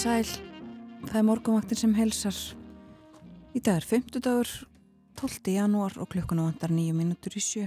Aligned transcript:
sæl, 0.00 0.24
það 1.10 1.16
er 1.18 1.24
morgunvaktin 1.28 1.76
sem 1.76 1.90
helsar. 1.92 2.36
Í 3.52 3.60
dag 3.60 3.82
er 3.82 3.84
50 3.84 4.22
dagur, 4.24 4.48
12. 5.20 5.50
janúar 5.52 5.98
og 6.00 6.08
klukkuna 6.08 6.46
vantar 6.46 6.72
9 6.72 6.94
minútur 6.96 7.34
í 7.36 7.42
sjö. 7.44 7.66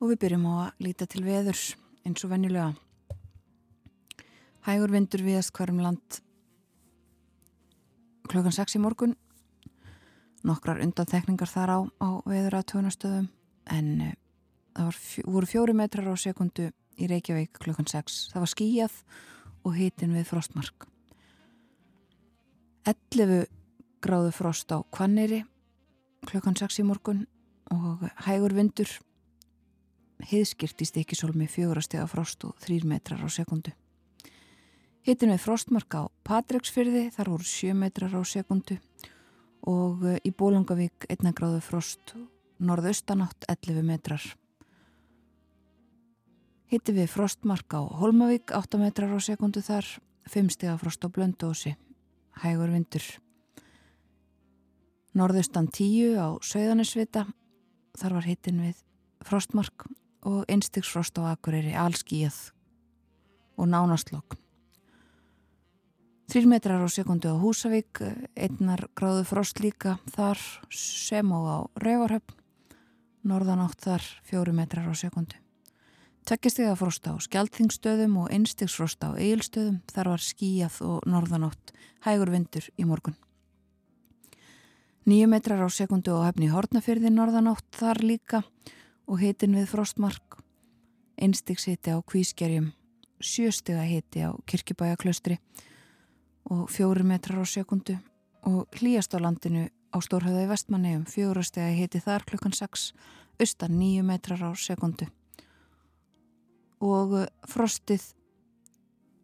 Og 0.00 0.14
við 0.14 0.20
byrjum 0.22 0.46
á 0.48 0.54
að 0.62 0.86
líta 0.86 1.08
til 1.12 1.20
veðurs 1.26 1.64
eins 2.08 2.24
og 2.24 2.32
venjulega. 2.32 2.70
Hægur 4.64 4.94
vindur 4.94 5.26
viðast 5.26 5.52
hverjum 5.58 5.82
land 5.84 6.22
klukkan 8.32 8.56
6 8.56 8.78
í 8.78 8.80
morgun. 8.80 9.12
Nokkrar 10.40 10.80
undantekningar 10.86 11.52
þar 11.52 11.74
á, 11.74 11.78
á 12.00 12.08
veður 12.24 12.62
að 12.62 12.66
tjónastöðum 12.72 13.28
en 13.76 13.92
eh, 14.08 14.16
það 14.72 15.04
voru 15.36 15.52
fjóri 15.52 15.76
metrar 15.76 16.08
á 16.08 16.16
sekundu 16.16 16.70
í 16.96 17.12
Reykjavík 17.12 17.60
klukkan 17.60 17.92
6. 17.92 18.32
Það 18.32 18.46
var 18.46 18.54
skíjað 18.56 18.98
og 19.64 19.76
hitin 19.78 20.14
við 20.14 20.28
frostmark. 20.28 20.86
11 22.84 23.46
gráðu 24.04 24.32
frost 24.36 24.72
á 24.72 24.84
Kvanneri 24.92 25.40
klukkan 26.28 26.56
6 26.56 26.82
í 26.82 26.84
morgun 26.86 27.24
og 27.72 28.04
hægur 28.26 28.54
vindur 28.56 28.90
heiðskýrt 30.24 30.84
í 30.84 30.88
stikisólmi 30.88 31.48
fjórastega 31.50 32.06
frost 32.08 32.44
og 32.44 32.54
3 32.64 32.84
metrar 32.88 33.24
á 33.24 33.28
sekundu. 33.28 33.72
Hitin 35.04 35.32
við 35.34 35.42
frostmark 35.42 35.96
á 35.96 36.02
Patreksfyrði 36.24 37.10
þar 37.12 37.32
voru 37.34 37.48
7 37.48 37.74
metrar 37.76 38.14
á 38.16 38.20
sekundu 38.24 38.78
og 39.68 40.04
í 40.24 40.30
Bólungavík 40.32 41.08
1 41.12 41.32
gráðu 41.36 41.60
frost 41.64 42.14
norðaustanátt 42.60 43.48
11 43.48 43.84
metrar 43.84 44.24
Hitti 46.74 46.90
við 46.90 47.06
frostmark 47.06 47.70
á 47.70 47.86
Holmavík, 47.86 48.50
8 48.50 48.80
metrar 48.82 49.12
á 49.14 49.22
sekundu 49.22 49.60
þar, 49.62 49.86
5 50.26 50.48
stiga 50.50 50.72
frost 50.74 51.04
á 51.06 51.08
Blöndósi, 51.14 51.76
hægur 52.42 52.72
vindur. 52.74 53.04
Norðustan 55.14 55.68
10 55.70 56.18
á 56.18 56.34
Söðanisvita, 56.42 57.28
þar 57.94 58.16
var 58.18 58.26
hittin 58.26 58.58
við 58.64 58.80
frostmark 59.22 59.86
og 60.26 60.50
einstigsfrost 60.50 61.14
á 61.22 61.30
Akureyri, 61.36 61.76
allskíjað 61.78 62.40
og 63.54 63.70
nánastlokk. 63.70 64.34
3 66.34 66.50
metrar 66.50 66.82
á 66.82 66.90
sekundu 66.90 67.30
á 67.30 67.38
Húsavík, 67.38 68.02
einnar 68.34 68.88
gráðu 68.98 69.22
frost 69.30 69.62
líka 69.62 70.00
þar 70.10 70.42
sem 70.74 71.30
og 71.38 71.46
á 71.46 71.58
Rauvarhöfn, 71.86 72.34
norðanátt 73.22 73.78
þar 73.78 74.10
4 74.26 74.58
metrar 74.58 74.90
á 74.90 74.94
sekundu. 74.98 75.43
Tvekkistega 76.24 76.72
frosta 76.80 77.12
á 77.12 77.20
skjaldþingstöðum 77.20 78.14
og 78.22 78.30
einstegsfrosta 78.32 79.10
á 79.12 79.20
eigilstöðum 79.20 79.82
þar 79.92 80.08
var 80.14 80.22
skíjað 80.24 80.76
og 80.86 81.02
norðanótt 81.04 81.72
hægur 82.06 82.30
vindur 82.32 82.68
í 82.80 82.86
morgun. 82.88 83.16
Nýju 85.04 85.26
metrar 85.28 85.60
á 85.60 85.68
sekundu 85.68 86.14
og 86.16 86.22
hefni 86.24 86.46
hórnafyrði 86.48 87.10
norðanótt 87.12 87.68
þar 87.76 88.00
líka 88.00 88.40
og 89.04 89.20
hitin 89.20 89.52
við 89.52 89.68
frostmark. 89.74 90.38
Einstegs 91.20 91.66
hiti 91.68 91.92
á 91.92 92.00
kvískerjum, 92.00 92.70
sjöstega 93.20 93.84
hiti 93.84 94.24
á 94.24 94.32
kirkibæjaklaustri 94.48 95.36
og 96.48 96.70
fjóri 96.72 97.04
metrar 97.04 97.44
á 97.44 97.44
sekundu 97.44 97.98
og 98.48 98.64
hlýjast 98.80 99.12
á 99.12 99.20
landinu 99.20 99.66
á 99.92 100.00
Stórhauða 100.00 100.46
í 100.46 100.48
vestmanni 100.48 100.96
um 100.96 101.04
fjórastega 101.04 101.68
hiti 101.76 102.00
þar 102.00 102.24
klukkan 102.24 102.56
6, 102.56 102.94
austan 103.36 103.76
nýju 103.76 104.08
metrar 104.08 104.40
á 104.40 104.56
sekundu 104.56 105.10
og 106.84 107.16
eh, 107.22 107.32
frostið 107.48 108.04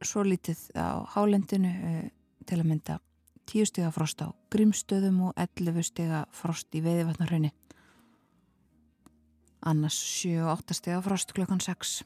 svo 0.00 0.24
lítið 0.24 0.70
á 0.80 1.04
hálendinu 1.14 1.70
eh, 1.70 2.10
til 2.48 2.60
að 2.60 2.68
mynda 2.72 2.98
10 3.50 3.68
stega 3.68 3.90
frost 3.94 4.22
á 4.24 4.32
grímstöðum 4.52 5.20
og 5.28 5.40
11 5.40 5.86
stega 5.90 6.24
frost 6.34 6.72
í 6.74 6.82
veiðvatnarhaunni 6.84 7.52
annars 9.66 9.98
7-8 10.22 10.76
stega 10.78 11.00
frost 11.04 11.34
klokkan 11.36 11.60
6 11.60 12.00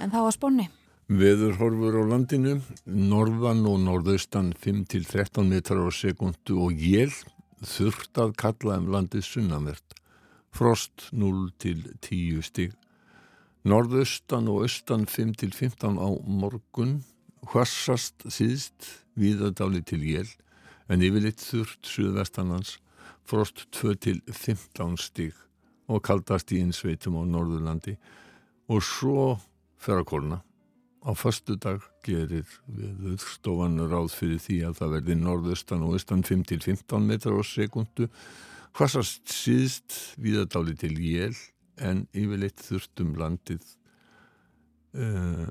en 0.00 0.14
þá 0.14 0.20
að 0.24 0.34
sponni 0.38 0.70
Veður 1.04 1.58
horfur 1.60 1.98
á 2.00 2.02
landinu 2.14 2.54
norðan 2.88 3.66
og 3.68 3.82
norðaustan 3.82 4.54
5-13 4.56 5.50
metrar 5.50 5.82
á 5.84 5.92
sekundu 5.92 6.56
og 6.64 6.80
jél 6.80 7.12
þurft 7.60 8.16
að 8.22 8.32
kalla 8.40 8.78
um 8.80 8.88
landið 8.94 9.26
sunnamert 9.26 9.98
frost 10.54 11.10
0-10 11.12 12.40
stig 12.46 12.72
Norðaustan 13.64 14.50
og 14.52 14.66
austan 14.66 15.06
5-15 15.08 15.96
á 15.96 16.08
morgun, 16.28 16.98
hvassast 17.48 18.26
síðst, 18.28 18.90
viðadáli 19.16 19.80
til 19.88 20.02
jél, 20.04 20.28
en 20.92 21.00
yfirleitt 21.00 21.40
þurft 21.40 21.88
suðvestanans, 21.88 22.74
frost 23.24 23.64
2-15 23.72 24.98
stík 25.00 25.38
og 25.88 26.02
kaldast 26.04 26.52
í 26.52 26.60
einsveitum 26.60 27.16
á 27.16 27.22
Norðurlandi. 27.24 27.96
Og 28.68 28.84
svo 28.84 29.38
fer 29.80 30.02
að 30.02 30.08
kólna. 30.12 30.38
Á 31.04 31.16
fastu 31.16 31.56
dag 31.60 31.80
gerir 32.04 32.44
við 32.68 33.16
stofan 33.24 33.80
ráð 33.88 34.12
fyrir 34.12 34.44
því 34.44 34.58
að 34.68 34.78
það 34.82 34.94
verði 34.98 35.18
norðaustan 35.20 35.88
og 35.88 35.96
austan 35.96 36.24
5-15 36.24 37.08
metrar 37.08 37.40
á 37.40 37.44
sekundu, 37.48 38.10
hvassast 38.76 39.24
síðst, 39.32 39.98
viðadáli 40.20 40.76
til 40.76 40.96
jél, 41.00 41.36
en 41.82 42.04
yfirleitt 42.14 42.62
þurftum 42.62 43.14
landið 43.18 43.66
uh, 44.98 45.46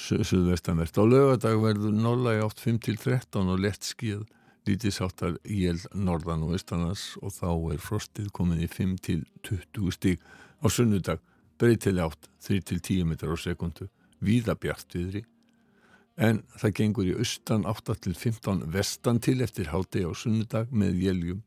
suðvestanvert. 0.00 0.98
Á 0.98 1.04
lögadag 1.04 1.60
verður 1.62 1.94
nóla 1.94 2.36
í 2.38 2.44
átt 2.44 2.62
5-13 2.62 3.50
og 3.50 3.62
lett 3.62 3.86
skíð 3.86 4.26
lítisáttar 4.68 5.38
jél 5.48 5.80
norðan 5.96 6.44
og 6.44 6.54
vestanars 6.54 7.14
og 7.24 7.32
þá 7.34 7.50
er 7.74 7.82
frostið 7.82 8.30
komin 8.36 8.60
í 8.62 8.68
5-20 8.70 9.94
stíg. 9.96 10.22
Á 10.60 10.66
sunnudag 10.68 11.22
breytileg 11.60 12.10
átt 12.10 12.30
3-10 12.46 13.04
metrar 13.08 13.36
á 13.36 13.38
sekundu, 13.40 13.88
víða 14.20 14.56
bjart 14.56 14.96
viðri 14.96 15.24
en 16.20 16.42
það 16.60 16.74
gengur 16.76 17.08
í 17.08 17.16
austan 17.16 17.64
8-15 17.68 18.66
vestan 18.74 19.20
til 19.24 19.40
eftir 19.44 19.70
háti 19.72 20.04
á 20.04 20.12
sunnudag 20.12 20.72
með 20.72 21.00
jéljum 21.06 21.40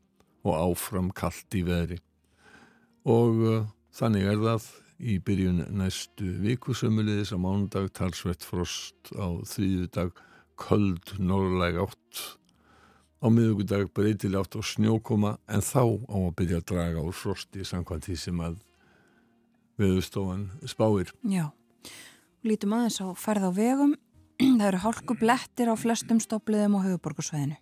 og 0.44 0.56
áfram 0.58 1.10
kallt 1.14 1.54
í 1.54 1.62
veðri 1.66 2.00
og 3.04 3.42
uh, 3.44 3.62
Þannig 3.94 4.24
er 4.26 4.40
það 4.42 4.64
í 4.98 5.16
byrjun 5.22 5.60
næstu 5.78 6.32
viku 6.42 6.74
sömulegis 6.74 7.30
á 7.30 7.38
mándag 7.38 7.92
talsvett 7.94 8.42
frost 8.42 9.12
á 9.14 9.38
þrýðu 9.46 9.86
dag 9.94 10.10
köld 10.58 11.12
norðlæg 11.22 11.78
átt 11.84 12.22
á 13.22 13.26
miðugudag 13.30 13.92
breytil 13.94 14.34
átt 14.40 14.58
og 14.58 14.66
snjókoma 14.66 15.36
en 15.46 15.62
þá 15.62 15.94
á 16.10 16.16
að 16.18 16.34
byrja 16.40 16.58
að 16.58 16.66
draga 16.72 17.06
úr 17.06 17.14
frosti 17.14 17.62
samkvæmt 17.62 18.10
því 18.10 18.18
sem 18.18 18.42
að 18.42 18.58
veðustofan 19.78 20.48
spáir. 20.66 21.14
Já, 21.22 21.54
lítum 22.42 22.74
aðeins 22.74 22.98
á 22.98 23.06
ferð 23.14 23.46
á 23.46 23.50
vegum. 23.54 23.94
Það 24.58 24.68
eru 24.72 24.84
hálku 24.88 25.22
blettir 25.22 25.70
á 25.70 25.74
flestum 25.78 26.18
stoppliðum 26.18 26.80
á 26.82 26.84
höfuborgarsvæðinu. 26.90 27.60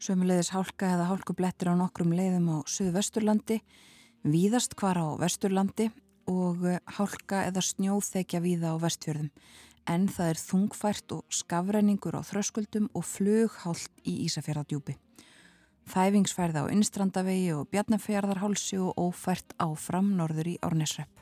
Sömulegis 0.00 0.54
hálka 0.56 0.96
eða 0.96 1.12
hálku 1.12 1.36
blettir 1.36 1.68
á 1.68 1.76
nokkrum 1.76 2.16
leiðum 2.16 2.48
á 2.48 2.56
Suðvesturlandi 2.64 3.60
víðast 4.24 4.72
hvar 4.80 4.96
á 4.96 5.08
vesturlandi 5.20 5.90
og 6.30 6.64
eh, 6.64 6.80
hálka 6.96 7.44
eða 7.50 7.62
snjóþekja 7.64 8.40
víða 8.40 8.72
á 8.72 8.76
vestfjörðum 8.80 9.30
en 9.90 10.06
það 10.08 10.30
er 10.32 10.40
þungfært 10.40 11.14
og 11.16 11.24
skafræningur 11.32 12.16
á 12.16 12.22
þröskuldum 12.24 12.88
og 12.96 13.04
flughált 13.04 13.92
í 14.08 14.24
Ísafjörðadjúpi. 14.24 14.96
þæfingsfærð 15.84 16.64
á 16.64 16.72
Innstrandavegi 16.72 17.52
og 17.52 17.68
Bjarnafjörðarhálsi 17.68 18.78
og 18.80 18.96
ófært 18.96 19.52
áfram 19.60 20.14
norður 20.16 20.54
í 20.54 20.58
Árnesrepp. 20.64 21.12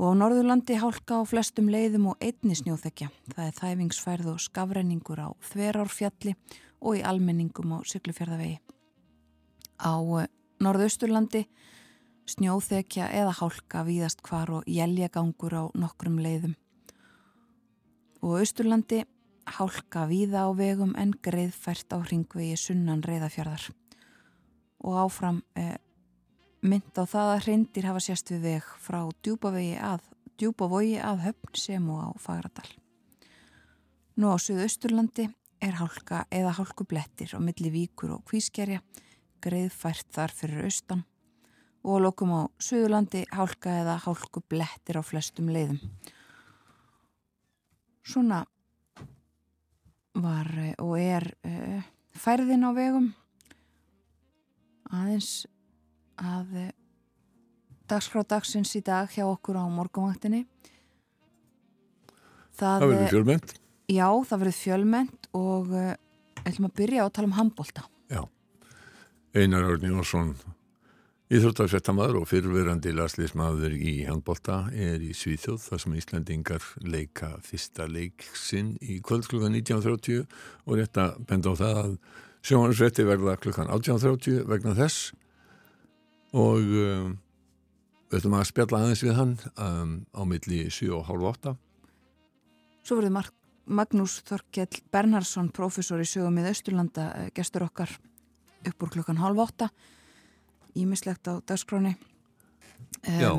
Og 0.00 0.16
á 0.16 0.16
Norðurlandi 0.16 0.78
hálka 0.80 1.20
á 1.20 1.22
flestum 1.28 1.68
leiðum 1.68 2.14
og 2.14 2.24
einni 2.24 2.56
snjóþekja. 2.56 3.10
Það 3.36 3.44
er 3.44 3.58
þæfingsfærð 3.60 4.32
og 4.32 4.40
skafrenningur 4.40 5.20
á 5.20 5.28
Þverárfjalli 5.52 6.32
og 6.80 6.96
í 6.96 7.04
almenningum 7.04 7.76
á 7.76 7.78
Siglufjörðavegi. 7.84 8.56
Á 9.84 9.92
eh, 10.24 10.28
Norðausturlandi 10.60 11.46
snjóþekja 12.28 13.06
eða 13.16 13.32
hálka 13.38 13.80
víðast 13.86 14.20
hvar 14.26 14.50
og 14.58 14.66
jæljagangur 14.68 15.56
á 15.56 15.64
nokkrum 15.72 16.18
leiðum. 16.20 16.52
Og 18.20 18.42
Austurlandi 18.42 19.06
hálka 19.56 20.04
víða 20.10 20.44
á 20.44 20.50
vegum 20.52 20.92
en 21.00 21.14
greiðfært 21.16 21.96
á 21.96 21.98
hringvegi 22.04 22.58
sunnan 22.60 23.00
reyðafjörðar. 23.06 23.70
Og 24.84 25.00
áfram 25.00 25.40
eh, 25.56 25.80
mynd 26.60 26.92
á 26.92 27.04
það 27.08 27.32
að 27.34 27.42
hrindir 27.46 27.88
hafa 27.88 28.04
sérst 28.04 28.30
við 28.34 28.46
veg 28.50 28.70
frá 28.84 29.00
djúbavogi 29.24 29.80
að, 29.80 30.04
að 31.08 31.24
höfn 31.24 31.56
sem 31.56 31.88
og 31.88 32.04
á 32.04 32.08
Fagradal. 32.20 32.68
Nú 34.20 34.28
á 34.28 34.36
Suðausturlandi 34.36 35.30
er 35.60 35.80
hálka 35.80 36.26
eða 36.28 36.52
hálkublettir 36.58 37.32
á 37.32 37.38
milli 37.40 37.72
víkur 37.72 38.12
og 38.16 38.26
kvískerja, 38.28 38.80
greiðfært 39.42 40.08
þar 40.14 40.34
fyrir 40.36 40.68
austan 40.68 41.04
og 41.84 42.02
lokum 42.04 42.32
á 42.36 42.40
Suðurlandi 42.60 43.24
hálka 43.32 43.72
eða 43.82 43.96
hálkublettir 44.04 45.00
á 45.00 45.02
flestum 45.04 45.48
leiðum. 45.52 45.80
Svona 48.04 48.42
var 50.20 50.50
eh, 50.58 50.74
og 50.82 50.96
er 50.98 51.30
uh, 51.46 51.80
færðin 52.18 52.66
á 52.66 52.70
vegum. 52.76 53.08
Aðeins 54.90 55.46
að 56.20 56.56
uh, 56.66 56.70
dagskrá 57.90 58.24
dagsins 58.26 58.74
í 58.78 58.82
dag 58.84 59.10
hjá 59.10 59.24
okkur 59.26 59.58
á 59.58 59.64
morgumvaktinni 59.70 60.44
Það, 62.54 62.82
það 62.82 62.86
verður 62.90 63.12
fjölmend 63.14 63.54
Já, 63.90 64.06
það 64.28 64.42
verður 64.42 64.58
fjölmend 64.58 65.28
og 65.34 65.72
ætlum 66.44 66.68
að 66.68 66.76
byrja 66.78 67.02
á 67.02 67.06
að 67.08 67.14
tala 67.16 67.30
um 67.30 67.38
handbólta 67.38 67.86
Einar 69.30 69.62
Árni 69.62 69.92
Jónsson 69.92 70.32
Íþróttafettamæður 71.30 72.16
og 72.18 72.24
fyrrverandi 72.26 72.90
laslismæður 72.90 73.76
í 73.78 73.92
handbólta 74.02 74.64
er 74.74 74.98
í 74.98 75.12
Svíþjóð 75.14 75.60
þar 75.62 75.82
sem 75.84 75.94
Íslandingar 76.00 76.66
leika 76.82 77.28
fyrsta 77.46 77.86
leiksinn 77.86 78.72
í 78.82 78.96
kvöld 79.06 79.28
klukkan 79.30 79.54
19.30 79.54 80.24
og 80.66 80.80
rétt 80.80 80.98
að 80.98 81.20
benda 81.30 81.54
á 81.54 81.60
það 81.62 81.78
að 81.84 81.94
sjónvarsrétti 82.50 83.06
verða 83.06 83.36
klukkan 83.46 83.70
18.30 83.70 84.42
vegna 84.50 84.74
þess. 84.74 85.12
Og 86.34 86.74
um, 86.82 87.14
við 88.10 88.18
ætlum 88.18 88.38
að 88.40 88.46
spjalla 88.50 88.82
aðeins 88.82 89.06
við 89.06 89.16
hann 89.20 89.38
um, 89.54 89.96
á 90.10 90.22
milli 90.26 90.64
7.30 90.66 91.54
Svo 92.82 92.98
verður 92.98 93.30
Magnús 93.70 94.18
Þorkjell 94.26 94.82
Bernhardsson, 94.90 95.54
professor 95.54 96.02
í 96.02 96.10
sögum 96.10 96.42
í 96.42 96.50
Östurlanda, 96.50 97.12
eh, 97.14 97.30
gestur 97.36 97.70
okkar 97.70 98.00
upp 98.68 98.82
úr 98.84 98.94
klukkan 98.96 99.20
halv 99.22 99.38
8 99.46 99.70
ímislegt 100.78 101.28
á 101.30 101.40
dagskráni 101.46 101.96
um, 103.06 103.20
Já, 103.20 103.30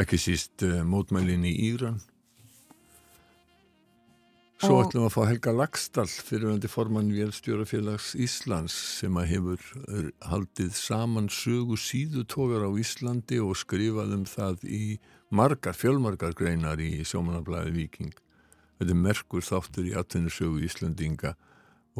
ekki 0.00 0.18
síst 0.20 0.64
uh, 0.66 0.82
mótmælin 0.86 1.46
í 1.48 1.54
Íran. 1.70 2.00
Svo 4.60 4.82
ætlum 4.82 5.06
við 5.06 5.08
að 5.08 5.14
fá 5.14 5.22
Helga 5.24 5.52
Lagstall 5.56 6.10
fyrirvændi 6.10 6.68
formann 6.68 7.14
Vélstjórafélags 7.16 8.10
Íslands 8.20 8.74
sem 8.98 9.14
að 9.16 9.30
hefur 9.30 9.62
haldið 10.28 10.74
saman 10.76 11.30
sögu 11.32 11.78
síðutógar 11.80 12.66
á 12.68 12.70
Íslandi 12.76 13.38
og 13.40 13.56
skrifað 13.56 14.12
um 14.18 14.26
það 14.28 14.66
í 14.68 14.82
margar, 15.32 15.72
fjölmargar 15.72 16.36
greinar 16.36 16.82
í 16.82 16.98
sjómanablaði 17.08 17.72
Viking. 17.78 18.12
Þetta 18.76 18.92
er 18.92 19.00
merkur 19.00 19.46
þáttur 19.48 19.88
í 19.88 19.96
atvinnusögu 19.96 20.60
Íslandinga 20.68 21.32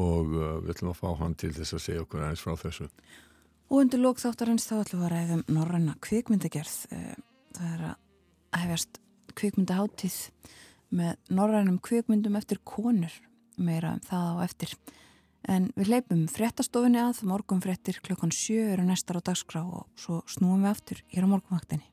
og 0.01 0.33
uh, 0.35 0.55
við 0.65 0.75
ætlum 0.75 0.93
að 0.93 1.01
fá 1.01 1.09
hann 1.21 1.37
til 1.39 1.53
þess 1.57 1.77
að 1.77 1.85
segja 1.87 2.05
okkur 2.05 2.25
aðeins 2.25 2.45
frá 2.45 2.55
þessu. 2.65 2.89
Og 3.71 3.85
undir 3.85 4.03
lókþáttarins 4.03 4.67
þá 4.67 4.75
ætlum 4.81 5.03
við 5.03 5.07
að 5.07 5.13
ræðum 5.15 5.43
norræna 5.55 5.93
kvikmyndagerð. 6.03 6.77
Eh, 6.91 7.13
það 7.55 7.75
er 7.75 7.85
að 7.87 8.63
hefjast 8.65 8.99
kvikmyndaháttíð 9.39 10.17
með 10.99 11.13
norrænum 11.31 11.79
kvikmyndum 11.87 12.39
eftir 12.41 12.59
konur, 12.67 13.15
meira 13.55 13.95
um 13.95 14.03
það 14.09 14.27
á 14.27 14.37
eftir. 14.49 14.75
En 15.49 15.71
við 15.79 15.95
leipum 15.95 16.27
fréttastofinni 16.29 17.01
að, 17.01 17.23
morgun 17.31 17.63
fréttir 17.65 18.03
klukkan 18.05 18.35
sjö 18.35 18.73
eru 18.75 18.85
næstar 18.89 19.23
á 19.23 19.27
dagskrá 19.31 19.63
og 19.63 19.87
svo 19.97 20.21
snúum 20.29 20.67
við 20.67 20.75
aftur 20.75 20.99
hér 21.15 21.31
á 21.31 21.33
morgunvaktinni. 21.33 21.87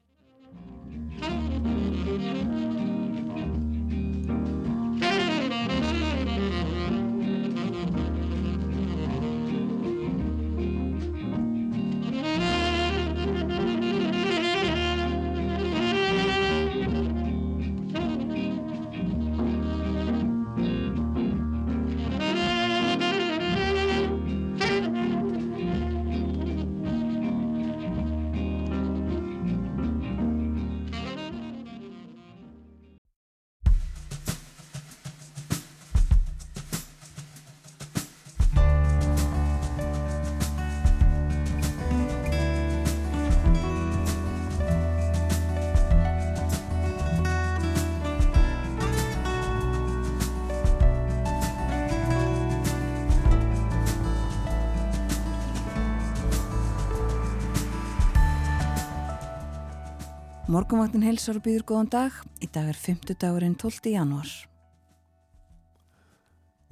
Morgumvaktin 60.58 61.04
helsar 61.06 61.38
og 61.38 61.44
býður 61.46 61.64
góðan 61.70 61.90
dag. 61.94 62.14
Í 62.42 62.48
dag 62.50 62.72
er 62.72 62.78
5. 62.82 63.12
dagurinn 63.22 63.54
12. 63.62 63.92
janúar. 63.94 64.30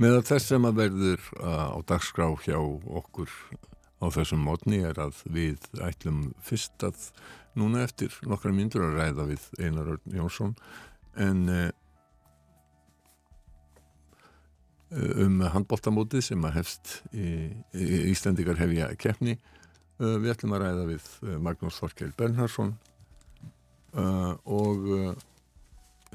Með 0.02 0.16
þess 0.26 0.50
sem 0.50 0.64
að 0.66 0.80
verður 0.80 1.28
uh, 1.38 1.68
á 1.70 1.80
dagskrá 1.92 2.26
hjá 2.42 2.58
okkur 2.58 3.30
á 4.02 4.10
þessum 4.16 4.42
mótni 4.42 4.80
er 4.90 4.98
að 5.04 5.20
við 5.30 5.68
ætlum 5.86 6.32
fyrst 6.42 6.82
að 6.88 7.12
núna 7.54 7.84
eftir 7.86 8.16
nokkra 8.26 8.56
myndur 8.56 8.88
að 8.88 8.98
ræða 9.04 9.28
við 9.30 9.46
Einar 9.60 9.94
Örn 9.94 10.18
Jónsson 10.18 10.58
en 11.28 11.46
uh, 11.54 11.70
um 15.28 15.46
handbóltamótið 15.60 16.26
sem 16.32 16.50
að 16.50 16.58
hefst 16.58 16.98
í, 17.14 17.54
í 17.78 18.02
Íslandikar 18.16 18.58
hefja 18.64 18.90
keppni. 18.98 19.38
Uh, 20.02 20.18
við 20.18 20.34
ætlum 20.34 20.58
að 20.58 20.66
ræða 20.66 20.90
við 20.96 21.16
Magnús 21.38 21.78
Þorkel 21.84 22.16
Bernhardsson 22.18 22.74
uh, 23.96 24.36
og 24.46 24.88
uh, 24.92 25.10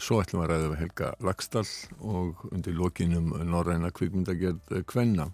svo 0.01 0.21
ætlum 0.23 0.43
við 0.43 0.47
að 0.47 0.53
ræða 0.55 0.71
við 0.71 0.81
Helga 0.85 1.11
Lagstall 1.27 1.69
og 2.01 2.47
undir 2.53 2.77
lokinum 2.79 3.35
Norræna 3.49 3.93
kvikmyndagerð 3.93 4.83
Kvenna. 4.89 5.31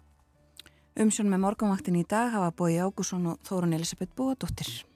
Umsjón 0.96 1.28
með 1.28 1.42
morgunvaktin 1.44 1.98
í 2.00 2.06
dag 2.08 2.30
hafa 2.32 2.54
Bói 2.56 2.78
Ágússon 2.80 3.34
og 3.34 3.40
Þórun 3.44 3.76
Elisabeth 3.76 4.16
Bóadóttir. 4.16 4.86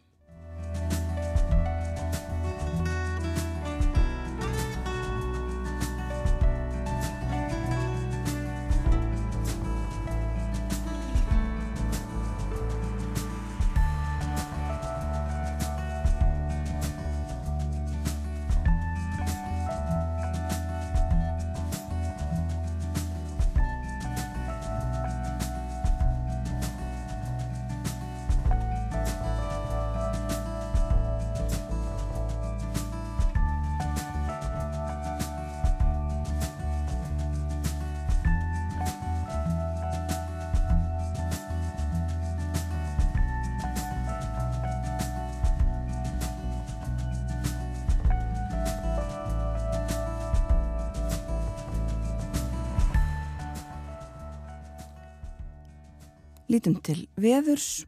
Lítum 56.61 56.83
til 56.85 57.07
veðurs. 57.17 57.87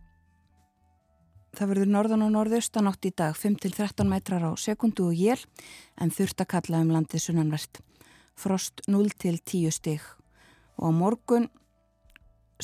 Það 1.53 1.69
verður 1.69 1.91
norðan 1.93 2.23
og 2.25 2.31
norðaustan 2.33 2.87
átt 2.89 3.05
í 3.05 3.11
dag 3.13 3.35
5-13 3.37 4.09
metrar 4.09 4.47
á 4.49 4.57
sekundu 4.57 5.11
og 5.11 5.19
jél 5.21 5.43
en 6.01 6.09
þurft 6.09 6.41
að 6.41 6.49
kalla 6.55 6.81
um 6.81 6.95
landið 6.95 7.21
sunnanvert. 7.27 7.83
Frost 8.33 8.81
0-10 8.89 9.69
stig 9.77 10.01
og 10.81 10.89
á 10.89 10.91
morgun 11.03 11.51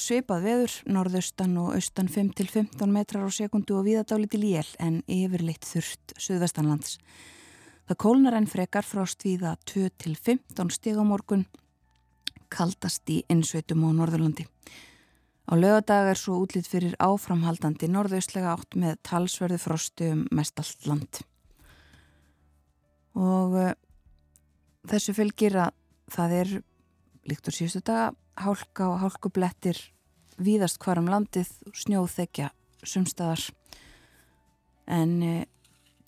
svipað 0.01 0.49
veður 0.49 0.79
norðaustan 0.97 1.61
og 1.61 1.77
austan 1.77 2.09
5-15 2.09 2.89
metrar 2.89 3.29
á 3.29 3.31
sekundu 3.43 3.77
og 3.77 3.85
viðadáli 3.91 4.33
til 4.33 4.47
jél 4.49 4.73
en 4.81 5.03
yfirleitt 5.05 5.69
þurft 5.69 6.17
suðvestanlands. 6.17 6.97
Það 7.85 8.05
kólnar 8.09 8.41
enn 8.41 8.49
frekar 8.49 8.89
frost 8.97 9.29
viða 9.29 9.59
2-15 9.69 10.73
stig 10.73 10.97
á 10.97 11.05
morgun 11.05 11.45
kaldast 12.49 13.05
í 13.13 13.27
innsveitum 13.29 13.85
á 13.85 13.93
Norðurlandi. 13.93 14.49
Á 15.49 15.57
lögadag 15.57 16.11
er 16.13 16.19
svo 16.21 16.43
útlýtt 16.43 16.69
fyrir 16.69 16.95
áframhaldandi 17.01 17.89
norðaustlega 17.89 18.53
átt 18.53 18.77
með 18.77 18.99
talsverðu 19.09 19.57
frostu 19.63 20.11
um 20.13 20.25
mest 20.37 20.61
allt 20.61 20.85
land. 20.85 21.21
Og 23.17 23.55
uh, 23.57 23.71
þessu 24.93 25.15
fylgir 25.17 25.57
að 25.57 25.71
það 26.13 26.35
er 26.37 26.51
líkt 27.33 27.49
úr 27.49 27.57
síðustu 27.57 27.81
daga 27.89 28.11
hálka 28.39 28.91
og 28.91 29.01
hálkublettir 29.01 29.81
víðast 30.37 30.77
hvarum 30.85 31.09
landið 31.09 31.49
snjóðþekja 31.81 32.51
sumstaðar 32.85 33.47
en 34.85 35.15
uh, 35.25 35.47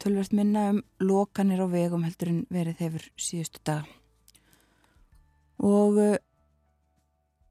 tölvert 0.04 0.36
minna 0.36 0.66
um 0.74 0.82
lokanir 1.00 1.64
á 1.64 1.66
vegum 1.72 2.04
heldur 2.04 2.34
en 2.34 2.42
verið 2.52 2.84
hefur 2.84 3.08
síðustu 3.16 3.64
daga. 3.64 3.88
Og 5.64 5.96
uh, 5.96 6.20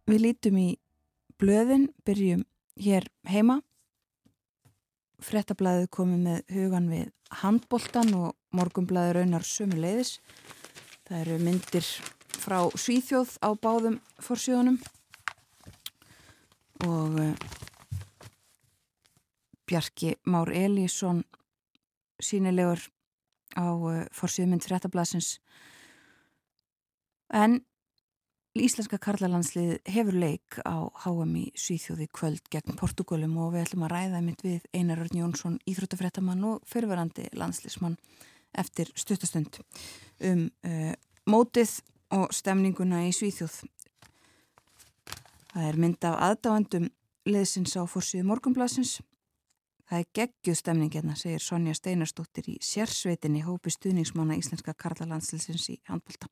við 0.06 0.24
lítum 0.28 0.62
í 0.62 0.68
blöðin, 1.40 1.90
byrjum 2.06 2.44
hér 2.80 3.08
heima. 3.28 3.62
Frettablaðið 5.24 5.90
komið 5.96 6.22
með 6.26 6.54
hugan 6.56 6.88
við 6.92 7.10
handboltan 7.42 8.14
og 8.16 8.36
morgumblaðið 8.56 9.16
raunar 9.18 9.46
sömu 9.48 9.80
leiðis. 9.80 10.18
Það 11.08 11.22
eru 11.24 11.38
myndir 11.44 11.90
frá 12.40 12.60
Svíþjóð 12.80 13.36
á 13.44 13.50
báðum 13.60 14.00
fórsíðunum 14.24 14.80
og 16.88 17.20
uh, 17.20 17.34
Bjarki 19.68 20.16
Már 20.24 20.52
Elísson 20.56 21.24
sínilegur 22.24 22.80
á 23.60 23.68
uh, 23.68 24.06
fórsíðumynd 24.16 24.64
Frettablaðsins 24.64 25.38
en 27.30 27.60
Íslenska 28.64 28.98
karlalandslið 29.02 29.78
hefur 29.88 30.16
leik 30.20 30.58
á 30.68 30.88
HM 31.04 31.34
í 31.40 31.46
Svíþjóði 31.58 32.08
kvöld 32.16 32.50
gegn 32.52 32.78
Portugalum 32.80 33.38
og 33.40 33.54
við 33.54 33.66
ætlum 33.66 33.86
að 33.88 33.94
ræða 33.94 34.22
mynd 34.26 34.44
við 34.44 34.66
Einar 34.76 35.02
Örn 35.04 35.20
Jónsson, 35.20 35.58
íþróttafrættamann 35.70 36.46
og 36.48 36.64
fyrirverandi 36.68 37.28
landslismann 37.40 37.98
eftir 38.58 38.92
stutastund 38.98 39.62
um 40.26 40.48
uh, 40.66 40.94
mótið 41.30 41.76
og 42.16 42.34
stemninguna 42.34 43.04
í 43.08 43.14
Svíþjóð. 43.16 43.60
Það 45.54 45.68
er 45.68 45.80
mynd 45.84 46.10
af 46.10 46.18
aðdáendum 46.30 46.90
leðsins 47.30 47.78
á 47.78 47.84
fórsíðu 47.90 48.26
morgunblasins. 48.30 48.98
Það 49.90 50.02
er 50.04 50.10
geggjuð 50.20 50.60
stemning 50.60 50.94
hérna, 50.94 51.16
segir 51.18 51.42
Sonja 51.42 51.78
Steinarstóttir 51.78 52.50
í 52.52 52.58
sérsveitinni 52.62 53.46
hópi 53.46 53.74
stuðningsmána 53.74 54.38
Íslenska 54.38 54.76
karlalandsliðsins 54.78 55.70
í 55.74 55.80
handbólta. 55.90 56.30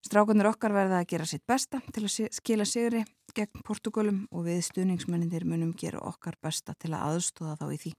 Strákunnur 0.00 0.48
okkar 0.48 0.72
verða 0.72 1.02
að 1.02 1.10
gera 1.12 1.26
sitt 1.28 1.42
besta 1.48 1.82
til 1.92 2.06
að 2.06 2.30
skila 2.32 2.64
sigri 2.64 3.02
gegn 3.36 3.64
Portugalum 3.66 4.22
og 4.32 4.46
við 4.46 4.62
stuðningsmennindir 4.70 5.44
munum 5.48 5.74
gera 5.76 6.00
okkar 6.08 6.38
besta 6.40 6.74
til 6.80 6.94
að 6.94 7.04
aðstóða 7.10 7.58
þá 7.60 7.66
í 7.74 7.80
því. 7.82 7.92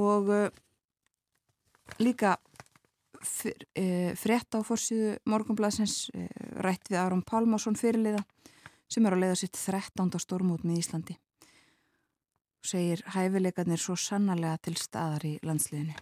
Og 0.00 0.30
uh, 0.32 0.46
líka 2.00 2.38
fyr, 3.20 3.66
uh, 3.76 4.12
frétt 4.16 4.56
á 4.56 4.64
fórsíðu 4.64 5.18
morgunblæsins 5.28 6.06
uh, 6.14 6.24
rætt 6.64 6.88
við 6.88 7.02
Aron 7.02 7.26
Pálmásson 7.26 7.76
fyrirliða 7.76 8.24
sem 8.90 9.04
er 9.04 9.18
að 9.18 9.26
leiða 9.26 9.42
sitt 9.42 9.60
13. 9.60 10.08
stórmút 10.24 10.64
með 10.64 10.80
Íslandi 10.80 11.18
segir 12.64 13.00
hæfileikarnir 13.08 13.80
svo 13.80 13.94
sannarlega 13.96 14.58
til 14.64 14.74
staðar 14.76 15.24
í 15.24 15.36
landsliðinu. 15.48 15.94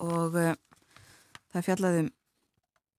Og 0.00 0.38
það 1.52 1.66
fjallaðum 1.66 2.08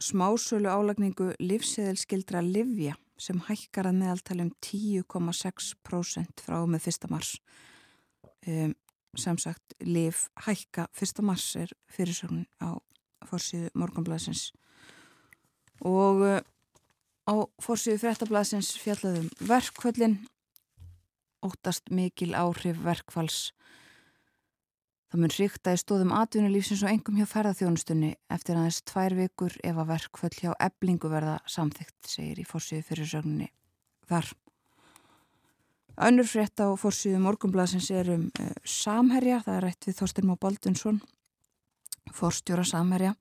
smásölu 0.01 0.69
álagningu 0.69 1.31
livseðilskildra 1.39 2.41
livja 2.45 2.95
sem 3.17 3.39
hækkar 3.47 3.89
að 3.89 4.01
meðaltalum 4.01 4.51
10,6% 4.61 6.43
frá 6.45 6.59
með 6.69 6.89
1. 6.93 7.07
mars. 7.09 7.37
Um, 8.47 8.75
sem 9.17 9.37
sagt, 9.41 9.73
liv 9.81 10.27
hækka 10.45 10.85
1. 10.93 11.23
mars 11.25 11.49
er 11.57 11.73
fyrirsögn 11.89 12.45
á 12.61 12.77
fórsíðu 13.25 13.71
morgunblæsins 13.73 14.51
og 15.81 16.21
uh, 16.21 16.39
á 17.27 17.33
fórsíðu 17.61 17.99
fréttablæsins 18.03 18.75
fjallaðum 18.79 19.31
verkvöldin 19.49 20.19
óttast 21.45 21.89
mikil 21.93 22.33
áhrif 22.37 22.79
verkfalls 22.85 23.51
Það 25.07 25.21
mun 25.23 25.31
ríkta 25.31 25.71
í 25.71 25.79
stóðum 25.79 26.09
atvinnulífsins 26.11 26.81
og 26.83 26.91
engum 26.91 27.19
hjá 27.19 27.27
ferðarþjónustunni 27.31 28.09
eftir 28.33 28.57
aðeins 28.59 28.81
tvær 28.89 29.13
vikur 29.15 29.53
ef 29.63 29.77
að 29.79 29.93
verkföll 29.93 30.33
hjá 30.35 30.49
eblingu 30.65 31.11
verða 31.11 31.37
samþygt, 31.47 31.95
segir 32.03 32.41
í 32.41 32.47
fórsíðu 32.47 32.83
fyrir 32.89 33.07
sögninni 33.07 33.47
þar. 34.09 34.33
Önnur 36.07 36.27
frétt 36.27 36.59
á 36.59 36.67
fórsíðu 36.77 37.21
morgumblasins 37.23 37.87
er 37.89 38.11
um 38.17 38.27
uh, 38.27 38.51
Samherja, 38.67 39.39
það 39.45 39.55
er 39.55 39.63
rætt 39.65 39.87
við 39.87 39.97
Þorstin 40.01 40.27
Má 40.27 40.35
Baldunsson, 40.43 40.99
fórstjóra 42.13 42.67
Samherja, 42.67 43.15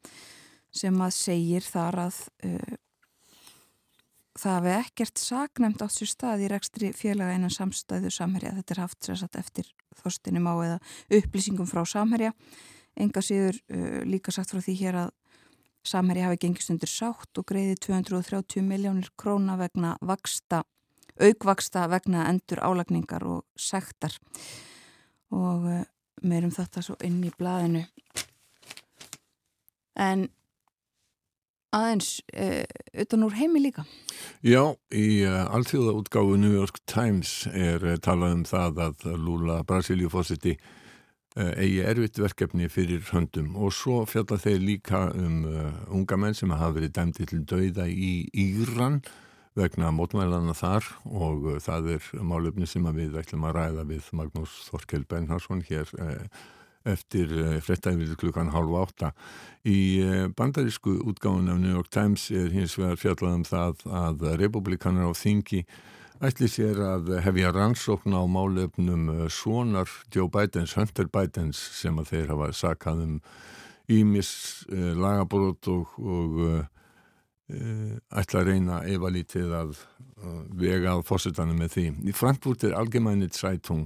sem 0.75 0.99
að 1.01 1.15
segir 1.17 1.65
þar 1.65 2.03
að 2.09 2.19
uh, 2.51 2.75
það 4.41 4.57
hefði 4.57 4.73
ekkert 4.77 5.21
saknæmt 5.21 5.83
átt 5.85 5.95
sér 5.95 6.11
stað 6.11 6.45
í 6.45 6.49
rekstri 6.53 6.91
félaga 6.97 7.37
einan 7.37 7.53
samstæðu 7.53 8.11
Samherja. 8.15 8.55
Þetta 8.59 8.75
er 8.75 8.81
haft 8.83 9.07
sérsagt 9.07 9.39
eftir 9.41 9.71
þorstinum 10.01 10.49
á 10.51 10.55
eða 10.65 10.79
upplýsingum 11.19 11.69
frá 11.71 11.83
Samherja. 11.89 12.33
Enga 12.97 13.23
síður 13.25 13.59
uh, 13.73 14.03
líka 14.09 14.35
sagt 14.35 14.53
frá 14.53 14.63
því 14.65 14.77
hér 14.81 15.01
að 15.07 15.11
Samherja 15.87 16.29
hafi 16.29 16.41
gengist 16.43 16.73
undir 16.73 16.91
sátt 16.91 17.39
og 17.39 17.47
greiði 17.47 17.77
230 17.87 18.65
miljónir 18.67 19.13
króna 19.21 19.55
vegna 19.61 19.95
vaksta, 20.03 20.65
aukvaksta 21.21 21.85
vegna 21.93 22.25
endur 22.31 22.63
álagningar 22.65 23.27
og 23.29 23.45
sektar. 23.57 24.17
Og 25.35 25.69
uh, 25.71 25.85
meirum 26.27 26.55
þetta 26.55 26.83
svo 26.85 26.97
inn 27.07 27.23
í 27.25 27.33
blaðinu. 27.37 27.85
En 29.97 30.27
aðeins 31.77 32.21
uh, 32.33 32.65
utan 33.03 33.27
úr 33.27 33.37
heimi 33.37 33.63
líka. 33.67 33.85
Já, 34.45 34.75
í 34.95 35.23
uh, 35.27 35.45
alþjóðaútgáfu 35.57 36.39
New 36.41 36.55
York 36.55 36.81
Times 36.89 37.45
er 37.53 37.85
uh, 37.85 37.99
talað 38.03 38.39
um 38.39 38.47
það 38.49 38.83
að 38.89 39.07
Lula 39.21 39.61
Brasilíufósiti 39.67 40.57
eigi 41.37 41.83
erfitt 41.85 42.17
verkefni 42.17 42.65
fyrir 42.73 43.03
höndum 43.11 43.59
og 43.61 43.75
svo 43.77 43.99
fjalla 44.09 44.39
þeir 44.41 44.63
líka 44.63 45.03
um 45.13 45.43
unga 45.93 46.17
menn 46.17 46.33
sem 46.33 46.49
hafa 46.49 46.79
verið 46.79 46.95
dæmdi 46.97 47.27
til 47.29 47.43
dauða 47.45 47.85
í 47.93 48.25
Íran 48.33 49.03
vegna 49.53 49.91
mótmælana 49.93 50.55
þar 50.57 50.89
og 51.05 51.45
það 51.61 51.91
er 51.99 52.09
málefni 52.25 52.65
sem 52.65 52.89
við 52.97 53.21
ætlum 53.21 53.45
að 53.51 53.59
ræða 53.59 53.85
við 53.93 54.09
Magnús 54.17 54.57
Þorkel 54.71 55.05
Bernharsson 55.13 55.61
hér 55.69 55.93
eftir 56.87 57.33
eh, 57.33 57.59
frettæfið 57.65 58.15
klukkan 58.21 58.53
halv 58.55 58.77
átta. 58.81 59.13
Í 59.67 59.81
eh, 60.03 60.29
bandarísku 60.37 60.97
útgáðun 61.11 61.51
af 61.53 61.61
New 61.63 61.75
York 61.75 61.91
Times 61.95 62.29
er 62.31 62.53
hins 62.55 62.77
vegar 62.79 63.01
fjallað 63.01 63.37
um 63.41 63.45
það 63.47 63.85
að 64.05 64.25
republikanar 64.43 65.11
á 65.11 65.15
þingi 65.17 65.65
ætli 66.25 66.49
sér 66.49 66.79
að 66.81 67.11
hefja 67.27 67.51
rannsókn 67.53 68.17
á 68.17 68.23
málefnum 68.25 69.11
eh, 69.13 69.27
svonar 69.33 69.91
Joe 70.15 70.31
Bidens, 70.33 70.77
Hunter 70.79 71.11
Bidens 71.13 71.61
sem 71.81 71.99
að 72.01 72.15
þeir 72.15 72.33
hafa 72.35 72.53
sakað 72.57 73.05
um 73.05 73.21
ímis 73.87 74.31
lagabrót 74.67 75.69
og, 75.71 75.93
og 75.95 76.41
ætla 78.11 78.41
að 78.41 78.49
reyna 78.49 78.81
efa 78.91 79.11
lítið 79.15 79.53
að 79.55 79.77
vega 80.59 80.97
að 80.97 81.05
fórsetanum 81.07 81.61
með 81.63 81.71
því. 81.77 81.85
Í 82.11 82.15
Frankfurt 82.19 82.65
er 82.67 82.75
algemænit 82.75 83.39
sætung 83.39 83.85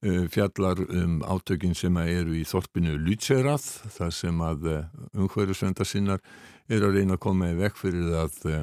fjallar 0.00 0.80
um 0.88 1.18
átökin 1.28 1.74
sem 1.76 1.96
eru 2.00 2.32
í 2.38 2.44
þorpinu 2.48 2.94
Lütserað 3.04 3.66
þar 3.92 4.12
sem 4.16 4.38
að 4.40 4.68
eh, 4.72 4.84
umhverjusvenda 5.12 5.84
sinnar 5.84 6.22
er 6.72 6.86
að 6.86 6.96
reyna 6.96 7.18
að 7.18 7.24
koma 7.26 7.50
í 7.50 7.58
vekk 7.58 7.76
fyrir 7.76 8.14
að 8.22 8.38
uh, 8.48 8.62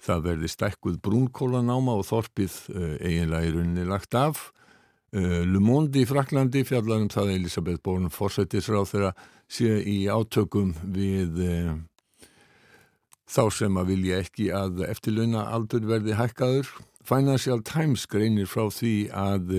það 0.00 0.22
verði 0.24 0.50
stækkuð 0.52 1.00
brúnkólanáma 1.04 1.98
og 1.98 2.06
þorpið 2.08 2.54
eiginlega 3.02 3.48
í 3.48 3.52
rauninni 3.56 3.84
lagt 3.88 4.14
af. 4.14 4.52
Le 5.10 5.58
Monde 5.58 5.98
í 5.98 6.06
Fraklandi 6.06 6.62
fjallar 6.68 7.02
um 7.02 7.08
það 7.10 7.32
Elisabeth 7.34 7.82
Born 7.82 8.06
fórsættisráð 8.14 8.86
þeirra 8.92 9.10
sé 9.50 9.72
í 9.82 9.96
átökum 10.06 10.70
við 10.94 11.42
þá 13.26 13.42
sem 13.58 13.82
að 13.82 13.90
vilja 13.90 14.22
ekki 14.22 14.52
að 14.54 14.84
eftirlauna 14.86 15.48
aldur 15.50 15.90
verði 15.90 16.14
hækkaður. 16.14 16.70
Financial 17.02 17.58
Times 17.66 18.06
greinir 18.06 18.46
frá 18.46 18.68
því 18.70 18.96
að 19.10 19.50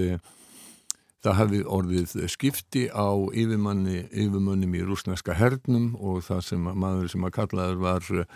það 1.26 1.38
hafi 1.40 1.60
orðið 1.68 2.14
skipti 2.32 2.86
á 2.92 3.10
yfirmannum 3.36 4.76
í 4.78 4.84
rúsneska 4.88 5.36
hernum 5.36 5.92
og 6.00 6.24
það 6.28 6.46
sem 6.48 6.70
maður 6.70 7.12
sem 7.12 7.26
að 7.28 7.36
kallaður 7.36 7.82
var 7.84 8.12
uh, 8.16 8.36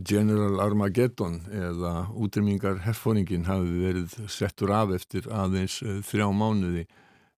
General 0.00 0.62
Armageddon 0.64 1.42
eða 1.52 2.06
útrymmingar 2.16 2.80
herfóringin 2.86 3.48
hafi 3.48 3.82
verið 3.82 4.16
settur 4.32 4.72
af 4.76 4.94
eftir 4.96 5.28
aðeins 5.28 5.82
uh, 5.84 6.00
þrjá 6.06 6.30
mánuði. 6.32 6.86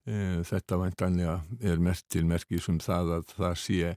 Uh, 0.08 0.38
þetta 0.46 0.78
vantanlega 0.80 1.40
er 1.60 1.82
mert 1.82 2.06
til 2.08 2.24
merkis 2.28 2.70
um 2.70 2.78
það 2.82 3.18
að 3.18 3.34
það 3.34 3.60
sé 3.64 3.96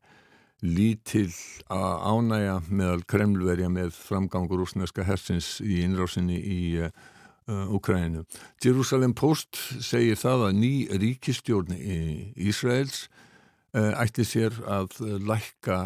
lítill 0.61 1.31
að 1.73 2.03
ánæja 2.05 2.57
meðal 2.69 3.01
kremlverja 3.09 3.69
með 3.73 3.95
framgangur 3.97 4.61
rúsneska 4.61 5.05
hersins 5.05 5.55
í 5.65 5.79
innrásinni 5.85 6.37
í 6.37 6.61
Ukræninu. 7.49 8.23
Jerusalem 8.63 9.13
Post 9.17 9.57
segir 9.81 10.19
það 10.19 10.45
að 10.47 10.57
ný 10.61 10.73
ríkistjórn 11.01 11.73
í 11.75 11.97
Ísraels 12.49 13.07
ætti 13.73 14.25
sér 14.27 14.55
að 14.67 14.99
lækka 15.25 15.79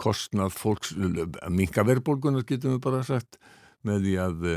kostnað 0.00 0.54
fólks, 0.56 0.94
minka 1.52 1.84
verðbólgunar 1.84 2.46
getum 2.48 2.78
við 2.78 2.84
bara 2.86 3.02
sagt, 3.04 3.36
með 3.84 4.06
því 4.06 4.14
að 4.24 4.48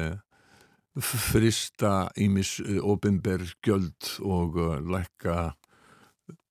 frista 1.03 1.91
ímis 2.21 2.55
ofinberg 2.79 3.51
gjöld 3.65 4.13
og 4.23 4.59
lækka 4.87 5.53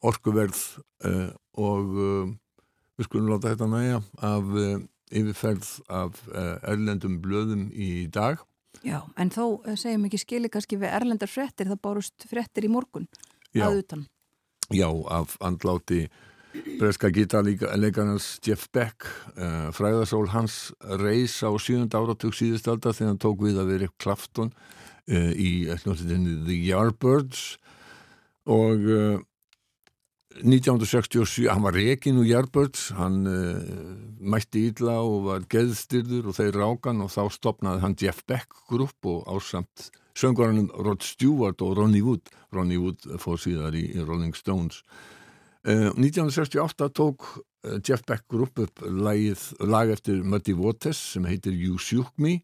orkuverð 0.04 0.60
og 1.56 1.92
við 1.96 3.06
skulum 3.06 3.30
láta 3.32 3.54
þetta 3.54 3.70
næja 3.72 4.02
af 4.20 4.56
yfirferð 5.12 5.68
af 5.88 6.18
erlendum 6.68 7.20
blöðum 7.24 7.70
í 7.72 8.08
dag 8.12 8.42
Já, 8.80 9.02
en 9.20 9.30
þó 9.30 9.60
segjum 9.76 10.08
ekki 10.08 10.20
skili 10.22 10.50
kannski 10.52 10.78
við 10.80 10.94
erlendar 10.96 11.30
frettir, 11.30 11.68
það 11.70 11.82
bárust 11.84 12.26
frettir 12.30 12.66
í 12.66 12.72
morgun 12.72 13.08
Já. 13.52 13.68
að 13.68 13.82
utan. 13.82 14.04
Já, 14.72 14.88
af 15.12 15.36
andláti 15.44 16.06
breska 16.80 17.08
gítarleikarnas 17.12 18.38
Jeff 18.44 18.68
Beck 18.72 19.06
uh, 19.36 19.70
fræðasól 19.72 20.28
hans 20.32 20.72
reys 21.00 21.38
á 21.44 21.48
sjönda 21.60 22.00
áratug 22.00 22.34
síðustalda 22.36 22.92
þegar 22.92 23.12
hann 23.12 23.22
tók 23.22 23.44
við 23.44 23.60
að 23.60 23.72
vera 23.72 23.90
Klafton 24.02 24.52
uh, 24.52 25.32
í 25.32 25.68
The 25.68 26.58
Yardbirds 26.68 27.44
og 28.48 28.88
uh, 28.88 29.20
1967, 30.40 31.48
hann 31.52 31.64
var 31.64 31.76
rekin 31.76 32.20
úr 32.22 32.28
Yardbirds, 32.28 32.88
hann 32.96 33.22
mætti 34.22 34.66
ídla 34.70 34.94
og 35.04 35.26
var 35.26 35.44
geðstyrður 35.52 36.30
og 36.30 36.38
þeir 36.38 36.58
rákan 36.62 37.02
og 37.04 37.12
þá 37.12 37.22
stopnaði 37.34 37.82
hann 37.84 37.98
Jeff 38.00 38.22
Beck 38.26 38.62
grupp 38.70 39.10
og 39.10 39.26
ásamt 39.28 39.90
söngvarannum 40.18 40.70
Rod 40.76 41.02
Stewart 41.02 41.62
og 41.62 41.76
Ronnie 41.76 42.02
Wood. 42.02 42.30
Ronnie 42.52 42.80
Wood 42.80 43.06
fór 43.20 43.40
síðar 43.40 43.76
í, 43.76 43.86
í 43.96 44.04
Rolling 44.04 44.36
Stones. 44.36 44.82
Uh, 45.62 45.92
1968 45.94 46.88
tók 46.96 47.24
uh, 47.38 47.78
Jeff 47.86 48.04
Beck 48.06 48.26
grupp 48.30 48.58
upp 48.58 48.82
lagið, 48.82 49.44
lag 49.62 49.92
eftir 49.94 50.22
Muddy 50.26 50.56
Waters 50.58 51.00
sem 51.14 51.26
heitir 51.28 51.54
You 51.54 51.78
Shook 51.78 52.12
Me. 52.18 52.40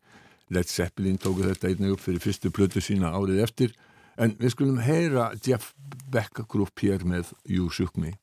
Led 0.54 0.70
Zeppelin 0.70 1.18
tóku 1.20 1.44
þetta 1.44 1.68
einnig 1.68 1.96
upp 1.96 2.00
fyrir 2.00 2.22
fyrstu 2.24 2.52
plötu 2.54 2.80
sína 2.80 3.12
árið 3.12 3.42
eftir 3.44 3.74
en 4.18 4.34
við 4.38 4.54
skulum 4.54 4.80
heyra 4.82 5.30
Jeff 5.44 5.74
Beck 6.10 6.42
grupp 6.50 6.82
hér 6.82 7.04
með 7.06 7.32
You 7.46 7.70
Shook 7.70 7.98
Me 8.00 8.16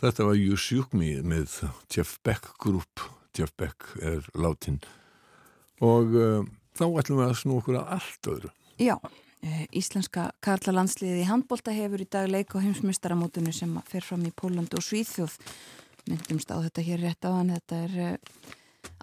Þetta 0.00 0.24
var 0.24 0.38
You 0.38 0.56
Shook 0.56 0.94
Me 0.96 1.18
með 1.20 1.58
Jeff 1.92 2.16
Beck 2.24 2.54
Group. 2.62 3.02
Jeff 3.36 3.52
Beck 3.60 3.84
er 4.00 4.24
látin. 4.32 4.78
Og 5.84 6.14
uh, 6.16 6.46
þá 6.76 6.86
ætlum 7.02 7.20
við 7.20 7.26
að 7.26 7.34
snú 7.42 7.58
okkur 7.60 7.76
að 7.82 7.90
allt 7.98 8.30
öðru. 8.32 8.52
Já, 8.80 8.94
eh, 9.44 9.66
íslenska 9.76 10.30
karlalandsliði 10.40 11.20
í 11.20 11.28
handbólta 11.28 11.74
hefur 11.76 12.00
í 12.00 12.08
dag 12.08 12.30
leik 12.32 12.56
á 12.56 12.64
heimsmystaramótunu 12.64 13.52
sem 13.52 13.76
fer 13.90 14.06
fram 14.06 14.24
í 14.24 14.32
Pólandi 14.32 14.80
og 14.80 14.86
Svíþjóð. 14.86 15.36
Myndumst 16.08 16.48
á 16.48 16.56
þetta 16.64 16.86
hér 16.86 17.04
rétt 17.04 17.28
á 17.28 17.30
hann. 17.36 17.52
Þetta 17.58 17.84
er 17.84 17.98
eh, 18.06 18.48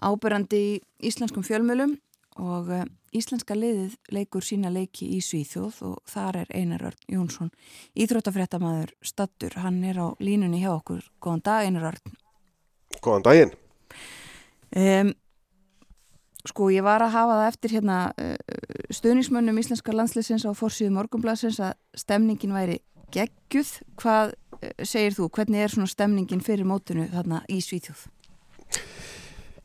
ábyrrandi 0.02 0.64
í 0.66 0.82
íslenskum 1.06 1.46
fjölmjölum 1.46 1.94
og 2.42 2.74
eh, 2.74 2.88
íslenska 3.16 3.56
liðið 3.56 3.96
leikur 4.14 4.44
sína 4.44 4.70
leiki 4.72 5.08
í 5.16 5.20
Svíþjóð 5.24 5.78
og 5.88 5.96
þar 6.08 6.42
er 6.42 6.50
Einar 6.54 6.84
Örn 6.90 7.06
Jónsson 7.12 7.52
íþróttafréttamaður 7.98 8.92
stattur. 9.04 9.56
Hann 9.60 9.80
er 9.84 10.00
á 10.00 10.06
línunni 10.20 10.62
hjá 10.62 10.72
okkur. 10.74 11.04
Góðan 11.22 11.44
dag 11.46 11.68
Einar 11.68 11.88
Örn. 11.92 12.18
Góðan 13.04 13.26
daginn. 13.26 13.54
Um, 14.76 15.14
sko, 16.48 16.68
ég 16.74 16.84
var 16.84 17.04
að 17.04 17.14
hafa 17.16 17.38
það 17.40 17.48
eftir 17.52 17.76
hérna 17.78 17.98
uh, 18.12 18.36
stuðningsmönnum 18.92 19.62
íslenska 19.62 19.94
landsleysins 19.96 20.44
á 20.44 20.52
fórsíðu 20.56 20.92
morgunblassins 20.98 21.62
að 21.62 21.78
stemningin 21.96 22.56
væri 22.56 22.78
geggjuð. 23.14 23.72
Hvað 24.00 24.36
uh, 24.36 24.70
segir 24.84 25.16
þú? 25.16 25.30
Hvernig 25.32 25.64
er 25.64 25.74
svona 25.74 25.90
stemningin 25.90 26.44
fyrir 26.44 26.68
mótunu 26.68 27.08
þarna 27.12 27.44
í 27.48 27.62
Svíþjóð? 27.64 28.06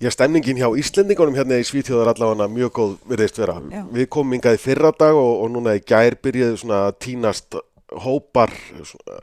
Já, 0.03 0.09
stemningin 0.11 0.57
hjá 0.59 0.67
Íslendingunum 0.75 1.35
hérna 1.37 1.55
í 1.61 1.63
Svítjóðar 1.63 2.09
allavega 2.11 2.49
mjög 2.51 2.71
góð 2.75 2.95
virðist 3.07 3.37
vera. 3.39 3.53
Já. 3.71 3.83
Við 3.87 4.07
komum 4.11 4.35
yngaði 4.35 4.59
fyrra 4.59 4.89
dag 4.99 5.15
og, 5.15 5.45
og 5.45 5.53
núna 5.53 5.77
í 5.77 5.83
gær 5.87 6.17
byrjaði 6.19 6.57
svona 6.59 6.79
tínast 6.99 7.55
hópar, 8.03 8.51
svona, 8.89 9.21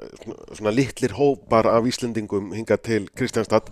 svona 0.57 0.73
litlir 0.73 1.13
hópar 1.19 1.69
af 1.69 1.91
Íslendingum 1.91 2.55
hingað 2.57 2.81
til 2.89 3.03
Kristjánstad. 3.13 3.69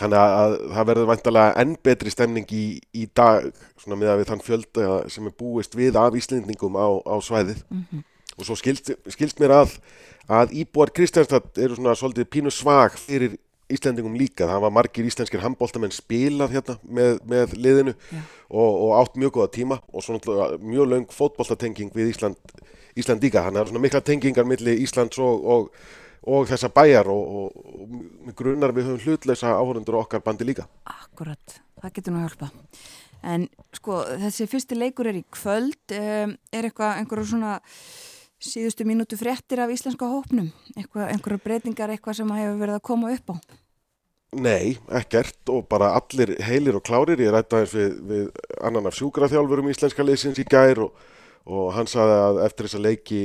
Þannig 0.00 0.18
að, 0.18 0.34
að 0.40 0.56
það 0.74 0.90
verður 0.90 1.08
vantalega 1.12 1.54
enn 1.62 1.78
betri 1.86 2.16
stemning 2.16 2.50
í, 2.58 2.64
í 2.90 3.06
dag, 3.06 3.46
svona 3.78 4.02
með 4.02 4.16
að 4.16 4.20
við 4.24 4.30
þann 4.32 4.44
fjölda 4.48 4.98
sem 5.14 5.30
er 5.30 5.38
búist 5.38 5.78
við 5.78 6.02
af 6.02 6.18
Íslendingum 6.18 6.74
á, 6.74 6.88
á 7.06 7.16
svæðið. 7.22 7.62
Og 8.34 8.50
svo 8.50 8.58
skilst, 8.58 8.96
skilst 9.14 9.38
mér 9.38 9.60
að, 9.62 9.78
að 10.26 10.58
íbúar 10.58 10.90
Kristjánstad 10.90 11.54
eru 11.54 11.78
svona 11.78 11.94
svolítið 11.94 12.32
pínu 12.34 12.50
svag 12.50 12.98
fyrir 12.98 13.38
Íslendingum 13.72 14.14
líka, 14.14 14.46
það 14.46 14.62
var 14.62 14.74
margir 14.76 15.06
íslenskir 15.08 15.42
handbóltamenn 15.42 15.94
spilað 15.94 16.52
hérna 16.54 16.76
með, 16.86 17.16
með 17.26 17.54
liðinu 17.58 17.94
og, 18.14 18.70
og 18.70 18.92
átt 19.00 19.18
mjög 19.18 19.32
góða 19.38 19.52
tíma 19.56 19.80
og 19.90 20.04
svo 20.04 20.14
náttúrulega 20.14 20.60
mjög 20.62 20.90
löng 20.92 21.06
fótboltatenging 21.10 21.90
við 21.96 22.12
Ísland, 22.12 22.38
Ísland 22.94 23.26
líka, 23.26 23.42
þannig 23.42 23.58
að 23.58 23.58
það 23.58 23.64
er 23.64 23.72
svona 23.72 23.84
mikla 23.86 24.02
tengingar 24.06 24.46
milli 24.46 24.76
Íslands 24.84 25.18
og, 25.18 25.48
og, 25.50 25.80
og 26.30 26.46
þessa 26.52 26.70
bæjar 26.78 27.10
og, 27.10 27.58
grunar 28.38 28.74
við 28.76 28.92
höfum 28.92 29.02
hlutleysa 29.02 29.56
áhörundur 29.58 29.98
okkar 29.98 30.22
bandi 30.22 30.46
líka. 30.46 30.68
Akkurat, 30.86 31.58
það 31.82 31.98
getur 31.98 32.14
nú 32.14 32.22
að 32.22 32.28
hjálpa. 32.28 32.52
En 33.26 33.48
sko, 33.74 34.02
þessi 34.22 34.46
fyrsti 34.50 34.78
leikur 34.78 35.10
er 35.10 35.18
í 35.18 35.24
kvöld. 35.34 35.80
Um, 35.90 36.36
er 36.54 36.68
eitthvað, 36.68 37.00
einhverju 37.00 37.32
svona 37.32 37.56
síðustu 38.42 38.86
mínútu 38.88 39.18
fréttir 39.18 39.60
af 39.62 39.72
íslenska 39.72 40.08
hópnum? 40.10 40.50
Eitthvað, 40.76 41.10
einhverju 41.14 41.42
breytingar, 41.44 41.92
eitthvað 41.94 42.20
sem 42.20 42.34
hefur 42.36 42.60
verið 42.60 42.78
að 42.78 42.84
koma 42.90 43.12
upp 43.14 43.32
á? 43.32 43.36
Nei, 44.36 44.76
ekkert 44.92 45.52
og 45.54 45.68
bara 45.70 45.94
allir 45.96 46.34
heilir 46.44 46.76
og 46.76 46.84
klárir. 46.84 47.20
Ég 47.22 47.32
rætti 47.32 47.56
aðeins 47.56 47.74
við, 47.76 47.92
við 48.10 48.24
annan 48.60 48.88
af 48.90 48.96
sjúkraþjálfurum 48.98 49.70
íslenska 49.72 50.04
liðsins 50.04 50.40
í 50.42 50.46
gær 50.50 50.82
og, 50.84 51.04
og 51.48 51.70
hann 51.76 51.88
saði 51.88 52.16
að 52.24 52.40
eftir 52.48 52.68
þessa 52.68 52.82
leiki 52.82 53.20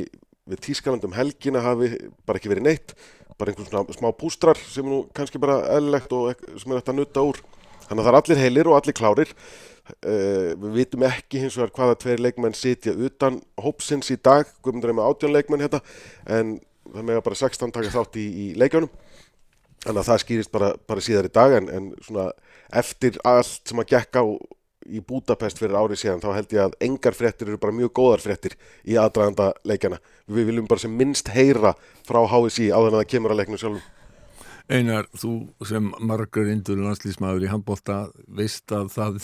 við 0.51 0.61
Tískalandum 0.67 1.15
helgina 1.15 1.63
hafi 1.65 1.91
bara 2.27 2.39
ekki 2.39 2.51
verið 2.51 2.67
neitt, 2.69 2.93
bara 3.37 3.51
einhvern 3.51 3.67
svona 3.69 3.97
smá 3.97 4.09
pústrar 4.15 4.59
sem 4.69 4.87
nú 4.87 5.03
kannski 5.15 5.41
bara 5.41 5.61
eðlilegt 5.75 6.13
og 6.15 6.31
sem 6.55 6.71
er 6.71 6.81
þetta 6.81 6.95
að 6.95 7.01
nutta 7.01 7.25
úr. 7.31 7.41
Þannig 7.91 8.05
að 8.05 8.07
það 8.07 8.13
er 8.13 8.17
allir 8.21 8.39
heilir 8.39 8.71
og 8.71 8.77
allir 8.77 8.95
klárir. 8.95 9.31
Uh, 9.91 10.51
við 10.55 10.75
vitum 10.77 11.03
ekki 11.03 11.41
hins 11.41 11.57
vegar 11.59 11.73
hvaða 11.75 11.97
tveir 11.99 12.21
leikmenn 12.23 12.55
sitja 12.55 12.93
utan 12.95 13.41
hópsins 13.59 14.13
í 14.13 14.15
dag, 14.15 14.47
Guðmundur 14.63 14.93
er 14.93 14.95
með 14.95 15.09
átjón 15.09 15.35
leikmenn 15.35 15.65
hérna, 15.65 15.81
en 16.31 16.53
það 16.85 17.07
mega 17.09 17.25
bara 17.25 17.39
16 17.41 17.73
taka 17.75 17.91
þátt 17.91 18.15
í, 18.21 18.23
í 18.23 18.45
leikjunum. 18.61 18.87
Þannig 19.83 19.99
að 19.99 20.07
það 20.07 20.23
skýrist 20.23 20.53
bara, 20.53 20.71
bara 20.87 21.03
síðar 21.03 21.27
í 21.27 21.35
dag 21.35 21.57
en, 21.57 21.67
en 21.73 21.91
svona 22.05 22.29
eftir 22.79 23.19
allt 23.27 23.67
sem 23.67 23.83
að 23.83 23.91
gekk 23.91 24.19
á 24.21 24.25
í 24.87 25.01
Budapest 25.05 25.59
fyrir 25.59 25.75
árið 25.77 25.99
síðan 26.01 26.21
þá 26.23 26.29
held 26.37 26.53
ég 26.55 26.63
að 26.63 26.77
engar 26.87 27.17
fréttir 27.17 27.49
eru 27.49 27.59
bara 27.61 27.75
mjög 27.75 27.91
góðar 27.97 28.23
fréttir 28.23 28.55
í 28.87 28.95
aðdraganda 28.95 29.51
leikjana. 29.67 29.99
Við 30.31 30.47
viljum 30.53 30.69
bara 30.69 30.83
sem 30.85 30.93
minnst 30.95 31.33
heyra 31.35 31.75
frá 32.07 32.21
HSI 32.23 32.71
áður 32.71 32.93
en 32.93 33.01
það 33.01 33.09
kemur 33.15 33.35
að 33.35 33.41
leiknum 33.41 33.61
sjálfum. 33.61 33.83
Einar, 34.71 35.09
þú 35.11 35.33
sem 35.67 35.89
margar 35.99 36.47
indur 36.47 36.79
landslýsmaður 36.79 37.43
í 37.43 37.51
handbólta 37.51 38.05
veist 38.31 38.71
að 38.71 38.91
það 38.93 39.17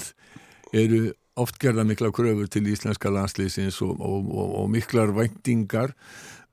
eru 0.76 1.02
oft 1.40 1.60
gerða 1.62 1.86
mikla 1.88 2.10
kröfur 2.12 2.50
til 2.52 2.66
íslenska 2.68 3.12
landslýsins 3.14 3.78
og, 3.86 3.96
og, 4.02 4.28
og, 4.28 4.50
og 4.62 4.68
miklar 4.74 5.14
væntingar 5.16 5.94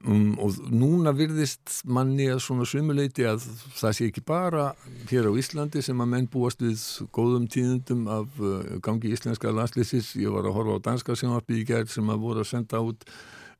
um, 0.06 0.36
og 0.38 0.60
núna 0.70 1.14
virðist 1.16 1.80
manni 1.90 2.28
að 2.30 2.44
svona 2.44 2.68
sumuleiti 2.68 3.26
að 3.26 3.42
það 3.80 3.96
sé 3.98 4.08
ekki 4.10 4.24
bara 4.28 4.68
hér 5.10 5.26
á 5.26 5.32
Íslandi 5.42 5.82
sem 5.82 6.04
að 6.04 6.12
menn 6.12 6.30
búast 6.30 6.62
við 6.62 6.84
góðum 7.16 7.48
tíðundum 7.50 8.06
af 8.06 8.42
uh, 8.42 8.76
gangi 8.84 9.10
íslenska 9.16 9.50
landslýsins. 9.50 10.14
Ég 10.20 10.30
var 10.34 10.46
að 10.46 10.58
horfa 10.60 10.78
á 10.78 10.84
danska 10.90 11.18
gerð 11.66 11.90
sem 11.90 12.14
að 12.14 12.22
voru 12.28 12.44
að 12.44 12.52
senda 12.52 12.84
út 12.84 13.08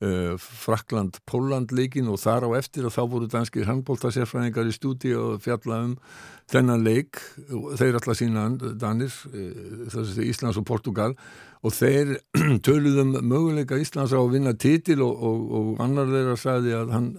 uh, 0.03 0.35
Frakland-Póland 0.41 1.75
leikin 1.77 2.11
og 2.11 2.21
þar 2.23 2.49
á 2.49 2.51
eftir 2.59 2.87
og 2.89 2.95
þá 2.95 3.03
voru 3.13 3.29
danskir 3.31 3.69
handbóltasérfræðingar 3.69 4.71
í 4.71 4.75
stúdi 4.75 5.15
og 5.19 5.43
fjalla 5.45 5.83
um 5.89 5.97
þennan 6.51 6.85
leik, 6.85 7.21
þeir 7.79 7.99
alltaf 7.99 8.19
sína 8.21 8.47
Danir, 8.81 9.15
uh, 9.33 10.25
Íslands 10.25 10.61
og 10.61 10.67
Portugal 10.69 11.15
og 11.65 11.77
þeir 11.77 12.19
töluðum 12.67 13.17
möguleika 13.23 13.79
Íslands 13.81 14.17
á 14.17 14.21
að 14.21 14.35
vinna 14.37 14.57
titil 14.57 15.01
og, 15.05 15.15
og, 15.15 15.47
og 15.59 15.85
annar 15.85 16.11
þeirra 16.11 16.37
sagði 16.41 16.77
að 16.81 16.93
hann 16.97 17.15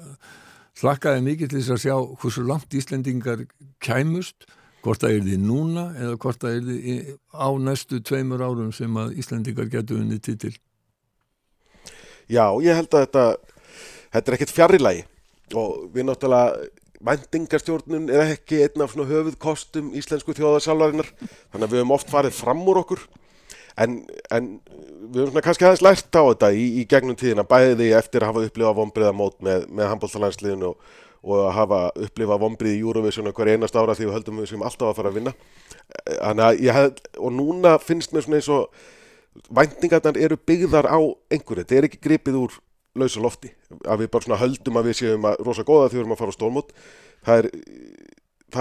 hlakkaði 0.82 1.24
mikið 1.30 1.52
til 1.52 1.62
þess 1.62 1.74
að 1.78 1.84
sjá 1.86 1.96
hversu 2.22 2.46
langt 2.46 2.76
Íslendingar 2.76 3.46
kæmust 3.84 4.48
hvort 4.86 5.02
það 5.02 5.16
er 5.16 5.26
því 5.26 5.38
núna 5.42 5.86
eða 5.98 6.18
hvort 6.22 6.44
það 6.44 6.58
er 6.58 6.66
því 6.68 6.96
á 7.34 7.50
næstu 7.66 8.02
tveimur 8.06 8.44
árum 8.46 8.72
sem 8.76 9.02
að 9.02 9.16
Íslendingar 9.22 9.72
getur 9.72 10.02
unni 10.04 10.20
titil. 10.22 10.54
Já, 12.26 12.46
ég 12.66 12.74
held 12.74 12.90
að 12.90 13.06
þetta, 13.06 13.26
þetta 14.16 14.32
er 14.32 14.38
ekkert 14.40 14.56
fjarrilagi 14.56 15.04
og 15.54 15.86
við 15.94 16.08
náttúrulega 16.08 16.66
væntingarstjórnun 17.06 18.10
er 18.10 18.32
ekki 18.34 18.64
einn 18.66 18.82
af 18.82 18.94
svona 18.94 19.10
höfuðkostum 19.10 19.92
íslensku 20.00 20.34
þjóðarsálvarinnar 20.38 21.12
þannig 21.20 21.68
að 21.68 21.70
við 21.70 21.82
höfum 21.82 21.94
oft 21.94 22.10
farið 22.10 22.34
fram 22.38 22.64
úr 22.66 22.82
okkur. 22.82 23.04
En, 23.78 24.00
en 24.34 24.48
við 25.12 25.20
höfum 25.20 25.34
svona 25.34 25.46
kannski 25.46 25.68
aðeins 25.68 25.84
lært 25.86 26.18
á 26.18 26.24
þetta 26.24 26.52
í, 26.56 26.66
í 26.82 26.86
gegnum 26.90 27.18
tíðina 27.20 27.46
bæði 27.46 27.92
eftir 28.00 28.24
að 28.24 28.32
hafa 28.32 28.46
upplifað 28.50 28.80
vombriða 28.80 29.14
mót 29.14 29.38
með, 29.46 29.68
með 29.70 29.92
handbóltalandsliðinu 29.92 30.72
og, 30.72 30.92
og 31.26 31.44
að 31.44 31.56
hafa 31.60 31.82
upplifað 32.08 32.44
vombrið 32.46 32.78
í 32.78 32.82
Eurovision 32.82 33.34
hver 33.36 33.54
einast 33.54 33.78
ára 33.78 33.98
því 33.98 34.10
við 34.10 34.18
höldum 34.18 34.42
við 34.42 34.52
sem 34.54 34.66
alltaf 34.66 34.90
að 34.90 35.00
fara 35.02 35.14
að 35.14 35.20
vinna. 35.20 35.36
Hef, 36.80 37.02
og 37.20 37.36
núna 37.36 37.78
finnst 37.84 38.16
mér 38.16 38.26
svona 38.26 38.42
eins 38.42 38.50
og 38.56 38.86
væntingarnar 39.50 40.18
eru 40.18 40.38
byggðar 40.38 40.88
á 40.90 41.00
einhverju, 41.32 41.64
þetta 41.64 41.78
er 41.78 41.88
ekki 41.90 42.02
gripið 42.04 42.40
úr 42.40 42.60
lausa 42.96 43.24
lofti, 43.24 43.52
að 43.84 44.04
við 44.04 44.12
bara 44.14 44.26
svona 44.26 44.40
höldum 44.40 44.80
að 44.80 44.88
við 44.90 45.00
séum 45.02 45.28
að 45.28 45.42
rosa 45.44 45.66
góða 45.68 45.90
því 45.90 45.98
við 45.98 46.04
erum 46.04 46.16
að 46.16 46.22
fara 46.22 46.36
á 46.36 46.38
stórmót. 46.38 46.72
Það 47.26 47.42
er, 47.42 47.50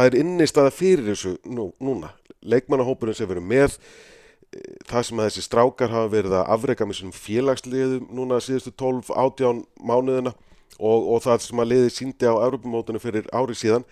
er 0.06 0.16
innistæða 0.18 0.72
fyrir 0.74 1.06
þessu 1.12 1.37
nú, 1.46 1.68
núna. 1.78 2.10
Leikmannahópurinn 2.44 3.16
sem 3.16 3.30
verður 3.30 3.46
með 3.46 3.76
eh, 3.76 4.74
það 4.90 5.06
sem 5.08 5.20
að 5.20 5.28
þessi 5.30 5.44
strákar 5.46 5.94
hafa 5.94 6.10
verið 6.12 6.34
að 6.40 6.50
afreika 6.56 6.88
með 6.88 7.00
svona 7.00 7.20
félagsliðum 7.20 8.10
núna 8.18 8.40
síðustu 8.42 8.74
12 8.74 9.14
átján 9.14 9.62
mánuðina 9.78 10.34
og, 10.80 11.06
og 11.14 11.22
það 11.24 11.46
sem 11.46 11.62
að 11.62 11.70
liði 11.70 11.94
síndi 11.94 12.28
á 12.28 12.34
Europamótunum 12.34 13.02
fyrir 13.02 13.30
ári 13.32 13.56
síðan. 13.56 13.87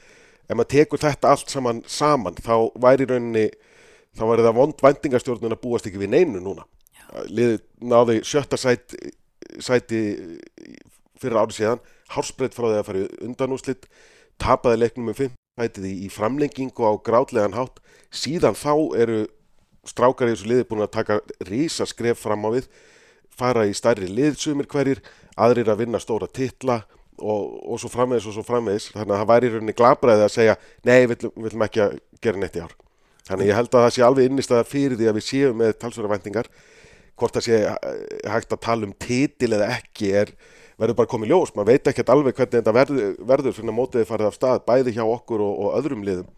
Ef 0.48 0.58
maður 0.58 0.72
tekur 0.74 1.00
þetta 1.00 1.30
allt 1.32 1.52
saman 1.54 1.84
saman 1.86 2.36
þá 2.42 2.56
væri 2.82 3.06
rauninni 3.08 3.46
þá 4.16 4.24
væri 4.28 4.46
það 4.46 4.56
vond 4.58 4.86
vendingarstjórnun 4.86 5.56
að 5.56 5.62
búast 5.62 5.88
ekki 5.88 6.00
við 6.02 6.14
neinu 6.14 6.42
núna. 6.42 6.66
Liðið 7.28 7.60
náði 7.92 8.18
sjötta 8.26 8.58
sæti, 8.60 9.12
sæti 9.60 10.00
fyrir 11.20 11.38
árið 11.38 11.58
síðan 11.58 11.84
hálsbreytt 12.12 12.56
frá 12.56 12.68
því 12.68 12.78
að 12.80 12.88
fara 12.88 13.02
í 13.02 13.08
undanúslit 13.26 13.86
tapaði 14.40 14.82
leiknum 14.82 15.10
með 15.10 15.20
5 15.26 15.38
sætið 15.60 15.88
í, 15.90 16.08
framlengingu 16.12 16.88
á 16.88 16.92
grátlegan 17.04 17.56
hátt. 17.56 17.82
Síðan 18.12 18.56
þá 18.56 18.72
eru 19.00 19.18
strákar 19.88 20.30
í 20.30 20.36
þessu 20.36 20.48
liði 20.50 20.68
búin 20.68 20.84
að 20.84 20.94
taka 20.96 21.20
rísa 21.48 21.86
skref 21.88 22.22
fram 22.22 22.46
á 22.48 22.50
við 22.54 22.68
fara 23.32 23.66
í 23.68 23.74
stærri 23.76 24.08
liðsumir 24.08 24.68
hverjir 24.70 25.00
aðrir 25.40 25.72
að 25.72 25.84
vinna 25.84 26.00
stóra 26.00 26.28
titla 26.28 26.82
og, 27.18 27.58
og 27.64 27.80
svo 27.80 27.90
framvegis 27.92 28.28
og 28.28 28.36
svo 28.36 28.46
framvegis. 28.46 28.90
Þannig 28.94 29.16
að 29.16 29.22
það 29.22 29.32
væri 29.32 29.48
í 29.48 29.52
rauninni 29.56 29.76
glabræði 29.76 30.26
að 30.28 30.34
segja 30.36 30.56
nei, 30.88 31.00
við 31.10 31.28
viljum 31.36 31.68
ekki 31.68 31.84
að 31.84 32.00
gera 32.22 32.42
neitt 32.42 32.56
í 32.60 32.64
ár 32.64 32.76
þannig 33.28 33.50
ég 33.50 33.58
held 33.58 33.70
að 33.72 33.86
það 33.86 33.94
sé 33.96 34.06
alveg 34.06 34.30
innistæða 34.30 34.68
fyrir 34.68 34.98
því 34.98 35.10
að 35.10 35.18
við 35.18 35.28
séum 35.28 35.60
með 35.62 35.76
talsverða 35.82 36.14
væntingar. 36.16 36.50
Hvort 37.18 37.36
það 37.36 37.46
sé 37.46 37.60
eh, 37.68 38.28
hægt 38.32 38.54
að 38.54 38.64
tala 38.66 38.88
um 38.88 38.94
titil 38.98 39.52
eða 39.52 39.70
ekki 39.76 40.12
er 40.22 40.34
verður 40.80 40.98
bara 40.98 41.10
komið 41.12 41.32
ljós, 41.32 41.52
maður 41.54 41.74
veit 41.74 41.90
ekkert 41.90 42.10
alveg 42.10 42.38
hvernig 42.38 42.56
þetta 42.58 42.74
verður, 42.74 43.10
verður 43.28 43.58
að 43.60 43.76
mótiði 43.76 44.08
farið 44.08 44.30
af 44.30 44.38
stað 44.38 44.64
bæði 44.66 44.94
hjá 44.96 45.04
okkur 45.04 45.44
og, 45.44 45.52
og 45.62 45.76
öðrum 45.78 46.06
liðum. 46.06 46.30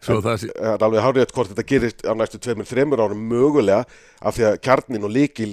Svo 0.00 0.18
það 0.24 0.42
sé, 0.42 0.50
er 0.56 0.84
alveg 0.84 1.04
hárið 1.04 1.32
hvort 1.36 1.52
þetta 1.52 1.66
gerist 1.70 2.04
á 2.04 2.12
næstu 2.16 2.40
tveimur, 2.42 2.68
þreimur 2.68 3.02
árum 3.04 3.24
mögulega 3.30 3.84
af 4.20 4.36
því 4.36 4.46
að 4.50 4.58
kjarnin 4.64 5.06
og 5.06 5.12
líkil 5.12 5.50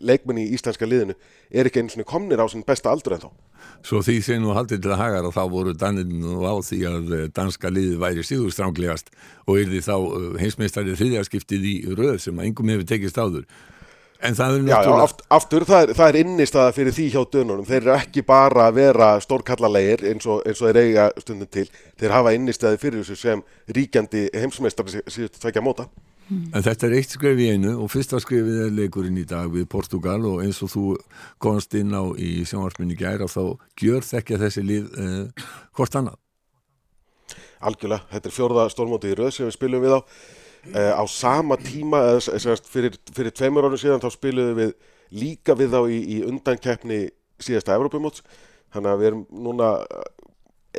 leikmenn 0.00 0.40
í 0.42 0.48
íslenska 0.56 0.88
liðinu 0.88 1.16
er 1.50 1.68
ekki 1.68 1.82
einu 1.82 1.92
svona 1.92 2.08
komnir 2.08 2.40
á 2.40 2.46
sinn 2.48 2.64
besta 2.66 2.92
aldur 2.92 3.16
en 3.16 3.26
þá 3.26 3.30
svo 3.86 4.00
því 4.04 4.16
sé 4.24 4.38
nú 4.40 4.54
haldið 4.56 4.82
til 4.84 4.92
að 4.94 5.00
hagar 5.02 5.28
og 5.28 5.34
þá 5.36 5.42
voru 5.52 5.74
Daninn 5.78 6.18
nú 6.22 6.42
á 6.42 6.54
því 6.64 6.80
að 6.90 7.14
eh, 7.14 7.28
danska 7.34 7.70
liðið 7.72 8.02
væri 8.02 8.26
síðustránglegast 8.26 9.12
og 9.46 9.60
er 9.60 9.70
því 9.70 9.80
þá 9.86 9.94
eh, 9.96 10.28
heimsmeistarið 10.42 11.00
þriðjarskiptið 11.00 11.70
í 11.70 11.76
röð 11.92 12.20
sem 12.24 12.38
að 12.38 12.50
engum 12.50 12.72
hefur 12.72 12.88
tekist 12.88 13.20
áður. 13.20 13.46
En 14.24 14.32
það 14.32 14.54
er 14.54 14.56
Já, 14.56 14.64
já, 14.64 14.70
náttúrulega 14.72 15.04
aft, 15.04 15.22
aftur, 15.36 15.64
það 15.68 15.82
er, 15.82 15.90
það 15.98 16.08
er 16.08 16.18
innistæða 16.22 16.72
fyrir 16.72 16.94
því 16.96 17.06
hjá 17.12 17.18
dönunum. 17.34 17.66
Þeir 17.68 17.82
eru 17.82 17.94
ekki 17.98 18.22
bara 18.26 18.70
að 18.70 18.78
vera 18.78 19.08
stórkallalegir 19.20 20.06
eins 20.08 20.24
og, 20.24 20.40
eins 20.48 20.62
og 20.62 20.70
þeir 20.70 20.78
eiga 20.80 21.06
stundum 21.20 21.50
til. 21.52 21.66
Þeir 22.00 22.14
hafa 22.16 22.32
innistæði 22.32 22.80
fyrir 22.80 23.04
þessu 23.04 23.18
sem 23.20 23.44
ríkjandi 23.76 24.24
heimsmeistar 24.32 24.88
síðustu 24.88 25.42
tvekja 25.42 25.64
móta. 25.64 25.90
En 26.26 26.62
þetta 26.64 26.88
er 26.88 26.96
eitt 26.98 27.12
skrif 27.14 27.38
í 27.38 27.48
einu 27.54 27.76
og 27.84 27.90
fyrsta 27.92 28.18
skrifið 28.22 28.64
er 28.64 28.72
leikurinn 28.74 29.18
í 29.20 29.26
dag 29.28 29.46
við 29.52 29.68
Portugal 29.70 30.18
og 30.26 30.40
eins 30.42 30.58
og 30.64 30.72
þú 30.72 30.86
komst 31.42 31.76
inn 31.78 31.94
á 31.94 32.02
í 32.18 32.40
sjónvarsminni 32.48 32.96
gæra 32.98 33.28
þá 33.30 33.54
gjör 33.78 34.02
þekkja 34.06 34.40
þessi 34.42 34.64
lið 34.66 34.88
eh, 35.04 35.44
hvort 35.78 35.98
annað. 36.00 36.18
Algjörlega, 37.66 38.08
þetta 38.10 38.28
er 38.28 38.34
fjórða 38.34 38.66
stórmóti 38.74 39.12
í 39.12 39.16
röð 39.18 39.32
sem 39.36 39.46
við 39.46 39.54
spilum 39.54 39.86
við 39.86 39.96
á. 39.96 40.00
Uh, 40.66 40.92
á 40.98 41.04
sama 41.06 41.54
tíma, 41.62 42.00
eða 42.10 42.40
sagt, 42.42 42.66
fyrir, 42.66 42.96
fyrir 43.14 43.30
tveimur 43.30 43.68
árum 43.68 43.78
síðan, 43.78 44.02
þá 44.02 44.10
spilum 44.10 44.56
við 44.58 44.72
líka 45.14 45.54
við 45.54 45.76
þá 45.76 45.80
í, 45.86 45.98
í 46.10 46.16
undankeppni 46.26 47.04
síðasta 47.38 47.76
Evrópumóts. 47.78 48.24
Þannig 48.74 48.90
að 48.90 48.98
við 48.98 49.08
erum 49.12 49.22
núna 49.46 49.68
eh, 49.84 50.08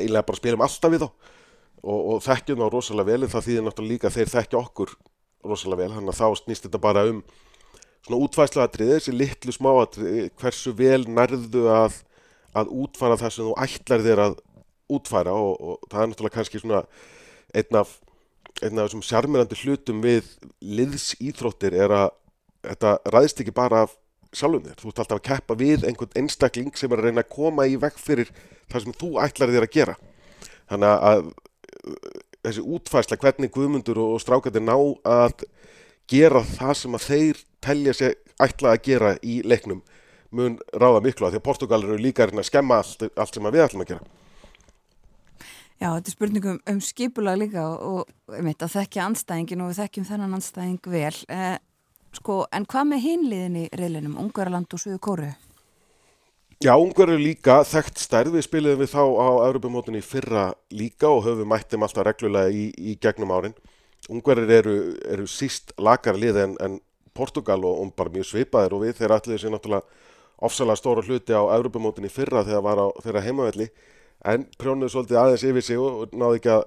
eiginlega 0.01 0.27
bara 0.27 0.41
spilum 0.41 0.65
alltaf 0.67 0.91
við 0.91 1.05
þá 1.05 1.07
og, 1.07 1.99
og 1.99 2.19
þekkjum 2.25 2.65
þá 2.65 2.67
rosalega 2.73 3.13
vel 3.13 3.23
en 3.23 3.31
það 3.31 3.47
þýðir 3.47 3.65
náttúrulega 3.65 3.93
líka 3.93 4.11
þeir 4.11 4.33
þekkja 4.33 4.59
okkur 4.59 4.91
rosalega 5.51 5.83
vel, 5.83 5.93
þannig 5.95 6.13
að 6.13 6.19
þá 6.21 6.41
snýst 6.41 6.67
þetta 6.67 6.81
bara 6.83 7.05
um 7.11 7.21
svona 8.07 8.19
útfæsluatriði, 8.23 8.97
þessi 8.97 9.15
litlu 9.15 9.55
smáatriði, 9.55 10.27
hversu 10.39 10.73
vel 10.77 11.01
nærðu 11.11 11.67
að, 11.73 12.01
að 12.57 12.73
útfara 12.83 13.19
það 13.19 13.33
sem 13.35 13.49
þú 13.49 13.55
ætlar 13.65 14.05
þér 14.05 14.23
að 14.27 14.37
útfæra 14.97 15.35
og, 15.35 15.55
og 15.59 15.89
það 15.91 16.03
er 16.03 16.11
náttúrulega 16.11 16.37
kannski 16.37 16.61
svona 16.61 16.83
einn 17.57 17.79
af, 17.81 17.97
einn 18.61 18.79
af 18.79 18.87
þessum 18.87 19.03
sjarmirandi 19.05 19.59
hlutum 19.63 20.03
við 20.05 20.29
liðsýþróttir 20.63 21.75
er 21.75 21.95
að 21.95 22.11
þetta 22.67 22.93
ræðist 23.13 23.41
ekki 23.43 23.55
bara 23.55 23.83
af 23.85 23.97
sjálfum 24.35 24.63
þér, 24.65 24.77
þú 24.79 24.91
ert 24.91 25.01
alltaf 25.03 25.19
að 25.19 25.25
keppa 25.27 25.57
við 25.59 25.85
einhvern 25.87 26.21
einstakling 26.21 26.71
sem 26.77 26.91
er 26.91 27.01
að 27.01 27.09
reyna 27.09 27.23
að 27.23 27.33
koma 27.33 27.67
í 27.67 27.75
veg 27.79 27.99
fyrir 27.99 28.31
það 28.71 28.83
sem 28.83 28.95
þú 29.01 29.11
ætlar 29.23 29.53
þér 29.53 29.67
að 29.67 29.75
gera. 29.75 29.97
Þannig 30.67 31.05
að 31.09 31.29
þessi 32.47 32.65
útfæsla 32.77 33.19
hvernig 33.21 33.53
guðmundur 33.53 34.01
og 34.03 34.21
strákandi 34.23 34.63
ná 34.63 34.75
að 34.77 35.45
gera 36.07 36.43
það 36.55 36.73
sem 36.81 36.97
að 36.97 37.07
þeir 37.07 37.43
telja 37.63 37.95
sig 37.97 38.15
ætla 38.41 38.75
að 38.75 38.83
gera 38.87 39.15
í 39.23 39.41
leiknum 39.43 39.81
mun 40.31 40.57
ráða 40.75 41.01
miklu 41.03 41.27
að 41.27 41.35
því 41.35 41.41
að 41.41 41.47
Portugal 41.47 41.83
eru 41.83 41.97
líka 41.99 42.27
að 42.27 42.47
skemma 42.47 42.81
allt, 42.81 43.07
allt 43.15 43.35
sem 43.35 43.47
við 43.47 43.63
ætlum 43.63 43.85
að 43.85 43.93
gera 43.93 44.15
Já, 45.77 45.91
þetta 45.93 46.09
er 46.09 46.13
spurningum 46.15 46.61
um 46.71 46.79
skipulag 46.81 47.37
líka 47.37 47.63
og, 47.69 48.07
um 48.33 48.47
þetta 48.49 48.69
þekkja 48.73 49.03
anstæðingin 49.11 49.61
og 49.61 49.67
við 49.69 49.81
þekkjum 49.83 50.07
þennan 50.07 50.33
anstæðing 50.39 50.89
vel. 50.89 51.11
Eh, 51.29 51.57
sko, 52.17 52.37
en 52.49 52.65
hvað 52.65 52.87
með 52.89 53.03
hinliðin 53.03 53.59
í 53.61 53.65
reylinum, 53.77 54.15
Ungaraland 54.23 54.73
og 54.73 54.81
Suðu 54.81 54.97
Kóru? 55.05 55.29
Já, 56.57 56.71
ungar 56.73 57.11
eru 57.13 57.21
líka 57.21 57.59
þekkt 57.69 57.99
stærð, 58.01 58.31
við 58.33 58.43
spiliðum 58.47 58.79
við 58.81 58.87
þá 58.89 59.01
á 59.05 59.29
Europamótunni 59.45 59.99
fyrra 60.01 60.47
líka 60.73 61.05
og 61.05 61.19
höfum 61.27 61.51
mætt 61.51 61.69
þeim 61.69 61.83
alltaf 61.85 62.07
reglulega 62.07 62.49
í, 62.49 62.71
í 62.73 62.95
gegnum 62.97 63.29
árin. 63.29 63.53
Ungarir 64.09 64.49
eru, 64.55 64.73
eru 65.05 65.27
síst 65.29 65.75
lakar 65.77 66.17
lið 66.17 66.39
en, 66.41 66.55
en 66.65 66.79
Portugal 67.13 67.59
og, 67.61 67.83
og 67.83 67.91
bara 67.93 68.09
mjög 68.15 68.25
svipaðir 68.31 68.73
og 68.73 68.81
við 68.87 68.97
þeir 68.97 69.13
allir 69.13 69.43
sér 69.43 69.53
náttúrulega 69.53 69.85
ofsalega 70.49 70.81
stóra 70.81 71.03
hluti 71.05 71.37
á 71.37 71.45
Europamótunni 71.45 72.09
fyrra 72.09 72.41
þegar 72.47 72.65
var 72.65 72.81
á 72.81 72.87
þeirra 73.05 73.23
heimavelli 73.27 73.67
en 74.25 74.47
prjónuðu 74.57 74.95
svolítið 74.95 75.19
aðeins 75.21 75.45
yfir 75.51 75.65
sig 75.67 75.81
og, 75.81 76.07
náðu 76.17 76.39
ekki 76.39 76.53
að 76.55 76.63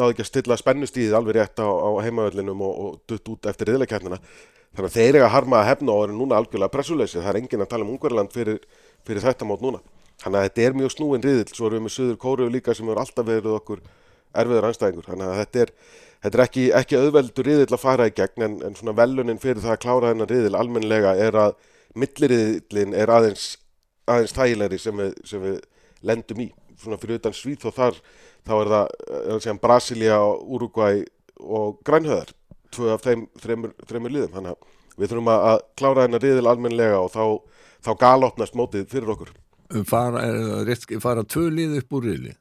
náðu 0.00 0.14
ekki 0.14 0.24
að 0.24 0.30
stilla 0.30 0.58
spennustíðið 0.60 1.18
alveg 1.18 1.36
rétt 1.36 1.60
á, 1.60 1.68
á 1.68 1.90
heimavellinum 2.06 2.64
og, 2.64 2.80
og 2.86 2.98
dutt 3.10 3.34
út 3.34 3.48
eftir 3.52 3.72
riðleikernina. 3.72 4.20
Þannig 4.70 4.86
að 4.86 4.96
þeir 4.96 5.16
eru 5.16 5.26
að 5.26 5.34
harma 5.34 5.58
að 5.60 5.68
hefna 5.72 5.94
og 5.96 6.04
eru 6.04 6.14
núna 6.14 6.36
algjörlega 6.38 6.70
pressuleysi. 6.70 7.18
Það 7.18 7.30
er 7.32 7.38
enginn 7.40 7.64
að 7.64 7.70
tala 7.72 7.86
um 7.86 7.90
Ungverland 7.96 8.30
fyrir, 8.30 8.60
fyrir 9.08 9.24
þetta 9.24 9.48
mót 9.48 9.64
núna. 9.64 9.80
Þannig 10.20 10.38
að 10.40 10.46
þetta 10.46 10.64
er 10.66 10.76
mjög 10.76 10.92
snúin 10.94 11.24
riðil. 11.24 11.48
Svo 11.48 11.68
erum 11.68 11.80
við 11.80 11.86
með 11.86 11.94
Suður 11.96 12.20
Kóru 12.20 12.48
líka 12.52 12.74
sem 12.76 12.88
hefur 12.88 13.00
alltaf 13.02 13.26
verið 13.28 13.56
okkur 13.56 13.82
erfiður 14.40 14.68
anstæðingur. 14.68 15.08
Þannig 15.08 15.26
að 15.30 15.40
þetta 15.40 15.62
er, 15.64 15.74
þetta 16.24 16.38
er 16.38 16.44
ekki, 16.44 16.64
ekki 16.80 17.00
auðveldur 17.00 17.48
riðil 17.48 17.68
að 17.70 17.82
fara 17.82 18.08
í 18.10 18.14
gegn 18.16 18.46
en, 18.46 18.56
en 18.68 18.78
svona 18.78 18.96
velunin 18.98 19.40
fyrir 19.42 19.62
það 19.64 19.76
að 19.76 19.82
klára 19.86 20.12
þennan 20.12 20.30
riðil 20.30 20.56
almennilega 20.60 21.14
er 21.26 21.38
að 21.40 21.54
milliriðilin 21.98 22.96
er 22.96 23.10
aðeins, 23.10 23.46
aðeins 24.10 24.36
þægilegri 24.36 24.80
sem 24.82 25.00
við, 25.00 25.14
sem 25.26 25.46
við 25.46 25.62
lendum 26.06 26.44
í. 26.44 26.50
Svona 26.80 27.00
fyrir 27.00 27.20
utan 27.20 27.36
Svíð 27.36 27.70
og 27.70 27.76
þar 27.76 28.02
þá 28.46 28.52
er 28.58 28.72
það, 28.74 28.92
er 29.20 29.40
segja, 29.40 29.56
Brasilia, 29.62 30.18
Uruguay 30.26 31.02
og 31.40 31.80
Grænhöðar 31.86 32.34
tvö 32.74 32.92
af 32.94 33.04
þeim 33.04 33.26
þreymur, 33.40 34.12
liðum 34.12 34.34
þannig 34.34 34.54
að 34.54 35.00
við 35.00 35.12
þurfum 35.12 35.32
að, 35.32 35.62
klára 35.78 36.04
hennar 36.06 36.22
riðil 36.24 36.50
almennilega 36.50 37.00
og 37.00 37.10
þá, 37.14 37.24
þá 37.84 37.92
galopnast 38.00 38.58
mótið 38.58 38.86
fyrir 38.90 39.14
okkur. 39.14 39.32
Fara, 39.86 40.24
er 40.26 40.38
það 40.40 40.62
rétt, 40.66 40.86
fara 41.02 41.24
tvö 41.24 41.46
lið 41.54 41.78
upp 41.78 41.96
úr 41.98 42.06
riðli. 42.08 42.34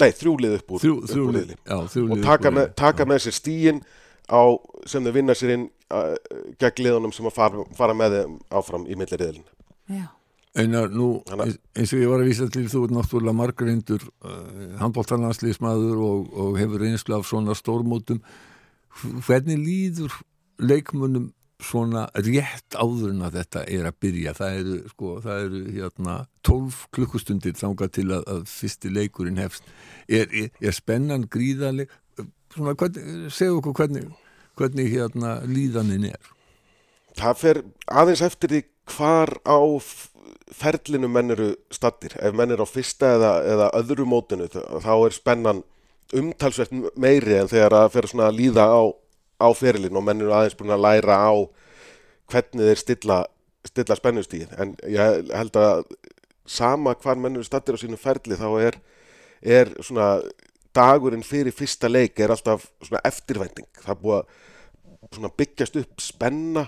Nei, 0.00 0.10
þrjú 0.12 0.34
lið 0.44 0.58
upp 0.58 0.74
úr, 0.74 0.82
Þrjú, 0.82 0.96
upp 1.02 1.10
þrjú 1.12 1.24
úr 1.26 1.38
riðli. 1.38 1.56
Já, 1.64 1.78
og 2.04 2.24
taka 2.24 2.52
með, 2.52 2.68
taka 2.76 3.06
með 3.08 3.22
sér 3.26 3.36
stíin 3.36 3.80
á, 4.28 4.40
sem 4.88 5.04
þau 5.04 5.14
vinna 5.14 5.36
sér 5.36 5.54
inn 5.56 5.66
uh, 5.94 6.14
gegn 6.60 6.84
liðunum 6.86 7.14
sem 7.14 7.28
að 7.28 7.36
fara, 7.36 7.64
fara 7.78 7.96
með 7.96 8.18
þeim 8.18 8.36
áfram 8.58 8.86
í 8.88 8.98
milli 8.98 9.18
riðilin 9.20 9.46
Já. 9.86 10.06
Einar, 10.56 10.88
nú, 10.88 11.20
eins 11.76 11.92
og 11.92 12.00
ég 12.00 12.08
var 12.08 12.22
að 12.22 12.30
vísa 12.30 12.46
til 12.48 12.64
þú 12.72 12.86
ert 12.86 12.94
náttúrulega 12.96 13.36
margrindur 13.36 14.06
uh, 14.24 14.76
handbóltarlanslýsmaður 14.80 16.00
og, 16.00 16.30
og 16.32 16.56
hefur 16.56 16.80
reynslu 16.80 17.18
af 17.18 17.26
svona 17.28 17.52
stórmótum. 17.58 18.22
Hvernig 19.26 19.60
líður 19.60 20.14
leikmunum 20.56 21.28
svona 21.62 22.06
rétt 22.12 22.76
áður 22.76 23.14
en 23.14 23.24
að 23.26 23.38
þetta 23.40 23.62
er 23.72 23.88
að 23.88 23.98
byrja. 24.04 24.34
Það 24.36 24.58
eru, 24.60 24.76
sko, 24.92 25.12
það 25.24 25.44
eru 25.46 25.62
hérna 25.78 26.16
12 26.46 26.82
klukkustundir 26.96 27.56
þangað 27.56 27.94
til 27.96 28.08
að, 28.10 28.26
að 28.34 28.42
fyrsti 28.50 28.92
leikurinn 28.92 29.40
hefst. 29.40 29.72
Er, 30.06 30.28
er, 30.28 30.52
er 30.60 30.76
spennan 30.76 31.24
gríðaleg 31.32 31.92
svona, 32.54 32.76
hvernig, 32.76 33.32
segðu 33.34 33.60
okkur 33.62 33.76
hvernig 33.80 34.06
hvernig 34.56 34.90
hérna 34.92 35.38
líðanin 35.44 36.10
er. 36.10 36.32
Það 37.16 37.40
fer 37.40 37.62
aðeins 37.88 38.22
eftir 38.24 38.52
því 38.52 38.60
hvar 38.96 39.32
á 39.44 39.58
ferlinu 40.56 41.08
menn 41.10 41.32
eru 41.34 41.52
stattir. 41.74 42.16
Ef 42.20 42.36
menn 42.36 42.52
eru 42.54 42.64
á 42.64 42.68
fyrsta 42.68 43.14
eða, 43.16 43.32
eða 43.52 43.70
öðru 43.80 44.06
mótinu 44.08 44.48
þá 44.52 44.92
er 44.94 45.16
spennan 45.16 45.64
umtalsvert 46.16 46.72
meiri 46.94 47.40
en 47.40 47.50
þegar 47.50 47.74
það 47.80 47.92
fer 47.96 48.08
svona 48.12 48.28
að 48.30 48.38
líða 48.40 48.68
á, 48.70 48.82
á 49.40 49.48
ferilin 49.56 49.96
og 49.96 50.04
menn 50.06 50.22
eru 50.22 50.34
aðeins 50.34 50.56
búin 50.58 50.74
að 50.74 50.84
læra 50.84 51.18
á 51.20 51.32
hvernig 52.30 52.70
þeir 52.70 52.82
stilla, 52.82 53.18
stilla 53.66 53.96
spennustíð. 53.98 54.52
En 54.60 54.74
ég 54.90 55.30
held 55.34 55.58
að 55.60 55.84
sama 56.46 56.94
hvar 56.94 57.18
menn 57.18 57.38
eru 57.38 57.46
stattir 57.46 57.76
á 57.76 57.82
sínu 57.82 57.98
ferli 58.00 58.38
þá 58.38 58.48
er, 58.62 58.78
er 59.42 59.72
svona 59.82 60.16
dagurinn 60.76 61.24
fyrir 61.26 61.54
fyrsta 61.56 61.88
leik 61.90 62.20
er 62.20 62.32
alltaf 62.34 62.68
svona 62.84 63.02
eftirvænting. 63.08 63.68
Það 63.82 63.94
er 63.94 64.02
búið 64.02 65.28
að 65.28 65.36
byggjast 65.40 65.78
upp 65.82 66.02
spenna 66.02 66.66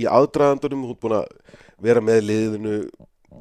í 0.00 0.06
aðdraðandunum, 0.10 0.88
hún 0.88 0.96
er 0.96 1.02
búin 1.02 1.18
að 1.20 1.58
vera 1.84 2.02
með 2.02 2.24
liðinu 2.28 2.78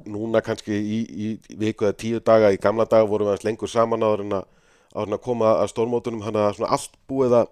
núna 0.10 0.42
kannski 0.44 0.74
í, 0.74 1.00
í 1.06 1.58
viku 1.60 1.88
eða 1.88 1.98
tíu 2.02 2.22
daga 2.26 2.52
í 2.54 2.60
gamla 2.62 2.86
daga 2.90 3.08
vorum 3.10 3.30
við 3.30 3.46
lengur 3.48 3.70
saman 3.70 4.04
áður 4.04 4.24
en 4.26 4.38
að, 4.40 4.48
áður 4.94 5.10
en 5.10 5.18
að 5.18 5.24
koma 5.28 5.52
að 5.60 5.70
stórmótunum 5.74 6.24
hann 6.26 6.40
að 6.42 6.56
svona 6.58 6.72
allt 6.76 6.98
búið 7.10 7.38
að 7.42 7.52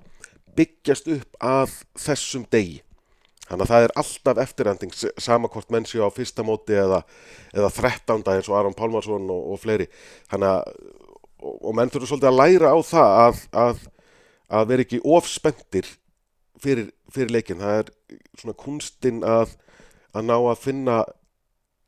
byggjast 0.58 1.08
upp 1.16 1.38
að 1.44 1.76
þessum 2.00 2.46
degi. 2.54 2.82
Þannig 3.48 3.66
að 3.66 3.72
það 3.74 3.86
er 3.86 3.94
alltaf 4.00 4.38
eftirrending 4.46 4.94
s- 4.96 5.16
sama 5.20 5.50
hvort 5.52 5.72
menn 5.74 5.88
séu 5.90 6.06
á 6.08 6.10
fyrsta 6.14 6.44
móti 6.48 6.78
eða, 6.80 7.02
eða 7.52 7.72
13. 7.76 8.24
eins 8.32 8.48
og 8.48 8.56
Aron 8.60 8.78
Pálmarsson 8.78 9.26
og, 9.34 9.42
og 9.56 9.60
fleiri. 9.60 9.90
Að 10.32 10.46
og, 11.42 11.74
menn 11.76 11.90
þurfa 11.92 12.12
svolítið 12.12 12.30
að 12.30 12.38
læra 12.40 12.72
á 12.72 12.80
það 12.86 13.18
að, 13.26 13.42
að, 13.64 13.82
að 14.60 14.70
vera 14.72 14.86
ekki 14.86 15.02
ofspendir 15.18 15.90
fyrir, 16.62 16.92
fyrir 17.12 17.34
leikin 17.34 17.60
það 17.62 17.80
er 17.82 17.92
svona 18.40 18.58
kunstinn 18.62 19.24
að, 19.26 19.56
ná 20.30 20.36
að 20.38 20.62
finna 20.62 21.02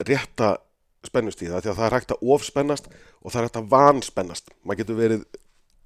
rétta 0.04 0.56
spennustíða 1.04 1.62
því 1.62 1.72
að 1.72 1.78
það 1.80 1.86
er 1.90 1.96
hægt 1.98 2.14
að 2.16 2.28
ofspennast 2.34 2.88
og 3.24 3.32
það 3.32 3.40
er 3.40 3.48
hægt 3.48 3.60
að 3.62 3.72
vanspennast. 3.74 4.52
Maður 4.64 4.82
getur 4.84 5.00
verið 5.00 5.26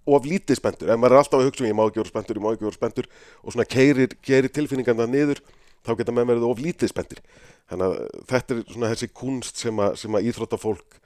of 0.08 0.28
lítið 0.28 0.60
spenntur. 0.60 0.92
Ef 0.92 1.00
maður 1.00 1.18
er 1.18 1.22
alltaf 1.24 1.42
að 1.42 1.50
hugsa 1.50 1.64
um 1.64 1.70
ég 1.70 1.78
má 1.78 1.84
ekki 1.86 2.02
vera 2.02 2.12
spenntur, 2.14 2.40
ég 2.40 2.46
má 2.46 2.52
ekki 2.54 2.68
vera 2.68 2.78
spenntur 2.78 3.10
og 3.44 3.56
svona 3.56 3.68
keirir, 3.68 4.16
keirir 4.24 4.54
tilfinningarna 4.56 5.08
niður 5.10 5.44
þá 5.86 5.94
geta 6.00 6.16
maður 6.16 6.32
verið 6.34 6.48
of 6.48 6.64
lítið 6.64 6.92
spenntur 6.92 7.22
þannig 7.68 7.86
að 7.88 8.24
þetta 8.32 8.56
er 8.56 8.64
svona 8.72 8.92
þessi 8.94 9.10
kunst 9.22 9.62
sem 9.62 9.84
að, 9.84 10.00
að 10.08 10.30
íþróttafólk 10.32 10.98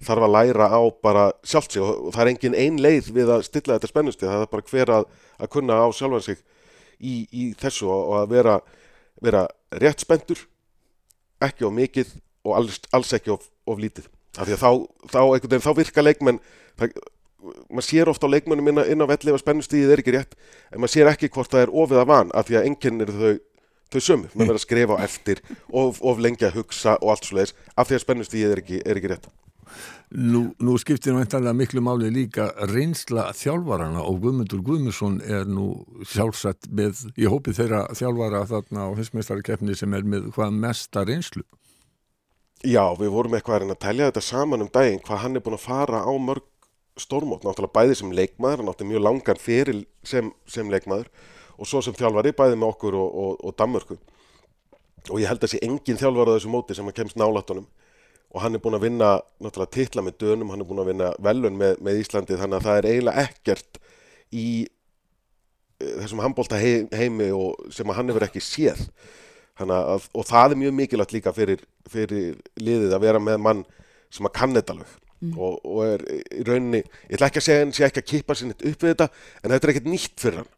þarf 0.00 0.24
að 0.24 0.34
læra 0.34 0.68
á 0.72 0.80
bara 1.04 1.24
sjálft 1.44 1.74
sig. 1.74 1.84
Og, 1.84 2.08
það 2.14 2.22
er 2.22 2.32
engin 2.32 2.56
ein 2.56 2.78
leið 2.80 3.10
við 3.16 3.32
að 3.34 3.44
stilla 3.48 3.76
þetta 3.76 3.90
spennustíð 3.90 4.30
það 4.30 4.44
er 4.44 4.52
bara 4.54 4.68
hver 4.70 4.94
að, 4.96 5.08
að 5.40 5.52
kunna 5.56 5.80
á 5.84 5.88
sjálfan 5.96 6.24
sig 6.24 6.40
í, 7.00 7.14
í 7.28 7.50
þessu 7.60 7.88
og, 7.88 8.14
að 8.22 8.32
vera, 8.34 8.56
vera 9.20 9.44
rétt 9.80 10.04
spenntur 10.04 10.46
ekki 11.44 11.68
of 11.68 11.76
mikið 11.76 12.16
og 12.48 12.56
alls, 12.56 12.80
alls 12.96 13.12
ekki 13.16 13.32
of, 13.32 13.46
of 13.68 13.80
lítið. 13.80 14.08
Af 14.38 14.46
því 14.46 14.56
að 14.56 14.62
þá, 14.62 14.70
þá, 15.12 15.58
þá 15.64 15.72
virka 15.76 16.04
leikmenn 16.04 16.40
það, 16.78 16.96
maður 17.70 17.86
sér 17.88 18.10
ofta 18.12 18.28
á 18.28 18.32
leikmennum 18.34 18.70
inn, 18.72 18.80
á- 18.82 18.88
inn 18.90 19.04
á 19.04 19.10
velli 19.10 19.32
ef 19.34 19.42
spennustíðið 19.42 19.94
er 19.94 20.02
ekki 20.02 20.16
rétt 20.16 20.34
en 20.72 20.80
maður 20.82 20.94
sér 20.96 21.12
ekki 21.12 21.30
hvort 21.32 21.52
það 21.52 21.66
er 21.66 21.74
ofið 21.84 22.02
að 22.02 22.10
van 22.12 22.32
af 22.34 22.48
því 22.48 22.58
að 22.60 22.66
enginn 22.70 23.04
eru 23.06 23.18
þau 23.20 23.38
þau 23.90 24.00
sömu, 24.06 24.28
með 24.34 24.46
verið 24.46 24.58
að 24.60 24.64
skrifa 24.66 24.96
á 24.96 25.02
eftir 25.02 25.40
of, 25.74 25.98
of 26.00 26.20
lengi 26.22 26.46
að 26.46 26.60
hugsa 26.60 26.96
og 27.00 27.10
allt 27.10 27.26
svo 27.26 27.40
leiðis 27.40 27.56
af 27.74 27.88
því 27.88 27.96
að 27.96 28.04
spennust 28.04 28.34
því 28.34 28.42
er 28.46 28.60
ekki, 28.62 28.82
er 28.86 29.00
ekki 29.00 29.14
rétt 29.14 29.30
Nú, 30.10 30.40
nú 30.58 30.72
skiptir 30.82 31.14
væntanlega 31.14 31.54
miklu 31.54 31.80
máli 31.86 32.08
líka 32.10 32.48
reynsla 32.66 33.28
þjálfarana 33.38 34.02
og 34.02 34.16
Guðmundur 34.24 34.62
Guðmundsson 34.66 35.20
er 35.22 35.44
nú 35.46 35.84
sjálfsagt 36.02 36.66
með 36.74 37.04
í 37.14 37.28
hópi 37.30 37.54
þeirra 37.54 37.84
þjálfara 37.94 38.40
þarna 38.50 38.88
á 38.90 38.98
hinsmeistarkeppni 38.98 39.76
sem 39.78 39.94
er 39.94 40.02
með 40.02 40.32
hvað 40.34 40.56
mesta 40.64 41.04
reynslu. 41.06 41.44
Já, 42.66 42.82
við 42.98 43.14
vorum 43.14 43.36
eitthvað 43.38 43.68
að 43.70 43.78
telja 43.86 44.10
þetta 44.10 44.24
saman 44.26 44.66
um 44.66 44.72
daginn 44.74 44.98
hvað 45.06 45.22
hann 45.22 45.38
er 45.38 45.46
búin 45.46 45.56
að 45.60 45.68
fara 45.68 46.02
á 46.02 46.12
mörg 46.18 46.42
stórmót, 47.00 47.44
náttúrulega 47.44 47.76
bæði 47.76 47.98
sem 47.98 48.14
leikmaður 48.14 48.62
hann 48.62 48.72
átti 48.72 48.86
mjög 48.88 49.04
langan 49.06 49.40
fyrir 49.40 49.84
sem, 50.06 50.30
sem 50.48 50.70
leikmaður 50.72 51.10
og 51.60 51.68
svo 51.68 51.82
sem 51.84 51.96
þjálfari 51.96 52.32
bæði 52.36 52.56
með 52.60 52.72
okkur 52.74 52.96
og, 52.96 53.20
og, 53.22 53.36
og 53.44 53.56
Danmörku. 53.58 53.98
Og 55.10 55.20
ég 55.20 55.28
held 55.28 55.44
að 55.44 55.54
sé 55.54 55.60
engin 55.64 56.00
þjálfari 56.00 56.32
á 56.32 56.36
þessu 56.36 56.52
móti 56.52 56.76
sem 56.76 56.88
að 56.88 56.98
kemst 57.00 57.18
nálatunum 57.20 57.68
og 58.30 58.44
hann 58.44 58.54
er 58.54 58.62
búin 58.62 58.76
að 58.78 58.84
vinna 58.86 59.14
náttúrulega 59.42 59.74
titla 59.74 60.04
með 60.06 60.20
dönum, 60.22 60.52
hann 60.52 60.62
er 60.62 60.68
búin 60.68 60.82
að 60.84 60.92
vinna 60.92 61.08
velun 61.18 61.56
með, 61.58 61.80
með 61.82 62.02
Íslandi 62.04 62.38
þannig 62.38 62.60
að 62.60 62.68
það 62.68 62.78
er 62.78 62.88
eiginlega 62.90 63.24
ekkert 63.26 63.80
í 64.30 64.46
eh, 65.80 65.96
þessum 66.04 66.22
handbólta 66.22 66.60
heimi 66.60 67.32
sem 67.74 67.90
að 67.90 67.98
hann 67.98 68.12
hefur 68.12 68.28
ekki 68.28 68.44
séð. 68.44 68.86
Að, 69.60 70.06
og 70.16 70.24
það 70.24 70.54
er 70.54 70.60
mjög 70.62 70.76
mikilvægt 70.78 71.12
líka 71.12 71.32
fyrir, 71.36 71.66
fyrir 71.90 72.38
liðið 72.56 72.94
að 72.96 73.02
vera 73.02 73.20
með 73.20 73.42
mann 73.44 73.66
sem 74.14 74.24
að 74.24 74.36
kann 74.38 74.54
þetta 74.56 74.78
alveg 74.78 75.09
mm. 75.20 75.36
og, 75.36 75.60
og 75.64 75.84
er 75.86 76.04
í 76.10 76.44
rauninni, 76.46 76.82
ég 77.08 77.16
ætla 77.16 77.30
ekki 77.30 77.42
að 77.42 77.46
segja 77.46 77.64
hann 77.64 77.74
sé 77.76 77.86
ekki 77.86 78.02
að 78.02 78.10
kippa 78.12 78.36
sér 78.36 78.50
nýtt 78.50 78.66
upp 78.70 78.84
við 78.84 78.94
þetta 78.94 79.08
en 79.10 79.54
þetta 79.54 79.66
er 79.66 79.72
ekkert 79.74 79.90
nýtt 79.90 80.24
fyrir 80.24 80.42
hann. 80.42 80.52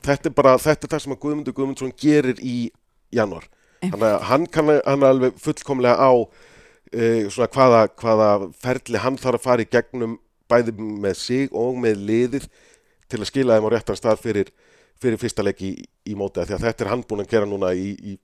Þetta 0.00 0.30
er 0.30 0.36
bara, 0.36 0.56
þetta 0.60 0.86
er 0.86 0.92
það 0.94 1.02
sem 1.04 1.14
að 1.14 1.22
Guðmundur 1.24 1.56
Guðmundsson 1.56 1.96
gerir 2.00 2.40
í 2.40 2.56
januar 3.12 3.48
þannig 3.80 4.06
að 4.06 4.24
hann 4.28 4.46
kann 4.52 4.72
hann 4.76 5.06
alveg 5.08 5.36
fullkomlega 5.40 5.96
á 5.96 6.12
uh, 6.12 7.28
svona 7.32 7.48
hvaða, 7.52 7.84
hvaða 8.00 8.30
ferli 8.60 9.00
hann 9.00 9.18
þarf 9.20 9.40
að 9.40 9.46
fara 9.46 9.64
í 9.64 9.70
gegnum 9.70 10.18
bæði 10.50 10.74
með 10.76 11.16
sig 11.20 11.54
og 11.56 11.78
með 11.80 12.04
liðið 12.08 12.48
til 13.10 13.20
að 13.20 13.30
skila 13.30 13.56
þeim 13.56 13.68
á 13.70 13.72
réttan 13.74 13.98
stað 13.98 14.22
fyrir, 14.22 14.52
fyrir 15.00 15.20
fyrsta 15.20 15.44
leik 15.46 15.62
í, 15.64 15.74
í 16.06 16.16
móti 16.18 16.44
því 16.44 16.58
að 16.58 16.66
þetta 16.68 16.86
er 16.86 16.92
hann 16.92 17.04
búin 17.06 17.24
að 17.24 17.32
gera 17.32 17.48
núna 17.48 17.72
í, 17.74 17.92
í 17.94 18.16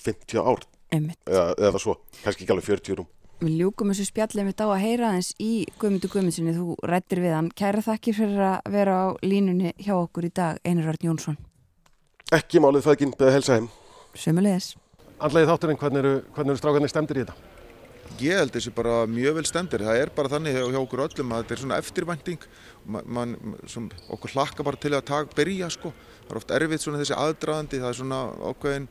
50 0.00 0.40
ár. 0.40 0.64
Eða, 0.90 1.42
eða 1.54 1.78
svo, 1.78 2.00
kannski 2.24 2.46
ekki 2.46 2.54
alveg 2.54 2.66
40 2.66 2.96
rúm 2.98 3.10
Við 3.40 3.54
ljúkum 3.56 3.88
þessu 3.88 4.04
spjallið 4.04 4.50
mitt 4.50 4.58
á 4.60 4.68
að 4.68 4.82
heyra 4.82 5.10
eins 5.16 5.30
í 5.40 5.64
Guðmundur 5.80 6.10
Guðmundssoni, 6.12 6.52
þú 6.52 6.74
rættir 6.84 7.22
við 7.24 7.32
hann 7.32 7.46
Kæra 7.56 7.80
þakkir 7.86 8.18
fyrir 8.18 8.42
að 8.44 8.74
vera 8.74 8.96
á 9.00 9.06
línunni 9.24 9.72
hjá 9.80 9.94
okkur 9.96 10.26
í 10.28 10.30
dag, 10.36 10.58
Einar 10.60 10.90
Rörn 10.90 11.06
Jónsson 11.08 11.38
Ekki 12.36 12.60
málið 12.60 12.84
það 12.84 12.96
ekki 12.98 13.08
beða 13.16 13.32
helsa 13.38 13.56
heim 13.56 13.70
Sumulegis 14.12 14.74
Andlegið 15.24 15.54
þátturinn, 15.54 15.80
hvernig 15.80 16.02
eru, 16.02 16.12
hvernig 16.36 16.52
eru 16.52 16.60
strákarnir 16.60 16.92
stemdir 16.92 17.22
í 17.22 17.24
þetta? 17.24 17.50
Ég 18.20 18.36
held 18.40 18.52
þessi 18.52 18.72
bara 18.76 18.94
mjög 19.08 19.36
vel 19.38 19.46
stendur. 19.48 19.84
Það 19.86 19.98
er 20.02 20.10
bara 20.16 20.30
þannig 20.32 20.56
hjá, 20.56 20.62
hjá 20.74 20.78
okkur 20.80 21.02
öllum 21.06 21.32
að 21.32 21.42
þetta 21.42 21.54
er 21.54 21.60
svona 21.62 21.78
eftirvænting. 21.80 22.46
Man, 22.84 23.06
man, 23.16 23.34
svona, 23.70 24.00
okkur 24.12 24.34
hlakka 24.34 24.66
bara 24.66 24.80
til 24.80 24.92
að 24.96 25.04
taka, 25.08 25.36
byrja 25.36 25.68
sko. 25.72 25.92
Það 26.24 26.34
er 26.34 26.40
oft 26.40 26.54
erfitt 26.56 26.84
svona 26.84 27.00
þessi 27.00 27.16
aðdraðandi. 27.16 27.80
Það 27.80 27.92
er 27.92 27.98
svona 28.00 28.20
ákveðin, 28.50 28.88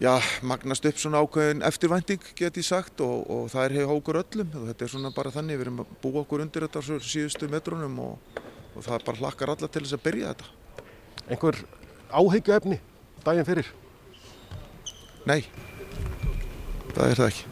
já, 0.00 0.14
magnast 0.42 0.86
upp 0.88 0.98
svona 1.00 1.20
ákveðin 1.22 1.64
eftirvænting 1.66 2.24
get 2.38 2.56
ég 2.56 2.66
sagt 2.66 3.00
og, 3.04 3.26
og 3.30 3.50
það 3.52 3.64
er 3.64 3.76
hjá 3.76 3.92
okkur 3.96 4.20
öllum. 4.22 4.56
Og 4.60 4.66
þetta 4.70 4.86
er 4.86 4.94
svona 4.94 5.12
bara 5.14 5.34
þannig. 5.34 5.60
Við 5.60 5.66
erum 5.66 5.84
að 5.84 5.92
búa 6.02 6.24
okkur 6.24 6.46
undir 6.46 6.66
þetta 6.66 6.80
á 6.80 6.88
síðustu 7.12 7.50
metrunum 7.52 8.00
og, 8.06 8.40
og 8.72 8.86
það 8.86 9.06
bara 9.10 9.22
hlakkar 9.22 9.54
alla 9.54 9.68
til 9.68 9.84
þess 9.84 9.98
að 9.98 10.04
byrja 10.08 10.34
þetta. 10.34 10.50
Einhver 11.28 11.62
áhyggjuefni 12.12 12.80
daginn 13.24 13.48
fyrir? 13.48 13.72
Nei, 15.28 15.40
það 16.96 17.08
er 17.08 17.20
það 17.20 17.28
ekki. 17.30 17.51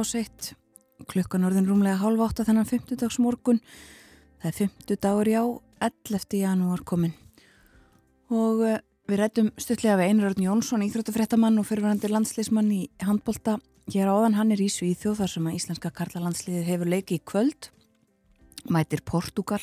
Ráseitt, 0.00 0.54
klukkan 1.10 1.44
orðin 1.44 1.66
rúmlega 1.68 1.98
halv 2.00 2.22
átta 2.24 2.44
þennan 2.46 2.68
50 2.68 3.00
dags 3.02 3.18
morgun. 3.20 3.58
Það 4.40 4.48
er 4.48 4.56
50 4.56 5.00
dagur 5.04 5.28
já, 5.28 5.42
11. 5.84 6.38
janúar 6.40 6.80
komin. 6.88 7.12
Og 8.32 8.62
uh, 8.64 8.78
við 9.10 9.20
rættum 9.20 9.50
stuttlega 9.60 9.98
við 10.00 10.14
Einarörn 10.14 10.46
Jónsson, 10.46 10.86
íþróttafréttamann 10.86 11.60
og 11.60 11.68
fyrirverandi 11.68 12.08
landsliðsmann 12.08 12.72
í 12.72 12.80
handbolta. 13.04 13.58
Hér 13.92 14.08
áðan 14.08 14.38
hann 14.38 14.54
er 14.54 14.64
í 14.64 14.70
Svíþjóð 14.72 15.20
þar 15.20 15.34
sem 15.34 15.50
að 15.50 15.60
Íslenska 15.60 15.92
karlalandsliðið 16.00 16.68
hefur 16.70 16.92
leiki 16.94 17.18
í 17.18 17.24
kvöld, 17.26 17.70
mætir 18.72 19.04
Portugal 19.04 19.60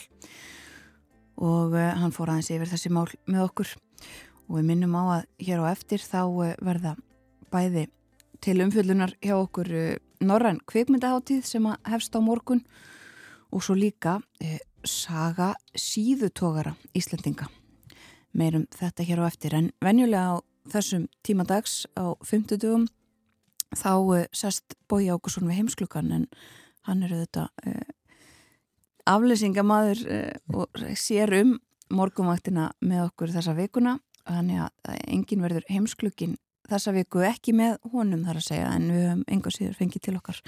og 1.38 1.74
uh, 1.78 1.94
hann 1.98 2.14
fór 2.14 2.34
aðeins 2.34 2.54
yfir 2.54 2.70
þessi 2.70 2.94
mál 2.94 3.08
með 3.26 3.48
okkur. 3.48 3.78
Og 4.48 4.60
við 4.60 4.70
minnum 4.70 4.98
á 5.02 5.04
að 5.20 5.30
hér 5.48 5.66
á 5.66 5.74
eftir 5.74 6.04
þá 6.04 6.22
uh, 6.28 6.58
verða 6.62 6.98
bæði 7.54 7.88
til 8.44 8.62
umfjöldunar 8.62 9.18
hjá 9.24 9.40
okkur 9.40 9.72
Norræn 10.24 10.60
kvikmyndaháttíð 10.70 11.46
sem 11.46 11.66
að 11.70 11.92
hefst 11.92 12.16
á 12.18 12.20
morgun 12.24 12.64
og 13.54 13.64
svo 13.64 13.76
líka 13.78 14.18
uh, 14.20 14.60
saga 14.88 15.54
síðutogara 15.78 16.76
Íslandinga. 16.98 17.50
Meirum 18.38 18.68
þetta 18.76 19.06
hér 19.08 19.24
á 19.24 19.30
eftir 19.30 19.56
en 19.58 19.72
venjulega 19.84 20.38
á 20.38 20.46
þessum 20.74 21.08
tímadags 21.26 21.86
á 21.96 22.18
50 22.24 22.62
dugum 22.64 22.88
þá 23.76 23.94
uh, 23.94 24.26
sest 24.34 24.78
Bói 24.90 25.08
Ákusson 25.14 25.48
við 25.50 25.62
heimsklukan 25.62 26.12
en 26.12 26.28
hann 26.88 27.04
eru 27.04 27.22
þetta 27.26 27.50
aflýsingamadur 29.08 30.00
og 30.56 30.84
sér 30.96 31.34
um 31.42 31.58
morgumvaktina 31.94 32.72
með 32.84 33.06
okkur 33.10 33.32
þessa 33.36 33.56
vikuna 33.58 33.98
þannig 34.28 34.64
að 34.66 35.00
engin 35.08 35.44
verður 35.44 35.68
heimsklukin 35.72 36.36
þessa 36.70 36.94
viku 36.96 37.24
ekki 37.28 37.56
með 37.58 37.78
honum 37.94 38.24
þar 38.28 38.42
að 38.42 38.48
segja 38.48 38.70
en 38.76 38.88
við 38.92 39.04
höfum 39.08 39.26
enga 39.36 39.54
síður 39.56 39.76
fengið 39.80 40.06
til 40.08 40.16
okkar 40.20 40.40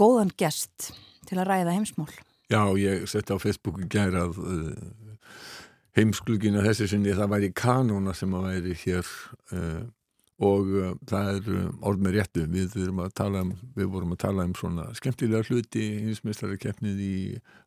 góðan 0.00 0.32
gest 0.40 0.92
til 1.28 1.40
að 1.40 1.50
ræða 1.50 1.74
heimsmál. 1.76 2.12
Já, 2.52 2.62
ég 2.76 3.08
setti 3.08 3.34
á 3.34 3.38
Facebooku 3.40 3.86
gæra 3.90 4.26
að 4.28 4.38
uh, 4.44 5.34
heimsklugina 5.96 6.64
þessi 6.64 6.90
sinni 6.92 7.14
það 7.16 7.34
væri 7.34 7.52
kanóna 7.56 8.14
sem 8.16 8.34
að 8.36 8.48
væri 8.50 8.74
hér 8.82 9.12
uh, 9.56 9.84
og 10.44 10.74
uh, 10.74 10.90
það 11.08 11.30
er 11.32 11.48
orð 11.80 12.04
með 12.04 12.18
réttu. 12.18 12.44
Við, 12.50 12.76
um, 12.90 13.54
við 13.78 13.88
vorum 13.94 14.12
að 14.16 14.22
tala 14.26 14.46
um 14.48 14.54
svona 14.58 14.90
skemmtilega 14.98 15.46
hluti 15.48 15.86
hinsmestari 16.04 16.60
keppnið 16.60 17.00
í 17.00 17.14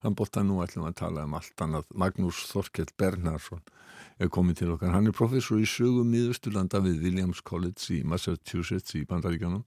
handbólta 0.06 0.46
nú 0.46 0.62
ætlum 0.66 0.90
að 0.92 1.00
tala 1.02 1.26
um 1.26 1.36
allt 1.40 1.66
annað. 1.66 1.90
Magnús 1.96 2.46
Þorkell 2.52 2.92
Bernarsson 3.00 3.66
er 4.20 4.32
komið 4.34 4.62
til 4.62 4.74
okkar. 4.76 4.94
Hann 4.96 5.10
er 5.10 5.16
professor 5.16 5.60
í 5.62 5.68
sögum 5.70 6.10
miðusturlanda 6.14 6.82
við 6.86 7.02
Williams 7.06 7.42
College 7.46 7.90
í 7.96 8.04
Massachusetts 8.08 8.96
í 8.98 9.06
Bandaríkjanum. 9.10 9.66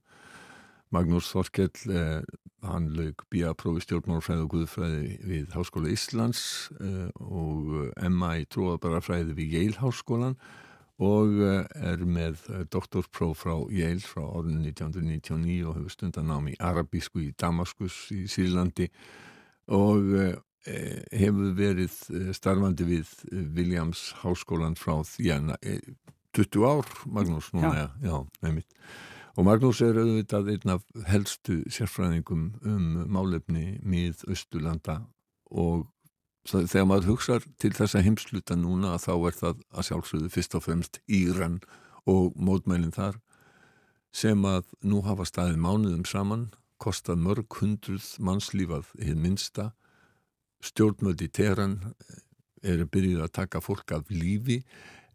Magnús 0.91 1.29
Þorkell, 1.31 1.71
eh, 1.87 2.19
hann 2.67 2.89
lög 2.97 3.23
bíaprófi 3.31 3.85
stjórnmálfræði 3.85 4.43
og 4.43 4.49
guðfræði 4.51 5.05
við 5.23 5.53
Háskóla 5.55 5.93
Íslands 5.93 6.41
eh, 6.83 7.07
og 7.15 7.93
Emma 7.95 8.33
í 8.41 8.43
trúabarafræði 8.51 9.37
við 9.37 9.55
Yale 9.55 9.79
Háskólan 9.79 10.35
og 11.01 11.39
eh, 11.41 11.63
er 11.81 12.03
með 12.05 12.43
eh, 12.51 12.65
doktorpróf 12.69 13.45
frá 13.45 13.55
Yale 13.73 14.03
frá 14.03 14.21
orðin 14.27 14.61
1999 14.67 15.65
og 15.65 15.79
hefur 15.79 15.95
stundan 15.95 16.29
nám 16.29 16.51
í 16.51 16.57
arabísku 16.59 17.23
í 17.23 17.31
Damaskus 17.39 18.03
í 18.13 18.27
Sýrlandi 18.29 18.91
og 19.71 20.13
eh, 20.13 20.29
eh, 20.29 20.39
hefur 20.65 21.53
verið 21.57 21.93
eh, 22.13 22.31
starfandi 22.37 22.85
við 22.85 23.13
eh, 23.31 23.45
Williams 23.55 24.11
háskólan 24.21 24.77
frá 24.77 24.99
því 25.07 25.31
að 25.35 25.55
eh, 25.61 25.79
20 26.37 26.67
ár, 26.67 26.91
Magnús, 27.11 27.49
núna, 27.51 27.71
já, 27.75 27.87
já. 28.05 28.53
Og 29.35 29.47
Magnús 29.47 29.81
er 29.83 29.97
auðvitað 29.99 30.51
einn 30.53 30.75
af 30.75 30.85
helstu 31.09 31.57
sérfræðingum 31.71 32.45
um 32.67 32.85
málefni 33.11 33.79
mið 33.83 34.23
Östurlanda 34.31 35.01
og 35.51 35.89
þegar 36.47 36.87
maður 36.87 37.11
hugsar 37.11 37.43
til 37.61 37.73
þessa 37.75 38.01
heimsluta 38.05 38.55
núna 38.55 38.95
þá 39.01 39.11
er 39.17 39.37
það 39.41 39.65
að 39.71 39.87
sjálfsögðu 39.89 40.31
fyrst 40.31 40.55
og 40.57 40.65
fremst 40.65 41.01
Íran 41.11 41.59
og 42.09 42.31
mótmælinn 42.39 42.95
þar 42.95 43.19
sem 44.11 44.41
að 44.47 44.71
nú 44.83 45.01
hafa 45.05 45.27
staðið 45.27 45.61
mánuðum 45.63 46.07
saman, 46.07 46.49
kostað 46.81 47.21
mörg 47.23 47.59
hundruð 47.61 48.07
mannslífað 48.19 48.89
hinn 48.99 49.21
minsta, 49.23 49.71
stjórnmöld 50.65 51.21
í 51.21 51.29
Teheran 51.33 51.77
eru 52.61 52.87
byrjuð 52.89 53.25
að 53.25 53.35
taka 53.39 53.61
fólk 53.63 53.93
af 53.95 54.09
lífi 54.13 54.61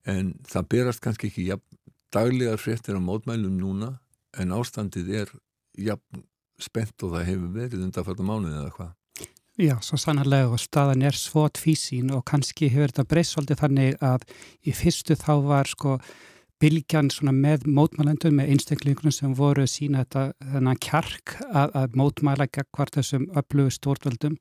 en 0.06 0.34
það 0.46 0.68
berast 0.72 1.02
kannski 1.02 1.30
ekki 1.30 1.48
jafn, 1.50 1.66
daglegar 2.14 2.60
fréttir 2.62 2.98
á 2.98 3.02
mótmælum 3.02 3.58
núna 3.58 3.96
en 4.38 4.54
ástandið 4.54 5.12
er 5.22 5.32
jafn 5.78 6.24
spennt 6.62 7.02
og 7.04 7.16
það 7.16 7.28
hefur 7.30 7.50
verið 7.56 7.82
undanfært 7.84 8.22
mánuðið 8.24 8.60
eða 8.60 8.76
hvað. 8.76 8.94
Já, 9.56 9.72
svo 9.80 9.96
sannarlega 9.96 10.50
og 10.52 10.60
staðan 10.60 11.04
er 11.08 11.16
svo 11.16 11.46
tvísín 11.48 12.10
og 12.12 12.26
kannski 12.28 12.68
hefur 12.72 12.92
þetta 12.92 13.08
breyst 13.08 13.32
svolítið 13.32 13.60
þannig 13.62 14.02
að 14.04 14.26
í 14.68 14.74
fyrstu 14.76 15.16
þá 15.16 15.32
var 15.46 15.70
sko 15.70 15.96
bylgjan 16.62 17.10
með 17.36 17.66
mótmælendum 17.68 18.38
með 18.38 18.54
einstaklingunum 18.54 19.12
sem 19.12 19.34
voru 19.36 19.66
sína 19.68 20.04
þetta 20.04 20.52
þennan 20.54 20.78
kjark 20.80 21.34
að, 21.50 21.74
að 21.82 21.96
mótmæla 22.00 22.46
hvart 22.48 22.96
þessum 22.96 23.26
öflugu 23.36 23.74
stórtvöldum 23.74 24.38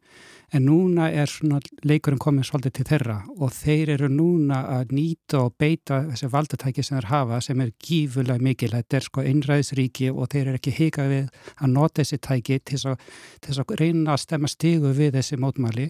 en 0.55 0.65
núna 0.65 1.09
er 1.11 1.27
svona 1.27 1.59
leikurinn 1.83 2.21
komin 2.21 2.47
svolítið 2.47 2.77
til 2.77 2.85
þeirra 2.91 3.17
og 3.35 3.51
þeir 3.55 3.91
eru 3.97 4.09
núna 4.13 4.61
að 4.77 4.93
nýta 4.95 5.41
og 5.43 5.57
beita 5.59 6.03
þessi 6.11 6.29
valdatæki 6.31 6.85
sem 6.85 6.99
þeir 6.99 7.09
hafa 7.11 7.41
sem 7.43 7.65
er 7.65 7.73
gífulega 7.83 8.39
mikil, 8.47 8.71
þetta 8.77 8.99
er 8.99 9.07
sko 9.09 9.25
einræðisríki 9.25 10.11
og 10.13 10.31
þeir 10.31 10.45
eru 10.45 10.61
ekki 10.61 10.75
hika 10.79 11.09
við 11.11 11.27
að 11.57 11.73
nota 11.73 12.03
þessi 12.03 12.21
tæki 12.29 12.61
til 12.63 12.79
þess 12.79 13.59
að 13.59 13.75
reyna 13.81 14.15
að 14.15 14.23
stemma 14.23 14.51
stigu 14.51 14.95
við 14.95 15.19
þessi 15.19 15.41
mótmæli 15.41 15.89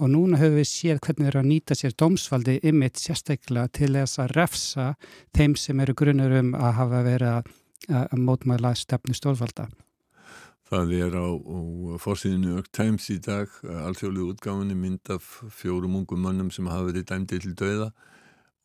og 0.00 0.08
núna 0.08 0.38
höfum 0.40 0.56
við 0.56 0.68
séð 0.68 1.00
hvernig 1.04 1.26
þeir 1.26 1.30
eru 1.34 1.40
að 1.42 1.50
nýta 1.50 1.76
sér 1.76 1.94
dómsvaldi 2.00 2.56
ymitt 2.66 3.00
sérstaklega 3.00 3.68
til 3.76 3.92
þess 3.98 4.20
að 4.22 4.32
refsa 4.38 4.86
þeim 5.36 5.56
sem 5.60 5.82
eru 5.84 5.94
grunnur 5.98 6.36
um 6.38 6.54
að 6.56 6.74
hafa 6.78 7.02
verið 7.04 7.32
að, 7.34 7.50
að 8.00 8.22
mótmæla 8.24 8.72
stefnu 8.80 9.16
stórvalda. 9.16 9.68
Það 10.70 10.94
er 10.96 11.18
á, 11.18 11.26
á 11.26 11.58
fórsýðinu 12.00 12.54
York 12.54 12.70
Times 12.72 13.10
í 13.12 13.18
dag, 13.20 13.52
alþjóðlu 13.66 14.30
útgáfinni 14.30 14.78
mynd 14.78 15.12
af 15.12 15.26
fjórum 15.52 15.98
ungum 16.00 16.24
mannum 16.24 16.50
sem 16.54 16.68
hafa 16.70 16.88
verið 16.92 17.08
dæmdi 17.10 17.40
til 17.42 17.54
döða 17.58 17.90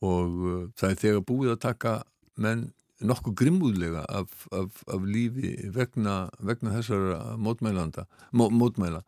og 0.05 0.41
uh, 0.45 0.65
það 0.77 0.91
er 0.91 0.99
þegar 1.01 1.23
búið 1.25 1.53
að 1.55 1.63
taka 1.65 1.95
menn 2.39 2.67
nokkuð 3.05 3.35
grimmúðlega 3.41 4.05
af, 4.07 4.45
af, 4.55 4.83
af 4.87 5.03
lífi 5.03 5.55
vegna, 5.75 6.29
vegna 6.39 6.77
þessara 6.77 7.33
mótmælanda, 7.41 8.05
mó, 8.31 8.47
mótmæla. 8.53 9.01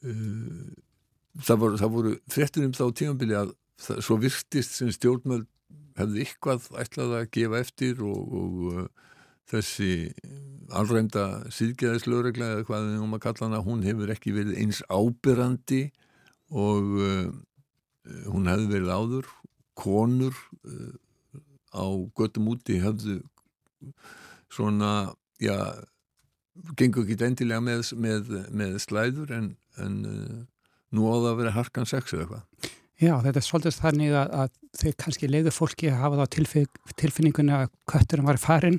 Uh, 0.00 0.70
það 1.38 1.62
voru, 1.62 1.90
voru 1.94 2.14
fréttur 2.30 2.66
um 2.66 2.74
þá 2.74 2.84
tímanbili 2.96 3.36
að 3.38 3.54
það, 3.80 4.02
svo 4.06 4.18
virtist 4.20 4.76
sem 4.78 4.90
stjórnmöld 4.94 5.46
hefði 5.98 6.24
ykkvað 6.26 6.70
ætlað 6.80 7.16
að 7.18 7.30
gefa 7.36 7.60
eftir 7.60 8.02
og, 8.06 8.34
og 8.40 8.64
uh, 8.70 8.86
þessi 9.50 9.92
alrænda 10.76 11.26
síðgeðislöregla 11.54 12.54
eða 12.54 12.66
hvað 12.68 12.88
við 12.88 13.04
um 13.04 13.16
að 13.16 13.24
kalla 13.26 13.48
hana, 13.48 13.62
hún 13.66 13.84
hefur 13.86 14.12
ekki 14.14 14.34
verið 14.36 14.58
eins 14.62 14.82
ábyrrandi 14.88 15.82
og 16.50 16.96
uh, 17.00 17.30
hún 18.30 18.50
hefði 18.50 18.70
verið 18.74 18.92
áður. 18.94 19.30
Konur 19.80 20.36
uh, 20.66 20.94
á 21.74 21.86
göttum 22.18 22.50
úti 22.52 22.80
hefðu 22.82 23.20
svona, 24.50 25.12
já 25.42 25.56
gengur 26.76 27.06
ekki 27.06 27.24
endilega 27.24 27.62
með, 27.64 27.92
með, 27.96 28.32
með 28.52 28.78
slæður 28.82 29.34
en, 29.36 29.52
en 29.80 30.00
uh, 30.06 30.40
nú 30.96 31.06
á 31.08 31.14
það 31.14 31.30
að 31.30 31.38
vera 31.42 31.56
harkan 31.56 31.88
sex 31.88 32.14
eða 32.14 32.24
eitthvað. 32.24 32.72
Já, 33.00 33.14
þetta 33.24 33.40
er 33.40 33.46
svolítið 33.46 33.76
þannig 33.80 34.16
að, 34.20 34.32
að 34.42 34.80
þeir 34.80 34.96
kannski 35.00 35.30
leiðu 35.30 35.52
fólki 35.56 35.88
að 35.88 36.02
hafa 36.02 36.18
þá 36.20 36.34
tilfinn, 36.34 36.66
tilfinningunni 37.00 37.54
að 37.56 37.70
kötturum 37.88 38.28
var 38.28 38.40
farin 38.40 38.76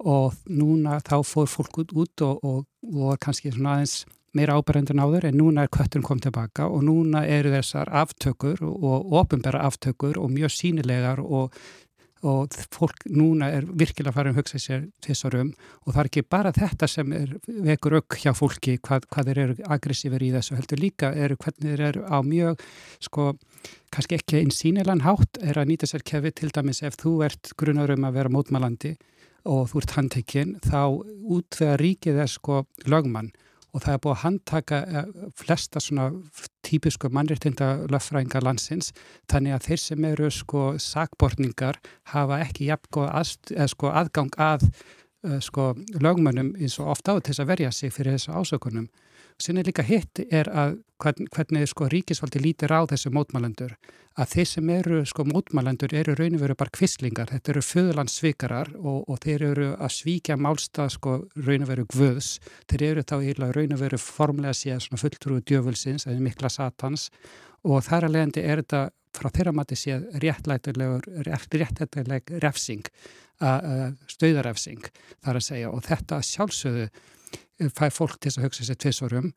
og 0.00 0.38
núna 0.48 0.96
þá 1.04 1.18
fór 1.28 1.50
fólk 1.50 1.82
út 1.84 2.24
og, 2.24 2.40
og, 2.40 2.64
og 2.88 3.20
kannski 3.20 3.52
svona 3.52 3.76
aðeins 3.76 3.98
meira 4.36 4.54
ábærendur 4.56 4.96
náður 4.96 5.26
en 5.28 5.36
núna 5.36 5.66
er 5.66 5.72
kötturum 5.74 6.06
komið 6.06 6.28
tilbaka 6.28 6.70
og 6.70 6.84
núna 6.86 7.26
eru 7.28 7.52
þessar 7.52 7.90
aftökur 8.00 8.62
og 8.64 9.12
ofinbæra 9.20 9.64
aftökur 9.66 10.20
og 10.22 10.32
mjög 10.32 10.54
sínilegar 10.54 11.20
og 11.20 11.52
og 12.26 12.56
fólk 12.74 13.06
núna 13.08 13.48
er 13.54 13.64
virkilega 13.64 14.12
farin 14.12 14.34
að 14.34 14.42
hugsa 14.42 14.60
sér 14.60 14.86
þessar 15.04 15.36
um. 15.40 15.52
Og 15.86 15.94
það 15.94 16.00
er 16.02 16.10
ekki 16.10 16.24
bara 16.36 16.52
þetta 16.56 16.88
sem 16.90 17.12
er 17.16 17.34
vekur 17.48 17.98
auk 18.00 18.18
hjá 18.20 18.32
fólki 18.36 18.76
hvað, 18.78 19.06
hvað 19.08 19.30
þeir 19.30 19.42
eru 19.44 19.56
aggressífur 19.76 20.24
í 20.26 20.32
þessu 20.34 20.58
heldur 20.58 20.82
líka 20.82 21.12
eru 21.14 21.38
hvernig 21.40 21.70
þeir 21.70 21.84
eru 21.88 22.04
á 22.04 22.18
mjög 22.26 22.64
sko 23.00 23.30
kannski 23.90 24.20
ekki 24.20 24.40
einn 24.40 24.54
sínilegan 24.54 25.04
hátt 25.06 25.40
er 25.40 25.60
að 25.60 25.72
nýta 25.72 25.88
sér 25.88 26.04
kefi 26.06 26.34
til 26.36 26.52
dæmis 26.54 26.82
ef 26.86 26.98
þú 27.00 27.20
ert 27.26 27.54
grunar 27.58 27.92
um 27.94 28.06
að 28.08 28.20
vera 28.20 28.32
mótmælandi 28.32 28.96
og 29.48 29.70
þú 29.72 29.80
ert 29.80 29.96
handtekinn 29.96 30.56
þá 30.66 30.82
út 30.90 31.56
þegar 31.56 31.84
ríkið 31.84 32.24
er 32.24 32.30
sko 32.30 32.64
lögmann 32.84 33.32
og 33.72 33.84
það 33.84 33.94
er 33.94 34.00
búið 34.04 34.14
að 34.14 34.22
handtaka 34.24 34.80
eh, 34.86 35.10
flesta 35.38 35.82
svona 35.82 36.08
típisku 36.66 37.10
mannréttinda 37.14 37.70
löffrænga 37.92 38.42
landsins 38.44 38.92
þannig 39.30 39.56
að 39.56 39.68
þeir 39.68 39.82
sem 39.84 40.08
eru 40.10 40.30
sko 40.34 40.64
sakbortningar 40.82 41.80
hafa 42.14 42.40
ekki 42.44 42.70
jafn 42.70 42.88
sko, 43.70 43.90
aðgang 43.90 44.34
að 44.40 44.66
uh, 45.26 45.38
sko 45.42 45.72
lögmönnum 46.00 46.54
eins 46.58 46.78
og 46.80 46.92
ofta 46.94 47.16
á 47.16 47.22
þess 47.22 47.42
að 47.42 47.52
verja 47.52 47.72
sig 47.72 47.92
fyrir 47.94 48.16
þessu 48.16 48.34
ásökunum. 48.34 48.88
Sinni 49.40 49.64
líka 49.64 49.84
hitt 49.86 50.20
er 50.28 50.50
að 50.52 50.76
hvern, 51.00 51.28
hvernig 51.32 51.68
sko 51.70 51.88
ríkisvaldi 51.88 52.42
lítir 52.42 52.72
á 52.76 52.84
þessu 52.90 53.12
mótmælendur. 53.14 53.72
Að 54.20 54.34
þeir 54.34 54.48
sem 54.50 54.70
eru 54.74 54.98
sko 55.08 55.24
mótmælendur 55.24 55.94
eru 55.96 56.14
raun 56.18 56.36
og 56.36 56.42
veru 56.42 56.56
bara 56.60 56.74
kvistlingar, 56.76 57.30
þetta 57.30 57.52
eru 57.54 57.62
föðlandsvikarar 57.64 58.72
og, 58.76 59.04
og 59.08 59.20
þeir 59.24 59.44
eru 59.48 59.68
að 59.78 59.94
svíkja 59.96 60.36
málstað 60.36 60.92
sko 60.96 61.14
raun 61.46 61.64
og 61.64 61.70
veru 61.70 61.86
gvöðs, 61.94 62.30
þeir 62.68 62.84
eru 62.90 63.04
þá 63.06 63.14
eiginlega 63.20 63.56
raun 63.56 63.76
og 63.76 63.80
veru 63.80 64.00
formlega 64.02 64.58
séð 64.60 64.82
svona 64.84 65.02
fulltrúi 65.04 65.44
djöfulsins 65.48 66.08
eða 66.10 66.24
mikla 66.26 66.50
satans. 66.52 67.08
Og 67.64 67.80
þar 67.86 68.08
að 68.08 68.16
leiðandi 68.16 68.44
er 68.44 68.64
þetta 68.64 68.82
frá 69.16 69.30
þeirra 69.34 69.54
mati 69.56 69.78
séð 69.78 70.04
réttlætilegur, 70.22 71.08
réttlætileg 71.26 72.34
refsing, 72.44 72.84
stöðarefsing 73.40 74.84
þar 75.24 75.40
að 75.40 75.46
segja. 75.46 75.72
Og 75.72 75.82
þetta 75.86 76.20
sjálfsögðu 76.26 76.90
fær 77.68 77.94
fólk 77.94 78.20
til 78.20 78.32
að 78.36 78.48
hugsa 78.48 78.66
sér 78.66 78.78
tviðsórum 78.80 79.32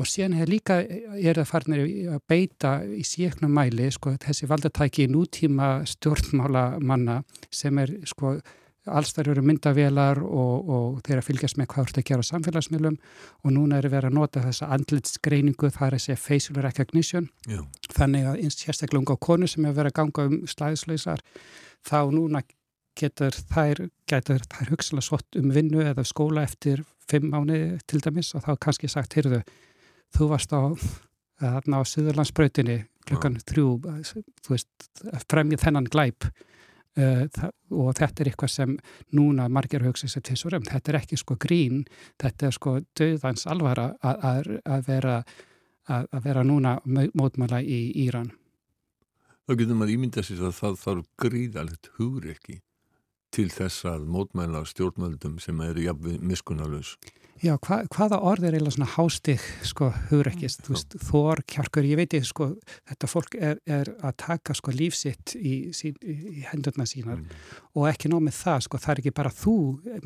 og 0.00 0.08
síðan 0.08 0.38
er 0.40 0.48
líka, 0.48 0.78
er 0.80 1.36
það 1.36 1.48
farnir 1.50 1.84
að 2.14 2.22
beita 2.30 2.72
í 2.84 3.02
síknum 3.04 3.52
mæli 3.52 3.90
sko, 3.92 4.14
þessi 4.20 4.48
valdatæki 4.48 5.06
í 5.06 5.12
nútíma 5.12 5.82
stjórnmála 5.88 6.64
manna 6.80 7.20
sem 7.52 7.80
er 7.82 7.98
sko 8.08 8.38
allstar 8.90 9.28
eru 9.30 9.42
myndavélar 9.46 10.18
og, 10.24 10.70
og 10.74 11.02
þeir 11.06 11.20
að 11.20 11.26
fylgjast 11.28 11.58
með 11.58 11.68
hvað 11.70 11.84
þú 11.84 11.90
ert 11.90 12.00
að 12.00 12.06
gera 12.08 12.24
á 12.24 12.30
samfélagsmiðlum. 12.30 12.96
Og 13.44 13.54
núna 13.54 13.78
er 13.78 13.88
verið 13.92 14.10
að 14.10 14.16
nota 14.16 14.42
þessa 14.42 14.70
andlitsgreiningu, 14.74 15.70
það 15.70 15.86
er 15.86 16.02
segja 16.02 16.18
facial 16.18 16.62
recognition. 16.64 17.28
Já. 17.46 17.60
þannig 17.92 18.26
að 18.26 18.40
einst 18.42 18.64
sérstaklega 18.64 19.02
unga 19.02 19.18
konu 19.22 19.46
sem 19.50 19.68
er 19.68 19.76
verið 19.76 19.92
að 19.92 19.98
ganga 20.00 20.26
um 20.30 20.36
slæðislausar 20.50 21.22
þá 21.86 21.98
núna 22.14 22.42
getur 22.98 23.36
þær, 23.52 23.86
þær 24.08 24.72
hugsalega 24.72 25.06
svott 25.06 25.38
um 25.38 25.52
vinnu 25.54 25.84
eða 25.84 26.04
skóla 26.08 26.44
eftir 26.44 26.82
fimm 27.10 27.32
mánu 27.32 27.58
til 27.88 28.02
dæmis 28.04 28.34
og 28.36 28.44
þá 28.46 28.52
kannski 28.66 28.90
sagt, 28.90 29.16
heyrðu 29.18 29.42
þú 30.16 30.28
varst 30.32 30.52
á, 30.54 30.60
á 31.42 31.80
Suðurlandsbrautinni 31.88 32.82
klukkan 33.08 33.38
ja. 33.38 33.44
þrjú 33.50 33.68
þú 34.44 34.54
veist, 34.54 34.70
fremjið 35.30 35.62
þennan 35.64 35.88
glæp 35.92 36.28
uh, 36.28 37.24
og 37.72 37.94
þetta 37.98 38.24
er 38.24 38.32
eitthvað 38.32 38.54
sem 38.54 38.76
núna 39.16 39.48
margir 39.52 39.84
hugsa 39.86 40.10
sér 40.10 40.26
til 40.28 40.38
svo 40.40 40.52
römm, 40.52 40.68
þetta 40.68 40.92
er 40.92 41.00
ekki 41.02 41.18
sko 41.20 41.38
grín 41.40 41.82
þetta 42.20 42.48
er 42.48 42.58
sko 42.58 42.76
döðans 42.98 43.46
alvara 43.50 43.92
að, 44.02 44.52
vera 44.86 45.22
að, 45.88 46.12
vera 46.24 46.46
núna 46.46 46.78
mótmála 46.86 47.62
í 47.62 47.84
Íran 48.06 48.32
Þá 49.42 49.56
getur 49.58 49.74
maður 49.74 49.96
ímyndað 49.96 50.28
sér 50.28 50.44
að 50.46 50.58
það 50.60 50.76
þarf 50.84 51.06
gríðalegt 51.18 51.88
hugur 51.96 52.28
ekki 52.30 52.60
til 53.32 53.48
þess 53.52 53.86
að 53.88 54.06
mótmæla 54.12 54.64
stjórnmöldum 54.68 55.38
sem 55.42 55.60
eru 55.64 55.88
jafnveg 55.88 56.22
miskunnalus 56.32 56.96
Já, 57.42 57.56
hva, 57.58 57.80
hvaða 57.90 58.20
orð 58.22 58.44
er 58.46 58.54
eiginlega 58.54 58.76
svona 58.76 58.86
hástig 58.92 59.42
sko 59.66 59.88
hugrekkist, 60.12 60.60
þú 60.62 60.74
veist, 60.76 60.94
þor, 61.08 61.40
kjarkur, 61.50 61.88
ég 61.90 61.98
veit 61.98 62.14
ég 62.14 62.28
sko, 62.28 62.46
þetta 62.86 63.08
fólk 63.10 63.34
er, 63.34 63.58
er 63.66 63.90
að 63.98 64.14
taka 64.22 64.54
sko 64.54 64.70
lífsitt 64.70 65.34
í, 65.34 65.56
sín, 65.74 65.96
í 66.06 66.44
hendurna 66.52 66.86
sínar 66.86 67.18
og 67.74 67.88
ekki 67.90 68.12
nóg 68.12 68.22
með 68.28 68.38
það, 68.44 68.62
sko, 68.68 68.82
það 68.84 68.94
er 68.94 69.02
ekki 69.02 69.14
bara 69.18 69.34
þú 69.34 69.56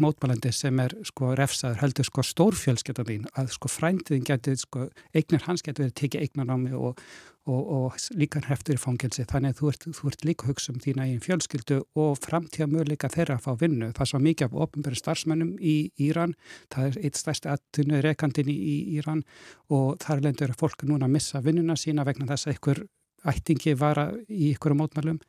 mótmælandi 0.00 0.54
sem 0.56 0.80
er 0.86 0.96
sko 1.10 1.34
refsaður, 1.36 1.82
heldur 1.84 2.08
sko 2.08 2.24
stórfjölskyldan 2.30 3.10
þín 3.12 3.28
að 3.36 3.52
sko 3.58 3.72
frændiðin 3.74 4.28
getur, 4.32 4.56
sko, 4.62 4.88
eignir 5.12 5.44
hans 5.44 5.66
getur 5.66 5.90
verið 5.90 5.98
tekið 6.00 6.24
eignanámi 6.24 6.72
og, 6.72 7.04
og, 7.46 7.62
og 7.76 7.96
líka 8.18 8.40
heftur 8.46 8.76
í 8.76 8.80
fangelsi 8.82 9.26
þannig 9.30 9.54
að 9.54 9.60
þú 9.60 9.70
ert, 9.70 9.86
þú 9.98 10.10
ert 10.10 10.24
líka 10.26 10.48
hugsa 10.50 10.72
um 10.72 10.80
þína 10.82 11.06
eigin 11.06 11.22
fjölskyldu 11.24 11.78
og 12.02 12.18
framtíða 12.22 12.68
möguleika 12.72 13.10
þeirra 13.12 13.38
að 13.38 13.46
fá 13.46 13.52
vinnu. 13.60 13.90
Það 13.94 14.04
er 14.04 14.10
svo 14.12 14.22
mikið 14.24 14.48
af 14.48 14.56
ofnbæri 14.66 15.00
starfsmennum 15.00 15.52
í 15.60 15.76
Íran, 16.08 16.34
það 16.74 16.88
er 16.90 16.98
eitt 17.06 17.20
stærsti 17.20 17.52
aðtunni 17.52 18.02
rekandin 18.04 18.50
í, 18.50 18.56
í 18.56 18.76
Íran 18.98 19.22
og 19.70 20.00
þar 20.02 20.24
lendur 20.26 20.56
fólk 20.58 20.86
núna 20.88 21.06
að 21.06 21.16
missa 21.18 21.42
vinnuna 21.44 21.78
sína 21.78 22.06
vegna 22.08 22.28
þess 22.32 22.50
að 22.50 22.58
ykkur 22.58 22.82
ættingi 23.26 23.76
vara 23.78 24.10
í 24.28 24.52
ykkur 24.54 24.76
mótmælum 24.78 25.22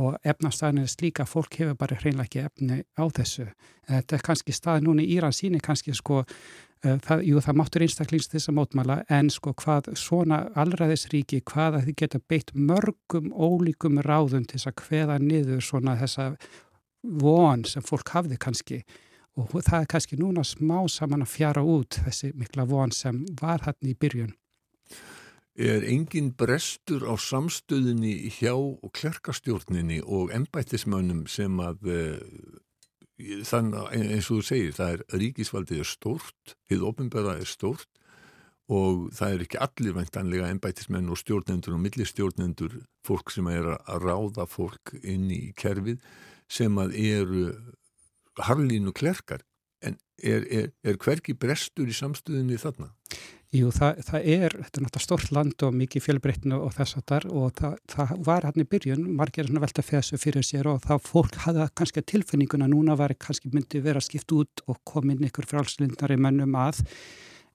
og 0.00 0.16
efnastæðin 0.26 0.82
er 0.82 0.90
slíka 0.90 1.22
að 1.22 1.30
fólk 1.30 1.56
hefur 1.60 1.76
bara 1.78 1.96
hreinlega 2.00 2.26
ekki 2.26 2.42
efni 2.48 2.80
á 2.98 3.04
þessu. 3.14 3.46
Þetta 3.86 4.16
er 4.16 4.24
kannski 4.26 4.54
stað 4.56 4.86
núna 4.88 5.04
í 5.04 5.12
Íran 5.14 5.34
síni 5.34 5.60
kannski 5.62 5.94
sko 5.94 6.24
það, 6.84 7.22
jú, 7.28 7.40
það 7.44 7.58
máttur 7.60 7.84
einstaklings 7.86 8.28
þess 8.32 8.50
að 8.50 8.56
mótmæla 8.58 8.98
en 9.12 9.30
sko 9.32 9.54
hvað 9.60 9.92
svona 9.98 10.42
allraðisríki, 10.60 11.40
hvað 11.48 11.78
að 11.78 11.88
þið 11.88 11.98
geta 12.02 12.20
beitt 12.28 12.52
mörgum 12.54 13.32
ólíkum 13.32 14.02
ráðum 14.04 14.44
til 14.44 14.58
þess 14.58 14.70
að 14.70 14.84
hveða 14.84 15.18
niður 15.22 15.64
svona 15.64 15.96
þessa 16.00 16.28
von 17.24 17.64
sem 17.68 17.84
fólk 17.84 18.14
hafði 18.14 18.38
kannski 18.40 18.80
og 19.34 19.50
það 19.56 19.80
er 19.80 19.90
kannski 19.90 20.18
núna 20.20 20.44
smá 20.46 20.84
saman 20.90 21.24
að 21.24 21.32
fjara 21.34 21.64
út 21.66 21.98
þessi 22.04 22.32
mikla 22.38 22.66
von 22.70 22.92
sem 22.94 23.24
var 23.40 23.64
hann 23.66 23.80
í 23.82 23.96
byrjun. 23.98 24.34
Er 25.54 25.84
engin 25.86 26.32
brestur 26.34 27.04
á 27.06 27.14
samstöðinni 27.14 28.30
hjá 28.34 28.54
klerkastjórninni 28.94 30.00
og 30.02 30.32
ennbættismönnum 30.34 31.26
sem 31.30 31.60
að 31.62 31.90
uh, 31.90 32.18
þannig 33.18 33.92
eins 33.94 34.30
og 34.30 34.40
þú 34.40 34.46
segir, 34.48 34.72
það 34.74 34.94
er 34.94 35.20
ríkisvaldið 35.20 35.82
er 35.84 35.88
stórt, 35.88 36.56
þið 36.70 36.86
ofinbæra 36.90 37.36
er 37.38 37.48
stórt 37.48 37.90
og 38.72 39.10
það 39.14 39.34
er 39.34 39.44
ekki 39.44 39.60
allir 39.60 39.96
væntanlega 39.98 40.50
ennbætismenn 40.50 41.10
og 41.12 41.20
stjórnendur 41.20 41.76
og 41.76 41.82
millistjórnendur, 41.84 42.78
fólk 43.04 43.30
sem 43.30 43.48
er 43.52 43.74
að 43.76 44.06
ráða 44.08 44.46
fólk 44.48 44.94
inn 45.02 45.28
í 45.30 45.52
kerfið 45.58 46.00
sem 46.48 46.78
að 46.80 46.96
eru 46.98 47.44
harlínu 48.40 48.94
klerkar 48.96 49.44
en 49.84 49.98
er, 50.18 50.46
er, 50.48 50.70
er 50.82 50.98
hverki 50.98 51.36
brestur 51.36 51.90
í 51.90 51.94
samstöðinni 51.94 52.58
þarna? 52.58 52.90
Jú, 53.54 53.68
það, 53.70 54.00
það 54.02 54.24
er, 54.34 54.54
þetta 54.64 54.80
er 54.80 54.82
náttúrulega 54.82 55.04
stort 55.04 55.28
land 55.30 55.62
og 55.62 55.74
mikið 55.78 56.02
fjölbreytnu 56.02 56.56
og 56.58 56.72
þess 56.74 56.96
að 56.98 57.02
þar 57.10 57.26
og 57.30 57.52
það, 57.60 57.74
það 57.92 58.14
var 58.26 58.46
hann 58.48 58.62
í 58.62 58.64
byrjun, 58.72 59.04
margir 59.14 59.50
velta 59.62 59.84
þessu 59.86 60.18
fyrir 60.18 60.46
sér 60.46 60.66
og 60.72 60.80
þá 60.82 60.94
fólk 60.98 61.36
hafði 61.44 61.68
kannski 61.78 62.02
tilfinninguna, 62.02 62.66
núna 62.72 62.96
var 62.98 63.14
kannski 63.14 63.52
myndi 63.52 63.78
vera 63.84 64.02
skipt 64.02 64.34
út 64.34 64.64
og 64.66 64.80
komin 64.82 65.22
ykkur 65.28 65.46
frálslindari 65.46 66.16
mennum 66.18 66.56
að. 66.58 66.80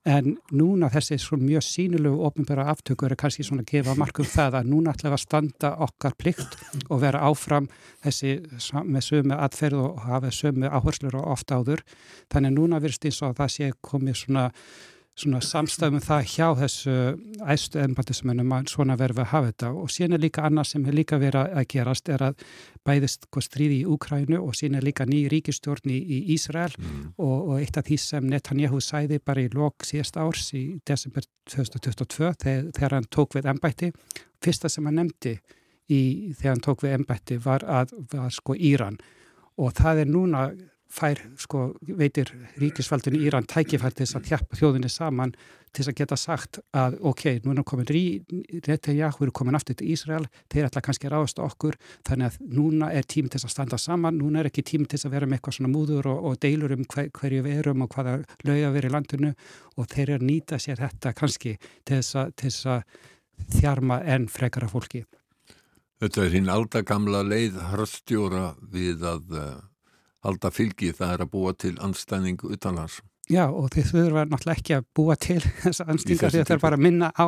En 0.08 0.38
núna 0.56 0.88
þessi 0.93 1.18
mjög 1.36 1.66
sínulegu 1.68 2.22
ofnbæra 2.30 2.70
aftökur 2.72 3.12
er 3.12 3.20
kannski 3.20 3.43
svona 3.43 3.66
að 3.66 3.74
gefa 3.74 3.95
markum 4.00 4.26
það 4.26 4.56
að 4.62 4.70
núna 4.72 4.93
ætlaði 4.95 5.18
að 5.18 5.24
standa 5.26 5.74
okkar 5.84 6.16
plikt 6.16 6.56
og 6.88 7.02
vera 7.02 7.26
áfram 7.28 7.68
þessi 8.06 8.38
með 8.88 9.04
sömu 9.10 9.36
atferð 9.36 9.84
og 9.84 10.00
hafa 10.06 10.32
sömu 10.32 10.72
áherslur 10.72 11.20
og 11.20 11.28
oft 11.36 11.52
áður. 11.52 11.84
Þannig 12.32 12.56
núna 12.56 12.80
virðst 12.80 13.10
eins 13.10 13.20
og 13.20 13.34
að 13.34 13.41
það 13.41 13.54
sé 13.58 13.70
komið 13.84 14.22
svona 14.22 14.45
svona 15.20 15.40
samstæðum 15.44 16.02
það 16.04 16.28
hjá 16.32 16.46
þessu 16.62 16.94
æstu 17.52 17.82
ennbættismennum 17.84 18.54
að 18.56 18.70
svona 18.72 18.96
verður 19.00 19.26
að 19.26 19.32
hafa 19.34 19.50
þetta. 19.50 19.72
Og 19.82 19.92
síðan 19.94 20.16
er 20.16 20.24
líka 20.24 20.46
annað 20.48 20.70
sem 20.72 20.86
er 20.88 20.96
líka 20.96 21.20
verið 21.20 21.56
að 21.60 21.68
gerast 21.74 22.12
er 22.14 22.24
að 22.30 22.46
bæðist 22.88 23.28
stríði 23.44 23.82
í 23.82 23.90
Úkrænu 23.90 24.40
og 24.40 24.56
síðan 24.58 24.80
er 24.80 24.88
líka 24.88 25.08
ný 25.10 25.26
ríkistjórn 25.32 25.92
í 25.92 26.20
Ísrael. 26.36 26.72
Mm. 26.80 27.12
og, 27.18 27.36
og 27.50 27.54
eitt 27.60 27.78
af 27.78 27.88
því 27.90 28.00
sem 28.02 28.32
Netanyahu 28.32 28.80
sæði 28.84 29.20
bara 29.26 29.44
í 29.44 29.52
lok 29.54 29.86
síðast 29.88 30.18
árs 30.22 30.50
í 30.56 30.64
desember 30.88 31.26
2022 31.50 32.34
þegar, 32.40 32.68
þegar 32.78 32.98
hann 32.98 33.08
tók 33.12 33.36
við 33.38 33.50
ennbætti 33.52 33.92
fyrsta 34.44 34.72
sem 34.72 34.86
hann 34.88 35.00
nefndi 35.02 35.36
í, 35.90 36.02
þegar 36.38 36.54
hann 36.54 36.66
tók 36.66 36.84
við 36.86 36.98
ennbætti 37.00 37.40
var 37.44 37.66
að 37.68 37.96
var 38.14 38.32
sko 38.34 38.56
Íran. 38.56 39.00
Og 39.60 39.74
það 39.76 40.06
er 40.06 40.14
núna 40.14 40.44
fær, 40.90 41.20
sko, 41.38 41.70
veitir 42.00 42.32
ríkisfaldinu 42.58 43.20
Íran 43.22 43.46
tækifært 43.50 44.00
til 44.00 44.08
þess 44.08 44.18
að 44.18 44.30
hjappa 44.32 44.58
þjóðinni 44.58 44.90
saman 44.90 45.34
til 45.70 45.84
þess 45.84 45.92
að 45.92 45.98
geta 46.00 46.18
sagt 46.18 46.60
að 46.74 46.96
ok, 47.06 47.24
nú 47.46 47.54
er 47.54 47.66
komin 47.68 47.86
Netanyahu, 47.90 49.20
við 49.20 49.28
erum 49.28 49.36
komin 49.38 49.58
aftur 49.60 49.78
til 49.78 49.92
Ísrael, 49.94 50.26
þeir 50.50 50.66
ætla 50.66 50.82
kannski 50.82 51.06
að 51.06 51.14
ráðast 51.14 51.42
okkur, 51.46 51.78
þannig 52.10 52.32
að 52.32 52.56
núna 52.58 52.90
er 52.90 53.06
tím 53.06 53.30
til 53.30 53.38
þess 53.38 53.50
að 53.52 53.54
standa 53.54 53.78
saman, 53.78 54.18
núna 54.18 54.42
er 54.42 54.50
ekki 54.50 54.66
tím 54.66 54.88
til 54.88 54.98
þess 54.98 55.10
að 55.10 55.16
vera 55.18 55.30
með 55.30 55.40
eitthvað 55.40 55.58
svona 55.60 55.74
múður 55.76 56.10
og, 56.10 56.26
og 56.26 56.42
deilur 56.42 56.74
um 56.74 56.84
hver, 56.90 57.14
hverju 57.20 57.46
við 57.46 57.62
erum 57.62 57.86
og 57.86 57.94
hvaða 57.94 58.18
lauga 58.50 58.74
við 58.74 58.82
erum 58.82 58.90
í 58.90 58.96
landinu 58.98 59.32
og 59.78 59.94
þeir 59.94 60.06
eru 60.08 60.20
að 60.20 60.28
nýta 60.32 60.62
sér 60.64 60.82
þetta 60.82 61.16
kannski 61.22 61.56
til 61.86 62.02
þess 62.02 62.66
að, 62.74 62.84
þjarma 63.60 64.02
enn 64.10 64.26
frekara 64.28 64.68
fólki. 64.68 65.06
Þetta 66.00 66.26
er 66.26 66.34
hinn 66.34 66.50
aldagamla 66.52 67.22
leið 67.28 67.60
harstjóra 67.70 68.54
við 68.72 69.06
að 69.06 69.36
uh 69.38 69.69
halda 70.26 70.52
fylgi 70.52 70.92
það 70.96 71.14
er 71.16 71.24
að 71.26 71.32
búa 71.34 71.54
til 71.56 71.76
anstæðing 71.84 72.44
utanlands. 72.50 73.00
Já 73.30 73.44
og 73.46 73.68
þeir 73.76 73.86
þurfa 73.92 74.24
náttúrulega 74.26 74.58
ekki 74.58 74.76
að 74.80 74.88
búa 74.98 75.16
til 75.22 75.42
þessa 75.64 75.86
anstingar 75.94 76.34
því 76.34 76.42
að 76.42 76.50
þeir 76.50 76.64
bara 76.64 76.80
minna 76.82 77.12
á 77.14 77.28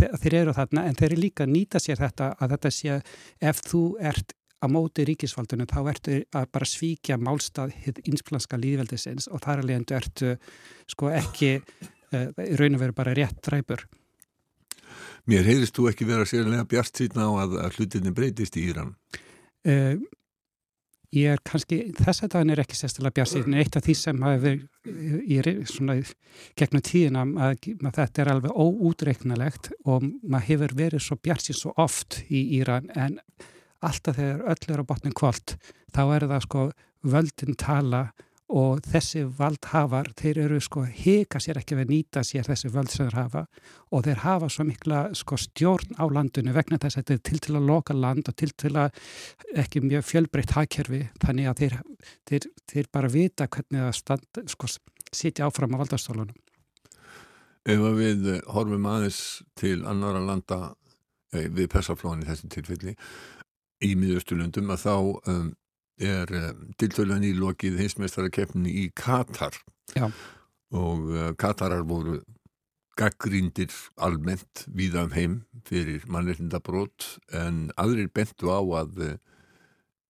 þeir 0.00 0.40
eru 0.42 0.56
þarna 0.56 0.88
en 0.88 0.98
þeir 0.98 1.12
eru 1.12 1.22
líka 1.22 1.46
að 1.46 1.54
nýta 1.54 1.82
sér 1.82 2.00
þetta 2.02 2.32
að 2.34 2.56
þetta 2.56 2.74
sé 2.74 2.98
ef 3.52 3.62
þú 3.68 3.82
ert 4.10 4.34
að 4.58 4.74
móti 4.74 5.04
ríkisfaldunum 5.06 5.68
þá 5.70 5.78
ertu 5.92 6.16
að 6.34 6.48
bara 6.56 6.66
svíkja 6.66 7.18
málstað 7.22 7.76
insplanska 8.02 8.58
líðveldisins 8.58 9.28
og 9.30 9.44
þar 9.44 9.62
alveg 9.62 9.78
endur 9.78 10.00
ertu 10.00 10.34
sko 10.90 11.12
ekki 11.14 11.52
uh, 12.14 12.28
raun 12.58 12.74
og 12.74 12.82
veru 12.82 12.96
bara 12.96 13.14
rétt 13.14 13.38
dræpur. 13.46 13.86
Mér 15.28 15.46
heyrist 15.46 15.76
þú 15.76 15.90
ekki 15.90 16.08
vera 16.08 16.26
sérlega 16.26 16.66
bjart 16.66 16.98
síðan 16.98 17.28
á 17.28 17.30
að, 17.44 17.58
að 17.66 17.78
hlutinni 17.78 18.14
breytist 18.16 18.56
í 18.58 18.66
Íran? 18.72 18.94
Uh, 19.62 20.00
Ég 21.16 21.32
er 21.32 21.40
kannski, 21.40 21.78
þess 21.96 22.26
að 22.26 22.32
daginn 22.34 22.52
er 22.52 22.60
ekki 22.60 22.76
sérstilega 22.76 23.16
björnsýn, 23.16 23.54
eitt 23.56 23.76
af 23.78 23.84
því 23.86 23.94
sem 23.96 24.24
hafi 24.26 24.50
verið 24.84 25.62
í 25.62 25.68
svona 25.70 25.94
gegnum 26.58 26.84
tíðina 26.84 27.22
að, 27.46 27.68
að 27.80 27.94
þetta 27.96 28.22
er 28.22 28.30
alveg 28.34 28.58
óútreiknalegt 28.60 29.70
og 29.88 30.04
maður 30.20 30.48
hefur 30.50 30.74
verið 30.82 31.04
svo 31.06 31.16
björnsýn 31.24 31.56
svo 31.56 31.72
oft 31.80 32.20
í 32.28 32.42
Íran 32.58 32.90
en 32.92 33.16
alltaf 33.80 34.18
þegar 34.18 34.44
öll 34.52 34.74
er 34.74 34.84
á 34.84 34.90
botnin 34.90 35.16
kvöld 35.16 35.56
þá 35.96 36.02
er 36.04 36.28
það 36.28 36.44
sko 36.44 36.66
völdin 37.08 37.56
tala 37.56 38.02
og 38.48 38.80
þessi 38.88 39.26
valdhafar, 39.38 40.08
þeir 40.16 40.40
eru 40.46 40.58
sko 40.64 40.86
hika 40.86 41.40
sér 41.42 41.60
ekki 41.60 41.76
við 41.76 41.90
nýta 41.92 42.22
sér 42.24 42.46
þessi 42.48 42.70
völd 42.72 42.88
sem 42.88 43.04
þeir 43.04 43.18
hafa 43.18 43.42
og 43.92 44.06
þeir 44.06 44.22
hafa 44.22 44.48
svo 44.52 44.64
mikla 44.68 45.02
sko 45.18 45.36
stjórn 45.40 45.98
á 46.00 46.04
landinu 46.08 46.54
vegna 46.56 46.80
þess 46.80 46.96
að 46.96 47.02
þetta 47.02 47.16
er 47.18 47.22
til 47.28 47.40
til 47.44 47.56
að 47.58 47.68
loka 47.68 47.96
land 47.96 48.30
og 48.30 48.36
til 48.40 48.50
til 48.56 48.72
að 48.80 48.96
ekki 49.60 49.84
mjög 49.84 50.08
fjölbreytt 50.08 50.56
hagkerfi 50.56 51.02
þannig 51.20 51.50
að 51.50 51.62
þeir, 51.62 51.78
þeir, 52.30 52.48
þeir 52.72 52.90
bara 52.96 53.12
vita 53.12 53.48
hvernig 53.52 53.84
það 53.84 53.94
stand, 54.00 54.42
sko, 54.54 54.72
sitja 55.12 55.48
áfram 55.48 55.76
á 55.76 55.80
valdastólunum. 55.84 56.36
Ef 57.68 57.84
við 57.98 58.28
horfum 58.48 58.86
aðeins 58.88 59.22
til 59.60 59.82
annara 59.84 60.24
landa 60.24 60.60
eh, 61.34 61.50
við 61.52 61.68
persaflóðin 61.74 62.24
í 62.24 62.30
þessu 62.30 62.48
tilfelli 62.54 62.96
í 63.84 63.94
miðaustulundum 63.98 64.72
að 64.72 64.86
þá 64.86 64.94
um, 65.28 65.50
er 65.98 66.32
eh, 66.34 66.50
tiltölan 66.78 67.26
í 67.26 67.34
lokið 67.36 67.78
hinsmestarakeppni 67.82 68.72
í 68.84 68.88
Katar 68.96 69.56
Já. 69.96 70.08
og 70.74 71.08
uh, 71.10 71.30
Katarar 71.38 71.84
voru 71.88 72.20
gaggríndir 72.98 73.72
almennt 74.02 74.64
víða 74.66 75.06
um 75.06 75.14
heim 75.14 75.34
fyrir 75.68 76.06
mannreitindabrót 76.10 77.06
en 77.34 77.68
aðrir 77.78 78.10
bentu 78.14 78.50
á 78.50 78.60
að 78.82 79.02
uh, 79.04 79.16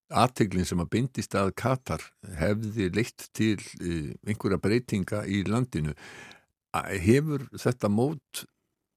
aðteglinn 0.09 0.69
sem 0.69 0.81
að 0.81 0.93
bindist 0.97 1.37
að 1.37 1.55
Katar 1.61 2.05
hefði 2.41 2.89
leitt 2.97 3.29
til 3.37 3.59
einhverja 4.25 4.57
breytinga 4.57 5.27
í 5.29 5.43
landinu. 5.45 5.93
Hefur 6.73 7.45
þetta 7.53 7.91
mót 7.93 8.47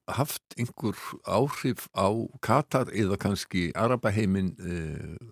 haft 0.08 0.56
einhver 0.56 0.96
áhrif 1.28 1.90
á 1.92 2.08
Katar 2.40 2.94
eða 2.96 3.20
kannski 3.20 3.74
Arabaheimin 3.76 4.54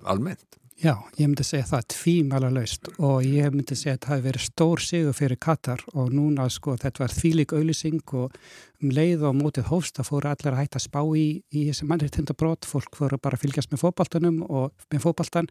almennt? 0.04 0.60
Já, 0.80 0.94
ég 1.20 1.28
myndi 1.28 1.44
segja 1.44 1.66
það 1.68 1.82
tvímæla 1.92 2.50
laust 2.56 2.88
og 3.04 3.26
ég 3.28 3.52
myndi 3.52 3.76
segja 3.76 3.98
að 3.98 4.06
það 4.06 4.14
hefði 4.14 4.26
verið 4.30 4.44
stór 4.46 4.82
sigur 4.86 5.16
fyrir 5.18 5.40
Katar 5.44 5.82
og 5.92 6.14
núna 6.16 6.46
sko 6.54 6.78
þetta 6.80 7.02
var 7.04 7.12
þvílik 7.12 7.52
auðlýsing 7.58 8.14
og 8.16 8.38
um 8.80 8.94
leið 8.96 9.26
og 9.28 9.36
mótið 9.36 9.68
hófst 9.74 10.00
að 10.00 10.08
fóru 10.08 10.30
allir 10.32 10.54
að 10.54 10.62
hætta 10.62 10.80
að 10.80 10.86
spá 10.86 11.02
í, 11.20 11.26
í 11.52 11.66
þessi 11.68 11.88
mannreittindabrót, 11.90 12.68
fólk 12.70 12.96
fóru 12.96 13.20
bara 13.20 13.36
að 13.36 13.44
fylgjast 13.44 13.74
með 13.74 13.82
fókbaltanum 13.84 14.38
og 14.48 14.86
með 14.94 15.04
fókbaltan 15.04 15.50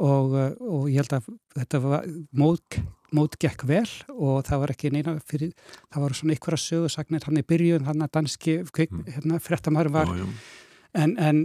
og, 0.00 0.32
og 0.64 0.86
ég 0.88 1.02
held 1.02 1.12
að 1.18 1.28
þetta 1.58 1.80
var 1.84 2.06
mót, 2.40 2.78
mót 3.14 3.36
gekk 3.44 3.66
vel 3.68 3.84
og 4.16 4.46
það 4.48 4.62
var 4.62 4.72
ekki 4.72 4.92
neina 4.94 5.18
fyrir, 5.28 5.52
það 5.92 6.06
var 6.06 6.16
svona 6.16 6.38
ykkur 6.38 6.56
að 6.56 6.62
sögursagnir 6.64 7.28
hann 7.28 7.42
í 7.42 7.44
byrjun, 7.52 7.84
hann 7.90 8.06
að 8.08 8.14
danski 8.16 8.56
Mm. 8.64 9.04
hérna, 9.12 9.42
frettamæður 9.44 9.92
var 9.92 10.08
Já, 10.08 10.24
já. 10.24 10.32
en, 11.04 11.14
en 11.20 11.44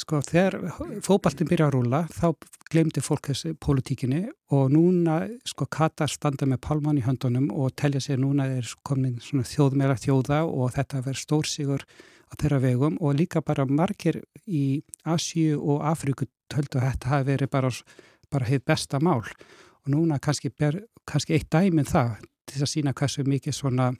sko 0.00 0.18
þegar 0.24 0.56
fótballtin 1.04 1.48
byrja 1.48 1.68
að 1.68 1.74
rúla 1.76 2.00
þá 2.10 2.26
glemdi 2.72 3.02
fólk 3.04 3.28
þessi 3.30 3.52
pólitíkinni 3.62 4.24
og 4.54 4.72
núna 4.74 5.20
sko 5.46 5.68
Katar 5.70 6.10
standa 6.10 6.48
með 6.50 6.62
pálmann 6.66 6.98
í 6.98 7.04
höndunum 7.04 7.50
og 7.54 7.74
telja 7.78 8.02
sér 8.02 8.18
núna 8.22 8.48
er 8.56 8.66
komin 8.86 9.20
svona 9.22 9.46
þjóðmeira 9.46 9.96
þjóða 10.00 10.40
og 10.48 10.74
þetta 10.74 11.04
verður 11.04 11.22
stórsígur 11.22 11.86
á 12.30 12.32
þeirra 12.40 12.60
vegum 12.64 12.98
og 13.00 13.14
líka 13.18 13.42
bara 13.44 13.66
margir 13.66 14.22
í 14.46 14.82
Asíu 15.06 15.60
og 15.60 15.84
Afríku 15.86 16.26
töldu 16.50 16.80
að 16.80 16.90
þetta 16.90 17.12
hafi 17.12 17.28
verið 17.30 17.52
bara, 17.52 17.70
bara 18.30 18.48
heitt 18.48 18.64
besta 18.66 19.00
mál. 19.00 19.22
Og 19.84 19.92
núna 19.92 20.18
kannski, 20.18 20.50
ber, 20.50 20.80
kannski 21.06 21.36
eitt 21.36 21.50
dæminn 21.52 21.88
það 21.88 22.16
til 22.50 22.62
að 22.62 22.72
sína 22.72 22.94
hversu 22.96 23.24
mikið 23.28 23.56
svona 23.56 23.92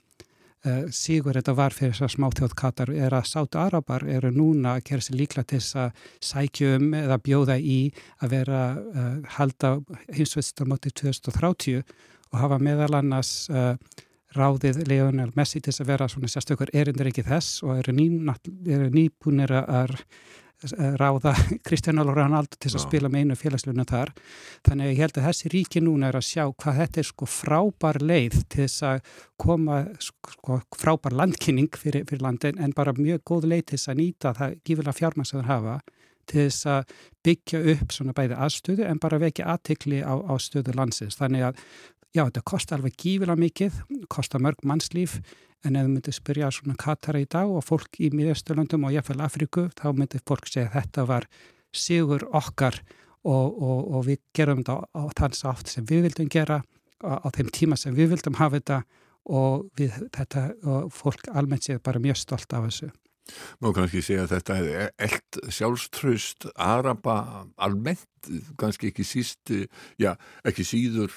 sigur 0.93 1.37
þetta 1.37 1.53
var 1.57 1.75
fyrir 1.75 1.93
þessar 1.93 2.13
smáþjóð 2.15 2.55
Katar 2.57 2.91
er 2.93 3.13
að 3.13 3.27
sátu 3.29 3.59
arabar 3.61 4.05
eru 4.09 4.31
núna 4.33 4.75
að 4.75 4.85
gera 4.89 5.05
sér 5.05 5.19
líkla 5.19 5.43
til 5.43 5.59
þess 5.59 5.77
að 5.83 6.07
sækja 6.29 6.71
um 6.79 6.95
eða 6.97 7.19
bjóða 7.25 7.57
í 7.59 7.79
að 8.23 8.35
vera 8.35 8.61
uh, 8.75 9.11
halda 9.37 9.75
hinsvetstarmóti 10.15 10.93
2030 10.95 11.83
og 12.31 12.39
hafa 12.41 12.59
meðal 12.59 12.93
annars 12.99 13.33
uh, 13.53 13.75
ráðið 14.35 14.81
Leonel 14.89 15.31
Messi 15.35 15.61
til 15.61 15.71
þess 15.71 15.83
að 15.83 15.91
vera 15.93 16.09
svona 16.11 16.31
sérstökur 16.31 16.73
erindir 16.75 17.11
ekki 17.11 17.25
þess 17.27 17.61
og 17.63 17.79
eru 17.79 18.89
nýbúnir 18.91 19.53
að 19.61 19.95
ráða 20.99 21.33
Kristján 21.67 21.99
Alvar 22.01 22.21
Ronaldo 22.23 22.57
til 22.59 22.71
að 22.73 22.79
Já. 22.79 22.83
spila 22.85 23.11
með 23.11 23.25
einu 23.25 23.37
félagsluna 23.39 23.85
þar 23.89 24.13
þannig 24.67 24.85
að 24.85 24.91
ég 24.91 25.01
held 25.03 25.19
að 25.19 25.27
þessi 25.29 25.51
ríki 25.53 25.83
núna 25.83 26.09
er 26.09 26.19
að 26.19 26.27
sjá 26.29 26.43
hvað 26.49 26.79
þetta 26.81 27.01
er 27.01 27.09
sko 27.09 27.29
frábær 27.29 28.01
leið 28.01 28.39
til 28.49 28.63
þess 28.65 28.87
að 28.91 29.11
koma 29.41 29.81
sko 30.03 30.61
frábær 30.75 31.17
landkynning 31.21 31.77
fyrir, 31.77 32.07
fyrir 32.09 32.25
landin 32.25 32.61
en 32.61 32.75
bara 32.75 32.95
mjög 32.97 33.23
góð 33.27 33.49
leið 33.53 33.65
til 33.65 33.79
þess 33.79 33.93
að 33.93 34.01
nýta 34.01 34.33
það 34.39 34.57
gífilega 34.65 35.13
það 35.25 35.49
hafa 35.49 35.79
til 36.25 36.45
þess 36.47 36.69
að 36.69 36.93
byggja 37.25 37.59
upp 37.73 37.93
svona 37.93 38.15
bæði 38.17 38.37
aðstöðu 38.45 38.87
en 38.89 39.01
bara 39.01 39.21
vekja 39.21 39.49
aðtikli 39.53 40.01
á, 40.01 40.13
á 40.17 40.33
stöðu 40.41 40.73
landsins 40.77 41.19
þannig 41.19 41.49
að 41.51 41.59
já, 42.15 42.23
þetta 42.23 42.45
kostar 42.47 42.79
alveg 42.79 42.95
gífilega 43.01 43.41
mikið, 43.41 43.81
kostar 44.11 44.43
mörg 44.43 44.63
mannslíf 44.65 45.19
en 45.65 45.79
ef 45.79 45.87
þú 45.87 45.93
myndir 45.93 46.15
spyrja 46.15 46.51
svona 46.53 46.77
Katara 46.79 47.21
í 47.21 47.27
dag 47.29 47.49
og 47.49 47.63
fólk 47.65 47.99
í 48.03 48.11
miðausturlöndum 48.13 48.85
og 48.87 48.93
jáfnveil 48.95 49.23
Afríku, 49.25 49.67
þá 49.77 49.87
myndir 49.97 50.23
fólk 50.27 50.49
segja 50.49 50.69
að 50.69 50.77
þetta 50.79 51.05
var 51.09 51.27
sigur 51.75 52.25
okkar 52.35 52.79
og, 53.25 53.47
og, 53.49 53.79
og 53.97 54.05
við 54.09 54.21
gerum 54.37 54.61
þetta 54.61 54.77
á, 54.93 55.01
þann 55.17 55.37
sátt 55.37 55.71
sem 55.71 55.87
við 55.89 56.09
vildum 56.09 56.29
gera 56.31 56.61
á, 57.01 57.13
á 57.25 57.27
þeim 57.33 57.49
tíma 57.53 57.79
sem 57.79 57.95
við 57.97 58.13
vildum 58.13 58.37
hafa 58.39 58.59
þetta 58.59 58.83
og 59.25 59.65
við, 59.79 59.97
þetta 60.13 60.45
og 60.69 60.93
fólk 60.93 61.31
almennt 61.33 61.65
séð 61.65 61.81
bara 61.85 62.01
mjög 62.01 62.21
stolt 62.21 62.53
af 62.53 62.67
þessu. 62.69 62.91
Má 63.57 63.71
kannski 63.73 64.03
segja 64.05 64.27
að 64.27 64.35
þetta 64.35 64.57
hefði 64.59 64.73
eld 65.07 65.39
sjálfströst 65.57 66.45
Araba 66.61 67.15
almennt, 67.57 68.29
kannski 68.61 68.91
ekki 68.91 69.05
síst, 69.07 69.49
já, 69.97 70.11
ekki 70.45 70.65
síður 70.67 71.15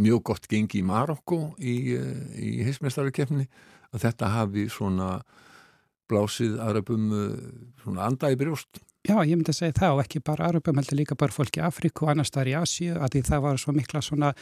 mjög 0.00 0.22
gott 0.30 0.48
gengi 0.48 0.80
í 0.80 0.86
Marokko 0.86 1.50
í, 1.60 1.74
í 2.40 2.64
heismestarikefni 2.64 3.44
að 3.94 4.04
þetta 4.06 4.34
hafi 4.34 4.66
svona 4.72 5.10
blásið 6.10 6.58
Arabum 6.62 7.10
eh, 7.14 7.34
svona 7.82 8.06
anda 8.10 8.30
í 8.32 8.38
brjóst. 8.38 8.82
Já, 9.06 9.16
ég 9.24 9.38
myndi 9.38 9.54
að 9.54 9.60
segja 9.62 9.78
það 9.78 9.96
og 9.96 10.02
ekki 10.04 10.20
bara 10.26 10.50
Arabum, 10.50 10.80
heldur 10.80 10.98
líka 10.98 11.16
bara 11.18 11.32
fólk 11.32 11.56
í 11.56 11.64
Afríku 11.64 12.04
og 12.04 12.12
annars 12.12 12.32
þar 12.34 12.50
í 12.50 12.56
Asíu, 12.58 12.96
að 12.98 13.14
því 13.14 13.22
það 13.30 13.44
var 13.46 13.60
svo 13.62 13.74
mikla 13.76 14.02
svona 14.04 14.32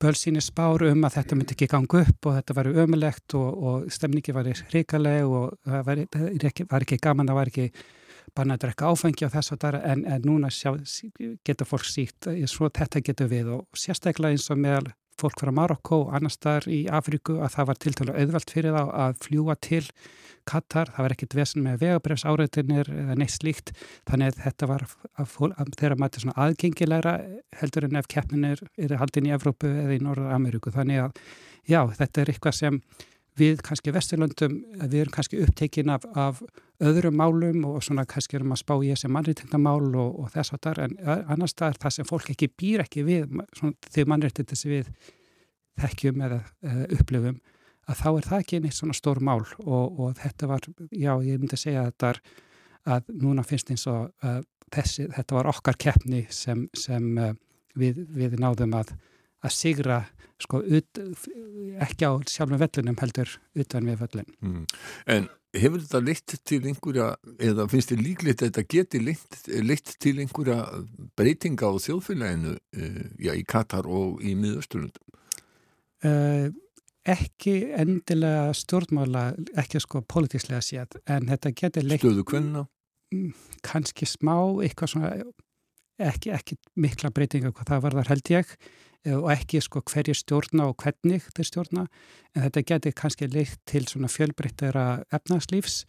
bölsýni 0.00 0.42
spár 0.42 0.82
um 0.88 1.04
að 1.06 1.18
þetta 1.18 1.36
myndi 1.38 1.54
ekki 1.54 1.68
ganga 1.70 2.00
upp 2.02 2.28
og 2.28 2.38
þetta 2.38 2.56
var 2.56 2.70
ömulegt 2.84 3.36
og, 3.38 3.60
og 3.68 3.92
stemningi 3.92 4.34
var 4.34 4.48
hrikaleg 4.72 5.28
og 5.28 5.54
það 5.64 5.84
var, 5.86 6.02
var, 6.72 6.86
ekki, 6.86 6.98
gaman, 7.02 7.30
það 7.30 7.38
var 7.38 7.52
ekki 7.52 7.68
banna 8.34 8.56
að 8.56 8.64
drekka 8.64 8.90
áfengi 8.90 9.26
og 9.26 9.32
þess 9.36 9.54
að 9.54 9.62
það 9.62 9.78
en, 9.92 10.04
en 10.16 10.26
núna 10.26 10.50
sjá, 10.50 10.72
getur 11.46 11.68
fólk 11.68 11.86
síkt 11.86 12.28
svo 12.50 12.70
þetta 12.72 13.04
getur 13.04 13.30
við 13.30 13.52
og 13.58 13.78
sérstaklega 13.78 14.34
eins 14.34 14.50
og 14.50 14.60
meðal 14.60 14.94
fólk 15.20 15.40
frá 15.40 15.52
Marokko 15.54 16.02
og 16.04 16.12
annars 16.16 16.36
þar 16.42 16.68
í 16.72 16.84
Afríku 16.90 17.38
að 17.42 17.56
það 17.56 17.70
var 17.70 17.80
tiltölu 17.84 18.14
auðvelt 18.18 18.54
fyrir 18.54 18.76
þá 18.76 18.84
að 19.06 19.18
fljúa 19.24 19.56
til 19.62 19.84
Katar, 20.44 20.90
það 20.92 21.06
var 21.06 21.14
ekkit 21.14 21.34
vesen 21.38 21.64
með 21.64 21.78
vegabrefs 21.80 22.26
áreitinir 22.28 22.90
eða 22.92 23.14
neitt 23.16 23.32
slíkt. 23.32 23.72
Þannig 24.04 24.34
að 24.34 24.42
þetta 24.44 24.68
var 24.68 24.84
þeirra 25.80 25.96
mæti 26.00 26.20
svona 26.20 26.36
aðgengilegra 26.44 27.14
heldur 27.62 27.88
en 27.88 27.96
ef 28.00 28.10
keppninir 28.12 28.60
eru 28.76 29.00
haldin 29.00 29.30
í 29.30 29.32
Evrópu 29.32 29.70
eða 29.70 29.96
í 29.96 30.02
Norður 30.04 30.36
Ameríku 30.36 30.74
þannig 30.74 31.06
að 31.06 31.24
já, 31.64 31.80
þetta 31.96 32.20
er 32.20 32.34
eitthvað 32.34 32.58
sem 32.60 32.80
við 33.38 33.62
kannski 33.66 33.92
Vesturlöndum, 33.94 34.60
við 34.84 35.00
erum 35.00 35.14
kannski 35.14 35.40
upptekin 35.42 35.90
af, 35.90 36.04
af 36.14 36.42
öðrum 36.84 37.16
málum 37.18 37.64
og 37.66 37.82
svona 37.82 38.04
kannski 38.06 38.38
erum 38.38 38.54
að 38.54 38.62
spá 38.62 38.74
í 38.76 38.92
þessi 38.92 39.10
mannréttindamál 39.10 39.88
og, 39.90 40.20
og 40.22 40.30
þess 40.34 40.54
að 40.54 40.62
það 40.68 40.82
en 40.84 40.96
annars 41.34 41.56
það 41.58 41.72
er 41.72 41.80
það 41.82 41.96
sem 41.96 42.08
fólk 42.10 42.30
ekki 42.34 42.50
býr 42.54 42.84
ekki 42.84 43.04
við 43.06 43.26
þegar 43.90 44.10
mannréttindi 44.12 44.58
sem 44.58 44.74
við 44.76 44.92
þekkjum 45.82 46.24
eða 46.28 46.40
uh, 46.44 46.84
upplifum 46.98 47.40
að 47.90 48.00
þá 48.00 48.08
er 48.10 48.28
það 48.28 48.44
ekki 48.44 48.60
neitt 48.64 48.78
svona 48.78 48.96
stór 48.96 49.20
mál 49.24 49.42
og, 49.42 49.98
og 50.00 50.14
þetta 50.20 50.48
var, 50.48 50.68
já 50.90 51.12
ég 51.26 51.40
myndi 51.40 51.56
að 51.58 51.64
segja 51.64 51.86
þetta 51.90 52.12
að 52.94 53.10
núna 53.24 53.44
finnst 53.46 53.72
eins 53.72 53.86
og 53.90 54.12
uh, 54.24 54.40
þessi, 54.72 55.08
þetta 55.12 55.38
var 55.38 55.50
okkar 55.50 55.78
keppni 55.80 56.24
sem, 56.32 56.66
sem 56.76 57.10
uh, 57.18 57.34
við, 57.78 58.04
við 58.14 58.38
náðum 58.40 58.76
að, 58.78 58.94
að 59.44 59.54
sigra 59.54 60.02
sko 60.42 60.60
ut, 60.60 61.00
ekki 61.84 62.08
á 62.08 62.12
sjálfum 62.28 62.60
vellunum 62.60 62.98
heldur 63.00 63.30
utan 63.54 63.86
við 63.88 64.00
vellun. 64.02 64.30
Mm. 64.42 64.64
En 65.14 65.28
hefur 65.54 65.84
þetta 65.84 66.00
leitt 66.02 66.34
til 66.48 66.60
einhverja, 66.66 67.12
eða 67.38 67.68
finnst 67.70 67.92
þið 67.92 68.02
líklegt 68.08 68.42
að 68.42 68.50
þetta 68.50 68.64
geti 68.74 69.02
leitt, 69.04 69.38
leitt 69.62 69.94
til 70.02 70.16
einhverja 70.24 70.58
breytinga 71.18 71.70
á 71.70 71.72
þjóðfélaginu 71.86 72.56
uh, 72.58 73.00
já, 73.22 73.32
í 73.32 73.46
Katar 73.46 73.88
og 73.88 74.20
í 74.24 74.34
miðausturlundum? 74.40 75.20
Uh, 76.04 76.50
ekki 77.08 77.56
endilega 77.78 78.50
stjórnmála, 78.58 79.28
ekki 79.60 79.80
sko 79.84 80.02
politíslega 80.08 80.64
séð, 80.64 80.98
en 81.06 81.30
þetta 81.30 81.54
getur 81.56 81.86
leitt 81.86 82.02
Stöðu 82.02 82.26
hvenna? 82.32 82.66
kannski 83.64 84.08
smá, 84.08 84.34
eitthvað 84.64 84.94
svona 84.94 85.12
ekki, 86.02 86.32
ekki 86.34 86.58
mikla 86.80 87.12
breytinga 87.14 87.52
hvað 87.54 87.70
það 87.70 87.84
var 87.84 87.96
þar 88.00 88.10
held 88.14 88.32
ég 88.32 88.54
eh, 88.54 88.72
og 89.12 89.28
ekki 89.34 89.60
sko 89.64 89.82
hverju 89.84 90.14
stjórna 90.16 90.70
og 90.70 90.80
hvernig 90.80 91.26
þeir 91.36 91.48
stjórna, 91.50 91.86
en 92.34 92.46
þetta 92.46 92.64
getur 92.70 92.96
kannski 92.96 93.28
leitt 93.28 93.60
til 93.68 93.84
svona 93.88 94.08
fjölbreyttara 94.08 95.04
efnagslífs 95.14 95.84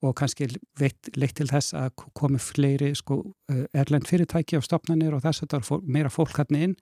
og 0.00 0.14
kannski 0.16 0.48
leitt, 0.80 1.10
leitt 1.16 1.36
til 1.36 1.48
þess 1.50 1.74
að 1.76 1.90
komi 2.16 2.40
fleiri 2.40 2.92
sko 2.96 3.20
erlend 3.76 4.08
fyrirtæki 4.08 4.56
á 4.56 4.62
stopnarnir 4.64 5.16
og 5.16 5.24
þess 5.26 5.44
að 5.44 5.56
það 5.56 5.72
er 5.74 5.88
meira 5.96 6.12
fólk 6.12 6.38
hann 6.40 6.60
inn. 6.60 6.76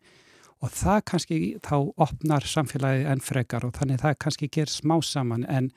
Og 0.59 0.73
það 0.75 1.01
kannski 1.07 1.39
þá 1.63 1.77
opnar 2.03 2.47
samfélagið 2.47 3.09
enn 3.13 3.23
frekar 3.23 3.67
og 3.67 3.77
þannig 3.79 4.01
það 4.03 4.17
kannski 4.25 4.49
ger 4.55 4.71
smá 4.71 4.97
saman. 5.07 5.45
En, 5.47 5.71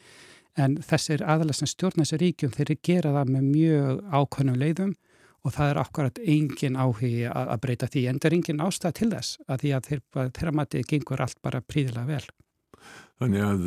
en 0.57 0.77
þessir 0.85 1.21
aðalega 1.21 1.59
sem 1.59 1.69
stjórna 1.69 2.05
þessi 2.05 2.21
ríkjum 2.21 2.53
þeir 2.55 2.73
gera 2.81 3.13
það 3.17 3.33
með 3.35 3.49
mjög 3.49 4.01
ákvönum 4.09 4.61
leiðum 4.61 4.95
og 5.41 5.55
það 5.55 5.71
er 5.71 5.81
akkurat 5.81 6.21
engin 6.21 6.77
áhugi 6.77 7.25
að, 7.31 7.55
breyta 7.63 7.89
því 7.89 8.05
en 8.09 8.21
það 8.21 8.29
er 8.29 8.37
engin 8.37 8.63
ástæð 8.67 8.95
til 8.99 9.09
þess 9.15 9.41
að 9.47 9.63
því 9.63 9.73
að 9.77 9.89
þeir, 9.89 10.01
þeirra 10.37 10.55
matið 10.59 10.87
gengur 10.93 11.25
allt 11.25 11.41
bara 11.41 11.63
príðilega 11.65 12.07
vel. 12.09 12.25
Þannig 13.21 13.45
að 13.47 13.65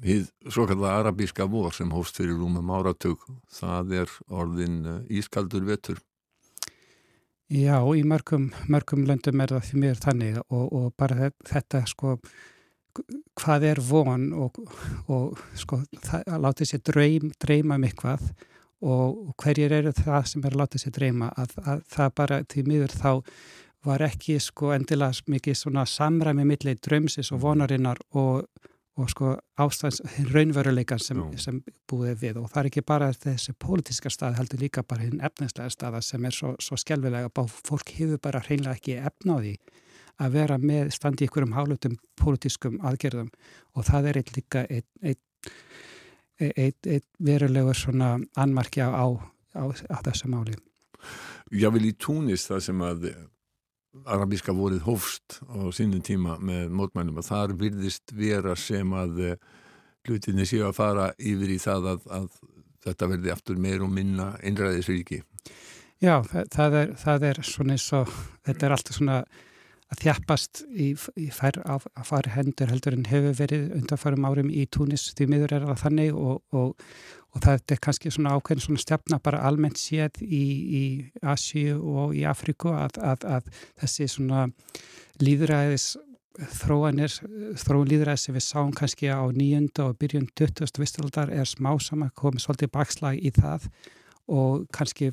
við 0.00 0.28
svo 0.48 0.66
kallar 0.68 1.00
arabíska 1.00 1.46
vor 1.50 1.74
sem 1.76 1.90
hóst 1.92 2.20
fyrir 2.20 2.38
rúmum 2.38 2.70
áratug 2.72 3.24
það 3.52 3.98
er 4.02 4.14
orðin 4.32 4.78
ískaldur 5.12 5.66
vetur 5.68 6.00
Já, 7.50 7.82
í 7.82 8.04
mörgum, 8.06 8.52
mörgum 8.70 9.02
löndum 9.08 9.40
er 9.42 9.50
það 9.50 9.64
því 9.66 9.80
mér 9.82 9.96
þannig 9.98 10.36
og, 10.44 10.66
og 10.70 10.84
bara 10.94 11.32
þetta 11.48 11.80
sko, 11.90 12.12
hvað 13.40 13.66
er 13.72 13.80
von 13.82 14.28
og, 14.38 14.60
og 15.10 15.40
sko, 15.58 15.80
það, 15.98 16.22
að 16.30 16.44
láta 16.46 16.68
sér 16.70 16.84
dreym, 16.86 17.32
dreyma 17.42 17.80
um 17.80 17.86
eitthvað 17.88 18.30
og 18.80 19.34
hverjir 19.40 19.72
eru 19.76 19.92
það 19.96 20.28
sem 20.32 20.44
er 20.44 20.54
að 20.54 20.62
láta 20.62 20.80
sér 20.80 20.94
dreyma 20.96 21.32
að, 21.36 21.56
að 21.64 21.82
það 21.94 22.14
bara 22.22 22.42
því 22.48 22.66
miður 22.68 22.96
þá 22.96 23.10
var 23.84 24.04
ekki 24.04 24.36
sko 24.40 24.74
endilega 24.74 25.32
mikið 25.32 25.56
svona 25.56 25.86
samræmi 25.88 26.44
millir 26.48 26.80
drömsis 26.84 27.32
og 27.32 27.40
vonarinnar 27.44 28.00
og 28.12 28.44
og 29.00 29.10
sko 29.10 29.34
ástæðans 29.60 30.00
raunveruleikan 30.32 31.00
sem, 31.00 31.20
sem 31.40 31.60
búið 31.88 32.16
við. 32.20 32.40
Og 32.40 32.50
það 32.50 32.62
er 32.62 32.68
ekki 32.70 32.82
bara 32.86 33.10
þessi 33.16 33.54
pólitíska 33.60 34.12
stað 34.12 34.38
heldur 34.40 34.60
líka 34.60 34.84
bara 34.86 35.06
hinn 35.06 35.22
efninslega 35.24 35.72
staða 35.72 36.02
sem 36.04 36.24
er 36.26 36.36
svo, 36.36 36.54
svo 36.62 36.78
skjálfilega 36.80 37.30
að 37.30 37.54
fólk 37.68 37.94
hefur 37.96 38.20
bara 38.22 38.42
hreinlega 38.44 38.76
ekki 38.76 38.98
því 39.24 39.54
að 40.20 40.34
vera 40.36 40.58
með 40.60 40.90
standi 40.92 41.24
ykkur 41.24 41.46
um 41.46 41.56
hálutum 41.56 41.96
pólitískum 42.20 42.80
aðgerðum. 42.84 43.30
Og 43.76 43.86
það 43.88 44.10
er 44.10 44.20
eitt 44.20 44.34
líka 44.36 44.66
eitt, 44.68 44.88
eitt, 46.40 46.86
eitt, 46.86 47.06
verulegur 47.20 47.76
svona 47.76 48.14
anmarkja 48.40 48.88
á, 48.90 49.06
á, 49.54 49.64
á 49.68 49.98
þessu 50.06 50.30
máli. 50.32 50.56
Já, 51.50 51.70
vel 51.72 51.88
í 51.88 51.94
túnist 51.98 52.50
það 52.50 52.64
sem 52.68 52.82
að 52.86 53.06
arabíska 54.06 54.54
vorið 54.54 54.84
hófst 54.86 55.40
á 55.50 55.66
sínum 55.74 56.02
tíma 56.04 56.36
með 56.38 56.70
mótmælum 56.78 57.18
og 57.20 57.26
þar 57.26 57.56
virðist 57.58 58.14
vera 58.14 58.54
sem 58.58 58.92
að 58.94 59.22
eh, 59.24 59.36
hlutinni 60.06 60.46
séu 60.46 60.68
að 60.68 60.76
fara 60.78 61.10
yfir 61.18 61.56
í 61.56 61.58
það 61.60 61.88
að, 61.94 62.06
að 62.20 62.28
þetta 62.86 63.10
verði 63.10 63.34
aftur 63.34 63.60
meir 63.60 63.82
og 63.84 63.92
minna 63.92 64.32
einræðisríki. 64.46 65.22
Já, 66.00 66.22
það, 66.24 66.44
það, 66.54 66.76
er, 66.80 66.92
það 67.02 67.26
er 67.28 67.42
svona 67.44 67.76
eins 67.76 67.88
og 67.96 68.12
þetta 68.46 68.66
er 68.66 68.76
alltaf 68.76 68.96
svona 68.96 69.18
að 69.90 70.02
þjapast 70.04 70.62
í, 70.70 70.90
í 71.18 71.28
fær, 71.34 71.58
á, 71.66 71.78
að 71.78 72.04
fari 72.06 72.34
hendur 72.34 72.70
heldur 72.70 72.96
en 72.96 73.08
hefur 73.10 73.34
verið 73.40 73.72
undanfærum 73.78 74.26
árum 74.28 74.50
í 74.52 74.66
Túnis 74.70 75.08
því 75.18 75.26
miður 75.32 75.56
er 75.56 75.66
það 75.66 75.80
þannig 75.84 76.18
og, 76.18 76.36
og, 76.54 76.92
og 77.34 77.44
það 77.44 77.74
er 77.74 77.80
kannski 77.86 78.12
svona 78.14 78.36
ákveðin 78.36 78.66
svona 78.66 78.84
stjafna 78.84 79.20
bara 79.22 79.42
almennt 79.48 79.80
séð 79.80 80.22
í, 80.22 80.44
í 80.80 80.84
Asíu 81.26 81.80
og 81.80 82.14
í 82.14 82.22
Afríku 82.28 82.70
að, 82.74 83.00
að, 83.02 83.26
að 83.38 83.50
þessi 83.82 84.06
svona 84.14 84.46
líðræðis 85.20 85.92
þróanir, 86.60 87.12
þróun 87.58 87.88
líðræðis 87.90 88.28
sem 88.28 88.36
við 88.36 88.46
sáum 88.46 88.70
kannski 88.76 89.10
á 89.10 89.26
nýjönda 89.34 89.88
og 89.90 89.98
byrjun 90.00 90.30
20. 90.38 90.70
vistaldar 90.78 91.32
er 91.34 91.48
smá 91.48 91.72
saman 91.82 92.14
komið 92.16 92.46
svolítið 92.46 92.72
bakslag 92.76 93.18
í 93.18 93.32
það 93.34 93.66
og 94.30 94.68
kannski 94.74 95.10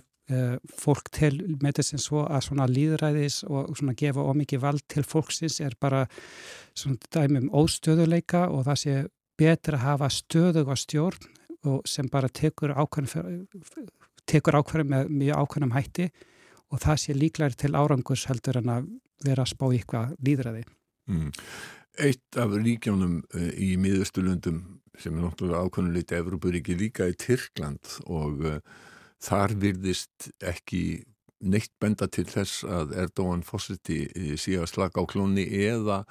fólk 0.76 1.08
til 1.16 1.38
með 1.64 1.78
þess 1.80 1.94
að 1.96 2.02
svo 2.04 2.22
að 2.28 2.42
svona 2.44 2.66
líðræðis 2.68 3.38
og 3.48 3.70
svona 3.80 3.94
gefa 3.96 4.26
ómikið 4.28 4.60
vald 4.60 4.84
til 4.92 5.06
fólksins 5.08 5.62
er 5.64 5.78
bara 5.80 6.02
svona 6.76 7.00
dæmum 7.16 7.48
óstöðuleika 7.56 8.42
og 8.52 8.66
það 8.68 8.82
sé 8.82 8.96
betur 9.40 9.78
að 9.78 9.86
hafa 9.86 10.10
stöðug 10.12 10.68
á 10.68 10.76
stjórn 10.76 11.30
og 11.68 11.88
sem 11.90 12.08
bara 12.12 12.30
tekur 12.30 12.74
ákveðum 12.76 13.48
með 14.92 15.10
mjög 15.12 15.38
ákveðum 15.44 15.76
hætti 15.76 16.10
og 16.74 16.82
það 16.84 16.98
sé 17.04 17.12
líklæri 17.16 17.56
til 17.60 17.74
árangurs 17.78 18.28
heldur 18.30 18.58
en 18.62 18.70
að 18.74 18.82
vera 19.24 19.42
að 19.46 19.54
spá 19.54 19.66
ykkur 19.74 20.14
líðræði. 20.24 20.64
Mm. 21.08 21.32
Eitt 21.98 22.38
af 22.38 22.50
ríkjónum 22.54 23.24
uh, 23.24 23.52
í 23.56 23.78
miðustulundum 23.82 24.60
sem 24.98 25.16
er 25.16 25.22
náttúrulega 25.24 25.64
ákveðnuleiti 25.66 26.14
Evrópuríki 26.18 26.74
líka 26.78 27.04
í 27.10 27.16
Tyrkland 27.18 27.84
og 28.06 28.34
uh, 28.46 28.60
þar 29.24 29.56
virðist 29.62 30.32
ekki 30.46 31.04
neitt 31.46 31.74
benda 31.82 32.08
til 32.10 32.26
þess 32.30 32.64
að 32.66 32.96
Erdóan 32.98 33.44
fósiti 33.46 34.06
eh, 34.08 34.34
sé 34.40 34.58
að 34.58 34.72
slaka 34.72 35.04
á 35.04 35.10
klóni 35.10 35.46
eða 35.46 36.04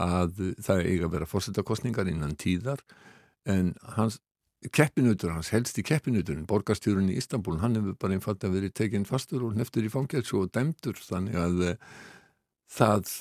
að 0.00 0.54
það 0.62 0.86
eiga 0.90 1.06
að 1.06 1.12
vera 1.14 1.30
fósitakostningar 1.30 2.08
innan 2.10 2.34
tíðar 2.36 2.82
en 3.46 3.74
hans 3.94 4.18
keppinutur, 4.72 5.34
hans 5.34 5.52
helsti 5.52 5.84
keppinuturinn 5.84 6.48
borgarstjórun 6.48 7.12
í 7.12 7.18
Istanbul, 7.20 7.58
hann 7.60 7.76
hefur 7.78 7.98
bara 8.00 8.16
einfalt 8.16 8.44
að 8.46 8.56
verið 8.58 8.74
tekinn 8.80 9.06
fastur 9.08 9.44
og 9.44 9.58
neftur 9.58 9.84
í 9.84 9.92
fangelsu 9.92 10.40
og 10.40 10.50
dæmtur 10.54 10.98
þannig 11.04 11.36
að 11.38 11.62
uh, 11.68 11.94
það 12.72 13.14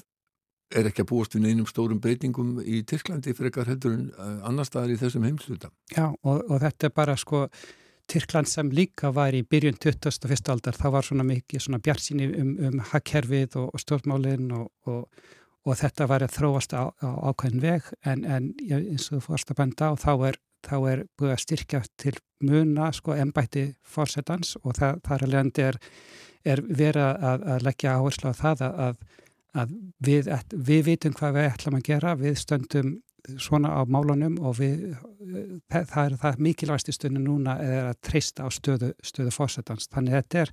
er 0.74 0.90
ekki 0.90 1.04
að 1.04 1.10
búast 1.12 1.36
við 1.36 1.46
neinum 1.46 1.70
stórum 1.70 2.00
breytingum 2.02 2.56
í 2.64 2.82
Tyrklandi 2.88 3.36
fyrir 3.36 3.52
ekkar 3.52 3.70
heldur 3.70 3.98
en 3.98 4.08
uh, 4.16 4.40
annar 4.48 4.68
staðar 4.70 4.96
í 4.96 5.00
þessum 5.02 5.28
heimsluta. 5.28 5.70
Já 5.94 6.08
og, 6.10 6.46
og 6.48 6.64
þetta 6.64 6.90
er 6.90 6.96
bara 6.96 7.18
sko 7.20 7.46
Tyrkland 8.12 8.50
sem 8.52 8.70
líka 8.74 9.12
var 9.16 9.36
í 9.36 9.44
byrjun 9.48 9.78
21. 9.80 10.50
aldar, 10.52 10.76
það 10.76 10.96
var 10.96 11.08
svona 11.08 11.26
mikið 11.28 11.64
svona 11.64 11.80
bjartsinni 11.84 12.28
um, 12.42 12.52
um 12.68 12.82
hakkerfið 12.92 13.58
og, 13.62 13.70
og 13.74 13.84
stjórnmálinn 13.84 14.52
og, 14.58 14.68
og, 14.92 15.30
og 15.64 15.80
þetta 15.80 16.08
var 16.12 16.26
að 16.26 16.36
þróast 16.36 16.76
á, 16.76 16.92
á 16.92 17.10
ákveðin 17.32 17.64
veg 17.64 17.88
en, 18.04 18.26
en 18.26 18.52
eins 18.68 19.08
og 19.10 19.18
þú 19.18 19.24
fórst 19.30 19.54
að 19.54 19.62
benda 19.62 19.90
á 19.90 19.94
þá 19.96 20.12
er, 20.30 20.40
þá 20.68 20.76
er 20.92 21.06
búið 21.20 21.36
að 21.36 21.44
styrkja 21.46 21.84
til 22.04 22.16
muna 22.44 22.92
sko 22.96 23.16
ennbætti 23.16 23.70
fórsetans 23.88 24.58
og 24.64 24.76
það, 24.78 25.00
þar 25.08 25.26
að 25.26 25.34
leiðandi 25.34 25.68
er, 25.70 25.80
er 26.44 26.64
verið 26.68 27.08
að, 27.08 27.48
að 27.56 27.68
leggja 27.70 27.96
áherslu 27.98 28.36
á 28.36 28.42
það 28.42 28.68
að, 28.68 29.02
að 29.64 29.74
við, 30.04 30.30
við 30.52 30.86
vitum 30.92 31.16
hvað 31.16 31.40
við 31.40 31.50
ætlum 31.54 31.80
að 31.80 31.88
gera, 31.88 32.16
við 32.20 32.40
stöndum 32.44 32.94
svona 33.40 33.72
á 33.72 33.82
málunum 33.88 34.36
og 34.44 34.58
við, 34.60 34.96
það 35.72 36.02
er 36.04 36.16
það 36.20 36.42
mikilvægst 36.44 36.92
í 36.92 36.96
stundu 36.96 37.22
núna 37.24 37.56
er 37.64 37.90
að 37.92 38.02
treysta 38.04 38.48
á 38.48 38.50
stöðu, 38.52 38.92
stöðu 39.04 39.32
fórsetans. 39.32 39.88
Þannig 39.94 40.18
þetta 40.18 40.42
er, 40.42 40.52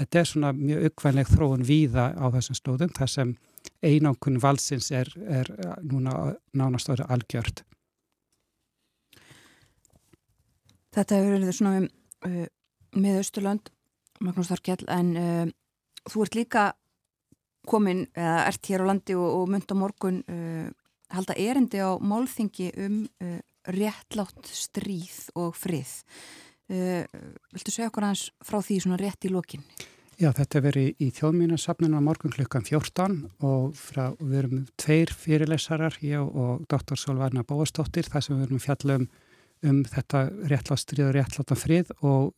þetta 0.00 0.20
er 0.20 0.30
svona 0.30 0.52
mjög 0.54 0.88
uppvænleg 0.90 1.30
þróun 1.32 1.66
víða 1.66 2.06
á 2.14 2.24
þessum 2.36 2.58
stóðum 2.60 2.94
þar 2.94 3.10
sem 3.10 3.34
einangun 3.84 4.40
valsins 4.42 4.90
er, 4.94 5.10
er 5.26 5.50
núna 5.82 6.34
nánast 6.54 6.92
árið 6.92 7.10
algjört. 7.16 7.64
Þetta 10.94 11.18
hefur 11.18 11.34
verið 11.34 11.56
svona 11.56 11.82
um, 11.82 11.90
uh, 12.28 12.46
með 12.94 13.20
Östurland, 13.24 13.70
Magnús 14.22 14.52
Þorkjell, 14.52 14.84
en 14.94 15.12
uh, 15.18 15.44
þú 16.06 16.22
ert 16.22 16.38
líka 16.38 16.64
komin, 17.66 18.04
eða 18.14 18.44
ert 18.52 18.70
hér 18.70 18.84
á 18.86 18.90
landi 18.92 19.16
og, 19.18 19.26
og 19.40 19.50
mynd 19.50 19.66
á 19.66 19.76
morgun 19.80 20.20
uh, 20.30 20.68
halda 21.12 21.36
erindi 21.36 21.82
á 21.82 21.96
málþingi 22.00 22.70
um 22.86 23.02
uh, 23.22 23.40
réttlátt 23.68 24.48
stríð 24.48 25.28
og 25.34 25.56
frið. 25.58 25.90
Uh, 26.70 27.04
viltu 27.52 27.74
segja 27.74 27.90
okkur 27.90 28.06
aðeins 28.06 28.30
frá 28.44 28.60
því 28.64 28.78
svona 28.84 29.00
rétt 29.00 29.28
í 29.28 29.32
lokin? 29.32 29.64
Já, 30.14 30.28
þetta 30.30 30.60
veri 30.62 30.84
í 31.02 31.08
þjóðmínasafninu 31.10 31.98
á 31.98 32.06
morgun 32.06 32.32
klukkan 32.32 32.62
14 32.62 33.16
og 33.42 33.72
frá, 33.74 34.12
við 34.20 34.36
erum 34.44 34.60
tveir 34.78 35.10
fyrirlesarar, 35.10 35.96
ég 36.06 36.22
og 36.22 36.62
doktor 36.70 37.00
Solvarna 37.00 37.42
Bóastóttir, 37.42 38.06
þar 38.06 38.22
sem 38.22 38.38
við 38.38 38.46
erum 38.46 38.62
fjallum 38.62 39.08
um 39.64 39.80
þetta 39.88 40.28
réttlátt 40.46 40.84
stríð 40.84 41.08
og 41.08 41.16
réttlátt 41.16 41.56
frið 41.58 41.90
og 42.06 42.30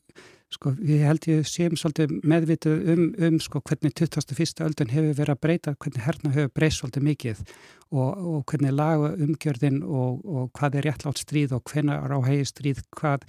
sko, 0.54 0.72
ég 0.86 1.02
held 1.06 1.26
ég 1.30 1.48
séum 1.48 1.74
svolítið 1.78 2.14
meðvitið 2.26 2.88
um, 2.92 3.04
um 3.28 3.38
sko, 3.42 3.60
hvernig 3.66 3.94
21. 3.98 4.62
öldun 4.66 4.94
hefur 4.94 5.18
verið 5.18 5.34
að 5.34 5.42
breyta, 5.42 5.74
hvernig 5.82 6.06
herna 6.06 6.32
hefur 6.36 6.54
breyst 6.54 6.82
svolítið 6.82 7.06
mikið 7.10 7.44
og, 7.90 8.08
og 8.14 8.40
hvernig 8.50 8.74
laga 8.76 9.12
umgjörðin 9.26 9.82
og, 9.82 10.24
og 10.24 10.50
hvað 10.56 10.80
er 10.80 10.90
réttlátt 10.90 11.22
stríð 11.22 11.56
og 11.58 11.66
hvernig 11.70 11.98
er 11.98 12.14
á 12.14 12.20
hegi 12.28 12.48
stríð, 12.52 12.82
hvað, 12.94 13.26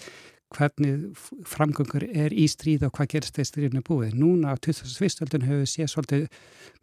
hvernig 0.55 1.25
framgöngur 1.49 2.05
er 2.07 2.31
í 2.31 2.47
stríð 2.47 2.87
og 2.87 2.95
hvað 2.95 3.11
gerist 3.15 3.35
þegar 3.35 3.49
stríðinu 3.49 3.83
búið. 3.89 4.15
Núna 4.15 4.53
á 4.53 4.55
21. 4.55 5.25
öldun 5.25 5.47
hefur 5.49 5.69
séð 5.73 5.91
svolítið 5.91 6.27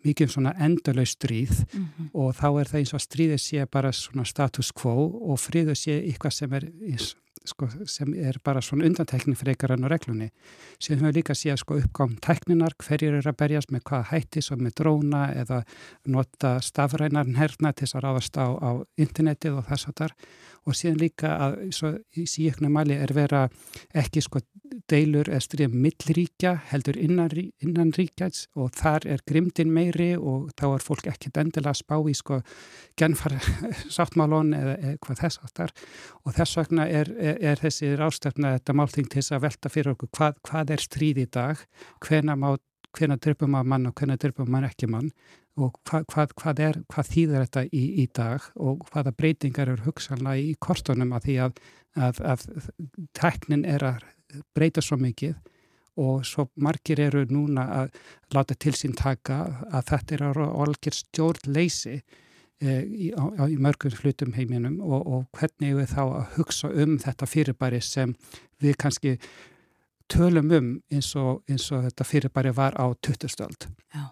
mikið 0.04 0.28
um 0.28 0.34
svona 0.34 0.54
endalau 0.60 1.06
stríð 1.08 1.62
mm 1.62 1.84
-hmm. 1.84 2.10
og 2.12 2.34
þá 2.36 2.48
er 2.60 2.68
það 2.68 2.80
eins 2.80 2.94
og 2.94 3.06
stríðið 3.06 3.40
sé 3.40 3.66
bara 3.66 3.92
svona 3.92 4.24
status 4.24 4.72
quo 4.72 5.30
og 5.30 5.38
friðu 5.38 5.74
sé 5.74 6.02
eitthvað 6.02 6.32
sem 6.32 6.52
er 6.52 6.68
eins 6.90 7.14
sko, 7.44 7.68
sem 7.90 8.14
er 8.16 8.38
bara 8.44 8.62
svona 8.64 8.86
undantekning 8.88 9.36
fyrir 9.38 9.56
ykkar 9.56 9.74
enn 9.74 9.86
og 9.86 9.92
reglunni. 9.92 10.30
Höfum 10.80 11.08
við 11.08 11.18
líka 11.18 11.36
síðan 11.36 11.60
sko 11.60 11.78
uppgáðum 11.80 12.16
tekninar, 12.24 12.76
hverjir 12.80 13.18
eru 13.18 13.32
að 13.32 13.38
berjast 13.42 13.74
með 13.74 13.84
hvað 13.90 14.06
hætti, 14.12 14.42
svo 14.44 14.58
með 14.60 14.76
dróna 14.80 15.26
eða 15.34 15.60
nota 16.08 16.56
stafrænar 16.64 17.28
herna 17.38 17.72
til 17.72 17.86
þess 17.86 17.98
að 17.98 18.06
ráðast 18.06 18.40
á, 18.40 18.46
á 18.48 18.70
internetið 19.00 19.60
og 19.60 19.68
þess 19.68 19.90
að 19.90 19.98
þar 20.02 20.16
og 20.64 20.76
síðan 20.76 21.00
líka 21.00 21.30
að 21.46 21.56
í 22.16 22.26
síkna 22.28 22.70
mæli 22.72 22.96
er 23.00 23.12
vera 23.14 23.44
ekki 23.94 24.22
sko 24.24 24.42
deilur 24.90 25.28
eða 25.30 25.44
stríða 25.44 25.70
millríkja 25.84 26.54
heldur 26.70 26.98
innan, 27.00 27.30
innan 27.62 27.92
ríkjæts 27.94 28.48
og 28.58 28.72
þar 28.76 29.06
er 29.14 29.24
grimdin 29.28 29.72
meiri 29.74 30.14
og 30.16 30.50
þá 30.58 30.66
er 30.72 30.84
fólk 30.84 31.08
ekki 31.12 31.32
endilega 31.34 31.74
að 31.74 31.80
spá 31.82 31.96
í 32.00 32.16
sko 32.16 32.40
genfara 33.00 33.40
sáttmálun 33.96 34.54
eða, 34.56 34.76
eða 34.80 34.98
hvað 35.06 35.22
þess 35.22 35.42
að 35.44 35.54
þar 35.60 35.74
og 36.24 36.36
þess 36.38 36.60
vegna 36.60 36.88
er, 36.88 37.12
er, 37.18 37.40
er 37.52 37.62
þessi 37.62 37.94
rástefna 38.00 38.56
þetta 38.58 38.78
málting 38.80 39.08
til 39.08 39.20
þess 39.22 39.36
að 39.36 39.46
velta 39.46 39.72
fyrir 39.72 39.94
okkur 39.94 40.12
hvað, 40.16 40.38
hvað 40.48 40.76
er 40.76 40.86
stríð 40.88 41.24
í 41.24 41.28
dag, 41.38 41.66
hvena 42.04 42.38
má 42.38 42.54
hvena 42.94 43.16
drifum 43.18 43.50
maður 43.54 43.70
mann 43.72 43.88
og 43.90 43.96
hvena 43.98 44.16
drifum 44.20 44.50
maður 44.50 44.70
ekki 44.70 44.88
mann 44.90 45.08
og 45.54 45.78
hvað, 45.86 46.06
hvað, 46.10 46.34
hvað, 46.40 46.60
er, 46.66 46.78
hvað 46.90 47.10
þýðir 47.12 47.46
þetta 47.46 47.64
í, 47.70 47.84
í 48.02 48.06
dag 48.14 48.46
og 48.58 48.84
hvaða 48.90 49.14
breytingar 49.14 49.70
eru 49.70 49.86
hugsalna 49.86 50.34
í 50.40 50.54
kortunum 50.58 51.14
að 51.14 51.28
því 51.28 51.36
að, 51.46 51.60
að, 51.94 52.22
að 52.32 52.46
teknin 53.14 53.66
er 53.68 53.86
að 53.92 54.06
breyta 54.56 54.82
svo 54.82 54.98
mikið 54.98 55.36
og 56.02 56.24
svo 56.26 56.48
margir 56.58 57.00
eru 57.04 57.22
núna 57.30 57.68
að 57.78 57.98
láta 58.34 58.56
til 58.58 58.74
sín 58.74 58.96
taka 58.98 59.40
að 59.70 59.90
þetta 59.92 60.16
er 60.16 60.40
olgir 60.42 60.96
stjórnleysi 60.96 61.94
e, 61.94 62.80
í, 62.82 63.12
í 63.14 63.58
mörgum 63.62 63.94
hlutum 64.00 64.34
heiminum 64.34 64.80
og, 64.82 65.06
og 65.06 65.38
hvernig 65.38 65.78
við 65.78 65.92
þá 65.94 66.02
að 66.04 66.32
hugsa 66.38 66.72
um 66.74 66.98
þetta 66.98 67.30
fyrirbæri 67.30 67.82
sem 67.84 68.16
við 68.62 68.78
kannski 68.82 69.14
tölum 70.10 70.50
um 70.50 70.74
eins 70.90 71.14
og, 71.16 71.44
eins 71.46 71.70
og 71.70 71.86
þetta 71.86 72.10
fyrirbæri 72.10 72.54
var 72.58 72.74
á 72.74 72.90
20. 72.98 73.30
stöld. 73.30 73.70
Já. 73.94 74.10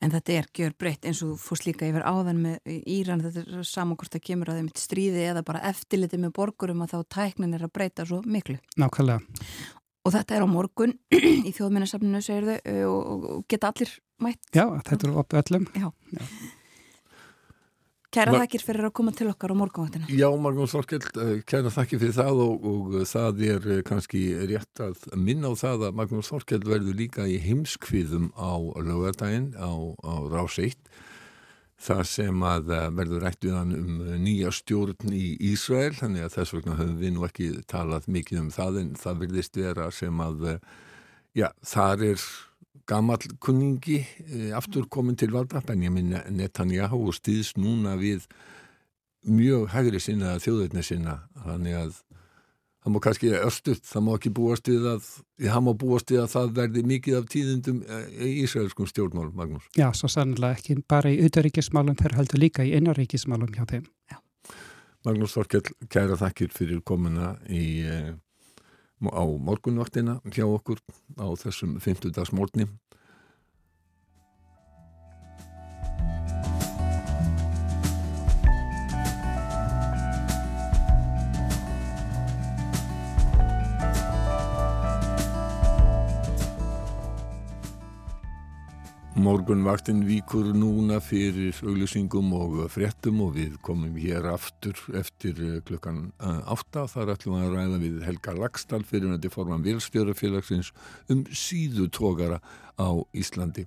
En 0.00 0.12
þetta 0.14 0.32
er 0.32 0.46
gjör 0.56 0.76
breytt 0.80 1.04
eins 1.04 1.20
og 1.26 1.34
fórst 1.40 1.66
líka 1.68 1.88
yfir 1.88 2.06
áðan 2.08 2.40
með 2.40 2.70
Íran, 2.88 3.20
þetta 3.24 3.42
er 3.44 3.66
saman 3.68 3.98
hvort 4.00 4.14
það 4.14 4.24
kemur 4.30 4.52
að 4.52 4.60
þeim 4.60 4.70
stríði 4.80 5.26
eða 5.28 5.42
bara 5.44 5.60
eftirliti 5.68 6.20
með 6.20 6.32
borgurum 6.38 6.80
að 6.86 6.94
þá 6.94 7.10
tæknin 7.16 7.58
er 7.58 7.66
að 7.66 7.74
breyta 7.76 8.06
svo 8.08 8.22
miklu. 8.24 8.56
Nákvæmlega. 8.80 9.20
Og 10.08 10.14
þetta 10.14 10.38
er 10.38 10.46
á 10.46 10.48
morgun 10.48 10.96
í 11.48 11.52
þjóðminnarsafninu, 11.52 12.22
segir 12.24 12.48
þau, 12.48 12.94
og 12.94 13.44
geta 13.52 13.74
allir 13.74 13.92
mætt? 14.24 14.40
Já, 14.56 14.64
þetta 14.88 15.10
er 15.10 15.20
opið 15.20 15.42
öllum. 15.44 15.68
Já. 15.76 15.92
Já. 16.16 16.24
Kæra 18.10 18.32
Ma- 18.34 18.40
þakkir 18.42 18.64
fyrir 18.66 18.88
að 18.88 18.94
koma 18.98 19.12
til 19.14 19.28
okkar 19.30 19.52
á 19.54 19.56
morgunvaktina. 19.60 20.08
Já, 20.10 20.26
Magnús 20.34 20.72
Þorkell, 20.74 21.04
eh, 21.22 21.42
kæra 21.46 21.70
þakki 21.70 22.00
fyrir 22.02 22.16
það 22.16 22.40
og, 22.42 22.64
og 22.70 22.96
það 23.06 23.44
er 23.46 23.68
eh, 23.76 23.82
kannski 23.86 24.24
rétt 24.50 24.82
að 24.82 25.04
minna 25.14 25.52
á 25.52 25.54
það 25.54 25.86
að 25.90 26.00
Magnús 26.00 26.32
Þorkell 26.32 26.64
verður 26.66 26.98
líka 26.98 27.28
í 27.30 27.38
heimskviðum 27.38 28.32
á 28.34 28.50
lögadaginn 28.82 29.52
á, 29.54 29.70
á 30.02 30.14
Rás 30.26 30.58
1 30.58 30.74
það 31.80 32.02
sem 32.08 32.42
að 32.44 32.70
eh, 32.76 32.86
verður 32.98 33.24
rætt 33.24 33.46
við 33.46 33.56
hann 33.56 33.72
um 33.76 34.02
eh, 34.04 34.18
nýja 34.20 34.52
stjórn 34.52 35.14
í 35.16 35.24
Ísrael, 35.50 35.94
þannig 35.96 36.26
að 36.26 36.34
þess 36.36 36.54
vegna 36.56 36.76
höfum 36.76 36.98
við 37.00 37.14
nú 37.16 37.26
ekki 37.28 37.48
talað 37.70 38.08
mikið 38.12 38.42
um 38.44 38.50
það 38.54 38.80
en 38.82 38.92
það 39.00 39.22
virðist 39.24 39.60
vera 39.60 39.88
sem 39.94 40.22
að 40.24 40.46
eh, 40.52 40.60
já, 41.40 41.48
þar 41.72 42.04
er 42.10 42.26
gamall 42.88 43.34
kunningi 43.42 43.98
eh, 44.00 44.50
aftur 44.56 44.88
komin 44.88 45.18
til 45.18 45.32
valda, 45.34 45.62
Benjamin 45.66 46.14
Netanyahu 46.30 47.06
og 47.08 47.18
stýðs 47.18 47.56
núna 47.60 47.96
við 48.00 48.28
mjög 49.28 49.68
hægri 49.74 50.00
sinna 50.00 50.38
þjóðveitni 50.40 50.84
sinna 50.86 51.20
þannig 51.44 51.76
að 51.76 51.98
það 52.80 52.94
má 52.94 53.00
kannski 53.04 53.32
östuð, 53.36 53.80
það 53.84 54.04
má 54.06 54.10
ekki 54.14 54.32
búast 54.36 54.70
við 54.70 54.86
að 54.94 55.08
það 55.44 55.64
má 55.66 55.70
búast 55.82 56.12
við 56.12 56.22
að 56.22 56.32
það 56.34 56.52
verði 56.56 56.84
mikið 56.94 57.18
af 57.18 57.28
tíðindum 57.34 57.82
eh, 57.84 58.06
í 58.16 58.32
Ísraelskum 58.46 58.88
stjórnmál 58.88 59.28
Magnús. 59.36 59.68
Já, 59.76 59.90
svo 59.96 60.08
sannlega 60.12 60.56
ekki 60.56 60.80
bara 60.88 61.12
í 61.12 61.20
auðaríkismálum, 61.26 61.98
þeir 62.00 62.16
heldur 62.20 62.40
líka 62.40 62.64
í 62.64 62.72
innaríkismálum 62.78 63.52
hjá 63.56 63.66
þeim. 63.74 63.86
Magnús 65.06 65.32
Þorkell, 65.32 65.64
kæra 65.88 66.16
þakkir 66.20 66.50
fyrir 66.52 66.82
komuna 66.84 67.34
í, 67.48 67.84
eh, 67.88 68.10
á 69.08 69.24
morgunvaktina 69.24 70.20
hjá 70.28 70.44
okkur 70.44 70.82
á 71.16 71.26
þessum 71.40 71.78
50 71.80 72.12
Morgunvaktin 89.20 90.00
víkur 90.08 90.46
núna 90.56 90.96
fyrir 91.04 91.52
auglýsingum 91.60 92.30
og 92.38 92.54
fréttum 92.72 93.18
og 93.20 93.34
við 93.34 93.58
komum 93.60 93.98
hér 94.00 94.30
aftur 94.32 94.78
eftir 94.96 95.36
eh, 95.44 95.58
klukkan 95.66 96.06
eh, 96.24 96.38
átta. 96.48 96.86
Þar 96.88 97.12
ætlum 97.18 97.36
við 97.36 97.44
að 97.44 97.56
ræða 97.58 97.80
við 97.82 97.98
Helga 98.06 98.34
Lagstall 98.38 98.86
fyrir 98.88 99.12
nætti 99.12 99.32
forman 99.32 99.66
vilstjórafélagsins 99.66 100.72
um 101.12 101.26
síðutógara 101.28 102.40
á 102.80 102.88
Íslandi. 103.12 103.66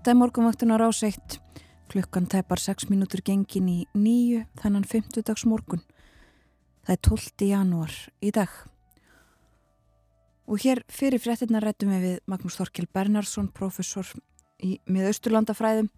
Þetta 0.00 0.14
er 0.14 0.16
morgunvaktin 0.16 0.72
á 0.72 0.80
rás 0.80 1.02
1. 1.04 1.34
Klukkan 1.92 2.24
tæpar 2.24 2.56
6 2.56 2.86
mínútur 2.88 3.20
gengin 3.20 3.66
í 3.68 3.80
nýju 3.92 4.46
þennan 4.56 4.86
50 4.88 5.26
dags 5.28 5.44
morgun. 5.44 5.82
Það 6.88 6.94
er 6.94 7.00
12. 7.04 7.48
janúar 7.50 7.96
í 8.24 8.30
dag. 8.32 8.48
Og 10.48 10.64
hér 10.64 10.80
fyrir 10.88 11.20
fréttina 11.20 11.60
rættum 11.60 11.92
við 11.92 12.06
við 12.06 12.16
Magnús 12.32 12.56
Þorkel 12.56 12.88
Bernhardsson, 12.88 13.52
professor 13.52 14.08
í 14.64 14.78
miðausturlandafræðum, 14.88 15.92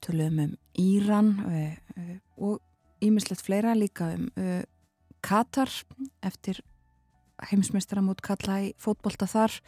töluðum 0.00 0.42
um 0.46 0.56
Íran 0.80 1.30
uh, 1.44 1.76
uh, 1.92 2.18
og 2.40 3.04
ímislegt 3.04 3.44
fleira 3.44 3.76
líka 3.76 4.14
um 4.16 4.30
uh, 4.40 4.64
Katar 5.20 5.68
eftir 6.24 6.64
heimsmeistara 7.50 8.00
mót 8.00 8.24
kalla 8.24 8.62
í 8.64 8.72
fótbolta 8.80 9.28
þar 9.28 9.60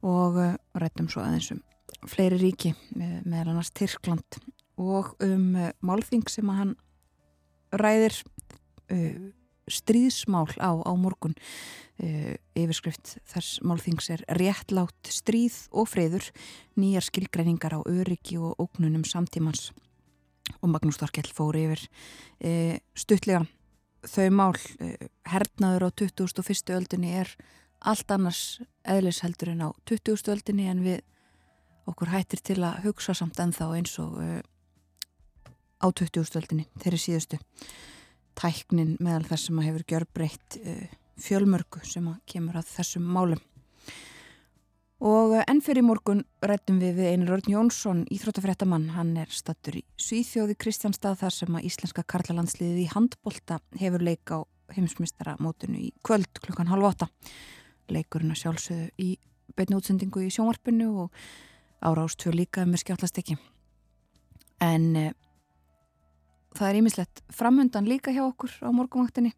og 0.00 0.38
rættum 0.78 1.12
svo 1.12 1.26
aðeins 1.26 1.52
um 1.52 1.66
fleiri 2.08 2.38
ríki, 2.40 2.74
eh, 2.98 3.18
meðal 3.24 3.54
annars 3.54 3.72
Tyrkland 3.74 4.38
og 4.78 5.16
um 5.24 5.56
uh, 5.58 5.72
málþing 5.82 6.28
sem 6.30 6.46
að 6.52 6.60
hann 6.60 6.76
ræðir 7.82 8.14
uh, 8.94 9.16
stríðsmál 9.68 10.48
á, 10.62 10.70
á 10.78 10.92
morgun 10.94 11.34
uh, 11.34 12.34
yfirskrift 12.54 13.16
þess 13.28 13.58
málþings 13.66 14.08
er 14.14 14.22
réttlátt 14.38 15.10
stríð 15.10 15.58
og 15.74 15.90
friður 15.90 16.30
nýjar 16.78 17.08
skilgreiningar 17.08 17.74
á 17.74 17.80
öryggi 17.82 18.38
og 18.38 18.54
ógnunum 18.62 19.02
samtímans 19.02 19.72
og 20.62 20.70
Magnús 20.70 20.96
Þorkell 20.96 21.28
fór 21.34 21.58
yfir 21.60 21.82
stuttlega 22.96 23.42
þau 24.08 24.30
mál 24.32 24.54
hernaður 25.28 25.84
á 25.84 25.88
21. 25.92 26.72
öldinni 26.72 27.10
er 27.20 27.34
allt 27.84 28.10
annars 28.14 28.62
eðlisheldur 28.88 29.52
en 29.52 29.66
á 29.66 29.70
20. 29.84 30.24
öldinni 30.32 30.70
en 30.70 30.80
við 30.86 31.02
okkur 31.88 32.12
hættir 32.12 32.42
til 32.44 32.60
að 32.66 32.84
hugsa 32.86 33.14
samt 33.16 33.38
ennþá 33.42 33.68
eins 33.78 33.96
og 34.02 34.18
uh, 34.20 34.40
á 35.82 35.86
20. 35.88 36.24
öldinni, 36.40 36.66
þeirri 36.82 37.00
síðustu. 37.02 37.38
Tæknin 38.38 38.96
meðal 39.02 39.26
þess 39.28 39.48
sem 39.48 39.60
að 39.60 39.68
hefur 39.70 39.86
gjörbreytt 39.92 40.58
uh, 40.62 40.82
fjölmörgu 41.18 41.82
sem 41.86 42.08
að 42.10 42.18
kemur 42.30 42.58
að 42.60 42.72
þessum 42.76 43.06
málum. 43.16 43.42
Og 44.98 45.36
uh, 45.36 45.42
enn 45.46 45.62
fyrir 45.62 45.86
morgun 45.86 46.24
rættum 46.42 46.80
við 46.82 46.98
við 46.98 47.12
Einar 47.12 47.36
Örn 47.38 47.52
Jónsson 47.52 48.04
íþróttafréttamann, 48.14 48.90
hann 48.96 49.14
er 49.22 49.30
stattur 49.32 49.80
í 49.80 49.84
Svíþjóði 50.00 50.58
Kristjánstað 50.58 51.20
þar 51.22 51.36
sem 51.40 51.58
að 51.58 51.68
Íslenska 51.70 52.06
karlalandsliðið 52.10 52.82
í 52.82 52.88
handbolta 52.94 53.60
hefur 53.78 54.04
leik 54.04 54.34
á 54.34 54.42
heimsmystara 54.74 55.38
mótinu 55.40 55.78
í 55.80 55.92
kvöld 56.04 56.42
klukkan 56.42 56.68
halv 56.68 56.90
åtta 56.90 57.08
leikurinn 57.92 58.34
að 58.34 58.42
sjálfsögðu 58.42 58.88
í 59.00 59.12
beinu 59.56 59.78
útsendingu 59.80 60.24
í 60.26 60.32
sjónvarpinu 60.32 60.88
og 61.04 61.22
árástvö 61.84 62.32
líka 62.34 62.64
með 62.66 62.82
skjállastekki 62.84 63.38
en 64.64 64.86
e, 64.98 65.04
það 66.58 66.70
er 66.70 66.80
ímislegt 66.80 67.22
framöndan 67.34 67.88
líka 67.88 68.14
hjá 68.14 68.24
okkur 68.26 68.50
á 68.66 68.68
morgunvaktinni. 68.74 69.34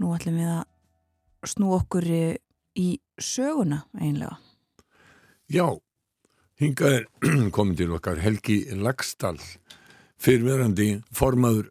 Nú 0.00 0.14
ætlum 0.16 0.38
við 0.40 0.52
að 0.54 1.52
snú 1.52 1.74
okkur 1.76 2.08
e, 2.08 2.24
í 2.78 2.96
söguna 3.20 3.82
einlega 4.00 4.38
Já, 5.52 5.66
hingað 6.56 6.94
er 6.96 7.06
komin 7.54 7.76
til 7.76 7.90
okkar 7.92 8.22
Helgi 8.22 8.62
Lagstall 8.80 9.40
fyrirverandi 10.22 11.02
formaður 11.12 11.68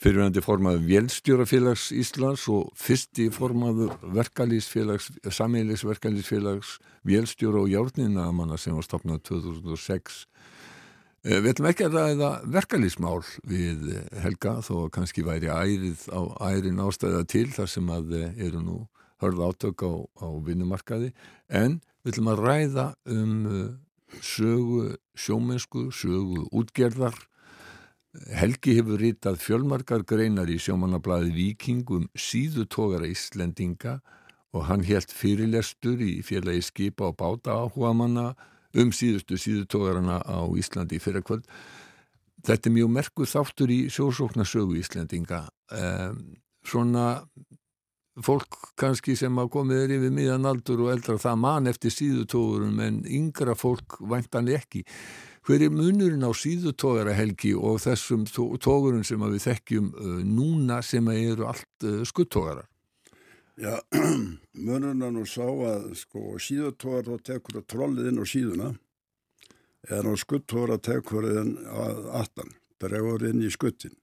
fyrirverandi 0.00 0.42
formaður 0.44 0.86
Vélstjórafélags 0.88 1.90
Íslands 1.92 2.46
og 2.52 2.70
fyrsti 2.80 3.28
formaður 3.34 3.96
verkalýsfélags, 4.16 5.10
sameilis 5.28 5.84
verkalýsfélags 5.84 6.78
Vélstjóra 7.06 7.64
og 7.64 7.70
Járninamanna 7.72 8.56
sem 8.60 8.76
var 8.76 8.86
stopnað 8.86 9.22
2006 9.28 10.24
Eh, 11.20 11.36
Við 11.36 11.50
ætlum 11.52 11.66
ekki 11.68 11.84
að 11.84 11.96
ræða 11.98 12.28
verkalýsmál 12.48 13.18
við 13.44 13.90
eh, 13.92 14.20
Helga 14.24 14.54
þó 14.64 14.88
kannski 14.92 15.20
væri 15.26 15.50
ærið 15.52 16.06
á 16.16 16.20
ærin 16.48 16.80
ástæða 16.80 17.26
til 17.28 17.50
þar 17.52 17.68
sem 17.68 17.90
að 17.92 18.14
eh, 18.16 18.30
eru 18.46 18.62
nú 18.64 18.76
hörð 19.20 19.42
átök 19.50 19.84
á, 19.84 19.92
á 20.16 20.28
vinnumarkaði. 20.46 21.10
En 21.52 21.82
við 22.00 22.14
ætlum 22.14 22.30
að 22.32 22.40
ræða 22.46 22.86
um 23.12 23.34
sögu 24.24 24.94
sjómennsku, 25.12 25.90
sögu 25.92 26.46
útgerðar 26.56 27.18
Helgi 28.10 28.74
hefur 28.74 28.98
ritað 28.98 29.38
fjölmarkar 29.38 30.02
greinar 30.02 30.50
í 30.50 30.56
sjómannablaði 30.58 31.30
Viking 31.34 31.90
um 31.94 32.08
síðutógara 32.18 33.06
Íslendinga 33.06 34.00
og 34.50 34.64
hann 34.66 34.82
helt 34.88 35.12
fyrirlestur 35.14 36.02
í 36.02 36.16
félagi 36.26 36.64
skipa 36.66 37.12
og 37.12 37.20
báta 37.20 37.54
áhuga 37.54 37.92
manna 37.94 38.26
um 38.74 38.90
síðustu 38.90 39.38
síðutógarana 39.38 40.18
á 40.26 40.42
Íslandi 40.58 40.98
í 40.98 41.02
fyrrakvöld. 41.02 41.46
Þetta 42.42 42.70
er 42.70 42.74
mjög 42.74 42.92
merkuð 42.96 43.30
þáttur 43.30 43.70
í 43.70 43.80
sjósóknarsögu 43.94 44.78
Íslandinga. 44.80 45.44
Um, 45.70 46.34
svona 46.66 47.22
fólk 48.20 48.72
kannski 48.80 49.14
sem 49.16 49.38
að 49.38 49.52
komið 49.54 49.84
er 49.84 49.96
yfir 50.00 50.14
miðan 50.14 50.50
aldur 50.50 50.82
og 50.86 50.94
eldra 50.96 51.18
það 51.20 51.42
man 51.46 51.70
eftir 51.70 51.94
síðutógurum 51.94 52.80
en 52.82 53.02
yngra 53.06 53.54
fólk 53.54 54.00
væntan 54.02 54.50
ekki. 54.50 54.82
Hver 55.46 55.62
er 55.64 55.72
munurinn 55.72 56.26
á 56.26 56.32
síðutógara 56.36 57.14
helgi 57.16 57.54
og 57.56 57.78
þessum 57.80 58.26
tó- 58.28 58.52
tógurum 58.60 59.04
sem 59.06 59.22
við 59.22 59.46
þekkjum 59.46 59.86
uh, 59.94 60.18
núna 60.26 60.82
sem 60.84 61.06
eru 61.14 61.46
allt 61.48 61.86
uh, 61.88 62.02
skuttógarar? 62.04 62.66
Já, 63.60 63.78
munurinn 64.66 65.06
er 65.06 65.14
nú 65.16 65.24
sá 65.28 65.46
að 65.48 65.94
sko 66.02 66.36
síðutógar 66.40 67.08
þá 67.08 67.24
tekur 67.32 67.64
trollið 67.64 68.10
inn 68.12 68.20
á 68.20 68.26
síðuna 68.28 68.68
en 69.88 70.12
á 70.12 70.14
skuttóra 70.20 70.76
tekur 70.76 71.24
það 71.24 71.40
inn 71.40 71.54
að 71.72 72.02
aftan, 72.20 72.52
dregur 72.82 73.24
inn 73.30 73.40
í 73.40 73.48
skuttin. 73.52 73.96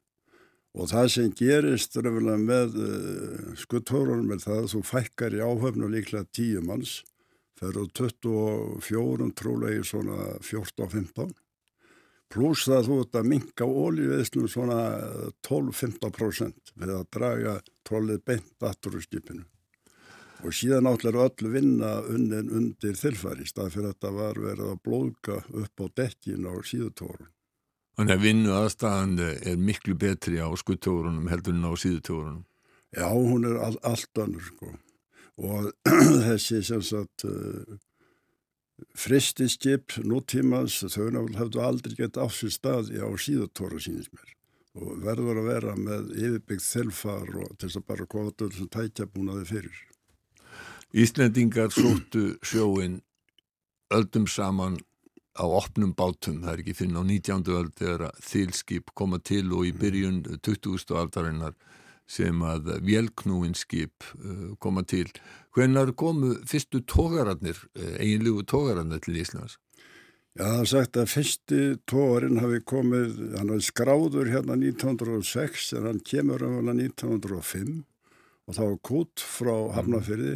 Og 0.78 0.90
það 0.90 1.08
sem 1.14 1.30
gerist 1.38 1.96
með 2.02 2.76
uh, 2.82 3.54
skuttórarum 3.58 4.34
er 4.34 4.42
það 4.42 4.64
að 4.64 4.72
þú 4.74 4.82
fækkar 4.90 5.38
í 5.38 5.46
áhöfnu 5.46 5.90
líklega 5.94 6.26
tíu 6.34 6.66
manns, 6.66 7.04
fer 7.58 7.78
á 7.78 7.84
24 8.00 9.34
trúlegi 9.38 9.84
svona 9.86 10.38
14-15, 10.46 11.34
pluss 12.34 12.68
það 12.68 12.90
þú 12.90 12.98
ert 13.04 13.20
að 13.20 13.30
minka 13.34 13.68
ólíuveðslum 13.68 14.50
svona 14.52 14.80
12-15% 15.48 16.74
við 16.76 16.96
að 16.96 17.06
draga 17.18 17.60
trollið 17.88 18.26
beint 18.28 18.68
aftur 18.68 19.00
úr 19.00 19.06
skipinu. 19.06 19.46
Og 20.46 20.54
síðan 20.54 20.86
er 20.92 21.16
öllu 21.18 21.50
vinna 21.50 21.96
unnin 22.14 22.52
undir 22.54 22.94
þilfæri, 23.00 23.48
stað 23.50 23.72
fyrir 23.74 23.88
að 23.90 23.96
þetta 23.96 24.12
var 24.20 24.42
verið 24.44 24.68
að 24.70 24.84
blóðka 24.86 25.40
upp 25.64 25.82
á 25.82 25.86
dekkin 25.98 26.46
á 26.46 26.54
síðutórun. 26.62 27.32
Þannig 27.98 28.14
að 28.14 28.26
vinnu 28.28 28.52
aðstæðan 28.54 29.16
er 29.26 29.58
miklu 29.58 29.96
betri 29.98 30.38
á 30.38 30.54
skuttogurunum 30.54 31.32
heldur 31.32 31.56
en 31.58 31.66
á 31.66 31.74
síðutogurunum. 31.74 32.44
Já, 32.94 33.10
hún 33.10 33.48
er 33.50 33.58
all, 33.58 33.80
allt 33.82 34.22
önnur 34.22 34.46
sko. 34.46 34.70
Og 35.38 35.70
þessi 36.28 36.64
sem 36.66 36.82
sagt 36.86 37.28
uh, 37.28 37.78
fristiskip 38.98 39.98
nútímans, 40.06 40.80
þau 40.94 41.12
hefðu 41.38 41.62
aldrei 41.62 41.98
gett 41.98 42.18
á 42.18 42.26
sér 42.30 42.54
staði 42.54 43.02
á 43.02 43.10
síðutóra 43.22 43.82
sínist 43.82 44.14
mér. 44.14 44.34
Og 44.78 44.98
verður 45.02 45.42
að 45.42 45.50
vera 45.50 45.76
með 45.78 46.12
yfirbyggt 46.14 46.66
þilfar 46.66 47.30
og 47.42 47.54
til 47.58 47.68
þess 47.68 47.80
að 47.80 47.88
bara 47.88 48.10
þess 48.10 48.66
að 48.66 48.74
tækja 48.76 49.08
búnaði 49.10 49.46
fyrir. 49.50 49.80
Íslendingar 50.94 51.74
sóttu 51.74 52.38
sjóin 52.46 53.02
öldum 53.94 54.28
saman 54.30 54.78
á 55.38 55.46
opnum 55.46 55.94
bátum, 55.94 56.42
það 56.42 56.54
er 56.54 56.62
ekki 56.64 56.76
finn 56.78 56.98
á 56.98 57.04
19. 57.06 57.44
öld 57.54 57.74
þegar 57.78 58.14
þilskip 58.26 58.94
koma 58.98 59.20
til 59.20 59.46
og 59.54 59.68
í 59.70 59.74
byrjun 59.76 60.24
20. 60.42 60.96
aldarinnar 60.98 61.54
sem 62.08 62.42
að 62.48 62.74
vélknúin 62.88 63.56
skip 63.58 64.06
uh, 64.16 64.56
koma 64.64 64.86
til. 64.88 65.10
Hvenar 65.56 65.94
komu 66.00 66.38
fyrstu 66.48 66.84
tógararnir, 66.88 67.60
uh, 67.78 67.96
eiginlegu 68.00 68.46
tógararnir 68.48 69.04
til 69.04 69.20
Íslands? 69.20 69.58
Já, 70.38 70.46
það 70.46 70.60
er 70.62 70.70
sagt 70.70 70.98
að 71.02 71.08
fyrsti 71.10 71.62
tóarinn 71.90 72.42
hafi 72.44 72.60
komið, 72.70 73.16
hann 73.40 73.50
hafi 73.56 73.66
skráður 73.66 74.30
hérna 74.30 74.58
1906 74.60 75.72
en 75.80 75.88
hann 75.90 76.02
kemur 76.06 76.44
umhverfað 76.46 76.84
1905 76.84 77.72
og 78.48 78.56
það 78.56 78.70
var 78.70 78.78
kút 78.90 79.24
frá 79.24 79.56
Hafnafyrði, 79.76 80.36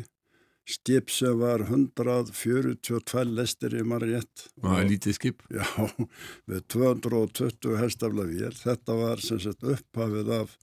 skip 0.68 1.12
sem 1.14 1.38
var 1.40 1.64
142 1.68 3.24
lestir 3.30 3.78
í 3.78 3.84
mann 3.88 4.04
rétt. 4.04 4.48
Það 4.62 4.80
er 4.80 4.90
lítið 4.90 5.18
skip. 5.18 5.46
Já, 5.54 5.66
með 6.50 6.66
220 6.76 7.80
hestafla 7.82 8.28
vél. 8.30 8.52
Þetta 8.58 8.98
var 9.00 9.24
sem 9.24 9.42
sagt 9.44 9.66
upphafið 9.76 10.34
af, 10.42 10.58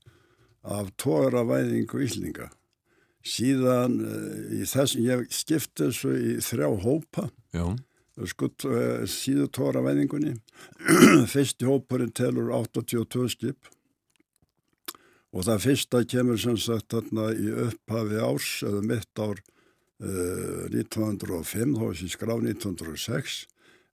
af 0.66 0.90
tóravæðingu 1.00 2.02
Íslinga. 2.04 2.48
Síðan 3.28 3.98
uh, 4.04 4.54
í 4.54 4.64
þessum, 4.68 5.04
ég 5.04 5.26
skipti 5.34 5.88
þessu 5.88 6.14
í 6.16 6.36
þrjá 6.44 6.68
hópa. 6.84 7.28
Skutt 8.28 8.66
uh, 8.66 9.04
síðu 9.08 9.48
tóravæðingunni. 9.54 10.36
Fyrsti 11.32 11.68
hópurinn 11.68 12.14
telur 12.14 12.50
82 12.56 13.28
skip. 13.34 13.70
Og 15.34 15.44
það 15.44 15.64
fyrsta 15.66 16.02
kemur 16.08 16.40
sem 16.40 16.56
sagt 16.56 16.94
þarna 16.94 17.28
í 17.36 17.50
upphafi 17.68 18.20
árs 18.24 18.48
eða 18.64 18.80
mitt 18.88 19.20
ár 19.20 19.36
uh, 19.36 20.64
1905, 20.72 21.76
þá 21.76 21.84
er 21.84 21.94
þessi 21.98 22.12
skrá 22.14 22.34
1906 22.38 23.44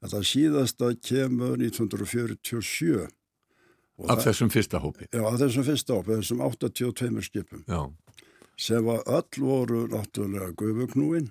en 0.05 0.11
það 0.11 0.27
síðasta 0.29 0.91
kemur 1.01 1.59
1947 1.59 3.07
Og 3.97 4.09
af 4.11 4.17
það- 4.19 4.25
þessum 4.27 4.49
fyrsta 4.51 4.79
hópi. 4.83 5.07
Já, 5.13 5.21
af 5.25 5.39
þessum 5.39 5.63
fyrsta 5.63 5.93
hópi, 5.95 6.15
þessum 6.19 6.41
82 6.43 7.21
skipum. 7.29 7.63
Já, 7.67 7.93
sem 8.57 8.83
var 8.85 9.03
öll 9.07 9.39
voru 9.39 9.87
náttúrulega 9.87 10.51
gufugnúin 10.55 11.29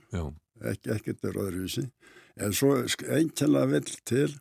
ekki, 0.64 0.90
ekkert 0.94 1.24
er 1.24 1.32
öðruvísi. 1.40 1.90
En 2.36 2.52
svo 2.52 2.74
einkennilega 2.82 3.68
vill 3.70 3.96
til 4.04 4.34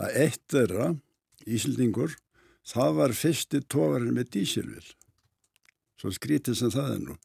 að 0.00 0.14
eitt 0.16 0.46
þeirra 0.48 0.98
Ísildingur, 1.46 2.14
það 2.64 2.94
var 2.96 3.12
fyrsti 3.12 3.60
tógarinn 3.68 4.14
með 4.16 4.30
dísilvill 4.30 4.94
svo 6.00 6.10
skrítið 6.10 6.56
sem 6.56 6.70
það 6.70 6.94
er 6.94 6.98
nú. 7.04 7.16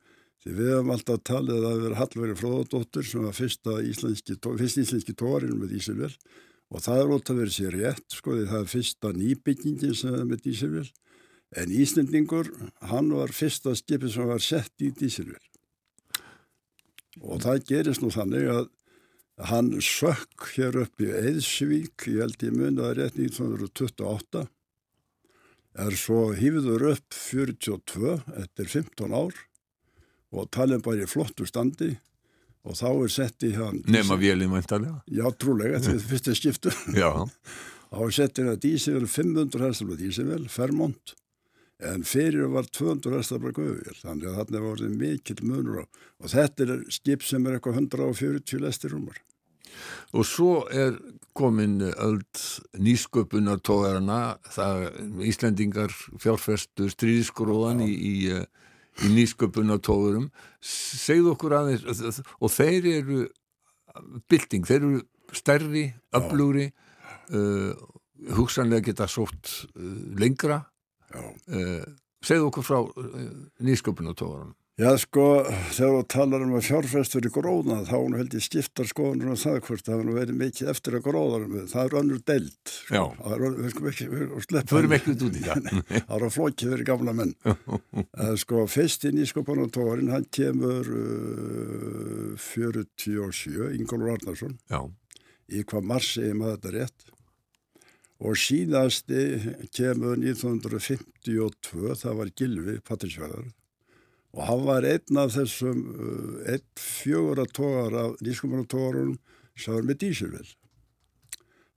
Því 0.44 0.52
við 0.56 0.70
hefum 0.74 0.92
alltaf 0.92 1.24
talið 1.24 1.56
að 1.56 1.64
það 1.64 1.78
hefur 1.80 1.96
Hallveri 2.00 2.36
Fróðadóttir 2.40 3.06
sem 3.08 3.24
var 3.24 3.34
fyrsta 3.36 3.78
íslenski, 3.84 4.36
fyrsti 4.40 4.84
íslenski 4.86 5.16
tógarinn 5.20 5.60
með 5.60 5.74
dísilvill 5.76 6.16
og 6.70 6.84
það 6.86 7.04
er 7.04 7.14
ótt 7.16 7.32
að 7.34 7.44
vera 7.44 7.56
sér 7.56 7.78
rétt 7.78 8.18
sko 8.18 8.38
því 8.38 8.48
það 8.50 8.64
er 8.64 8.74
fyrsta 8.74 9.14
nýbyggingin 9.18 9.96
sem 9.98 10.16
er 10.16 10.26
með 10.30 10.44
dísilvill 10.48 10.90
en 11.58 11.72
Íslendingur, 11.74 12.52
hann 12.92 13.10
var 13.10 13.34
fyrsta 13.34 13.74
skipið 13.78 14.12
sem 14.14 14.28
var 14.30 14.44
sett 14.44 14.86
í 14.86 14.92
dísilvill 14.94 15.46
og 17.20 17.42
það 17.44 17.66
gerist 17.72 18.04
nú 18.04 18.12
þannig 18.14 18.52
að 18.54 18.68
hann 19.48 19.72
sökk 19.84 20.50
hér 20.56 20.82
upp 20.84 21.04
í 21.04 21.10
Eðsvík, 21.16 22.08
ég 22.12 22.24
held 22.24 22.44
ég 22.44 22.56
muni 22.56 22.84
að 22.84 22.98
rétt 23.00 23.20
1928, 23.20 24.46
er 25.80 25.96
svo 25.96 26.34
hýfður 26.36 26.90
upp 26.92 27.16
42 27.16 28.18
eftir 28.42 28.68
15 28.68 29.16
ár. 29.16 29.38
Og 30.30 30.46
talið 30.54 30.84
bara 30.86 31.06
í 31.06 31.10
flottu 31.10 31.48
standi 31.50 31.96
og 32.68 32.76
þá 32.80 32.90
er 32.90 33.14
sett 33.14 33.46
í 33.48 33.54
hann 33.56 33.80
nema 33.88 34.18
vélinn 34.20 34.52
væntalega. 34.54 35.00
Já, 35.08 35.26
trúlega, 35.40 35.80
þetta 35.80 35.96
er 35.96 36.10
fyrsta 36.12 36.36
skiptu 36.38 36.74
þá 37.90 38.02
er 38.06 38.14
sett 38.16 38.42
inn 38.42 38.52
að 38.52 38.62
dísivel 38.68 39.08
500 39.08 39.66
hestabla 39.70 39.98
dísivel, 40.00 40.44
Fermont 40.52 41.16
en 41.80 42.04
fyrir 42.04 42.50
var 42.52 42.68
200 42.68 43.16
hestabla 43.16 43.54
guðvél, 43.56 43.96
þannig 44.02 44.28
að 44.28 44.38
þarna 44.42 44.62
var 44.66 44.74
orðið 44.74 45.00
mikill 45.00 45.40
munur 45.48 45.82
á 45.82 45.86
og 46.20 46.34
þetta 46.34 46.66
er 46.66 46.86
skip 46.92 47.24
sem 47.24 47.48
er 47.48 47.56
eitthvað 47.56 47.80
140 47.86 48.64
lestir 48.66 48.92
rúmar. 48.96 49.22
Og 50.18 50.26
svo 50.28 50.66
er 50.74 50.98
komin 51.38 51.80
öll 51.88 52.24
nýsköpunar 52.82 53.62
tógarana, 53.64 54.40
það 54.52 54.90
Íslendingar 55.30 55.94
fjárfestu 56.20 56.90
stríðskróðan 56.92 57.86
í, 57.86 57.92
í, 57.94 58.16
eh, 58.34 58.46
í 59.06 59.12
nýsköpunar 59.14 59.82
tógurum. 59.86 60.30
Segðu 60.62 61.34
okkur 61.36 61.56
aðeins, 61.60 62.22
og 62.40 62.54
þeir 62.54 62.90
eru 62.98 63.24
bylting, 64.32 64.68
þeir 64.68 64.82
eru 64.82 65.02
stærri, 65.36 65.86
öflugri, 66.16 66.70
uh, 67.36 67.74
hugsanlega 68.38 68.90
geta 68.90 69.08
sótt 69.10 69.52
uh, 69.76 69.98
lengra. 70.20 70.64
Uh, 71.16 71.84
segðu 72.26 72.50
okkur 72.50 72.66
frá 72.68 72.80
nýsköpunar 73.64 74.18
tógarana. 74.20 74.59
Já, 74.80 74.94
sko, 74.96 75.24
þegar 75.76 75.90
þú 75.92 76.04
talar 76.08 76.44
um 76.46 76.54
að 76.56 76.68
fjárfestur 76.70 77.26
í 77.28 77.30
gróðna, 77.36 77.82
þá 77.84 77.96
hún 77.98 78.14
held 78.16 78.36
ég 78.38 78.44
skiptar 78.46 78.88
skoðunum 78.88 79.34
um 79.34 79.40
það 79.42 79.58
hvort 79.66 79.90
það 79.90 80.04
nú 80.08 80.14
verið 80.16 80.38
mikið 80.40 80.70
eftir 80.72 80.96
að 80.96 81.04
gróðanum, 81.10 81.58
það 81.68 81.82
er 81.90 81.96
önnur 82.00 82.22
deild. 82.30 82.54
sko. 82.64 82.94
Já. 82.96 83.02
Það 83.18 83.36
er, 83.36 83.58
við 83.58 83.74
skulum 83.74 83.90
ekki, 83.92 84.08
við. 84.14 84.64
Förum 84.72 84.96
ekkert 84.96 85.26
út 85.28 85.36
í 85.36 85.44
það. 85.44 85.68
Það 85.90 86.16
er 86.16 86.26
að 86.30 86.34
flókið 86.38 86.72
fyrir 86.72 86.88
gamla 86.88 87.16
menn. 87.20 87.36
uh, 87.50 88.32
sko, 88.46 88.64
fyrst 88.72 89.04
í 89.04 89.14
nýskopanartórin, 89.18 90.14
hann 90.16 90.30
kemur 90.40 90.94
uh, 90.96 92.48
47, 92.48 93.60
Ingólfur 93.76 94.16
Arnarsson, 94.16 94.58
Já, 94.72 94.80
í 95.52 95.68
hvað 95.68 95.92
marsi 95.92 96.24
ég 96.30 96.40
maður 96.40 96.56
þetta 96.56 96.76
rétt. 96.80 97.12
Og 98.24 98.40
síðasti 98.40 99.28
kemur 99.76 100.16
1952, 100.24 101.96
það 102.00 102.22
var 102.24 102.38
Gilvi, 102.40 102.80
Patrísfjörðar. 102.88 103.52
Og 104.38 104.46
hann 104.46 104.66
var 104.68 104.86
einn 104.86 105.18
af 105.18 105.34
þessum, 105.34 105.84
uh, 105.96 106.40
einn 106.54 106.66
fjögur 106.78 107.42
að 107.42 107.54
tógar 107.58 107.98
af 107.98 108.24
nýskopanartógarunum 108.26 109.18
sem 109.58 109.74
var 109.74 109.88
með 109.88 110.02
dísilvill. 110.06 110.50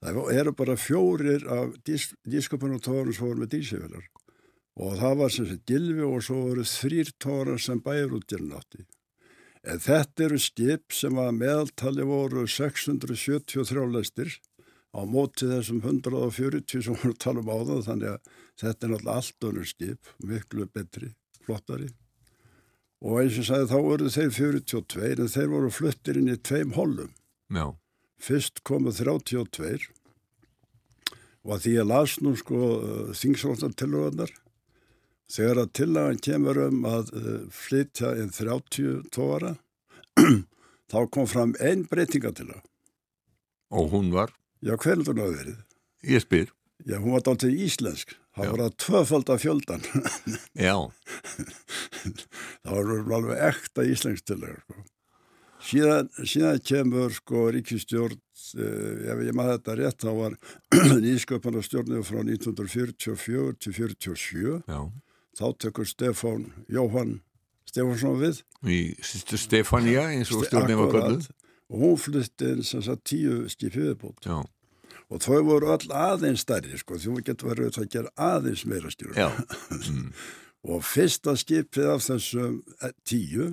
Það 0.02 0.32
eru 0.34 0.52
bara 0.58 0.76
fjórir 0.76 1.46
af 1.48 1.76
nýskopanartógarunum 1.88 3.16
sem 3.16 3.28
voru 3.28 3.44
með 3.44 3.54
dísilvillar. 3.56 4.08
Og 4.82 4.96
það 5.00 5.18
var 5.20 5.32
sem 5.32 5.48
sagt 5.48 5.68
Gilvi 5.68 6.04
og 6.06 6.24
svo 6.24 6.38
voru 6.48 6.64
þrýr 6.64 7.12
tórar 7.20 7.60
sem 7.60 7.80
bæjarútgerinn 7.84 8.54
átti. 8.56 8.86
En 9.62 9.78
þetta 9.78 10.24
eru 10.26 10.38
skip 10.42 10.94
sem 10.96 11.18
að 11.22 11.36
meðaltali 11.38 12.06
voru 12.08 12.46
673 12.50 13.84
lestir 13.92 14.32
á 14.92 15.00
móti 15.06 15.46
þessum 15.48 15.82
140 15.84 16.82
sem 16.82 16.96
voru 16.96 17.14
að 17.14 17.20
tala 17.22 17.44
um 17.44 17.52
áðan 17.52 17.86
þannig 17.86 18.14
að 18.14 18.32
þetta 18.64 18.86
er 18.86 18.94
náttúrulega 18.94 19.18
allt 19.20 19.48
önnur 19.48 19.68
skip, 19.70 20.14
miklu 20.24 20.66
betri, 20.72 21.12
flottari. 21.46 21.92
Og 23.02 23.16
eins 23.22 23.38
og 23.42 23.46
sagði 23.48 23.70
þá 23.72 23.78
voru 23.82 24.10
þeir 24.14 24.30
42 24.36 25.08
en 25.24 25.32
þeir 25.32 25.48
voru 25.50 25.70
fluttir 25.74 26.18
inn 26.20 26.30
í 26.30 26.36
tveim 26.38 26.74
hollum. 26.76 27.10
Já, 27.50 27.72
Fyrst 28.22 28.60
komu 28.62 28.92
32 28.94 29.88
og 31.42 31.56
að 31.56 31.64
því 31.64 31.72
ég 31.74 31.86
las 31.90 32.12
nú 32.22 32.36
sko 32.38 32.58
þingsváttartillugarnar 33.18 34.30
þegar 35.32 35.60
að 35.64 35.72
tillagan 35.74 36.20
kemur 36.22 36.60
um 36.68 36.84
að 36.86 37.10
uh, 37.18 37.32
flytja 37.50 38.12
inn 38.22 38.30
30 38.30 39.08
tóara 39.10 39.56
þá 40.92 40.98
kom 41.10 41.26
fram 41.26 41.56
einn 41.58 41.82
breytingatillag. 41.90 42.62
og 43.74 43.90
hún 43.90 44.12
var, 44.14 44.30
Já, 44.62 44.76
hver 44.78 44.94
heldur 44.94 45.16
hún 45.18 45.24
að 45.26 45.36
verið? 45.40 45.58
ég 46.06 46.22
spyr, 46.22 46.52
Já, 46.86 46.98
hún 47.02 47.16
var 47.16 47.26
dálítið 47.26 47.58
íslensk. 47.66 48.14
Það 48.32 48.48
var 48.54 48.62
að 48.64 48.76
tvöfalda 48.80 49.36
fjöldan. 49.42 49.82
já, 50.66 50.76
það 52.64 52.78
var 52.78 53.14
alveg 53.18 53.42
ekta 53.50 53.84
íslensk 53.84 54.26
tillagur. 54.30 54.62
Sko. 54.64 54.84
Síðan, 55.62 56.08
síðan 56.26 56.62
kemur 56.66 57.12
sko 57.14 57.44
ríkistjórn, 57.54 58.16
uh, 58.18 59.10
ef 59.12 59.20
ég 59.28 59.36
maður 59.38 59.58
þetta 59.58 59.76
rétt, 59.78 60.00
þá 60.02 60.12
var 60.16 60.38
nýsköpana 61.04 61.62
stjórnið 61.62 62.06
frá 62.08 62.22
1944 62.24 63.58
til 63.62 63.76
47. 63.76 64.56
já, 64.66 64.80
Þá 65.38 65.46
tekur 65.64 65.88
Stefán 65.88 66.48
Jóhann 66.68 67.20
Stefánsson 67.68 68.18
við. 68.20 68.42
í 68.68 68.80
Stefania 69.00 70.08
eins 70.12 70.32
og 70.34 70.44
stjórnum 70.48 70.82
var 70.82 70.90
kölluð. 70.96 71.30
Og 71.72 71.78
hún 71.80 71.94
flutti 72.00 72.50
inn 72.52 72.66
sem 72.66 72.82
sagt 72.84 73.06
tíu 73.08 73.46
skipið 73.48 73.86
viðbútt. 73.92 74.26
Já, 74.28 74.42
Og 75.12 75.20
þau 75.20 75.42
voru 75.44 75.72
öll 75.74 75.90
aðeins 75.92 76.44
stærri, 76.46 76.78
sko, 76.80 76.96
hún 77.04 77.24
getur 77.26 77.52
verið 77.52 77.82
að 77.82 77.90
gera 77.92 78.12
aðeins 78.16 78.64
meira 78.68 78.92
já, 79.12 79.28
mm, 79.70 80.06
Og 80.72 80.84
fyrsta 80.86 81.34
skipið 81.36 81.90
af 81.90 82.04
þessum 82.06 82.60
eh, 82.80 82.94
tíu, 83.04 83.50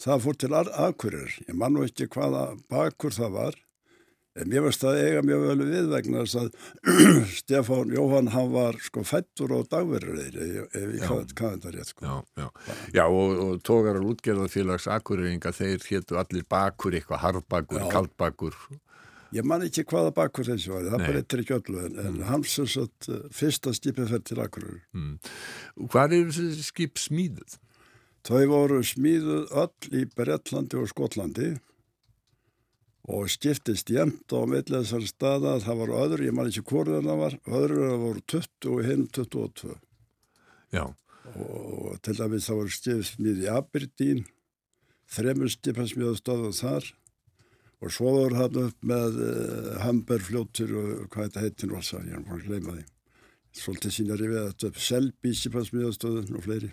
það 0.00 0.22
fór 0.26 0.38
til 0.38 0.54
Akureyrar. 0.60 1.34
Ég 1.48 1.56
man 1.56 1.74
nú 1.74 1.86
ekki 1.86 2.06
hvaða 2.12 2.44
bakur 2.70 3.16
það 3.16 3.32
var, 3.38 3.56
en 4.36 4.50
mér 4.52 4.66
varst 4.66 4.84
það 4.84 5.00
eiga 5.00 5.22
mjög 5.26 5.46
vel 5.48 5.64
við 5.70 5.88
vegna 5.90 6.26
þess 6.26 6.36
að 6.42 6.50
Stefán 7.40 7.94
Jóhann, 7.96 8.30
hann 8.36 8.52
var 8.52 8.78
sko 8.84 9.02
fættur 9.08 9.56
á 9.56 9.60
dagverðureyri, 9.72 10.50
ef 10.68 10.94
ég 11.00 11.08
kann 11.34 11.56
þetta 11.56 11.74
rétt, 11.74 11.94
sko. 11.94 12.04
já, 12.06 12.44
já. 12.44 12.76
Já, 13.00 13.02
og, 13.08 13.34
og 13.46 13.64
tógarar 13.66 14.06
útgerðarfélags 14.12 14.86
akureyringa, 14.92 15.56
þeir 15.56 15.88
hétu 15.88 16.20
allir 16.20 16.46
bakur 16.46 16.94
eitthvað, 16.94 17.24
harbakur, 17.24 17.82
Já. 17.82 17.90
kaldbakur. 17.96 18.62
Ég 19.34 19.46
man 19.46 19.62
ekki 19.62 19.84
hvaða 19.86 20.10
bakur 20.14 20.46
þessi 20.48 20.72
var, 20.72 20.86
það 20.90 21.06
breytir 21.06 21.42
ekki 21.44 21.54
öllu, 21.54 21.82
en, 21.86 21.98
en 22.02 22.20
hans 22.26 22.54
sem 22.56 22.66
sagt 22.70 23.06
eh, 23.10 23.26
fyrsta 23.34 23.72
skipið 23.76 24.10
fer 24.10 24.22
til 24.26 24.38
Akureyrar. 24.42 24.80
Mm. 24.96 25.12
Hvað 25.92 26.14
er 26.16 26.32
þessi 26.34 26.66
skip 26.66 26.98
smíðuð? 26.98 27.58
Þau 28.26 28.40
voru 28.50 28.80
smíðuð 28.84 29.52
öll 29.62 30.00
í 30.00 30.04
Bretlandi 30.18 30.80
og 30.80 30.90
Skotlandi 30.90 31.52
og 33.10 33.30
skiptist 33.32 33.90
jæmt 33.90 34.34
á 34.34 34.42
milli 34.50 34.74
þessar 34.82 35.06
staða. 35.08 35.54
Það 35.62 35.80
var 35.84 35.94
öðru, 36.02 36.26
ég 36.26 36.36
man 36.36 36.50
ekki 36.50 36.66
hvort 36.66 36.90
það 36.90 37.22
var, 37.22 37.38
öðru 37.46 37.80
það 37.86 38.02
voru 38.04 38.26
20 38.34 38.74
og 38.74 38.82
hinn 38.90 39.06
22. 39.14 39.78
Já, 40.74 40.84
Og 41.30 41.98
til 42.02 42.16
dæmis 42.18 42.46
það 42.48 42.58
voru 42.58 42.74
skipið 42.74 43.04
smíð 43.06 43.44
í 43.44 43.50
Aberdeen, 43.52 44.24
þremur 45.10 45.50
stöðu 45.54 46.50
þar 46.58 46.90
og 47.80 47.94
svo 47.94 48.12
voru 48.16 48.36
hann 48.38 48.60
upp 48.66 48.86
með 48.86 49.18
uh, 49.24 49.72
Hamberfljótur 49.84 50.72
og 50.76 51.08
hvað 51.12 51.28
þetta 51.28 51.44
heitir 51.44 51.70
nú 51.70 51.78
alls 51.80 51.92
að 51.96 52.10
ég 52.10 52.18
er 52.18 52.24
bara 52.26 52.38
að 52.38 52.46
gleyma 52.48 52.76
því. 52.76 52.86
Svolítið 53.60 53.96
sínar 53.96 54.22
ég 54.22 54.32
við 54.32 54.46
þetta 54.50 54.70
upp 54.70 54.80
skipið 54.86 55.92
stöðu 55.96 56.24
og 56.36 56.44
fleiri. 56.46 56.72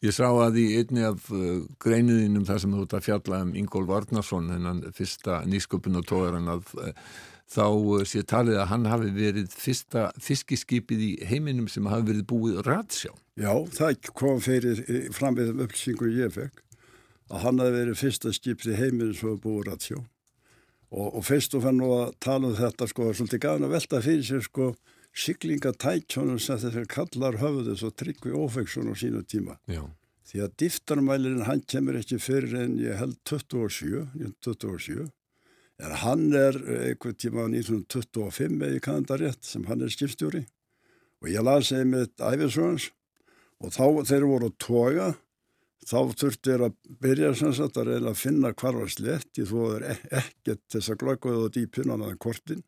Ég 0.00 0.14
sá 0.16 0.24
að 0.26 0.56
í 0.62 0.68
einni 0.80 1.04
af 1.04 1.26
uh, 1.34 1.60
greinuðinum 1.82 2.46
þar 2.48 2.62
sem 2.62 2.72
þú 2.72 2.86
ert 2.86 2.96
að 2.96 3.04
fjalla 3.06 3.42
um 3.44 3.52
Ingól 3.60 3.84
Varnarsson, 3.86 4.48
hennan 4.54 4.80
fyrsta 4.96 5.42
nýsköpun 5.46 6.00
og 6.00 6.08
tóðarann 6.08 6.48
að 6.56 6.72
uh, 6.80 6.94
þá 7.50 7.66
sé 8.06 8.22
talið 8.26 8.60
að 8.62 8.70
hann 8.70 8.86
hafi 8.88 9.10
verið 9.14 9.52
fyrsta 9.52 10.08
fiskiskipið 10.22 11.02
í 11.04 11.10
heiminum 11.26 11.68
sem 11.70 11.88
hafi 11.90 12.12
verið 12.12 12.26
búið 12.30 12.62
ratsjá. 12.66 13.10
Já, 13.40 13.52
það 13.74 14.10
kom 14.16 14.40
fyrir 14.42 14.82
eh, 14.86 15.08
fram 15.14 15.38
við 15.38 15.54
upplýsingu 15.56 16.10
ég 16.14 16.34
fekk 16.34 16.62
að 17.30 17.44
hann 17.44 17.62
hafi 17.62 17.76
verið 17.76 18.00
fyrsta 18.00 18.32
skipti 18.34 18.72
í 18.72 18.78
heiminu 18.78 19.14
sem 19.14 19.32
var 19.32 19.42
búið 19.42 19.70
ratsjó. 19.70 20.02
Og, 20.90 21.06
og 21.20 21.22
fyrst 21.22 21.54
og 21.54 21.62
fann 21.62 21.78
nú 21.78 21.92
að 21.94 22.16
tala 22.18 22.50
um 22.50 22.56
þetta 22.58 22.88
sko, 22.90 23.08
er 23.10 23.18
svolítið 23.18 23.44
gafin 23.44 23.66
að 23.68 23.76
velta 23.76 24.02
fyrir 24.02 24.26
sér 24.26 24.42
sko 24.42 24.72
siglingatækjónum 25.20 26.38
sem 26.42 26.58
þessar 26.58 26.86
kallar 26.90 27.38
höfðu 27.38 27.76
svo 27.78 27.90
tryggvi 27.94 28.34
ófeksson 28.34 28.90
á 28.90 28.94
sínu 28.98 29.22
tíma. 29.26 29.56
Já, 29.70 29.84
Því 30.30 30.44
að 30.44 30.52
diftarmælirinn 30.62 31.46
hann 31.48 31.62
kemur 31.66 31.96
ekki 31.98 32.20
fyrir 32.22 32.52
en 32.60 32.76
ég 32.78 33.00
held 33.00 33.16
27, 33.26 34.04
1927. 34.14 35.08
En 35.80 35.94
hann 36.04 36.28
er 36.38 36.54
einhvern 36.60 37.16
tíma 37.18 37.46
1925 37.48 38.62
eða 38.68 38.82
kanadarétt 38.84 39.48
sem 39.48 39.64
hann 39.66 39.82
er 39.82 39.90
skipstjóri. 39.90 40.44
Og 41.24 41.32
ég 41.32 41.42
las 41.42 41.72
einmitt 41.74 42.22
æfisvöðans 42.22 42.92
og 43.60 43.74
þá 43.74 44.06
þeir 44.12 44.28
voru 44.30 44.52
að 44.52 44.60
toga 44.62 45.08
þá 45.90 45.98
þurftu 46.20 46.50
þeir 46.50 46.64
að 46.68 46.74
byrja 47.02 47.30
sagt 47.40 47.78
að 47.80 47.88
reyna 47.90 48.12
að 48.12 48.20
finna 48.20 48.52
hvar 48.54 48.76
var 48.78 48.92
slett 48.92 49.40
þú 49.40 49.64
er 49.74 49.86
ekkert 49.90 50.62
þess 50.70 50.92
að 50.92 51.00
glöggvaðu 51.02 51.48
á 51.50 51.54
dýpinnan 51.56 52.04
að 52.06 52.18
kortin 52.22 52.62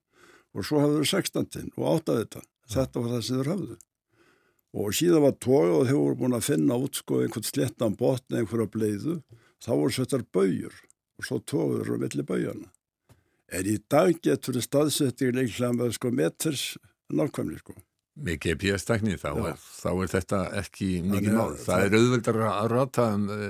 og 0.52 0.66
svo 0.66 0.82
hafðu 0.82 1.00
þeir 1.00 1.10
sextantinn 1.12 1.70
og 1.76 1.88
áttaði 1.94 2.24
þetta. 2.24 2.42
Þetta 2.72 3.02
var 3.02 3.12
það 3.12 3.24
sem 3.26 3.38
þeir 3.38 3.50
hafðu. 3.52 3.78
Og 4.72 4.96
síðan 4.96 5.24
var 5.26 5.34
toga 5.44 5.72
og 5.76 5.86
þeir 5.88 5.98
voru 6.00 6.18
búin 6.22 6.36
að 6.36 6.46
finna 6.48 6.78
út 6.80 6.98
sko 6.98 7.20
einhvern 7.20 7.46
slettan 7.46 7.96
botni, 7.98 8.40
einhverja 8.40 8.70
bleiðu, 8.72 9.16
þá 9.62 9.70
voru 9.72 9.96
settar 9.96 10.24
bauður 10.32 10.78
og 11.20 11.28
svo 11.28 11.40
togaður 11.44 11.94
á 11.94 12.02
milli 12.02 12.26
baujana. 12.26 12.70
En 13.52 13.68
í 13.68 13.76
dag 13.92 14.16
getur 14.24 14.56
þið 14.56 14.66
staðsettir 14.66 15.36
leiklega 15.36 15.74
með 15.76 15.96
sko 15.98 16.12
meters 16.16 16.64
nákvæmni 17.12 17.60
sko. 17.60 17.76
Með 18.20 18.38
GPS-tækni 18.44 19.14
þá, 19.20 19.30
Já. 19.40 19.52
þá 19.56 19.90
er 20.04 20.10
þetta 20.12 20.40
ekki 20.60 20.88
mikið 21.06 21.36
mál. 21.38 21.52
Það 21.56 21.66
það- 21.68 21.84
er 21.86 21.96
auðveldar 22.00 22.40
að 22.50 22.70
rata 22.74 23.06
um 23.16 23.28
uh, 23.32 23.46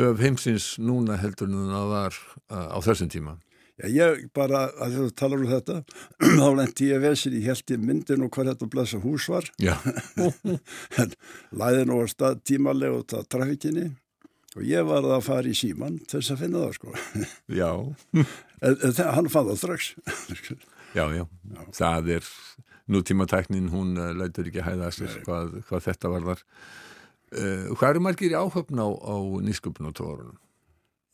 höf 0.00 0.22
heimsins 0.24 0.70
núna 0.78 1.18
heldur 1.20 1.48
en 1.50 1.68
það 1.74 1.90
var 1.92 2.16
uh, 2.50 2.68
á 2.72 2.78
þessum 2.86 3.10
tíma. 3.12 3.36
Já, 3.76 3.90
ég 3.92 4.30
bara, 4.32 4.62
að 4.80 4.94
þú 4.96 5.06
talar 5.20 5.42
um 5.44 5.50
þetta, 5.50 5.74
þá 6.40 6.46
lendi 6.56 6.86
ég 6.88 7.02
vesir, 7.04 7.34
ég 7.36 7.50
held 7.50 7.72
ég 7.74 7.82
myndin 7.84 8.22
og 8.24 8.30
hvað 8.32 8.54
þetta 8.54 8.68
blessa 8.72 9.00
hús 9.02 9.26
var, 9.28 9.50
Já, 9.60 9.74
en 11.02 11.12
læði 11.60 11.82
nú 11.90 11.98
að 12.00 12.08
stað 12.14 12.38
tímalega 12.48 13.02
út 13.02 13.12
af 13.18 13.26
trafikinni 13.28 13.90
og 14.56 14.64
ég 14.64 14.86
var 14.88 15.04
að 15.04 15.26
fara 15.26 15.52
í 15.52 15.52
síman 15.52 15.98
til 16.08 16.22
þess 16.22 16.32
að 16.32 16.40
finna 16.46 16.62
það 16.64 16.78
sko. 16.78 16.94
já, 17.60 17.70
En, 18.64 18.72
en 18.72 18.94
það- 18.96 19.12
hann 19.18 19.28
fann 19.28 19.50
það 19.50 19.58
strax. 19.60 19.90
já, 20.96 21.04
já. 21.12 21.26
Það 21.76 22.08
er 22.16 22.30
nútímatæknin, 22.92 23.70
hún 23.72 23.96
uh, 23.98 24.12
lætur 24.16 24.50
ekki 24.50 24.64
hæða 24.66 24.90
sér 24.94 25.20
hvað, 25.26 25.60
hvað 25.68 25.86
þetta 25.90 26.12
var 26.12 26.26
þar. 26.30 26.42
Uh, 27.34 27.70
hvað 27.74 27.88
eru 27.90 28.02
margir 28.06 28.36
áhöfn 28.38 28.82
á, 28.82 28.88
á 28.88 29.16
nýsköpun 29.46 29.90
og 29.90 29.96
tóðarunum? 29.98 30.42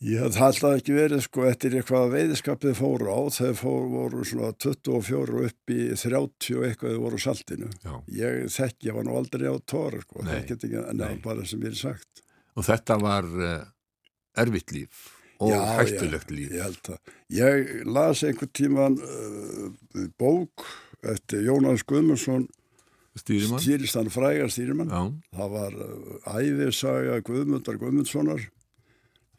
Ég 0.02 0.18
hafði 0.18 0.40
alltaf 0.42 0.80
ekki 0.80 0.94
verið 0.96 1.20
sko 1.22 1.44
eftir 1.46 1.76
eitthvað 1.78 2.08
veiðskapið 2.16 2.72
fóru 2.74 3.12
á, 3.14 3.20
þeir 3.30 3.52
fóru 3.54 3.90
voru 3.92 4.24
svona 4.26 4.50
24 4.58 5.36
og 5.36 5.44
upp 5.46 5.70
í 5.70 5.82
30 5.94 6.56
og 6.58 6.64
eitthvað 6.66 6.96
voru 7.04 7.20
saltinu. 7.22 7.68
Já. 7.84 7.92
Ég 8.18 8.48
þekki, 8.50 8.88
ég 8.88 8.96
var 8.96 9.06
nú 9.06 9.14
aldrei 9.20 9.46
á 9.46 9.54
tóra 9.62 10.02
sko, 10.02 10.24
það 10.26 10.48
get 10.48 10.66
ekki, 10.66 10.80
en 10.82 10.98
nei. 10.98 11.20
bara 11.22 11.46
sem 11.46 11.62
ég 11.62 11.70
er 11.70 11.78
sagt. 11.78 12.24
Og 12.58 12.66
þetta 12.66 12.98
var 12.98 13.30
uh, 13.30 13.62
erfitt 14.42 14.74
líf 14.74 15.06
og 15.42 15.54
Já, 15.54 15.60
hættulegt 15.78 16.30
já, 16.30 16.36
líf. 16.36 16.50
Ég 16.50 16.66
held 16.66 16.90
að. 16.96 17.14
Ég 17.38 17.72
las 17.86 18.24
einhvern 18.26 18.52
tíman 18.58 18.98
uh, 19.06 20.08
bók 20.18 20.66
eftir 21.02 21.42
Jónas 21.46 21.82
Guðmundsson, 21.88 22.46
Stýrimann? 23.18 23.60
stýristan 23.60 24.08
frægar 24.12 24.48
stýrimann. 24.52 24.88
Já, 24.88 25.02
Það 25.36 25.50
var 25.52 25.74
uh, 25.74 26.38
æfisaga 26.38 27.18
Guðmundar 27.26 27.76
Guðmundssonar, 27.80 28.46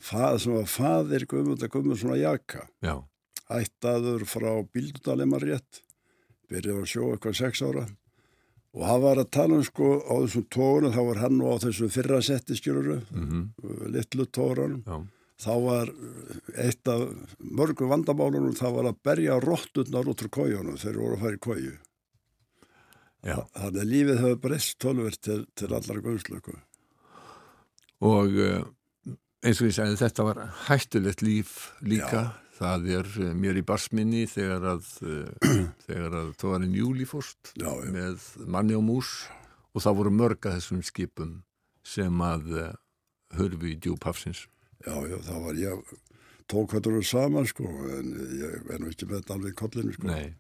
fað, 0.04 0.38
sem 0.44 0.54
var 0.60 0.70
faðir 0.70 1.26
Guðmundar 1.32 1.72
Guðmundssonar 1.74 2.20
Jaka. 2.22 2.68
já, 2.84 2.96
ættaður 3.50 4.24
frá 4.30 4.52
Bíldudalema 4.74 5.40
rétt, 5.42 5.82
byrjaði 6.52 6.84
að 6.84 6.90
sjó 6.94 7.10
eitthvað 7.14 7.40
sex 7.40 7.62
ára. 7.66 7.88
Og 8.74 8.86
hann 8.90 9.02
var 9.04 9.20
að 9.22 9.28
tala 9.36 9.58
um 9.60 9.66
sko 9.66 9.90
á 10.02 10.14
þessum 10.24 10.46
tóru, 10.50 10.90
þá 10.94 11.02
var 11.06 11.20
hann 11.22 11.36
nú 11.38 11.50
á 11.54 11.62
þessu 11.62 11.90
fyrra 11.94 12.22
setti 12.26 12.56
skjöruru, 12.58 13.00
mhm, 13.14 13.44
litlu 13.94 14.26
tórunum, 14.34 14.82
já, 14.86 14.98
þá 15.44 15.54
var 15.64 15.92
eitt 16.64 16.92
af 16.92 17.08
mörgu 17.40 17.88
vandamálunum, 17.92 18.56
það 18.58 18.78
var 18.78 18.92
að 18.92 19.02
berja 19.08 19.40
rotturnar 19.44 20.12
út 20.12 20.24
úr 20.26 20.32
kójunum, 20.34 20.78
þeir 20.80 21.00
voru 21.00 21.18
að 21.18 21.26
fara 21.26 21.40
í 21.40 21.42
kóju. 21.48 21.74
já. 23.24 23.38
Þannig 23.56 23.82
að 23.82 23.92
lífið 23.96 24.22
hefur 24.24 24.40
breyst 24.46 24.78
tölvert 24.84 25.22
til, 25.24 25.42
til 25.56 25.72
allar 25.72 26.00
guðslöku. 26.06 26.56
Og 28.04 28.40
uh, 28.44 28.64
eins 29.44 29.62
og 29.62 29.70
ég 29.70 29.76
sagði 29.78 30.00
þetta 30.02 30.28
var 30.28 30.42
hættulegt 30.68 31.24
líf 31.24 31.58
líka 31.84 32.24
það 32.54 32.90
er 33.00 33.08
eh, 33.24 33.32
mér 33.36 33.58
í 33.60 33.64
barsminni 33.66 34.26
þegar 34.30 34.68
að 34.76 34.90
þegar 35.88 36.18
að 36.20 36.34
tóðarinn 36.40 36.76
júli 36.78 37.08
fórst 37.10 37.54
Já, 37.58 37.72
já. 37.72 37.90
með 37.92 38.28
manni 38.46 38.78
og 38.78 38.86
mús 38.86 39.14
og 39.74 39.84
það 39.84 39.98
voru 40.00 40.14
mörg 40.14 40.48
að 40.48 40.60
þessum 40.60 40.84
skipum 40.86 41.34
sem 41.84 42.22
að 42.24 42.52
hörfu 43.34 43.72
í 43.72 43.80
djúb 43.82 44.06
hafsins 44.06 44.46
Já, 44.84 44.96
já, 45.08 45.18
það 45.24 45.46
var 45.48 45.62
ég 45.62 45.96
tók 46.52 46.74
hvað 46.74 46.90
þú 46.90 47.02
saman 47.08 47.48
sko 47.48 47.70
en 47.98 48.12
ég 48.40 48.70
er 48.74 48.82
nú 48.82 48.92
ekki 48.92 49.08
með 49.08 49.22
þetta 49.22 49.38
alveg 49.38 49.54
í 49.54 49.58
kollinu 49.62 49.96
sko. 49.96 50.10
Nei. 50.12 50.34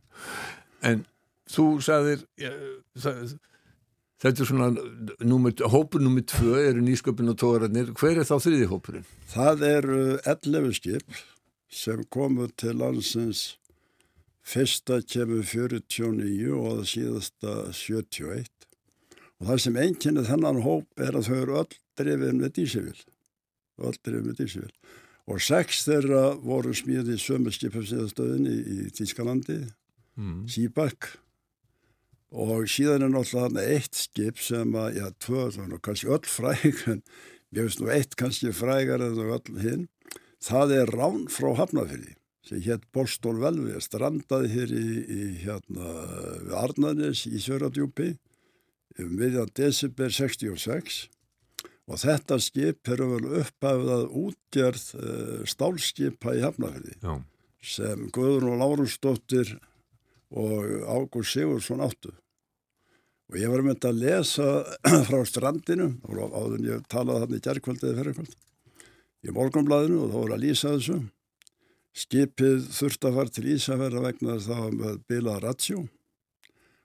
En 0.84 1.06
þú 1.50 1.66
sagðir 1.84 2.26
það, 3.00 3.36
þetta 4.24 4.44
er 4.44 4.50
svona 4.50 4.70
númer, 5.24 5.56
hópur 5.72 6.04
nummer 6.04 6.26
tvö 6.28 6.60
eru 6.60 6.84
nýsköpun 6.84 7.32
og 7.34 7.40
tóðararnir 7.40 7.94
hver 8.00 8.20
er 8.20 8.28
þá 8.28 8.36
þriði 8.44 8.70
hópurinn? 8.72 9.08
Það 9.32 9.68
eru 9.70 10.00
11 10.22 10.76
skip 10.80 11.22
sem 11.74 12.04
komu 12.14 12.50
til 12.60 12.76
landsins 12.82 13.54
fyrsta 14.44 15.00
kemur 15.08 15.46
49 15.48 16.52
og 16.52 16.68
það 16.68 16.90
síðasta 16.92 17.56
71 17.72 18.52
og 19.40 19.48
það 19.48 19.64
sem 19.66 19.80
einkennið 19.86 20.30
þennan 20.30 20.62
hóp 20.68 21.04
er 21.08 21.16
að 21.16 21.30
þau 21.30 21.38
eru 21.40 21.60
öll 21.64 21.80
drifin 22.00 22.44
með 22.44 22.56
dísivil 23.78 23.90
öll 23.90 24.02
drifin 24.04 24.28
með 24.28 24.42
dísivil 24.42 24.74
og 25.24 25.40
sex 25.40 25.86
þeirra 25.88 26.24
voru 26.44 26.74
smíðið 26.76 27.22
sömu 27.24 27.52
skipafsniðastöðinni 27.56 28.58
í 28.60 28.92
Tískalandi 28.92 29.62
Mm. 30.18 30.46
Síbak. 30.50 31.18
Og 32.34 32.66
síðan 32.70 33.06
er 33.06 33.12
náttúrulega 33.14 33.64
eitt 33.76 33.98
skip 33.98 34.40
sem 34.42 34.74
að, 34.78 34.98
já, 34.98 35.08
tvö, 35.22 35.46
svona, 35.54 35.80
kannski 35.86 36.10
öll 36.10 36.26
fræg 36.30 36.84
en 36.90 37.02
ég 37.54 37.68
veist 37.68 37.82
nú 37.82 37.90
eitt 37.94 38.18
kannski 38.18 38.54
frægar 38.54 39.04
en 39.06 39.18
þau 39.18 39.36
öll 39.38 39.62
hinn 39.62 39.88
það 40.44 40.76
er 40.80 40.94
rán 40.98 41.28
frá 41.30 41.52
Hafnafyrði 41.60 42.16
sem 42.44 42.62
hétt 42.66 42.88
Bostól 42.94 43.38
Velvi 43.40 43.78
strandaði 43.82 44.50
hér 44.52 44.74
í, 44.74 44.88
í 45.06 45.22
hérna 45.46 45.94
við 46.42 46.56
Arnarnes 46.58 47.24
í 47.30 47.42
Sjöradjúpi 47.42 48.16
um 49.00 49.14
miðjan 49.18 49.54
desember 49.56 50.10
66 50.14 51.06
og 51.90 52.00
þetta 52.00 52.40
skip 52.40 52.90
er 52.94 53.04
vel 53.04 53.40
upphafðað 53.42 54.04
útgerð 54.24 54.84
uh, 55.00 55.40
stálskipa 55.50 56.36
í 56.38 56.44
Hafnafyrði 56.44 56.96
Já. 57.02 57.16
sem 57.60 58.06
Guðrún 58.16 58.56
og 58.56 58.62
Lárusdóttir 58.62 59.58
og 60.34 60.70
Ágúst 60.90 61.36
Sigursson 61.36 61.84
áttu. 61.84 62.14
Og 63.32 63.40
ég 63.40 63.52
var 63.52 63.64
mynd 63.66 63.86
að 63.88 64.00
lesa 64.02 64.48
frá 65.08 65.20
strandinu, 65.28 65.94
áður 66.06 66.58
en 66.60 66.70
ég 66.70 66.88
talaði 66.92 67.26
þannig 67.26 67.42
í 67.42 67.46
gerðkvöldið 67.48 68.00
fyrir 68.00 68.18
kvöld, 68.18 68.34
í 69.24 69.36
morgunblæðinu 69.36 70.02
og 70.04 70.12
þá 70.12 70.18
voru 70.20 70.36
að 70.36 70.44
lýsa 70.44 70.74
þessu. 70.76 71.00
Skipið 71.94 72.70
þurfti 72.74 73.10
að 73.10 73.18
fara 73.20 73.34
til 73.34 73.50
Ísafjörða 73.54 74.06
vegna 74.08 74.36
þess 74.36 74.48
að 74.48 74.54
það 74.54 74.64
var 74.64 74.78
með 74.80 75.02
bilað 75.12 75.42
ratsjó 75.44 75.82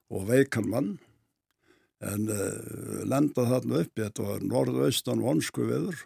og 0.08 0.26
veikan 0.28 0.68
mann, 0.68 0.90
en 2.04 2.28
uh, 2.30 3.02
lendað 3.10 3.50
þarna 3.52 3.82
uppi, 3.82 4.04
þetta 4.04 4.28
var 4.28 4.46
norðaustan 4.46 5.24
vonsku 5.24 5.66
veður 5.66 6.04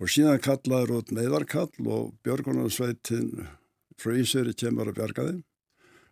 og 0.00 0.12
síðan 0.12 0.42
kallaður 0.44 0.98
út 0.98 1.12
neyðarkall 1.16 1.70
og 1.88 2.14
björgunarsveitin 2.26 3.46
Ísafjörði 3.96 4.52
kemur 4.60 4.90
að 4.90 4.98
bjarga 4.98 5.24
þeim. 5.30 5.38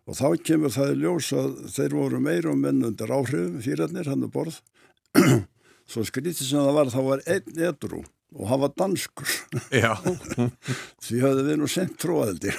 Og 0.05 0.17
þá 0.17 0.25
kemur 0.45 0.73
það 0.73 0.91
í 0.91 0.97
ljós 1.01 1.27
að 1.37 1.51
þeir 1.73 1.95
voru 1.97 2.21
meira 2.21 2.51
og 2.51 2.57
menn 2.61 2.83
undir 2.85 3.13
áhrifum, 3.13 3.61
fýrarnir, 3.61 4.09
hann 4.09 4.25
er 4.25 4.31
borð. 4.33 4.57
Svo 5.89 6.01
skrítið 6.05 6.41
sem 6.41 6.61
það 6.65 6.77
var, 6.79 6.91
þá 6.93 7.01
var 7.05 7.23
einn 7.29 7.63
edru 7.69 8.01
og 8.35 8.49
hann 8.49 8.61
var 8.65 8.73
danskur. 8.77 9.31
Því 11.05 11.21
hafði 11.21 11.47
við 11.47 11.59
nú 11.61 11.69
sent 11.71 11.97
tróðaldir. 12.01 12.57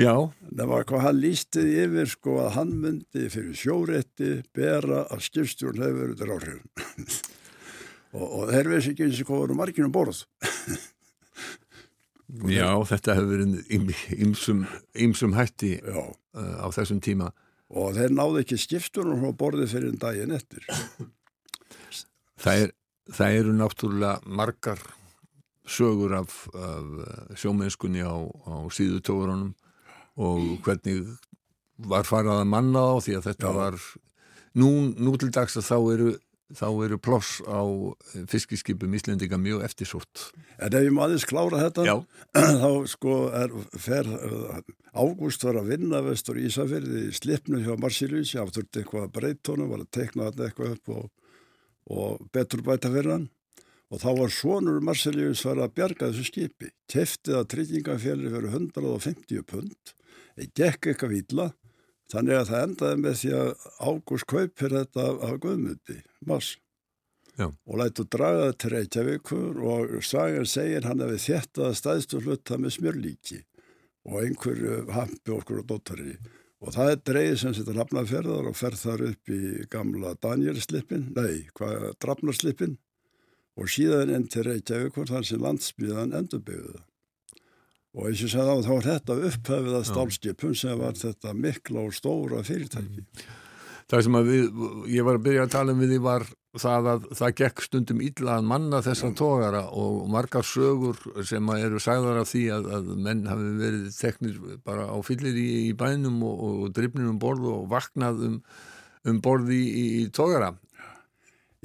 Já. 0.00 0.14
Það 0.50 0.70
var 0.70 0.86
hvað 0.88 1.04
hann 1.04 1.20
lístið 1.22 1.68
yfir, 1.84 2.08
sko, 2.10 2.38
að 2.42 2.50
hann 2.56 2.72
myndi 2.82 3.28
fyrir 3.30 3.54
sjórétti 3.58 4.30
bera 4.54 5.04
að 5.06 5.22
skipstjórn 5.28 5.84
hefur 5.84 6.00
verið 6.00 6.14
undir 6.14 6.32
áhrifum. 6.34 6.66
og, 8.18 8.26
og 8.26 8.50
þeir 8.50 8.70
veist 8.72 8.90
ekki 8.90 9.06
eins 9.06 9.22
og 9.22 9.30
hvað 9.30 9.42
voru 9.44 9.58
margir 9.60 9.86
um 9.86 9.94
borð. 9.94 10.24
Já, 12.50 12.70
þetta 12.90 13.14
hefur 13.14 13.30
verið 13.30 13.74
ymsum, 14.18 14.64
ymsum 14.98 15.36
hætti 15.38 15.76
uh, 15.86 16.10
á 16.34 16.66
þessum 16.74 16.98
tíma. 17.04 17.30
Og 17.70 17.94
þeir 17.94 18.14
náðu 18.14 18.42
ekki 18.42 18.58
skipstjórn 18.58 19.20
frá 19.22 19.30
borði 19.38 19.68
fyrir 19.70 19.92
en 19.92 20.00
daginn 20.02 20.34
eftir. 20.34 20.66
Það, 22.44 22.64
er, 22.64 22.72
það 23.14 23.36
eru 23.38 23.52
náttúrulega 23.56 24.32
margar 24.36 24.80
sögur 25.70 26.12
af, 26.18 26.34
af 26.52 27.38
sjómennskunni 27.40 28.02
á, 28.04 28.20
á 28.20 28.68
síðutóðurunum 28.74 29.54
og 30.20 30.58
hvernig 30.64 31.02
var 31.90 32.06
farað 32.06 32.44
að 32.44 32.52
manna 32.52 32.84
á 32.86 32.94
því 33.02 33.18
að 33.18 33.26
þetta 33.30 33.50
Já. 33.50 33.56
var 33.56 33.80
nú, 34.54 34.70
nú 34.94 35.16
til 35.18 35.32
dags 35.34 35.58
að 35.58 35.68
þá 35.70 35.78
eru 35.96 36.12
þá 36.54 36.66
eru 36.84 36.98
ploss 37.00 37.40
á 37.48 37.62
fiskiskipum 38.30 38.92
Íslendinga 38.94 39.38
mjög 39.40 39.64
eftirsótt. 39.66 40.26
En 40.60 40.74
ef 40.76 40.84
ég 40.86 40.92
maður 40.94 41.14
aðeins 41.14 41.26
klára 41.26 41.62
þetta, 41.62 41.86
Já. 41.88 41.94
þá 42.62 42.70
sko 42.92 43.14
er, 43.34 43.54
fer 43.80 44.10
Ágúst 44.94 45.42
var 45.46 45.58
að 45.58 45.72
vinna 45.72 46.02
vestur 46.04 46.38
í 46.38 46.44
Ísafyrði 46.50 47.08
í 47.08 47.14
slipnu 47.16 47.62
hjá 47.64 47.72
Marsilíus, 47.80 48.34
ég 48.36 48.44
afturði 48.44 48.82
eitthvað 48.82 49.08
að 49.08 49.14
breytónu, 49.16 49.70
var 49.72 49.82
að 49.82 49.90
tekna 49.96 50.28
þetta 50.28 50.46
eitthvað 50.46 50.76
upp 50.76 50.92
og, 50.94 51.08
og 51.90 52.28
betur 52.36 52.62
bæta 52.66 52.92
fyrir 52.92 53.16
hann 53.16 53.26
og 53.92 54.00
þá 54.02 54.08
var 54.18 54.32
svonur 54.32 54.80
Marsilíus 54.84 55.44
var 55.46 55.60
að 55.62 55.74
bjarga 55.76 56.08
þessu 56.10 56.28
skipi, 56.28 56.70
keftið 56.90 57.40
að 57.40 57.50
tryggingafélri 57.52 58.32
fyrir 58.32 58.56
150 58.56 59.44
pund, 59.50 59.92
gekk 60.58 60.90
eitthvað 60.90 61.14
vila, 61.14 61.48
þannig 62.12 62.38
að 62.38 62.50
það 62.50 62.66
endaði 62.66 63.00
með 63.04 63.16
því 63.20 63.32
að 63.38 63.48
Ágúst 63.88 64.28
kaupir 64.30 64.76
þetta 64.76 65.08
af, 65.14 65.34
Guðmundi, 65.42 65.98
Mars 66.26 66.52
Já. 67.34 67.48
og 67.50 67.80
lætu 67.80 68.06
draga 68.06 68.46
það 68.46 68.56
til 68.62 68.70
Reykjavíkur 68.74 69.60
og 69.66 69.96
sagan 70.06 70.46
segir 70.46 70.86
hann 70.86 71.02
hefði 71.02 71.20
þéttað 71.24 71.76
stæðstu 71.80 72.22
hluta 72.22 72.58
með 72.60 72.76
smjörlíki 72.76 73.40
og 74.04 74.20
einhverju 74.20 74.80
hampi 74.94 75.34
okkur 75.34 75.62
og 75.64 75.68
dóttari 75.72 76.14
og 76.64 76.72
það 76.76 76.92
er 76.92 77.02
dreigð 77.10 77.36
sem 77.40 77.54
setja 77.56 77.74
nafnaferðar 77.76 78.48
og 78.48 78.56
fer 78.56 78.76
þar 78.78 79.06
upp 79.10 79.32
í 79.34 79.66
gamla 79.72 80.14
Danielslippin, 80.22 81.10
nei, 81.16 81.44
hvað, 81.58 81.90
Drafnarslippin 82.00 82.78
og 83.60 83.70
síðan 83.70 84.14
enn 84.14 84.28
til 84.30 84.46
Reykjavíkur 84.48 85.10
þar 85.10 85.26
sem 85.28 85.42
landsbyðan 85.42 86.14
endurbyggðu 86.20 86.76
það. 86.76 86.86
Og 87.94 88.10
eins 88.10 88.24
og 88.26 88.32
sagði 88.32 88.54
á 88.54 88.64
þá 88.66 88.72
var 88.72 88.86
þetta 88.88 89.16
upphafið 89.30 89.74
að 89.78 89.88
stálskipum 89.90 90.54
sem 90.58 90.78
var 90.80 90.96
þetta 90.98 91.34
mikla 91.38 91.84
og 91.84 91.94
stóra 91.94 92.42
fyrirtæki. 92.46 93.04
Það 93.90 94.02
sem 94.06 94.16
að 94.18 94.30
við, 94.30 94.62
ég 94.94 95.06
var 95.06 95.18
að 95.18 95.26
byrja 95.26 95.44
að 95.44 95.52
tala 95.52 95.74
um 95.74 95.82
við 95.82 95.92
því 95.92 96.00
var 96.02 96.24
það 96.58 96.88
að 96.90 97.06
það 97.18 97.34
gekk 97.40 97.62
stundum 97.66 98.02
illa 98.06 98.36
að 98.38 98.46
manna 98.50 98.80
þessa 98.82 99.10
tógara 99.18 99.62
og 99.76 100.04
margar 100.10 100.46
sögur 100.46 100.98
sem 101.26 101.50
eru 101.56 101.80
sagðar 101.82 102.22
af 102.22 102.30
því 102.30 102.44
að, 102.54 102.68
að 102.78 102.92
menn 103.06 103.24
hafi 103.28 103.50
verið 103.60 103.98
teknir 103.98 104.38
bara 104.66 104.86
á 104.88 104.96
fyllir 105.06 105.36
í, 105.38 105.48
í 105.68 105.72
bænum 105.78 106.22
og, 106.26 106.44
og 106.46 106.74
drifnir 106.74 107.10
um 107.10 107.18
borð 107.22 107.50
og 107.50 107.66
vaknað 107.74 108.22
um, 108.30 108.38
um 109.10 109.20
borð 109.22 109.52
í, 109.54 109.62
í 109.84 110.06
tógara. 110.14 110.54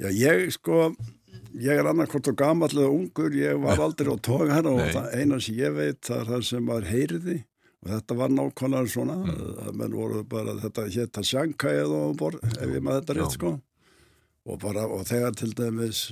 Já, 0.00 0.10
ég 0.16 0.50
sko, 0.54 0.90
ég 1.60 1.80
er 1.80 1.88
annarkort 1.90 2.30
og 2.30 2.36
gamallega 2.38 2.90
ungur, 2.90 3.34
ég 3.36 3.60
var 3.62 3.80
aldrei 3.82 4.12
á 4.12 4.16
tógara 4.20 4.72
og 4.72 4.82
það 4.94 5.14
eina 5.18 5.40
sem 5.42 5.58
ég 5.60 5.74
veit 5.76 6.00
það 6.06 6.20
er 6.20 6.30
það 6.34 6.46
sem 6.50 6.66
maður 6.66 6.90
heyriði 6.90 7.36
og 7.80 7.92
þetta 7.94 8.16
var 8.18 8.32
nákvæmlega 8.36 8.92
svona, 8.92 9.18
að 9.64 9.76
menn 9.80 9.96
voru 9.96 10.24
bara 10.28 10.56
þetta 10.60 10.86
hétta 10.92 11.24
sjankæð 11.24 11.94
og 11.96 12.16
borð, 12.20 12.42
ef 12.60 12.66
ég 12.68 12.82
maður 12.84 13.00
þetta 13.00 13.16
rétt 13.16 13.36
sko. 13.38 13.52
Og 14.50 14.58
bara, 14.60 14.84
og 14.88 15.06
þegar 15.08 15.36
til 15.36 15.50
dæmis 15.56 16.02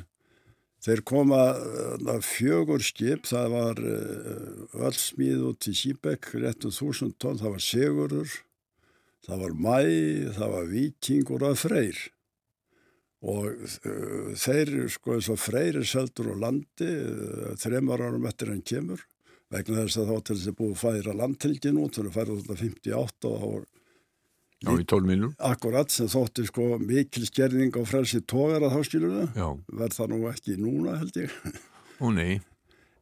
þeir 0.84 1.02
koma 1.08 1.42
uh, 1.58 2.18
fjögur 2.24 2.84
skip, 2.84 3.26
það 3.28 3.48
var 3.52 3.80
uh, 3.82 4.84
öll 4.88 4.96
smíð 4.96 5.46
út 5.50 5.68
í 5.68 5.74
Sýbekk 5.76 6.30
réttum 6.38 6.72
þúsund 6.72 7.18
tonn, 7.20 7.40
það 7.40 7.56
var 7.56 7.64
Sigurður 7.64 8.36
það 9.26 9.42
var 9.44 9.56
Mæ, 9.58 9.80
það 10.38 10.54
var 10.54 10.70
Víkingur 10.72 11.44
og 11.50 11.58
Freyr 11.60 11.98
og 13.26 13.46
uh, 13.50 14.34
þeir 14.38 14.74
sko 14.94 15.16
eins 15.16 15.28
og 15.32 15.40
Freyr 15.42 15.80
er 15.80 15.88
seldur 15.88 16.30
á 16.30 16.36
landi 16.46 16.86
uh, 16.86 17.54
þreymar 17.58 18.04
árum 18.06 18.28
eftir 18.30 18.52
hann 18.52 18.62
kemur 18.62 19.02
vegna 19.50 19.86
þess 19.86 20.02
að 20.02 20.12
þá 20.12 20.16
til 20.20 20.36
þess 20.36 20.50
að 20.52 20.58
búið 20.60 20.78
færa 20.82 21.16
landtilgin 21.16 21.80
út, 21.80 21.96
þannig 21.96 22.12
að 22.12 22.18
færa 22.18 22.38
þetta 22.38 22.58
58 22.62 23.32
og 23.32 23.42
þá 23.42 23.74
Já, 24.58 24.72
í 24.74 24.84
tólmínum. 24.90 25.34
akkurat 25.38 25.92
sem 25.94 26.08
þótti 26.10 26.44
sko 26.48 26.64
mikil 26.82 27.24
skerðing 27.28 27.76
á 27.78 27.82
frelsi 27.86 28.18
tógar 28.26 28.64
að 28.66 28.74
þá 28.74 28.80
skilur 28.88 29.12
það 29.14 29.36
Já, 29.38 29.48
verð 29.80 29.98
það 29.98 30.08
nú 30.12 30.18
ekki 30.32 30.56
núna 30.58 30.96
held 30.98 31.18
ég. 31.20 31.36
Og 32.02 32.14
nei. 32.16 32.40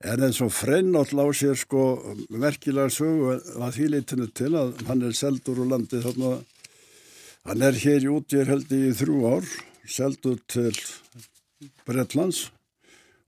en 0.05 0.27
eins 0.27 0.41
og 0.45 0.53
Freynátt 0.53 1.15
lág 1.17 1.33
sér 1.37 1.57
sko 1.57 1.87
merkilega 2.29 2.93
sögu 2.93 3.39
að 3.57 3.73
því 3.79 3.89
leitinu 3.95 4.29
til 4.37 4.53
að 4.53 4.85
hann 4.89 5.07
er 5.09 5.17
seldur 5.17 5.63
úr 5.65 5.73
landi 5.73 6.03
þarna. 6.05 6.35
Hann 7.49 7.65
er 7.65 7.81
hér 7.81 8.05
í 8.05 8.13
útjér 8.13 8.53
held 8.53 8.77
ég 8.77 8.91
í 8.91 8.97
þrjú 9.01 9.19
ár 9.33 9.49
seldur 9.89 10.39
til 10.51 10.75
Bretlands 11.87 12.51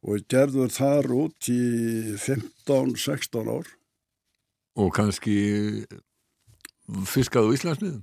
og 0.05 0.22
gerður 0.30 0.70
þar 0.72 1.10
út 1.16 1.48
í 1.51 1.62
15-16 2.20 3.51
ár. 3.51 3.70
Og 4.78 4.93
kannski 4.94 5.39
fiskað 7.09 7.51
á 7.51 7.55
Íslandsmiðum. 7.56 8.02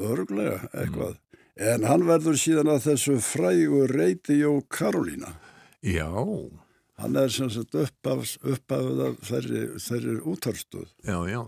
örglega 0.00 0.68
eitthvað. 0.72 1.16
En 1.60 1.84
hann 1.84 2.06
verður 2.08 2.38
síðan 2.40 2.70
að 2.72 2.84
þessu 2.88 3.18
frægu 3.20 3.86
reyti 3.90 4.38
Jó 4.40 4.60
Karolína 4.72 5.34
Já, 5.84 6.08
hann 7.00 7.16
er 7.16 7.32
sem 7.32 7.48
sagt 7.52 7.76
uppafið 7.76 9.00
af 9.06 9.16
þeirri 9.24 10.16
útarstuð 10.28 10.88
já, 11.06 11.16
já. 11.30 11.40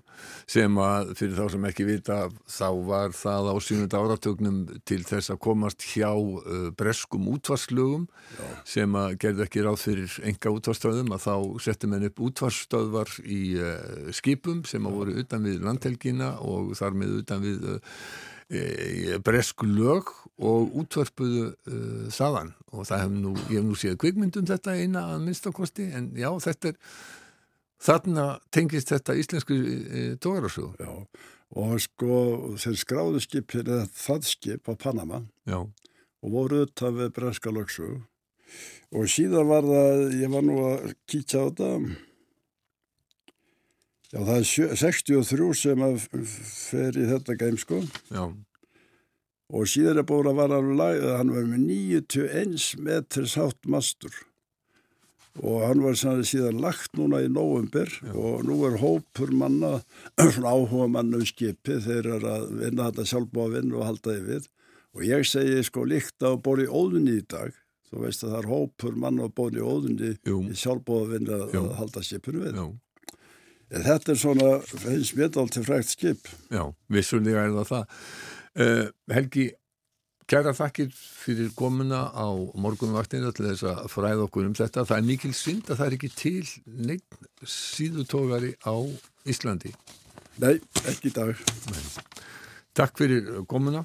Sem 0.50 0.78
að 0.80 1.12
fyrir 1.18 1.36
þá 1.38 1.44
sem 1.54 1.66
ekki 1.68 1.86
vita 1.88 2.18
þá 2.50 2.68
var 2.88 3.14
það 3.16 3.50
á 3.52 3.54
sínunda 3.64 4.00
áratögnum 4.02 4.58
til 4.88 5.00
þess 5.08 5.32
að 5.34 5.42
komast 5.46 5.86
hjá 5.92 6.10
uh, 6.12 6.70
breskum 6.78 7.28
útvarslögum 7.34 8.08
sem 8.68 8.98
að 8.98 9.16
gerði 9.22 9.46
ekki 9.46 9.64
ráð 9.66 9.80
fyrir 9.84 10.18
enga 10.32 10.54
útvarstöðum 10.56 11.14
að 11.16 11.24
þá 11.26 11.34
settum 11.66 11.96
henn 11.96 12.08
upp 12.08 12.26
útvarstöðvar 12.28 13.16
í 13.24 13.42
uh, 13.60 14.12
skipum 14.14 14.64
sem 14.68 14.88
að 14.88 15.00
voru 15.00 15.16
utan 15.22 15.48
við 15.48 15.64
landhelgina 15.66 16.34
og 16.40 16.76
þar 16.78 17.00
með 17.02 17.18
utan 17.22 17.44
við 17.44 17.72
uh, 17.76 17.82
bresku 19.24 19.66
lög 19.68 20.10
og 20.42 20.76
útvarpuðu 20.82 21.48
uh, 21.52 22.06
þaðan. 22.12 22.52
Og 22.72 22.86
það 22.88 23.02
hef 23.04 23.12
nú, 23.16 23.34
ég 23.48 23.58
hef 23.58 23.66
nú 23.66 23.78
séð 23.78 23.98
kvikmyndum 24.02 24.48
þetta 24.48 24.76
eina 24.80 25.06
að 25.14 25.26
minnstakosti 25.26 25.88
en 25.96 26.10
já, 26.18 26.30
þetta 26.46 26.72
er 26.72 26.78
þarna 27.82 28.26
tengist 28.54 28.92
þetta 28.92 29.16
íslensku 29.18 29.56
e, 29.58 30.02
tógarasögu. 30.22 30.76
Já, 30.78 30.92
og 31.58 31.74
sko 31.82 32.14
þeir 32.60 32.78
skráðu 32.80 33.20
skip 33.22 33.52
hérna 33.52 33.82
það 33.92 34.28
skip 34.30 34.70
á 34.70 34.72
Panama 34.78 35.20
Já, 35.48 35.58
og 35.60 36.32
voru 36.32 36.62
auðvitað 36.62 36.98
við 37.00 37.12
breska 37.18 37.52
lögsu 37.52 37.90
og 38.92 39.08
síðan 39.08 39.48
var 39.48 39.66
það, 39.66 40.00
ég 40.20 40.32
var 40.32 40.46
nú 40.46 40.56
að 40.68 40.94
kíkja 41.08 41.44
á 41.44 41.46
þetta 41.48 41.70
já 44.12 44.20
það 44.20 44.34
er 44.38 44.48
sjö, 44.48 44.70
63 44.84 45.52
sem 45.64 45.84
að 45.88 46.08
fer 46.46 46.98
í 47.00 47.06
þetta 47.10 47.38
geim 47.40 47.60
sko. 47.60 47.82
Já, 48.12 48.26
og 49.52 49.68
síðan 49.68 50.00
er 50.00 50.08
búin 50.08 50.30
að 50.30 50.38
vara 50.40 50.60
að 50.62 51.08
hann 51.18 51.32
var 51.34 51.48
með 51.48 51.64
91 51.68 52.68
metris 52.80 53.34
hátt 53.36 53.68
mastur. 53.68 54.14
Og 55.40 55.62
hann 55.64 55.80
var 55.80 55.96
síðan 55.96 56.60
lagt 56.60 56.92
núna 56.96 57.22
í 57.24 57.28
nóvumber 57.32 57.88
og 58.12 58.42
nú 58.44 58.58
er 58.68 58.76
hópur 58.82 59.32
manna 59.32 59.78
svona 60.34 60.52
áhuga 60.52 60.88
mann 60.92 61.14
um 61.16 61.24
skipi 61.24 61.78
þeir 61.84 62.10
eru 62.18 62.32
að 62.32 62.50
vinna 62.60 62.90
þetta 62.90 63.06
sjálfbúa 63.12 63.48
vinn 63.54 63.72
og 63.72 63.86
halda 63.88 64.16
við. 64.26 64.48
Og 64.92 65.04
ég 65.08 65.24
segi 65.24 65.62
sko 65.64 65.86
líkt 65.88 66.20
á 66.20 66.36
bóri 66.36 66.68
óðunni 66.68 67.16
í 67.20 67.24
dag. 67.24 67.52
Þú 67.88 68.04
veist 68.04 68.24
að 68.24 68.34
það 68.34 68.40
er 68.42 68.50
hópur 68.52 68.98
manna 69.04 69.28
á 69.28 69.30
bóri 69.32 69.64
óðunni 69.64 70.14
í 70.16 70.56
sjálfbúa 70.56 71.08
vinn 71.14 71.32
að, 71.32 71.46
að 71.60 71.72
halda 71.80 72.04
skipinu 72.04 72.44
við. 72.44 72.60
Já, 72.60 72.66
þetta 73.72 74.12
er 74.12 74.20
svona 74.20 74.52
finnst 74.68 75.16
mér 75.16 75.32
til 75.32 75.64
frækt 75.64 75.90
skip 75.94 76.28
já, 76.52 76.64
vissulega 76.92 77.46
er 77.46 77.52
það 77.56 77.68
það. 77.70 77.84
Uh, 78.52 78.86
Helgi, 79.08 79.46
kæra 80.28 80.52
þakkir 80.56 80.90
fyrir 80.92 81.50
komuna 81.56 82.02
á 82.12 82.28
morgunvaktina 82.60 83.32
til 83.32 83.48
þess 83.48 83.64
að 83.70 83.88
fræða 83.92 84.26
okkur 84.26 84.48
um 84.50 84.56
þetta. 84.58 84.84
Það 84.88 84.98
er 84.98 85.08
mikil 85.08 85.32
synd 85.36 85.70
að 85.70 85.78
það 85.80 85.86
er 85.86 85.96
ekki 85.98 86.12
til 86.18 86.46
neitt 86.90 87.10
síðutógari 87.48 88.52
á 88.60 88.76
Íslandi. 89.24 89.72
nei, 90.42 90.56
ekki 90.88 91.10
í 91.10 91.14
dag 91.14 91.36
Takk 92.72 92.96
fyrir 92.96 93.44
komuna 93.48 93.84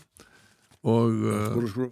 og 0.88 1.12
uh, 1.12 1.52
Skúru, 1.52 1.68
skúru. 1.72 1.92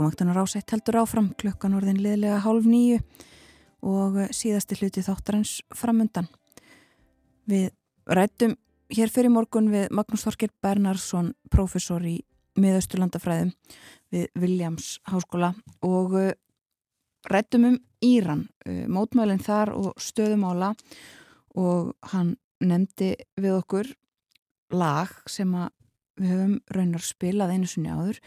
Morgumvaktunar 0.00 0.38
ásett 0.40 0.70
heldur 0.72 0.96
áfram 0.96 1.26
klukkan 1.36 1.74
orðin 1.76 1.98
liðlega 2.00 2.38
hálf 2.40 2.64
nýju 2.64 3.02
og 3.84 4.14
síðasti 4.32 4.78
hluti 4.78 5.02
þáttarins 5.04 5.58
framundan. 5.76 6.24
Við 7.44 7.66
rættum 8.08 8.54
hér 8.96 9.12
fyrir 9.12 9.28
morgun 9.34 9.68
við 9.68 9.92
Magnús 9.92 10.24
Þorkir 10.24 10.54
Bernhardsson, 10.64 11.34
professor 11.52 12.00
í 12.00 12.14
miðausturlandafræðum 12.56 13.52
við 14.16 14.40
Williams 14.40 14.88
háskóla 15.04 15.52
og 15.84 16.16
uh, 16.16 16.32
rættum 17.28 17.68
um 17.68 17.78
Íran, 18.00 18.46
uh, 18.64 18.88
mótmælinn 18.88 19.44
þar 19.44 19.74
og 19.76 20.00
stöðumála 20.00 20.72
og 21.60 21.92
hann 22.14 22.38
nefndi 22.64 23.18
við 23.36 23.60
okkur 23.60 23.92
lag 24.72 25.12
sem 25.28 25.52
við 26.16 26.32
höfum 26.32 26.58
raunar 26.72 27.04
spilað 27.04 27.58
einu 27.58 27.68
sinni 27.68 27.92
áður 27.92 28.24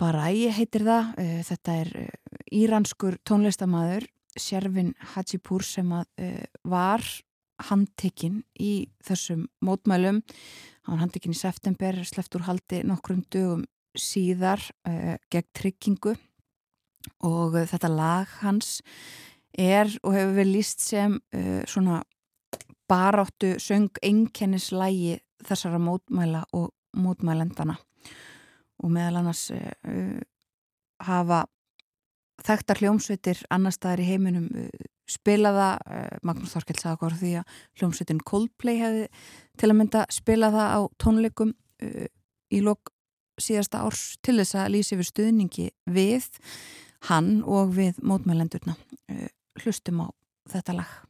Barai 0.00 0.48
heitir 0.56 0.86
það, 0.86 1.10
uh, 1.20 1.40
þetta 1.44 1.72
er 1.82 1.90
uh, 2.00 2.12
íranskur 2.56 3.18
tónlistamæður 3.28 4.06
Sjervin 4.40 4.94
Hajipur 5.12 5.64
sem 5.66 5.90
að 5.92 6.06
uh, 6.24 6.46
var 6.72 7.04
handtekinn 7.68 8.38
í 8.56 8.88
þessum 9.04 9.42
mótmælum. 9.60 10.22
Hann 10.86 10.94
var 10.94 11.02
handtekinn 11.02 11.36
í 11.36 11.40
september 11.40 11.98
sleppt 12.08 12.38
úr 12.38 12.46
haldi 12.46 12.80
nokkrum 12.88 13.20
dögum 13.28 13.66
síðar 13.92 14.62
gegn 14.86 15.48
tryggingu. 15.58 16.14
Og 17.26 17.58
þetta 17.68 17.90
lag 17.92 18.32
hans 18.40 18.78
er 19.52 19.90
og 20.00 20.16
hefur 20.16 20.32
verið 20.38 20.54
líst 20.54 20.86
sem 20.86 21.18
svona 21.68 21.98
baráttu 22.88 23.58
söng 23.60 23.92
einkennislægi 24.00 25.18
þessara 25.44 25.82
mótmæla 25.82 26.46
og 26.56 26.70
mótmælendana 26.96 27.76
og 28.80 28.92
meðal 28.94 29.20
annars 29.20 29.48
uh, 29.54 30.20
hafa 31.04 31.44
þekktar 32.44 32.80
hljómsveitir 32.80 33.42
annar 33.52 33.74
staðar 33.76 34.04
í 34.04 34.08
heiminum 34.08 34.46
uh, 34.54 34.86
spilaða, 35.10 35.72
uh, 35.84 36.14
Magnús 36.26 36.54
Þorkell 36.54 36.78
sagði 36.78 36.96
okkur 36.96 37.18
því 37.20 37.34
að 37.40 37.58
hljómsveitin 37.80 38.24
Coldplay 38.30 38.80
hefði 38.80 39.04
til 39.60 39.70
að 39.70 39.78
mynda 39.82 40.06
spilaða 40.12 40.70
á 40.76 40.80
tónleikum 41.02 41.54
í 42.52 42.58
lok 42.60 42.90
síðasta 43.40 43.80
árs 43.86 44.18
til 44.20 44.36
þess 44.36 44.58
að 44.60 44.72
lýsi 44.74 44.96
yfir 44.96 45.08
stuðningi 45.08 45.70
við 45.88 46.28
hann 47.08 47.38
og 47.48 47.72
við 47.78 48.02
mótmælendurna 48.04 48.76
hlustum 49.62 50.04
á 50.04 50.06
þetta 50.52 50.76
lag 50.82 51.09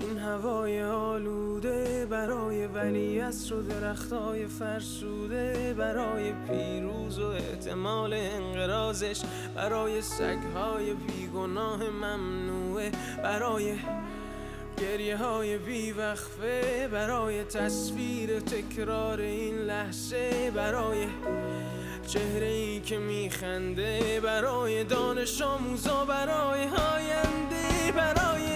این 0.00 0.18
هوای 0.18 0.82
آلوده 0.82 2.06
برای 2.10 2.66
ولی 2.66 3.20
و 3.20 3.62
درختای 3.68 4.46
فرسوده 4.46 5.74
برای 5.78 6.32
پیروز 6.32 7.18
و 7.18 7.26
احتمال 7.26 8.12
انقرازش 8.12 9.22
برای 9.54 10.02
سگهای 10.02 10.94
بیگناه 10.94 11.90
ممنوعه 11.90 12.92
برای 13.22 13.74
گریه 14.78 15.16
های 15.16 15.58
بیوقفه 15.58 16.88
برای 16.92 17.44
تصویر 17.44 18.40
تکرار 18.40 19.20
این 19.20 19.54
لحظه 19.58 20.50
برای 20.54 21.06
چهره 22.06 22.46
ای 22.46 22.80
که 22.80 22.98
میخنده 22.98 24.20
برای 24.24 24.84
دانش 24.84 25.42
آموزا 25.42 26.04
برای 26.04 26.60
آینده 26.60 27.92
برای 27.96 28.55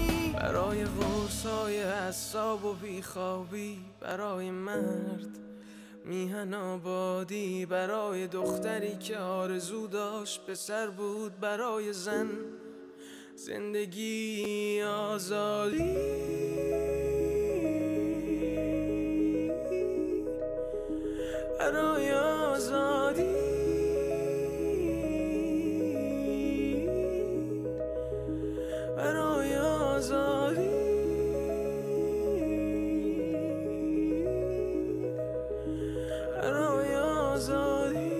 برای 0.41 0.83
قرص 0.83 1.45
های 1.45 1.83
حساب 1.83 2.65
و 2.65 2.73
بیخوابی 2.73 3.79
برای 3.99 4.51
مرد 4.51 5.39
میهن 6.05 6.53
آبادی 6.53 7.65
برای 7.65 8.27
دختری 8.27 8.95
که 8.97 9.17
آرزو 9.17 9.87
داشت 9.87 10.45
پسر 10.45 10.87
بود 10.87 11.39
برای 11.39 11.93
زن 11.93 12.29
زندگی 13.35 14.81
آزادی. 14.81 15.95
برای 21.59 22.11
آزادی. 22.11 23.70
برای 29.00 29.56
آزادی 29.56 30.70
برای 36.42 36.94
آزادی 36.96 38.16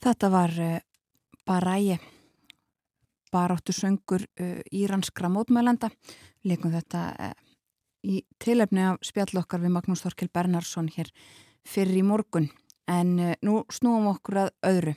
Þetta 0.00 0.28
var 0.32 0.50
uh, 0.50 0.80
Baræi, 1.46 1.98
baráttu 3.32 3.72
söngur 3.72 4.24
uh, 4.24 4.58
íranskra 4.72 5.28
mótmælenda. 5.28 5.90
Leikum 6.44 6.72
þetta 6.74 7.04
uh, 7.14 7.43
í 8.05 8.21
tilefni 8.41 8.83
af 8.85 9.01
spjall 9.05 9.41
okkar 9.41 9.63
við 9.63 9.73
Magnús 9.75 10.03
Þorkel 10.05 10.29
Bernarsson 10.33 10.91
hér 10.93 11.09
fyrir 11.65 11.99
í 12.01 12.05
morgun. 12.05 12.51
En 12.91 13.17
uh, 13.17 13.33
nú 13.45 13.63
snúum 13.73 14.11
okkur 14.13 14.45
að 14.45 14.53
öðru. 14.69 14.95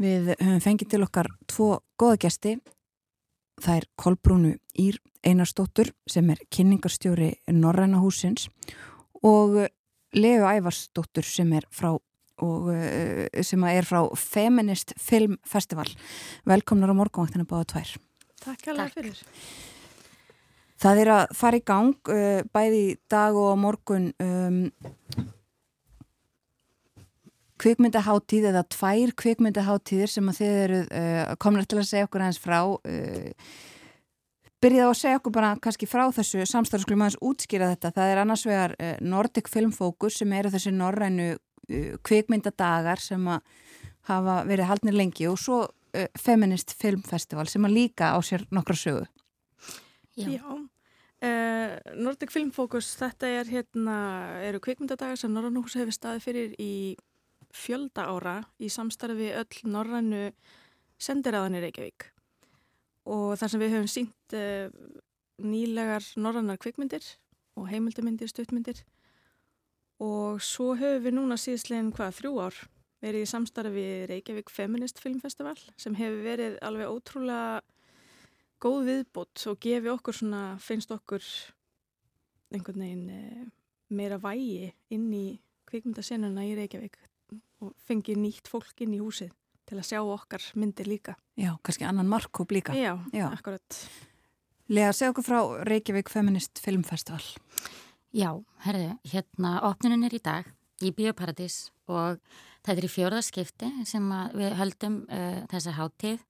Við 0.00 0.32
höfum 0.40 0.62
fengið 0.64 0.92
til 0.94 1.02
okkar 1.04 1.28
tvo 1.50 1.70
góða 2.00 2.20
gesti. 2.24 2.56
Það 3.60 3.82
er 3.82 3.88
Kolbrúnu 4.00 4.54
Ír 4.80 4.98
Einarstóttur 5.26 5.92
sem 6.08 6.30
er 6.32 6.40
kynningarstjóri 6.48 7.34
Norræna 7.52 8.00
húsins 8.00 8.48
og 9.20 9.58
uh, 9.60 9.72
Leo 10.16 10.48
Ævarsdóttur 10.48 11.26
sem 11.28 11.52
er 11.54 11.68
frá 11.70 11.92
og 12.40 12.70
uh, 12.72 13.42
sem 13.44 13.66
er 13.68 13.86
frá 13.86 14.00
Feminist 14.16 14.96
Film 14.98 15.36
Festival. 15.46 15.90
Velkomnar 16.48 16.90
á 16.90 16.96
morgunvaktina 16.96 17.44
báða 17.46 17.74
tvær. 17.74 17.98
Takk 18.40 18.72
alveg 18.72 18.96
fyrir. 18.96 19.20
Það 20.80 21.02
er 21.02 21.10
að 21.12 21.32
fara 21.36 21.58
í 21.60 21.64
gang 21.66 22.08
uh, 22.08 22.40
bæði 22.54 22.84
dag 23.12 23.36
og 23.36 23.58
morgun 23.60 24.06
um, 24.22 24.62
kvikmyndaháttíð 27.60 28.46
eða 28.48 28.62
tvær 28.72 29.12
kvikmyndaháttíðir 29.20 30.08
sem 30.08 30.30
að 30.32 30.40
þið 30.40 30.62
eru 30.62 30.78
uh, 30.86 31.34
komnar 31.42 31.68
til 31.68 31.82
að 31.82 31.90
segja 31.90 32.08
okkur 32.08 32.24
aðeins 32.24 32.40
frá 32.40 32.58
uh, 32.64 33.52
byrjið 34.64 34.84
á 34.84 34.88
að 34.88 34.98
segja 35.02 35.20
okkur 35.20 35.36
bara 35.36 35.52
kannski 35.60 35.88
frá 35.90 36.06
þessu 36.16 36.48
samstarfsklum 36.48 37.04
aðeins 37.04 37.20
útskýra 37.28 37.70
þetta. 37.74 37.92
Það 37.98 38.14
er 38.14 38.22
annars 38.24 38.46
vegar 38.48 38.76
uh, 38.78 38.96
Nordic 39.04 39.52
Film 39.52 39.76
Focus 39.76 40.16
sem 40.22 40.32
eru 40.36 40.52
þessi 40.56 40.72
norrænu 40.72 41.30
uh, 41.36 41.94
kvikmyndadagar 42.08 43.04
sem 43.04 43.28
að 43.28 43.44
hafa 44.08 44.40
verið 44.48 44.70
haldnir 44.72 44.96
lengi 44.96 45.28
og 45.28 45.36
svo 45.44 45.66
uh, 45.68 46.08
Feminist 46.16 46.72
Film 46.72 47.04
Festival 47.04 47.48
sem 47.52 47.68
að 47.68 47.76
líka 47.82 48.14
á 48.16 48.18
sér 48.24 48.48
nokkra 48.48 48.80
sögu. 48.80 49.08
Já. 50.26 50.44
Uh, 51.20 51.76
Nordic 52.00 52.32
Film 52.32 52.48
Focus, 52.56 52.94
þetta 52.96 53.28
er 53.28 53.50
hérna, 53.52 53.96
eru 54.46 54.60
kvikmyndadagar 54.64 55.18
sem 55.20 55.32
Norrannús 55.34 55.76
hefur 55.76 55.92
staðið 55.92 56.24
fyrir 56.24 56.54
í 56.56 56.72
fjölda 57.52 58.06
ára 58.08 58.38
í 58.62 58.70
samstarfi 58.72 59.28
öll 59.36 59.60
norrannu 59.68 60.30
sendiræðanir 61.00 61.66
Reykjavík. 61.66 62.06
Og 63.10 63.34
þar 63.40 63.52
sem 63.52 63.62
við 63.62 63.74
höfum 63.74 63.90
sínt 63.90 64.36
uh, 64.38 64.72
nýlegar 65.44 66.06
norrannar 66.16 66.60
kvikmyndir 66.60 67.04
og 67.58 67.68
heimildamindir, 67.68 68.30
stuttmyndir. 68.30 68.80
Og 70.00 70.40
svo 70.44 70.72
höfum 70.78 71.04
við 71.04 71.16
núna 71.18 71.36
síðslegin 71.40 71.92
hvað, 71.96 72.16
þrjú 72.20 72.36
ár 72.46 72.62
verið 73.00 73.24
í 73.24 73.28
samstarfi 73.28 73.86
Reykjavík 74.08 74.52
Feminist 74.52 75.00
Film 75.00 75.20
Festival 75.20 75.56
sem 75.80 75.96
hefur 75.96 76.24
verið 76.24 76.56
alveg 76.64 76.88
ótrúlega 76.88 77.60
góð 78.60 78.80
viðbót 78.88 79.46
og 79.50 79.60
gefi 79.62 79.90
okkur 79.92 80.16
svona, 80.16 80.42
finnst 80.62 80.92
okkur 80.94 81.24
einhvern 82.54 82.82
veginn 82.84 83.08
eh, 83.14 83.46
meira 83.94 84.18
vægi 84.20 84.70
inn 84.94 85.08
í 85.14 85.24
kvikmyndasenuna 85.70 86.44
í 86.46 86.54
Reykjavík 86.58 86.98
og 87.64 87.74
fengi 87.86 88.16
nýtt 88.18 88.50
fólk 88.50 88.82
inn 88.84 88.96
í 88.96 89.02
húsið 89.02 89.32
til 89.70 89.78
að 89.78 89.86
sjá 89.86 90.00
okkar 90.02 90.44
myndir 90.58 90.88
líka. 90.90 91.14
Já, 91.38 91.52
kannski 91.62 91.86
annan 91.86 92.08
markkóp 92.10 92.50
líka. 92.50 92.74
Já, 92.74 92.96
Já. 93.14 93.28
akkurat. 93.30 93.82
Lega, 94.70 94.92
segja 94.94 95.12
okkur 95.12 95.26
frá 95.26 95.40
Reykjavík 95.68 96.10
Feminist 96.10 96.58
Film 96.62 96.82
Festival. 96.86 97.22
Já, 98.10 98.32
herðu, 98.64 98.96
hérna 99.12 99.60
opnunin 99.68 100.06
er 100.08 100.16
í 100.16 100.22
dag 100.22 100.48
í 100.82 100.90
Bíóparadís 100.96 101.68
og 101.90 102.18
þetta 102.64 102.76
er 102.76 102.86
í 102.86 102.90
fjórðaskipti 102.90 103.70
sem 103.86 104.08
að 104.14 104.36
við 104.40 104.56
höldum 104.58 104.96
uh, 105.06 105.42
þessa 105.52 105.76
háttíð 105.76 106.24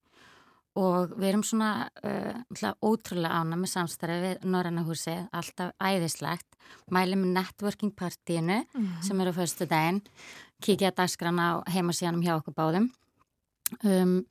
og 0.79 1.11
við 1.19 1.27
erum 1.31 1.43
svona 1.43 1.89
uh, 2.03 2.73
ótrúlega 2.79 3.41
ána 3.41 3.57
með 3.59 3.73
samstarfi 3.73 4.19
við 4.23 4.45
Norræna 4.47 4.85
húsi, 4.87 5.15
alltaf 5.35 5.73
æðislegt. 5.83 6.47
Mælum 6.91 7.25
með 7.25 7.33
networking 7.41 7.91
partíinu 7.95 8.61
Mhm. 8.73 9.01
sem 9.03 9.19
eru 9.21 9.33
fyrstu 9.33 9.67
daginn 9.67 10.01
kíkja 10.61 10.91
að 10.91 10.95
dagskrana 11.01 11.43
á 11.51 11.53
heimasíðanum 11.73 12.23
hjá 12.23 12.37
okkur 12.39 12.53
báðum. 12.55 12.89
Um, 13.83 14.25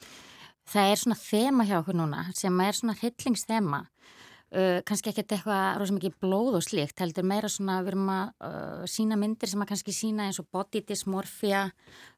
það 0.69 0.91
er 0.93 0.97
svona 1.01 1.17
þema 1.19 1.65
hjá 1.67 1.79
okkur 1.81 1.97
núna 1.97 2.27
sem 2.37 2.61
er 2.61 2.73
svona 2.73 2.97
hryllingsþema. 3.01 3.87
Uh, 4.51 4.81
kannski 4.83 5.13
ekkert 5.13 5.31
eitthvað 5.31 5.77
rosa 5.79 5.95
mikið 5.95 6.15
blóð 6.19 6.57
og 6.59 6.63
slíkt, 6.67 6.99
heldur 6.99 7.23
meira 7.23 7.47
svona 7.49 7.77
við 7.85 7.93
erum 7.93 8.09
að 8.11 8.33
uh, 8.43 8.87
sína 8.91 9.15
myndir 9.17 9.47
sem 9.47 9.63
að 9.63 9.69
kannski 9.71 9.93
sína 9.95 10.27
eins 10.27 10.41
og 10.43 10.49
body 10.51 10.81
dysmorphia. 10.89 11.69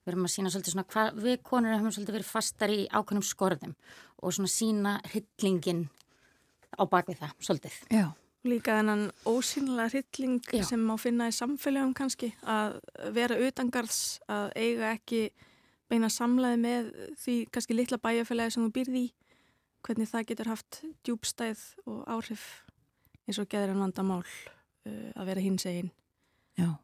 Við 0.07 0.15
erum 0.15 0.24
að 0.24 0.32
sína 0.32 0.49
svolítið 0.49 0.73
svona 0.73 0.86
hvað 0.89 1.20
við 1.27 1.43
konur 1.44 1.77
höfum 1.77 1.93
svolítið 1.93 2.16
verið 2.16 2.31
fastar 2.31 2.73
í 2.73 2.86
ákveðnum 2.89 3.27
skorðum 3.28 3.74
og 4.23 4.35
svona 4.35 4.51
sína 4.51 4.97
hryllingin 5.11 5.86
á 6.78 6.82
bakvið 6.89 7.23
það, 7.23 7.39
svolítið 7.43 7.78
Já, 7.93 8.07
Líka 8.43 8.74
þennan 8.81 9.05
ósýnilega 9.28 9.93
hrylling 9.93 10.40
Já. 10.51 10.65
sem 10.66 10.81
má 10.82 10.97
finna 10.99 11.28
í 11.31 11.35
samfélagum 11.36 11.93
kannski 11.94 12.32
að 12.43 12.81
vera 13.15 13.36
utangarðs, 13.39 14.19
að 14.27 14.49
eiga 14.59 14.89
ekki 14.97 15.20
beina 15.93 16.09
samlæði 16.11 16.59
með 16.59 16.89
því 17.23 17.36
kannski 17.55 17.77
litla 17.77 18.01
bæjarfélagi 18.03 18.57
sem 18.57 18.65
þú 18.66 18.73
býrði 18.74 19.05
í, 19.05 19.12
hvernig 19.86 20.11
það 20.11 20.27
getur 20.32 20.51
haft 20.51 20.81
djúbstæð 21.07 21.62
og 21.86 22.01
áhrif 22.11 22.47
eins 23.28 23.39
og 23.39 23.47
geður 23.53 23.77
en 23.77 23.85
vandamál 23.85 24.23
uh, 24.24 25.11
að 25.15 25.28
vera 25.31 25.44
hins 25.44 25.66
egin 25.70 25.93
Já. 26.59 26.74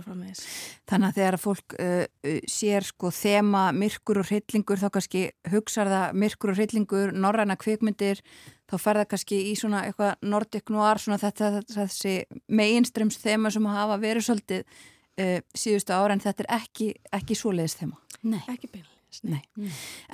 Þannig 0.00 1.08
að 1.08 1.18
þegar 1.18 1.36
fólk 1.42 1.74
uh, 1.76 2.04
uh, 2.06 2.38
sér 2.50 2.86
sko 2.86 3.10
þema 3.14 3.64
myrkur 3.76 4.22
og 4.22 4.28
hryllingur 4.30 4.80
þá 4.80 4.88
kannski 4.94 5.24
hugsar 5.52 5.90
það 5.90 6.16
myrkur 6.22 6.52
og 6.52 6.58
hryllingur, 6.60 7.12
norræna 7.12 7.58
kvikmyndir 7.60 8.22
þá 8.70 8.76
fer 8.80 9.02
það 9.02 9.10
kannski 9.12 9.40
í 9.50 9.52
svona 9.58 9.82
eitthvað 9.88 10.24
nordic 10.32 10.72
noir, 10.72 11.02
svona 11.02 11.20
þetta, 11.20 11.50
þetta 11.58 11.76
þessi 11.82 12.14
meginströms 12.48 13.20
þema 13.20 13.52
sem 13.52 13.68
hafa 13.68 13.98
verið 14.02 14.28
svolítið 14.28 14.64
uh, 14.64 15.38
síðustu 15.54 15.96
ára 15.96 16.16
en 16.16 16.24
þetta 16.24 16.46
er 16.46 16.50
ekki, 16.60 16.92
ekki 17.12 17.38
svoleiðis 17.38 17.76
þema. 17.82 18.00
Nei. 18.22 18.40
Ekki 18.46 18.70
beinleis. 18.72 19.20
Nei. 19.28 19.42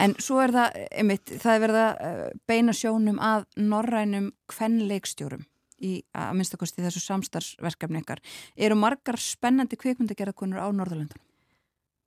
En 0.03 0.17
svo 0.19 0.41
er 0.43 0.51
það, 0.57 0.81
einmitt, 0.91 1.37
það 1.39 1.55
er 1.55 1.63
verið 1.63 1.85
að 1.85 2.01
uh, 2.09 2.25
beina 2.51 2.75
sjónum 2.75 3.21
að 3.23 3.47
norrænum 3.63 4.33
kvenleikstjórum 4.51 5.47
í 5.85 5.95
að 6.17 6.35
minnstakosti 6.39 6.85
þessu 6.85 7.03
samstarfsverkefni 7.05 8.03
ykkar. 8.03 8.23
Eru 8.57 8.79
margar 8.79 9.21
spennandi 9.23 9.79
kvikmyndagerðakonur 9.81 10.63
á 10.63 10.69
Norðurlöndunum? 10.71 11.25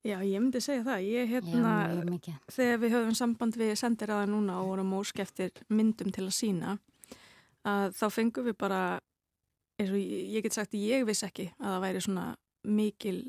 Já, 0.02 0.18
ég 0.26 0.42
myndi 0.42 0.58
segja 0.64 0.82
það. 0.82 1.04
Ég 1.06 1.28
Já, 1.28 1.32
hérna, 1.36 1.74
mikið. 2.10 2.38
þegar 2.50 2.80
við 2.82 2.94
höfum 2.96 3.18
samband 3.18 3.58
við 3.60 3.76
sendiræða 3.78 4.30
núna 4.32 4.58
og 4.62 4.72
vorum 4.72 4.96
ósk 4.98 5.20
eftir 5.22 5.52
myndum 5.70 6.10
til 6.10 6.26
að 6.26 6.34
sína 6.34 6.78
að 7.70 7.94
þá 8.00 8.06
fengum 8.10 8.48
við 8.50 8.58
bara 8.58 8.82
eins 9.78 9.92
og 9.94 10.00
ég, 10.02 10.42
get 10.42 10.58
sagt 10.58 10.74
ég 10.74 11.06
viss 11.06 11.22
ekki 11.26 11.52
að 11.60 11.76
það 11.76 11.84
væri 11.86 12.02
svona 12.02 12.26
mikil 12.66 13.20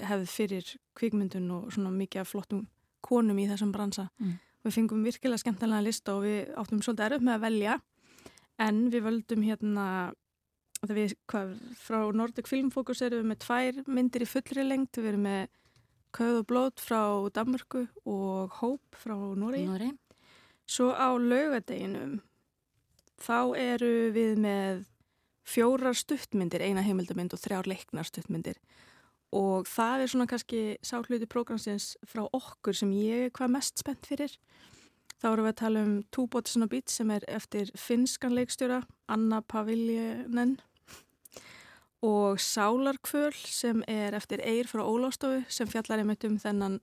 hefð 0.00 0.24
fyrir 0.32 0.70
kvikmyndun 0.96 1.50
og 1.54 1.68
svona 1.74 1.92
mikið 1.92 2.24
af 2.24 2.32
flottum 2.32 2.64
konum 3.04 3.38
í 3.38 3.46
þessum 3.50 3.72
bransa. 3.74 4.08
Mm. 4.18 4.38
Við 4.64 4.76
fengum 4.78 5.04
virkilega 5.04 5.42
skemmtilega 5.42 5.84
lista 5.84 6.16
og 6.16 6.24
við 6.24 6.54
áttum 6.56 6.80
svolítið 6.80 7.06
erfitt 7.10 7.26
með 7.28 7.36
að 7.36 7.44
velja 7.44 7.76
en 8.62 8.84
við 8.92 9.06
völdum 9.08 9.44
hérna 9.46 9.86
við, 10.84 11.14
hvað, 11.30 11.54
frá 11.80 11.98
Nordic 12.14 12.48
Film 12.50 12.70
Focus 12.74 13.02
erum 13.04 13.24
við 13.24 13.30
með 13.32 13.42
tvær 13.46 13.82
myndir 13.88 14.24
í 14.24 14.28
fullri 14.28 14.66
lengt, 14.66 14.98
við 14.98 15.14
erum 15.14 15.28
með 15.28 15.44
Kauð 16.14 16.36
og 16.38 16.46
blót 16.46 16.78
frá 16.78 17.00
Danmörku 17.34 17.88
og 18.06 18.52
Hóp 18.60 18.98
frá 19.02 19.16
Nóri. 19.34 19.64
Svo 20.70 20.92
á 20.94 21.10
laugadeginum 21.18 22.20
þá 23.18 23.38
eru 23.58 24.12
við 24.14 24.38
með 24.44 24.84
fjórar 25.44 25.96
stuttmyndir, 25.98 26.62
eina 26.62 26.84
heimildamynd 26.86 27.34
og 27.34 27.42
þrjár 27.42 27.66
leiknar 27.68 28.06
stuttmyndir 28.06 28.60
og 29.34 29.66
það 29.66 30.04
er 30.04 30.12
svona 30.12 30.28
kannski 30.30 30.62
sá 30.84 31.00
hluti 31.02 31.26
prógramsins 31.30 31.94
frá 32.06 32.22
okkur 32.24 32.76
sem 32.78 32.92
ég 32.94 33.26
er 33.26 33.34
hvað 33.34 33.56
mest 33.56 33.82
spennt 33.82 34.06
fyrir. 34.06 34.36
Þá 35.24 35.30
erum 35.30 35.46
við 35.46 35.54
að 35.54 35.60
tala 35.62 35.82
um 35.86 35.92
on 36.36 36.64
a 36.64 36.66
Beat 36.68 36.90
sem 36.92 37.10
er 37.10 37.22
eftir 37.32 37.70
finskan 37.80 38.34
leikstjóra 38.36 38.82
Anna 39.08 39.38
Paviljanen 39.40 40.58
og 42.04 42.36
Sálarkvöl 42.36 43.32
sem 43.32 43.80
er 43.88 44.12
eftir 44.12 44.42
Eir 44.44 44.68
frá 44.68 44.82
Ólástofu 44.84 45.46
sem 45.48 45.66
fjallar 45.66 46.02
einmitt 46.02 46.28
um 46.28 46.36
þennan 46.36 46.76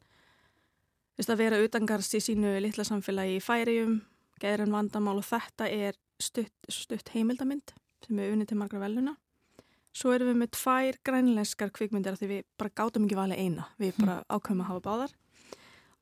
að 1.21 1.37
vera 1.37 1.61
utangarst 1.61 2.17
í 2.17 2.23
sínu 2.31 2.55
litla 2.65 2.81
samfélagi 2.81 3.37
í 3.37 3.45
færium, 3.45 3.99
geðran 4.41 4.73
vandamál 4.73 5.19
og 5.21 5.27
þetta 5.29 5.69
er 5.69 5.93
stutt, 6.17 6.65
stutt 6.65 7.13
heimildamind 7.13 7.75
sem 8.07 8.17
er 8.17 8.33
unnið 8.33 8.55
til 8.55 8.57
margra 8.57 8.81
veluna. 8.81 9.19
Svo 9.93 10.15
erum 10.15 10.33
við 10.33 10.41
með 10.41 10.55
tvær 10.57 11.03
grænlenskar 11.05 11.69
kvikmyndir 11.77 12.17
af 12.17 12.23
því 12.23 12.33
við 12.33 12.45
bara 12.57 12.73
gátum 12.73 13.05
ekki 13.05 13.21
valið 13.21 13.45
eina, 13.45 13.69
við 13.77 14.01
bara 14.01 14.23
ákveðum 14.33 14.65
að 14.65 14.71
hafa 14.73 14.87
báðar. 14.89 15.19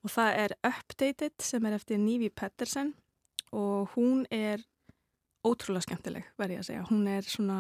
Og 0.06 0.12
það 0.14 0.42
er 0.46 0.56
Updated 0.64 1.44
sem 1.44 1.66
er 1.68 1.76
eftir 1.76 2.00
Nivi 2.00 2.30
Pettersen 2.32 2.94
og 3.52 3.90
hún 3.96 4.26
er 4.32 4.62
ótrúlega 5.44 5.88
skemmtileg, 5.88 6.28
verði 6.40 6.58
ég 6.58 6.64
að 6.64 6.68
segja. 6.70 6.86
Hún 6.90 7.08
er 7.10 7.28
svona 7.28 7.60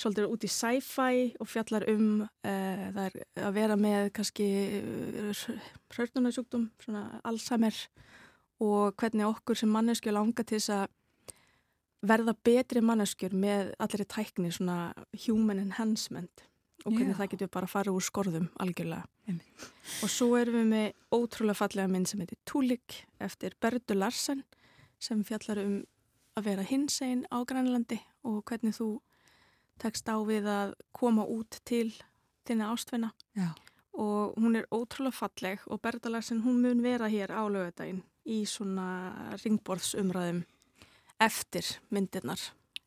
svolítið 0.00 0.32
út 0.32 0.46
í 0.46 0.50
sci-fi 0.50 1.24
og 1.42 1.48
fjallar 1.50 1.84
um 1.92 2.22
uh, 2.24 2.84
að 2.96 3.52
vera 3.56 3.76
með 3.76 4.10
kannski 4.16 4.46
hrörnunarsjúkdum, 5.92 6.70
svona 6.80 7.20
Alzheimer 7.28 7.76
og 8.60 8.96
hvernig 9.00 9.28
okkur 9.28 9.58
sem 9.58 9.72
manneskju 9.72 10.14
langar 10.14 10.46
til 10.48 10.58
þess 10.58 10.74
að 10.78 10.86
verða 12.10 12.34
betri 12.44 12.80
manneskjur 12.84 13.34
með 13.36 13.74
allir 13.82 14.04
í 14.06 14.08
tækni, 14.08 14.52
svona 14.54 14.92
human 15.26 15.60
enhancement 15.60 16.46
og 16.84 16.92
hvernig 16.94 17.14
Já. 17.14 17.18
það 17.20 17.30
getur 17.34 17.52
bara 17.52 17.68
að 17.68 17.74
fara 17.74 17.92
úr 17.94 18.04
skorðum 18.04 18.48
algjörlega. 18.62 19.04
Einmitt. 19.28 19.68
Og 20.04 20.12
svo 20.12 20.34
erum 20.38 20.58
við 20.60 20.68
með 20.70 20.86
ótrúlega 21.12 21.60
fallega 21.60 21.92
mynd 21.92 22.10
sem 22.10 22.22
heitir 22.22 22.40
Túlik 22.48 23.02
eftir 23.20 23.56
Berdu 23.60 23.96
Larsen 23.98 24.44
sem 25.00 25.24
fjallar 25.24 25.60
um 25.64 25.80
að 26.38 26.46
vera 26.50 26.66
hinsegin 26.66 27.26
á 27.28 27.38
Grænlandi 27.44 27.98
og 28.24 28.44
hvernig 28.48 28.76
þú 28.76 28.90
tekst 29.80 30.08
á 30.08 30.16
við 30.24 30.48
að 30.50 30.74
koma 30.96 31.24
út 31.24 31.60
til 31.68 31.88
þinna 32.48 32.70
ástvinna 32.74 33.10
Já. 33.36 33.52
og 33.96 34.36
hún 34.40 34.56
er 34.60 34.68
ótrúlega 34.72 35.16
falleg 35.16 35.66
og 35.66 35.80
Berda 35.82 36.12
Larsen 36.12 36.42
hún 36.44 36.62
mun 36.64 36.82
vera 36.84 37.08
hér 37.08 37.32
á 37.32 37.42
lögadaginn 37.48 38.02
í 38.24 38.44
svona 38.46 39.36
ringborðsumræðum 39.42 40.42
eftir 41.20 41.66
myndirnar 41.90 42.40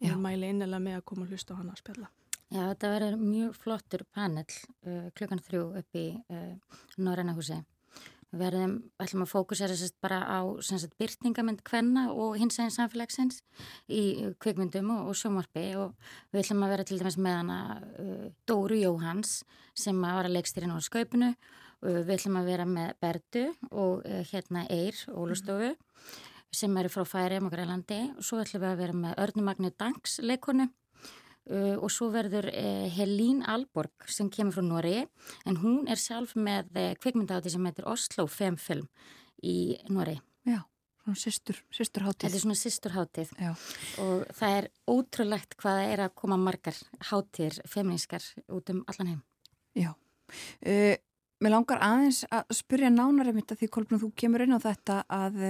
og 0.03 0.19
mæli 0.19 0.49
innilega 0.51 0.81
með 0.83 0.99
að 0.99 1.07
koma 1.09 1.25
að 1.25 1.33
hlusta 1.33 1.55
á 1.55 1.59
hana 1.59 1.73
að 1.73 1.81
spjalla. 1.83 2.09
Já, 2.51 2.67
þetta 2.69 2.89
verður 2.91 3.21
mjög 3.21 3.53
flottur 3.57 4.03
panel 4.13 4.45
uh, 4.85 5.07
klukkan 5.17 5.41
þrjú 5.41 5.61
upp 5.79 5.97
í 5.97 6.09
uh, 6.29 6.75
Norræna 7.01 7.33
húsi. 7.37 7.55
Við 8.33 8.41
verðum, 8.41 8.71
ætlum 9.01 9.23
að 9.27 9.29
fókusera 9.29 9.75
sérst 9.77 9.95
bara 10.01 10.19
á 10.25 10.41
sérst, 10.65 10.93
byrtingamind 10.97 11.61
kvenna 11.65 12.07
og 12.09 12.39
hins 12.41 12.57
eginn 12.57 12.73
samfélagsins 12.73 13.43
í 13.85 14.03
uh, 14.25 14.31
kvikmyndum 14.41 14.91
og, 14.95 15.11
og 15.11 15.17
sjómarpi 15.17 15.65
og 15.77 15.93
við 16.33 16.43
ætlum 16.43 16.65
að 16.65 16.73
vera 16.73 16.87
til 16.89 16.99
dæmis 17.01 17.19
með 17.21 17.39
hana 17.39 17.57
uh, 17.79 18.27
Dóru 18.49 18.77
Jóhans 18.81 19.39
sem 19.77 20.01
að 20.05 20.19
var 20.19 20.29
að 20.29 20.37
leikstýrin 20.37 20.73
á 20.73 20.77
skaupinu. 20.81 21.31
Uh, 21.81 22.03
við 22.03 22.13
ætlum 22.19 22.41
að 22.41 22.51
vera 22.53 22.69
með 22.69 22.93
Berdu 23.05 23.47
og 23.71 24.05
uh, 24.05 24.21
hérna 24.29 24.67
Eir, 24.73 24.97
Ólustofu 25.13 25.73
sem 26.53 26.77
eru 26.77 26.93
frá 26.93 27.05
Færiðum 27.05 27.49
og 27.49 27.57
Grænlandi. 27.57 28.01
Og 28.17 28.25
svo 28.25 28.41
ætlum 28.41 28.65
við 28.65 28.71
að 28.75 28.81
vera 28.81 29.01
með 29.07 29.19
Örnumagnu 29.25 29.73
Danks 29.77 30.19
leikonu 30.21 30.69
Uh, 31.43 31.75
og 31.83 31.89
svo 31.91 32.07
verður 32.07 32.45
uh, 32.47 32.85
Helín 32.95 33.41
Alborg 33.51 34.05
sem 34.07 34.29
kemur 34.31 34.55
frá 34.55 34.63
Nóri 34.63 34.93
en 35.43 35.57
hún 35.59 35.89
er 35.91 35.99
sjálf 35.99 36.37
með 36.39 36.69
uh, 36.79 36.85
kvikmyndáti 37.03 37.51
sem 37.51 37.65
heitir 37.67 37.89
Oslo 37.91 38.23
Femfilm 38.31 38.85
í 39.43 39.75
Nóri. 39.91 40.13
Já, 40.47 40.61
svona 41.03 41.19
systur, 41.19 41.59
systur 41.75 42.07
Þetta 42.07 42.29
er 42.29 42.43
svona 42.45 42.55
sýsturhátið 42.61 43.33
Já. 43.43 43.51
og 43.99 44.23
það 44.39 44.55
er 44.61 44.69
ótrúlegt 44.87 45.57
hvað 45.59 45.81
það 45.81 45.91
er 45.97 46.05
að 46.05 46.15
koma 46.23 46.39
margar 46.39 46.79
hátíðir 47.09 47.59
feministkar 47.67 48.29
út 48.47 48.71
um 48.71 48.79
allan 48.87 49.11
heim. 49.11 49.21
Já. 49.75 49.91
Mér 50.63 51.51
langar 51.57 51.83
aðeins 51.83 52.23
að 52.31 52.55
spyrja 52.55 52.93
nánar 52.93 53.33
einmitt 53.33 53.51
að 53.51 53.65
því 53.65 53.71
Kolbrún 53.75 54.03
þú 54.05 54.13
kemur 54.15 54.45
inn 54.45 54.55
á 54.55 54.63
þetta 54.63 55.01
að 55.11 55.43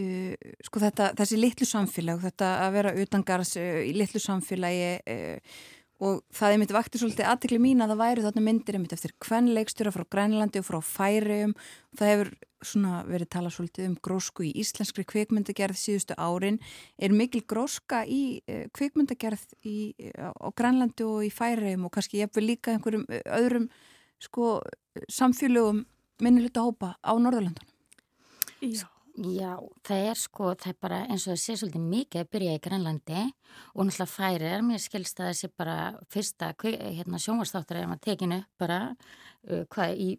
uh, 0.00 0.34
uh, 0.34 0.58
sko 0.66 0.82
þetta, 0.82 1.12
þessi 1.18 1.40
litlu 1.40 1.68
samfélag, 1.68 2.20
þetta 2.26 2.52
að 2.66 2.76
vera 2.76 2.94
utangarðs 3.04 3.56
uh, 3.60 3.80
í 3.86 3.94
litlu 3.96 4.22
samfélagi 4.22 4.92
uh, 5.00 5.56
og 6.06 6.20
það 6.36 6.54
einmitt 6.54 6.74
vakti 6.76 7.00
svolítið 7.00 7.28
aðtekli 7.30 7.58
mín 7.62 7.80
að 7.80 7.94
það 7.94 8.00
væri 8.02 8.24
þarna 8.26 8.42
myndir 8.44 8.76
einmitt 8.76 8.92
eftir 8.92 9.14
kvenleikstjóra 9.24 9.92
frá 9.94 10.04
Grænlandi 10.12 10.60
og 10.60 10.66
frá 10.66 10.76
Færium 10.84 11.54
það 11.96 12.10
hefur 12.12 12.30
svona 12.66 12.98
verið 13.08 13.30
talað 13.32 13.54
svolítið 13.56 13.88
um 13.88 13.94
grósku 14.04 14.44
í 14.44 14.52
íslenskri 14.60 15.04
kvikmyndagerð 15.08 15.78
síðustu 15.80 16.16
árin. 16.20 16.58
Er 16.98 17.14
mikil 17.16 17.42
gróska 17.48 18.02
í 18.04 18.40
uh, 18.44 18.66
kvikmyndagerð 18.76 19.46
í, 19.64 19.76
á, 20.20 20.32
á 20.36 20.48
Grænlandi 20.56 21.06
og 21.06 21.24
í 21.24 21.32
Færium 21.32 21.88
og 21.88 21.94
kannski 21.96 22.20
jafnvel 22.20 22.44
líka 22.50 22.74
einhverjum 22.74 23.06
uh, 23.08 23.22
öðrum 23.38 23.70
sko 24.20 24.58
samfélögum 25.12 25.84
minniluta 26.24 26.64
hópa 26.64 26.96
á 27.00 27.12
Norðurlandunum? 27.16 27.72
Já. 28.60 28.88
Já, 29.16 29.54
það 29.80 30.06
er 30.10 30.18
sko, 30.20 30.50
það 30.60 30.70
er 30.74 30.76
bara 30.84 30.96
eins 31.08 31.24
og 31.24 31.30
það 31.32 31.38
sé 31.40 31.54
svolítið 31.56 31.84
mikið 31.88 32.20
að 32.20 32.32
byrja 32.34 32.56
í 32.56 32.60
Grænlandi 32.66 33.22
og 33.72 33.86
náttúrulega 33.88 34.12
færir, 34.12 34.64
mér 34.66 34.82
skilst 34.82 35.22
að 35.24 35.30
sé 35.38 35.48
bara 35.56 35.76
fyrsta 36.12 36.50
hérna, 36.60 37.20
sjónvarstáttur 37.24 37.80
er 37.80 37.88
maður 37.88 38.02
tekinu 38.10 38.42
bara 38.60 38.80
uh, 38.92 39.62
hvað 39.72 40.02
í 40.04 40.10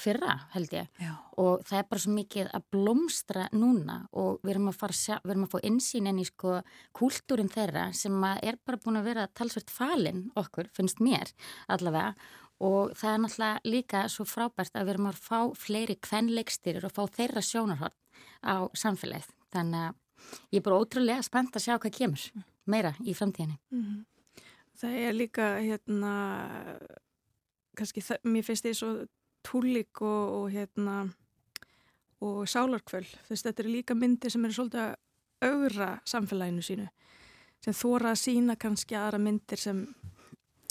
fyrra 0.00 0.36
held 0.54 0.72
ég 0.76 1.02
Já. 1.02 1.12
og 1.42 1.64
það 1.66 1.78
er 1.78 1.88
bara 1.90 2.04
svo 2.04 2.14
mikið 2.16 2.50
að 2.56 2.66
blómstra 2.74 3.48
núna 3.52 3.98
og 4.12 4.40
við 4.42 4.54
erum 4.54 4.70
að 4.72 4.96
sjá, 4.96 5.18
við 5.24 5.34
erum 5.34 5.46
að 5.46 5.54
fá 5.54 5.68
insýn 5.70 6.10
inn 6.10 6.22
í 6.22 6.26
sko 6.28 6.56
kúltúrin 6.96 7.52
þeirra 7.52 7.90
sem 7.96 8.16
er 8.24 8.58
bara 8.64 8.80
búin 8.82 9.00
að 9.00 9.08
vera 9.10 9.28
talsvert 9.34 9.70
falinn 9.70 10.26
okkur, 10.36 10.70
finnst 10.72 11.00
mér 11.00 11.32
allavega 11.68 12.14
og 12.64 12.96
það 12.96 13.12
er 13.12 13.22
náttúrulega 13.22 13.70
líka 13.72 14.02
svo 14.08 14.24
frábært 14.28 14.76
að 14.76 14.86
við 14.86 14.94
erum 14.94 15.10
að 15.10 15.22
fá 15.28 15.38
fleiri 15.60 15.96
kvenleikstyrir 16.00 16.86
og 16.88 16.94
fá 16.96 17.04
þeirra 17.18 17.42
sjónarhort 17.44 17.96
á 18.40 18.64
samfélagið. 18.72 19.28
Þannig 19.52 19.88
að 19.90 20.46
ég 20.54 20.60
er 20.60 20.64
bara 20.64 20.80
ótrúlega 20.80 21.24
spennt 21.26 21.56
að 21.56 21.66
sjá 21.66 21.74
hvað 21.76 21.98
kemur. 21.98 22.28
meira 22.66 22.94
í 23.06 23.14
framtíðinni. 23.14 23.58
Mhm. 23.70 24.04
Það 24.76 24.94
er 24.98 25.12
líka 25.12 25.44
hérna 25.62 26.14
kannski 27.76 28.02
mér 28.24 28.44
finnst 28.44 28.64
því 28.64 28.72
svo 28.74 28.90
túlík 29.46 30.02
og, 30.02 30.22
og 30.40 30.46
hérna 30.54 30.96
og 32.26 32.46
sálarkvöld 32.48 33.10
þess 33.28 33.44
þetta 33.46 33.62
eru 33.64 33.72
líka 33.76 33.94
myndir 33.98 34.32
sem 34.32 34.44
eru 34.48 34.56
svolítið 34.56 34.82
að 34.86 35.50
augra 35.50 35.88
samfélaginu 36.08 36.64
sínu 36.64 36.86
sem 37.64 37.76
þóra 37.76 38.12
að 38.14 38.20
sína 38.22 38.56
kannski 38.60 38.96
aðra 38.98 39.20
myndir 39.20 39.60
sem 39.60 39.82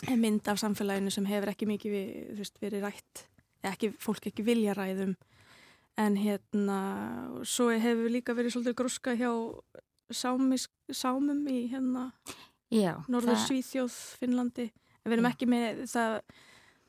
er 0.10 0.18
mynd 0.22 0.48
af 0.52 0.60
samfélaginu 0.62 1.14
sem 1.14 1.26
hefur 1.30 1.52
ekki 1.54 1.68
mikið 1.70 1.94
við, 1.96 2.10
veist, 2.40 2.58
verið 2.62 2.84
rætt 2.88 3.24
ekki, 3.66 3.90
fólk 3.98 4.28
ekki 4.30 4.44
vilja 4.46 4.76
ræðum. 4.78 5.16
En 5.98 6.18
hérna 6.20 6.76
svo 7.48 7.70
hefur 7.72 8.12
líka 8.14 8.36
verið 8.38 8.54
svolítið 8.54 8.76
gróska 8.78 9.16
hjá 9.18 9.32
sámis, 10.14 10.68
sámum 10.94 11.40
í 11.50 11.64
hérna 11.72 12.12
Já, 12.70 13.00
Norður 13.08 13.34
það- 13.38 13.46
Svíþjóð, 13.48 13.96
Finnlandi. 14.20 14.68
En 15.02 15.10
við 15.10 15.16
erum 15.18 15.30
ekki 15.32 15.48
með 15.50 15.82
það, 15.90 16.20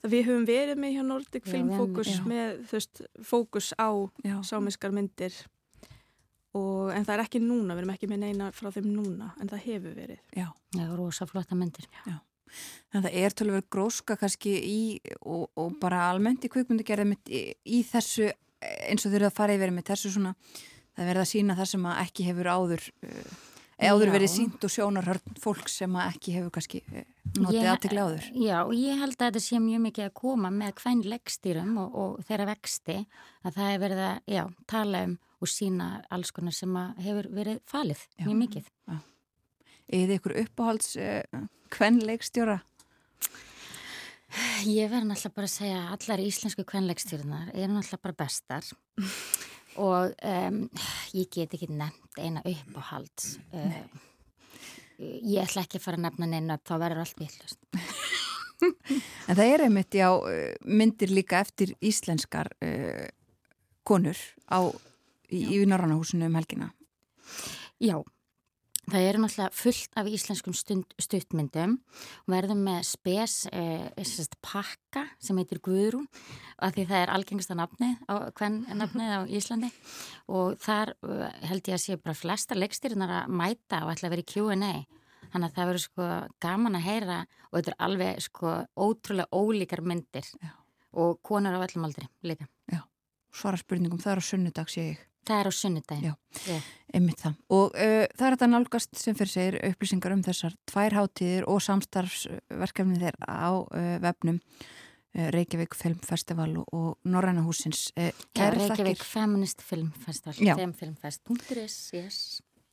það 0.03 0.13
við 0.13 0.25
höfum 0.29 0.47
verið 0.49 0.81
með 0.83 0.95
hjá 0.97 1.03
Nordic 1.09 1.45
Já, 1.47 1.51
Film 1.53 1.69
við- 1.73 1.81
Focus 1.83 2.11
já. 2.13 2.23
með 2.31 2.57
þú 2.69 2.77
veist, 2.79 3.03
fókus 3.33 3.69
á 3.81 3.89
Já. 4.27 4.37
sámiskar 4.51 4.93
myndir 4.95 5.35
og, 6.57 6.93
en 6.95 7.05
það 7.05 7.15
er 7.19 7.25
ekki 7.27 7.41
núna, 7.43 7.75
við 7.77 7.83
erum 7.85 7.93
ekki 7.97 8.09
með 8.11 8.23
neina 8.25 8.51
frá 8.57 8.71
þeim 8.73 8.87
núna, 8.95 9.33
en 9.41 9.51
það 9.51 9.65
hefur 9.67 9.97
verið 9.99 10.21
Já. 10.37 10.47
Já, 10.77 10.87
rosa 10.97 11.27
flotta 11.29 11.55
myndir. 11.59 11.89
En 12.95 13.03
það 13.03 13.11
er 13.19 13.35
tölver 13.37 13.65
gróska 13.75 14.17
kannski 14.17 14.53
í 14.63 14.79
og, 15.27 15.49
og 15.59 15.75
bara 15.83 16.05
almennt 16.13 16.45
í 16.47 16.51
kvikmyndagerði 16.53 17.07
mitt 17.11 17.29
í, 17.29 17.43
í 17.67 17.83
þessu 17.85 18.31
eins 18.63 19.05
og 19.05 19.11
þau 19.13 19.19
eru 19.19 19.29
að 19.29 19.35
fara 19.37 19.57
yfir 19.59 19.75
með 19.75 19.89
þessu 19.91 20.13
svona 20.15 20.33
það 20.47 21.03
er 21.03 21.11
verið 21.11 21.25
að 21.25 21.31
sína 21.33 21.57
það 21.59 21.69
sem 21.75 21.89
að 21.91 21.99
ekki 22.07 22.27
hefur 22.31 22.49
áður 22.55 22.87
uh, 23.05 23.35
áður 23.77 24.09
Já. 24.09 24.13
verið 24.15 24.33
sínt 24.33 24.65
og 24.65 24.73
sjónarhörn 24.73 25.37
fólk 25.43 25.69
sem 25.69 25.99
ekki 26.01 26.37
hefur 26.39 26.55
kannski 26.55 26.81
uh, 26.89 27.05
notið 27.37 27.69
aðtikli 27.73 28.03
áður. 28.03 28.29
Já, 28.33 28.59
ég 28.77 29.03
held 29.03 29.17
að 29.19 29.25
þetta 29.27 29.45
sé 29.45 29.61
mjög 29.61 29.83
mikið 29.89 30.09
að 30.09 30.17
koma 30.23 30.53
með 30.55 30.75
hvern 30.81 31.05
leggstýrum 31.13 31.77
og, 31.83 31.99
og 32.03 32.27
þeirra 32.29 32.49
vexti 32.53 32.99
að 33.45 33.59
það 33.59 33.73
er 33.73 33.83
verið 33.85 34.05
að 34.07 34.37
já, 34.37 34.45
tala 34.71 35.05
um 35.09 35.19
og 35.37 35.51
sína 35.53 35.91
alls 36.13 36.33
konar 36.33 36.55
sem 36.57 36.79
hefur 37.05 37.29
verið 37.37 37.61
falið 37.69 38.07
Já. 38.17 38.25
mjög 38.25 38.39
mikið. 38.41 38.71
Eða 39.97 40.17
ykkur 40.17 40.35
uppáhalds 40.43 40.97
uh, 40.99 41.45
hvern 41.77 42.01
leikstjóra? 42.09 42.61
Ég 44.67 44.91
verð 44.91 45.07
náttúrulega 45.07 45.37
bara 45.37 45.49
að 45.49 45.55
segja 45.55 45.77
að 45.83 45.93
allar 45.95 46.23
íslensku 46.25 46.65
kvenleikstýrunar 46.67 47.53
eru 47.55 47.77
náttúrulega 47.77 48.03
bara 48.03 48.19
bestar 48.25 48.67
og 49.83 50.15
um, 50.25 50.61
ég 51.17 51.31
get 51.33 51.55
ekki 51.57 51.69
nefnt 51.71 52.21
eina 52.21 52.43
uppáhald. 52.47 53.27
Uh, 53.53 53.81
ég 54.99 55.43
ætla 55.43 55.65
ekki 55.67 55.81
að 55.81 55.87
fara 55.87 56.01
að 56.01 56.07
nefna 56.07 56.31
neina 56.31 56.57
upp, 56.57 56.67
þá 56.69 56.77
verður 56.85 57.05
allt 57.05 57.23
villust. 57.25 57.61
En 58.57 59.37
það 59.37 59.51
er 59.53 59.63
einmitt 59.67 59.93
já 59.93 60.07
uh, 60.17 60.55
myndir 60.65 61.11
líka 61.13 61.43
eftir 61.45 61.75
íslenskar 61.85 62.49
uh, 62.65 63.05
konur 63.85 64.17
á, 64.49 64.65
í, 65.29 65.43
í 65.59 65.59
Norrannahúsinu 65.69 66.25
um 66.31 66.39
helgina. 66.39 66.71
Já, 67.83 67.99
það 68.91 69.07
eru 69.09 69.23
náttúrulega 69.23 69.57
fullt 69.57 69.97
af 69.99 70.11
íslenskum 70.11 70.55
stund, 70.57 70.93
stuttmyndum 71.01 71.77
og 72.27 72.33
verðum 72.33 72.63
með 72.67 72.83
spes 72.89 73.35
eh, 73.51 73.89
pakka 74.45 75.07
sem 75.19 75.39
heitir 75.41 75.61
Guðrún 75.65 76.07
af 76.63 76.77
því 76.77 76.87
það 76.91 77.03
er 77.03 77.15
algengsta 77.15 77.57
nafnið 77.59 77.97
á, 78.07 78.15
nafnið 78.79 79.15
á 79.17 79.21
Íslandi 79.27 79.73
og 80.31 80.59
þar 80.63 80.95
eh, 80.95 81.41
held 81.51 81.73
ég 81.73 81.79
að 81.79 81.83
sé 81.83 81.99
bara 81.99 82.19
flesta 82.19 82.59
leikstýrunar 82.59 83.17
að 83.23 83.35
mæta 83.35 83.83
og 83.85 83.95
ætla 83.95 84.11
að 84.11 84.17
vera 84.17 84.27
í 84.27 84.31
Q&A 84.33 84.75
þannig 85.33 85.49
að 85.49 85.57
það 85.57 85.71
verður 85.71 85.85
sko 85.85 86.11
gaman 86.43 86.79
að 86.79 86.87
heyra 86.87 87.19
og 87.51 87.59
þetta 87.59 87.73
er 87.73 87.81
alveg 87.89 88.23
sko 88.25 88.53
ótrúlega 88.79 89.43
ólíkar 89.43 89.83
myndir 89.83 90.29
Já. 90.41 90.53
og 91.03 91.19
konur 91.27 91.59
á 91.59 91.65
öllum 91.65 91.89
aldri 91.89 92.07
líka. 92.23 92.47
Svara 93.37 93.59
spurningum, 93.61 94.01
það 94.01 94.15
er 94.15 94.21
á 94.23 94.25
sunnudag 94.25 94.71
sé 94.73 94.83
ég. 94.95 95.01
Það 95.27 95.43
er 95.43 95.51
á 95.51 95.53
sunnudaginn. 95.59 96.07
Já. 96.07 96.15
Já. 96.47 96.57
Einmitt 96.95 97.21
það. 97.21 97.37
Og 97.53 97.75
uh, 97.75 98.07
það 98.15 98.27
er 98.29 98.37
þetta 98.37 98.49
nálgast 98.53 98.99
sem 99.01 99.19
fyrir 99.19 99.33
segir 99.33 99.59
upplýsingar 99.73 100.15
um 100.15 100.25
þessar 100.25 100.57
tvær 100.71 100.97
hátíðir 101.01 101.47
og 101.51 101.63
samstarfsverkefni 101.67 103.01
þeir 103.03 103.19
á 103.27 103.51
uh, 103.59 103.87
vefnum 104.05 104.39
uh, 104.39 105.29
Reykjavík 105.35 105.77
Filmfestival 105.77 106.57
og, 106.63 106.67
og 106.77 107.11
Norræna 107.11 107.45
húsins. 107.47 107.89
Uh, 107.99 108.13
Já, 108.39 108.51
Reykjavík 108.55 109.03
Feminist 109.03 109.65
Film 109.67 109.91
Festival, 110.07 110.39
Já. 110.39 110.55
femfilmfest.is, 110.63 111.81
yes. 111.97 112.21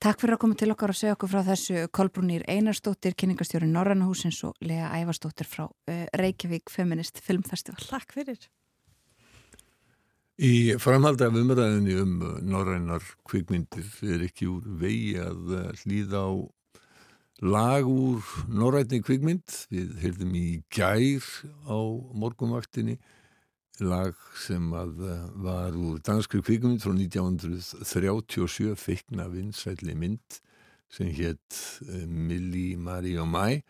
Takk 0.03 0.19
fyrir 0.19 0.35
að 0.35 0.41
koma 0.43 0.55
til 0.59 0.71
okkar 0.73 0.91
og 0.91 0.97
segja 0.99 1.13
okkur 1.15 1.29
frá 1.31 1.45
þessu 1.47 1.85
Kolbrúnir 1.95 2.43
Einarstóttir, 2.51 3.15
kynningastjóri 3.15 3.69
Norræna 3.71 4.09
húsins 4.09 4.41
og 4.43 4.57
Lea 4.59 4.89
Ævarstóttir 4.99 5.47
frá 5.47 5.69
uh, 5.69 6.03
Reykjavík 6.19 6.69
Feminist 6.69 7.23
Filmfestival. 7.23 7.81
Takk 7.87 8.13
fyrir. 8.19 8.49
Í 10.41 10.73
framhaldi 10.81 11.27
af 11.27 11.35
umræðinni 11.37 11.93
um 12.01 12.13
uh, 12.25 12.37
norrænar 12.41 13.03
kvikmyndir 13.29 13.85
er 14.01 14.23
ekki 14.25 14.47
úr 14.49 14.63
vegi 14.81 15.11
að 15.21 15.51
uh, 15.53 15.67
hlýða 15.83 16.23
á 16.25 16.33
lag 17.45 17.85
úr 17.85 18.23
norrænni 18.49 19.03
kvikmynd. 19.05 19.45
Við 19.69 19.91
heyrðum 20.01 20.33
í 20.33 20.47
gær 20.73 21.21
á 21.69 21.77
morgunvaktinni 22.17 22.97
lag 23.85 24.17
sem 24.41 24.73
uh, 24.73 24.89
var 25.37 25.77
úr 25.77 26.01
danskri 26.01 26.41
kvikmynd 26.41 26.81
frá 26.81 26.95
1937 26.97 28.73
feikna 28.73 29.29
vinsætli 29.29 29.93
mynd 29.93 30.41
sem 30.89 31.13
hétt 31.13 31.61
Milli, 32.09 32.73
Mari 32.73 33.19
og 33.21 33.29
Mæ. 33.29 33.61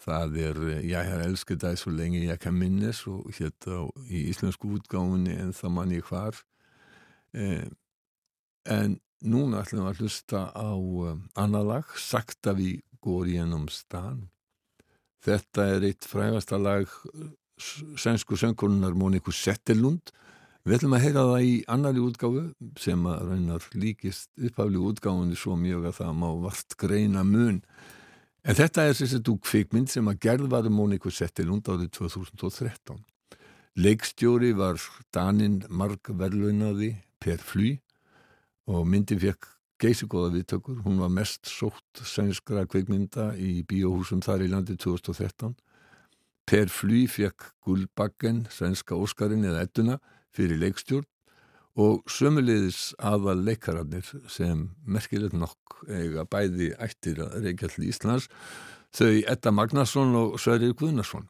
Það 0.00 0.38
er 0.40 0.62
eh, 0.70 0.88
Jeg 0.90 1.10
har 1.10 1.24
elsket 1.24 1.60
dig 1.60 1.78
så 1.78 1.90
længe 1.90 2.24
jeg 2.24 2.40
kan 2.40 2.56
minnes 2.56 3.04
og 3.06 3.28
hétta 3.36 3.84
í 4.08 4.26
íslensku 4.30 4.72
útgáfunni 4.78 5.36
en 5.36 5.52
það 5.56 5.76
mann 5.76 5.94
ég 5.94 6.08
hvar. 6.08 6.40
Eh, 7.36 7.68
en 8.64 8.98
núna 9.20 9.60
ætlum 9.60 9.84
við 9.84 9.90
að 9.90 10.00
hlusta 10.00 10.44
á 10.56 10.70
uh, 10.72 11.16
annað 11.38 11.66
lag, 11.68 11.96
Sakta 11.96 12.54
við 12.56 12.80
går 13.04 13.34
gjennom 13.34 13.68
stan. 13.72 14.28
Þetta 15.24 15.66
er 15.74 15.86
eitt 15.90 16.08
frægasta 16.08 16.56
lag 16.60 16.88
eh, 17.12 17.28
sænsku 18.00 18.38
söngkonunar 18.40 18.96
Móniku 18.96 19.32
Settelund. 19.36 20.12
Við 20.64 20.76
ætlum 20.78 20.96
að 20.96 21.04
heyra 21.04 21.24
það 21.28 21.46
í 21.48 21.54
annari 21.72 22.02
útgáfu 22.04 22.42
sem 22.80 23.06
að 23.08 23.22
raunar 23.28 23.68
líkist 23.76 24.28
upphafli 24.36 24.80
útgáfunni 24.80 25.36
svo 25.36 25.56
mjög 25.60 25.88
að 25.90 25.98
það 26.00 26.18
má 26.20 26.28
vart 26.44 26.76
greina 26.80 27.24
mun. 27.24 27.62
En 28.40 28.56
þetta 28.56 28.86
er 28.88 28.94
þessi 28.96 29.20
þú 29.20 29.34
kvikmynd 29.44 29.90
sem 29.92 30.06
að 30.08 30.20
gerð 30.24 30.46
var 30.54 30.68
um 30.68 30.78
Móniku 30.78 31.10
Settelund 31.12 31.66
árið 31.68 31.90
2013. 31.98 33.02
Leikstjóri 33.76 34.54
var 34.56 34.80
Danin 35.12 35.60
Mark 35.68 36.08
Verlunaði 36.08 36.94
Per 37.20 37.42
Fly 37.44 37.74
og 38.70 38.86
myndin 38.88 39.20
fekk 39.20 39.50
geysigóða 39.80 40.32
viðtökur. 40.38 40.80
Hún 40.86 41.02
var 41.02 41.12
mest 41.12 41.52
sótt 41.52 42.00
sænskra 42.00 42.64
kvikmynda 42.68 43.34
í 43.36 43.60
bíóhúsum 43.68 44.24
þar 44.24 44.46
í 44.46 44.50
landi 44.52 44.78
2013. 44.80 45.52
Per 46.48 46.72
Fly 46.72 47.04
fekk 47.12 47.52
Gullbakken, 47.66 48.46
sænska 48.48 48.96
Óskarinn 48.96 49.44
eða 49.44 49.66
Edduna 49.68 50.00
fyrir 50.32 50.60
leikstjórn 50.64 51.09
og 51.80 52.10
sömuleiðis 52.10 52.90
aðal 52.98 53.40
leikararnir 53.46 54.06
sem 54.28 54.66
merkilegt 54.84 55.36
nokk 55.38 55.80
eiga 55.88 56.26
bæði 56.28 56.72
ættir 56.82 57.22
að 57.24 57.46
reykja 57.46 57.70
til 57.72 57.86
Íslands 57.88 58.28
þau 58.96 59.12
Edda 59.32 59.52
Magnason 59.54 60.16
og 60.18 60.38
Sverrir 60.42 60.74
Guðnason. 60.76 61.28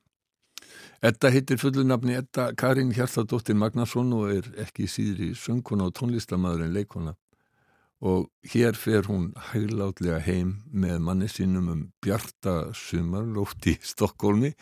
Edda 1.05 1.31
heitir 1.33 1.61
fullunafni 1.61 2.17
Edda 2.19 2.51
Karin 2.59 2.93
Hjartadóttir 2.97 3.57
Magnason 3.57 4.13
og 4.17 4.33
er 4.35 4.49
ekki 4.65 4.89
síðri 4.91 5.31
söngkona 5.39 5.89
og 5.89 5.97
tónlistamæður 5.97 6.67
en 6.67 6.75
leikona 6.77 7.17
og 8.01 8.31
hér 8.49 8.77
fer 8.81 9.05
hún 9.11 9.31
hæglátlega 9.51 10.21
heim 10.25 10.55
með 10.73 11.03
manni 11.05 11.29
sínum 11.29 11.69
um 11.69 11.83
bjarta 12.01 12.73
sumarlóft 12.77 13.69
í 13.69 13.77
Stokkólmi 13.85 14.55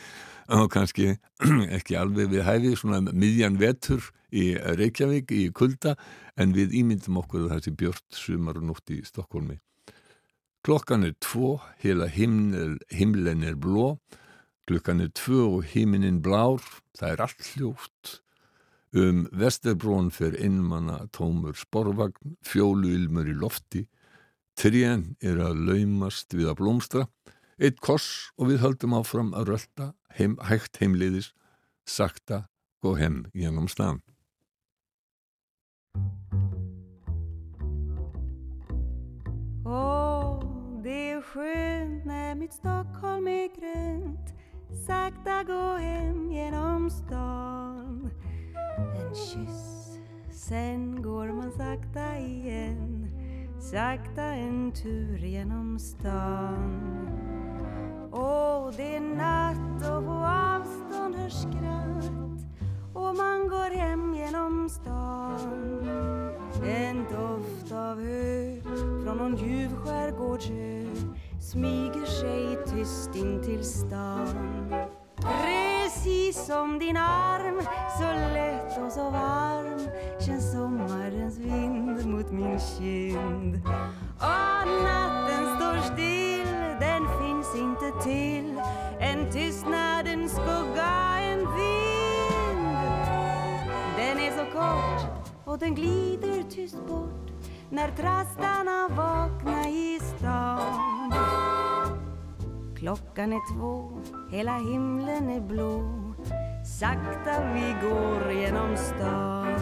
og 0.59 0.67
kannski 0.75 1.13
ekki 1.79 1.99
alveg 2.01 2.33
við 2.35 2.47
hæfi 2.49 2.75
svona 2.81 3.01
miðjan 3.13 3.61
vetur 3.61 4.03
í 4.35 4.51
Reykjavík 4.59 5.31
í 5.33 5.45
kulda 5.55 5.95
en 6.37 6.53
við 6.57 6.75
ímyndum 6.83 7.21
okkur 7.23 7.49
þessi 7.53 7.73
björt 7.79 8.19
sumarlóft 8.19 8.91
í 8.93 9.01
Stokkólmi. 9.07 9.59
Klokkan 10.67 11.07
er 11.07 11.15
tvo, 11.23 11.61
himnel, 11.81 12.77
himlen 12.91 13.45
er 13.47 13.55
bló, 13.57 13.97
klukkan 14.69 15.01
er 15.01 15.13
tvö 15.15 15.45
og 15.47 15.69
himinin 15.71 16.19
blár, 16.21 16.61
það 16.99 17.13
er 17.15 17.23
allt 17.25 17.47
hljóft. 17.55 18.19
Um 18.93 19.27
Vesterbrón 19.33 20.11
fer 20.11 20.33
innmanna 20.41 21.09
tómur 21.13 21.57
sporvagn, 21.61 22.37
fjólu 22.41 22.89
ilmur 22.97 23.29
í 23.29 23.35
lofti, 23.37 23.85
trén 24.57 25.13
er 25.21 25.43
að 25.45 25.61
laumast 25.69 26.33
við 26.33 26.49
að 26.49 26.61
blómstra, 26.63 27.05
eitt 27.61 27.83
koss 27.85 28.31
og 28.39 28.49
við 28.49 28.63
höldum 28.65 28.97
áfram 28.97 29.35
að 29.37 29.53
rölda 29.53 29.91
heim, 30.17 30.39
hægt 30.41 30.81
heimliðis, 30.81 31.35
sakta 31.85 32.47
gå 32.81 32.95
hem 32.97 33.27
genom 33.35 33.69
stan. 33.69 34.01
Oh, 39.69 40.41
det 40.83 41.11
är 41.11 41.23
skönt 41.23 42.05
när 42.05 42.35
mitt 42.35 42.53
Stockholm 42.53 43.29
är 43.29 43.49
grönt 43.61 44.33
Sakta 44.87 45.43
gå 45.43 45.77
hem 45.77 46.31
genom 46.31 46.91
stan 46.91 48.11
En 48.79 49.15
kyss, 49.15 49.99
sen 50.31 51.03
går 51.03 51.27
man 51.27 51.53
sakta 51.53 52.19
igen. 52.19 53.11
Sakta 53.61 54.23
en 54.23 54.73
tur 54.73 55.19
genom 55.19 55.79
stan. 55.79 57.09
Och 58.11 58.73
det 58.77 58.97
är 58.97 59.01
natt 59.01 59.91
och 59.91 60.05
på 60.05 60.13
avstånd 60.13 61.17
hörs 61.17 61.33
skratt. 61.33 62.41
Och 62.95 63.17
man 63.17 63.49
går 63.49 63.77
hem 63.77 64.15
genom 64.15 64.69
stan. 64.69 65.89
En 66.65 67.05
doft 67.05 67.73
av 67.73 68.01
hö 68.01 68.61
från 69.05 69.17
någon 69.17 69.37
ljuv 69.37 69.77
skärgårdsö 69.77 70.79
Smyger 71.41 72.07
sig 72.07 72.59
tyst 72.67 73.17
in 73.17 73.43
till 73.43 73.65
stan. 73.65 74.29
Precis 75.99 76.47
som 76.47 76.79
din 76.79 76.97
arm, 76.97 77.61
så 77.99 78.13
lätt 78.35 78.87
och 78.87 78.93
så 78.93 79.11
varm 79.11 79.89
Känns 80.27 80.53
sommarens 80.53 81.39
vind 81.39 82.07
mot 82.07 82.33
min 82.33 82.59
kind. 82.61 83.61
Och 84.17 84.69
natten 84.85 85.57
står 85.57 85.95
still, 85.95 86.47
den 86.81 87.03
finns 87.21 87.55
inte 87.55 88.03
till. 88.03 88.61
En 89.01 89.33
tystnadens 89.33 90.33
skugga, 90.33 91.19
en 91.21 91.39
vind. 91.39 92.79
Den 93.97 94.19
är 94.19 94.31
så 94.39 94.53
kort 94.53 95.29
och 95.45 95.59
den 95.59 95.75
glider 95.75 96.51
tyst 96.51 96.87
bort 96.89 97.31
När 97.71 97.89
trastarna 97.89 98.89
vaknar 98.89 99.69
i 99.69 100.01
stan. 100.01 101.38
Klockan 102.79 103.33
är 103.33 103.55
två, 103.55 103.91
hela 104.31 104.59
himlen 104.59 105.31
är 105.31 105.41
blå. 105.41 105.83
Sakta 106.65 107.53
vi 107.55 107.89
går 107.89 108.33
genom 108.33 108.77
stan. 108.77 109.59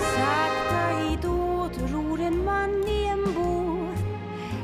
Sakta 0.00 0.98
hitåt 0.98 1.92
ror 1.92 2.20
en 2.20 2.44
man 2.44 2.84
i 2.88 3.06
en 3.06 3.34
båt. 3.34 3.98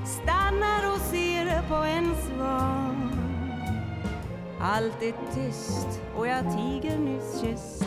Stannar 0.07 0.93
och 0.95 1.01
ser 1.01 1.69
på 1.69 1.75
en 1.75 2.15
svan. 2.17 3.13
Allt 4.61 5.03
är 5.03 5.15
tyst 5.35 6.01
och 6.17 6.27
jag 6.27 6.43
tiger 6.43 6.99
nyss 6.99 7.41
kysst 7.41 7.85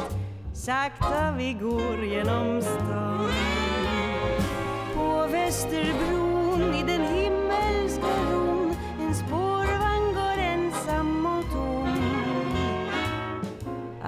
Sakta 0.54 1.32
vi 1.38 1.54
går 1.54 2.06
genom 2.06 2.62
stan. 2.62 3.32
På 4.96 5.28
Västerbron 5.32 6.74
i 6.74 6.84
den 6.84 7.02
himlen 7.02 7.35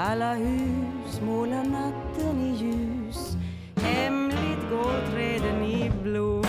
Alla 0.09 0.33
hus 0.35 1.21
målar 1.21 1.63
natten 1.63 2.39
i 2.39 2.55
ljus. 2.63 3.37
Hemligt 3.75 4.69
går 4.69 5.11
träden 5.11 5.63
i 5.63 5.91
blom. 6.03 6.43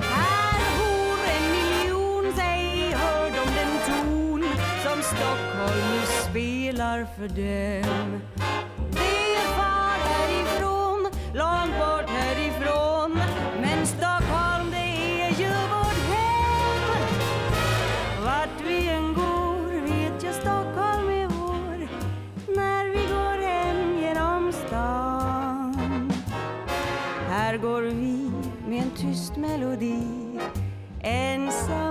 Här 0.00 0.60
bor 0.78 1.18
en 1.36 1.52
miljon, 1.52 2.32
säg 2.36 2.92
hör 2.92 3.24
de 3.24 3.54
den 3.54 3.72
ton 3.86 4.44
Som 4.82 5.02
Stockholm 5.02 5.80
nu 5.92 6.30
spelar 6.30 7.06
för 7.16 7.28
dem. 7.28 8.20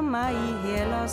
Ensamma 0.09 0.31
i 0.31 0.67
hela 0.67 1.07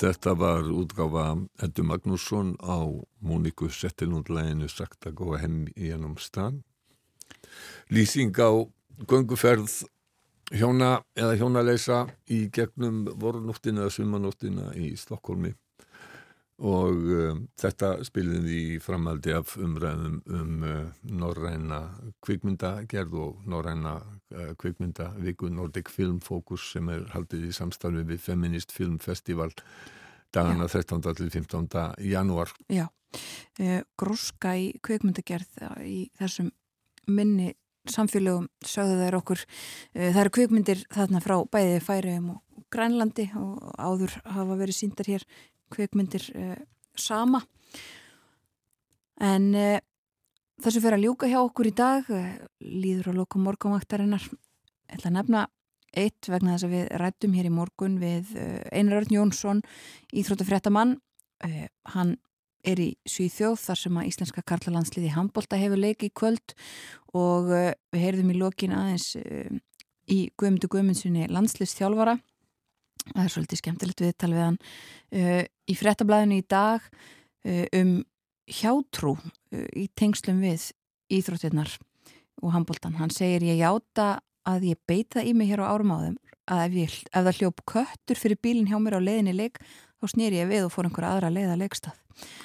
Þetta 0.00 0.32
var 0.32 0.64
útgáfa 0.64 1.24
Eddu 1.60 1.82
Magnússon 1.84 2.54
á 2.64 2.88
Móniku 3.20 3.66
Settilundlæginu 3.68 4.68
sagt 4.72 5.04
að 5.04 5.18
góða 5.18 5.40
heim 5.42 5.58
í 5.76 5.90
ennum 5.92 6.14
stan. 6.16 6.62
Lýsing 7.92 8.32
á 8.40 8.48
gönguferð 9.04 9.82
hjóna 10.56 11.02
eða 11.12 11.36
hjónaleysa 11.42 11.98
í 12.32 12.46
gegnum 12.48 13.10
vorunóttina 13.12 13.84
eða 13.84 13.96
sumanóttina 13.98 14.70
í 14.72 14.94
Stokkólmi 14.96 15.52
og 16.64 16.96
um, 16.96 17.44
þetta 17.60 17.98
spilin 18.04 18.48
í 18.48 18.78
framaldi 18.80 19.36
af 19.36 19.52
umræðum 19.60 20.18
um 20.32 20.64
uh, 20.64 20.80
norræna 21.12 21.82
kvikmyndagerð 22.24 23.20
og 23.20 23.44
norræna 23.44 23.98
uh, 24.34 24.52
kvikmyndaviku 24.60 25.50
Nordic 25.52 25.90
Film 25.92 26.20
Focus 26.24 26.70
sem 26.74 26.88
er 26.92 27.06
haldið 27.14 27.48
í 27.50 27.54
samstarfi 27.54 28.04
við 28.08 28.22
Feminist 28.24 28.72
Film 28.74 28.98
Festival 29.02 29.50
dagana 30.34 30.68
13. 30.68 31.02
til 31.18 31.30
15. 31.30 31.68
janúar. 32.06 32.52
Já, 32.70 32.86
uh, 32.86 33.80
gróska 33.98 34.54
í 34.58 34.70
kvikmyndagerð 34.82 35.62
uh, 35.66 35.80
í 35.82 35.98
þessum 36.20 36.52
minni 37.10 37.54
samfélögum 37.90 38.46
sögðu 38.66 38.98
þær 39.00 39.16
okkur. 39.18 39.42
Það 39.96 40.18
eru 40.20 40.32
kvikmyndir 40.36 40.82
þarna 40.92 41.22
frá 41.24 41.38
bæði 41.48 41.78
Færiðum 41.82 42.26
og 42.34 42.66
Grænlandi 42.70 43.24
og 43.40 43.70
áður 43.80 44.18
hafa 44.28 44.58
verið 44.60 44.76
síndar 44.76 45.08
hér 45.08 45.24
kvikmyndir 45.72 46.26
uh, 46.36 46.58
sama. 46.94 47.40
En 49.20 49.50
þessu 50.64 50.82
fyrir 50.82 50.98
að 50.98 51.06
ljúka 51.06 51.28
hjá 51.30 51.38
okkur 51.40 51.70
í 51.70 51.74
dag, 51.76 52.08
uh, 52.12 52.28
líður 52.60 53.12
á 53.16 53.18
lokum 53.20 53.44
morgunvaktarinnar. 53.46 54.24
Ég 54.90 54.98
ætla 54.98 55.10
að 55.10 55.16
nefna 55.16 55.44
eitt 56.00 56.28
vegna 56.30 56.54
þess 56.54 56.66
að 56.68 56.74
við 56.76 56.90
rættum 57.02 57.36
hér 57.36 57.48
í 57.48 57.52
morgun 57.54 57.96
við 58.00 58.34
uh, 58.36 58.58
Einar 58.70 59.00
Örn 59.00 59.14
Jónsson, 59.16 59.62
íþróttafréttamann. 60.12 60.98
Uh, 61.44 61.66
hann 61.94 62.18
er 62.60 62.82
í 62.82 62.88
Svíþjóð 63.08 63.56
þar 63.62 63.80
sem 63.80 64.00
að 64.00 64.08
Íslenska 64.10 64.44
Karlalandsliði 64.44 65.14
handbólta 65.14 65.56
hefur 65.56 65.80
leiki 65.80 66.10
í 66.10 66.12
kvöld 66.12 66.52
og 67.16 67.48
við 67.48 68.02
heyrðum 68.02 68.34
í 68.34 68.36
lokin 68.36 68.74
aðeins 68.76 69.14
í 69.16 70.18
Guðmundur 70.36 70.68
Guðmundssoni 70.74 71.24
landslistþjálfara 71.32 72.18
það 73.14 73.22
er 73.24 73.32
svolítið 73.32 73.62
skemmtilegt 73.62 74.04
viðtal 74.04 74.30
við 74.34 74.44
hann 74.44 74.60
í 75.64 75.78
frettablaðinu 75.80 76.42
í 76.42 76.44
dag 76.52 76.84
um 77.80 77.94
hjátrú 78.50 79.16
uh, 79.16 79.68
í 79.76 79.86
tengslum 79.98 80.42
við 80.42 80.70
íþróttirnar 81.10 81.76
og 82.40 82.52
handbóltan. 82.54 82.98
Hann 83.00 83.12
segir 83.14 83.44
ég 83.44 83.60
játa 83.60 84.20
að 84.48 84.70
ég 84.72 84.80
beita 84.88 85.24
í 85.24 85.34
mig 85.36 85.50
hér 85.50 85.64
á 85.66 85.70
árum 85.72 85.92
áðum 85.92 86.18
að 86.50 86.62
ef, 86.64 86.76
ég, 86.78 86.94
ef 87.10 87.26
það 87.26 87.40
hljóp 87.40 87.64
köttur 87.68 88.18
fyrir 88.18 88.40
bílinn 88.42 88.70
hjá 88.70 88.78
mér 88.82 88.98
á 88.98 89.06
leiðinni 89.06 89.34
leik 89.36 89.60
þá 90.00 90.06
snýri 90.14 90.40
ég 90.40 90.48
við 90.50 90.66
og 90.66 90.72
fór 90.74 90.88
einhverja 90.88 91.12
aðra 91.16 91.32
leið 91.34 91.52
að 91.52 91.60
leikstað. 91.64 91.98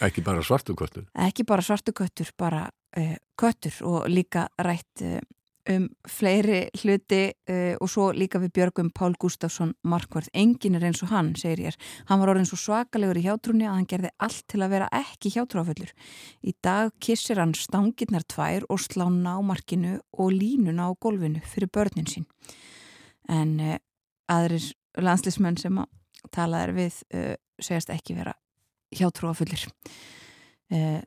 Ekki 0.06 0.24
bara 0.26 0.44
svartu 0.46 0.76
köttur. 0.78 1.08
Ekki 1.26 1.46
bara 1.48 1.64
svartu 1.66 1.96
köttur, 1.96 2.30
bara 2.38 2.68
uh, 3.00 3.16
köttur 3.40 3.80
og 3.88 4.10
líka 4.12 4.48
rætt 4.62 5.04
uh, 5.04 5.20
um 5.72 5.88
fleiri 6.10 6.66
hluti 6.78 7.22
uh, 7.50 7.74
og 7.82 7.90
svo 7.90 8.10
líka 8.16 8.40
við 8.42 8.54
Björgum 8.58 8.92
Pál 8.96 9.16
Gustafsson 9.20 9.74
Markvörð, 9.88 10.30
engin 10.38 10.78
er 10.78 10.86
eins 10.88 11.02
og 11.06 11.12
hann 11.14 11.34
segir 11.40 11.66
ég, 11.70 11.80
hann 12.10 12.22
var 12.22 12.34
orðin 12.34 12.48
svo 12.50 12.60
svakalegur 12.62 13.20
í 13.20 13.26
hjátrúni 13.26 13.68
að 13.68 13.78
hann 13.80 13.90
gerði 13.90 14.12
allt 14.28 14.46
til 14.52 14.62
að 14.62 14.76
vera 14.76 14.90
ekki 14.94 15.34
hjátrúafullur 15.36 15.94
í 16.46 16.54
dag 16.66 16.94
kissir 17.02 17.42
hann 17.42 17.56
stangirnar 17.58 18.28
tvær 18.30 18.68
og 18.70 18.82
slá 18.84 19.08
námarkinu 19.10 19.98
og 20.20 20.36
línuna 20.36 20.90
á 20.90 20.92
gólfinu 20.94 21.42
fyrir 21.46 21.72
börnin 21.74 22.10
sín. 22.10 22.30
En 23.30 23.58
uh, 23.60 23.78
aðrir 24.32 24.72
landslismenn 25.02 25.58
sem 25.60 25.82
að 25.82 25.90
talaðir 26.36 26.76
við 26.78 27.02
uh, 27.16 27.34
segjast 27.60 27.92
ekki 27.94 28.18
vera 28.18 28.36
hjátrúafullir 28.96 29.66
uh, 29.66 31.02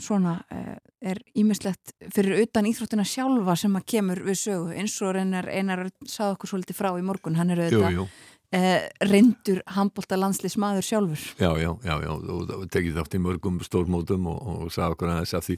svona 0.00 0.38
uh, 0.52 0.76
er 1.02 1.20
ímislegt 1.38 1.94
fyrir 2.14 2.44
utan 2.44 2.68
íþróttina 2.70 3.04
sjálfa 3.06 3.56
sem 3.58 3.76
að 3.76 3.88
kemur 3.94 4.22
við 4.24 4.38
sögu 4.40 4.76
eins 4.76 4.94
og 5.02 5.16
reynar 5.16 5.48
einar 5.50 5.86
sað 6.08 6.36
okkur 6.36 6.52
svolítið 6.52 6.78
frá 6.78 6.92
í 6.96 7.04
morgun, 7.04 7.36
hann 7.36 7.52
er 7.52 7.66
auðvitað 7.66 8.06
Uh, 8.52 8.84
reyndur 9.08 9.62
handbólta 9.72 10.16
landslismadur 10.18 10.84
sjálfur. 10.84 11.20
Já, 11.40 11.56
já, 11.56 11.70
já, 11.80 11.94
já, 12.04 12.10
og 12.12 12.64
tekið 12.68 12.98
þátt 12.98 13.14
í 13.16 13.20
mörgum 13.24 13.54
stórmótum 13.64 14.26
og, 14.28 14.40
og 14.44 14.72
sagði 14.74 14.92
okkur 14.92 15.08
aðeins 15.08 15.30
að 15.38 15.46
því 15.46 15.54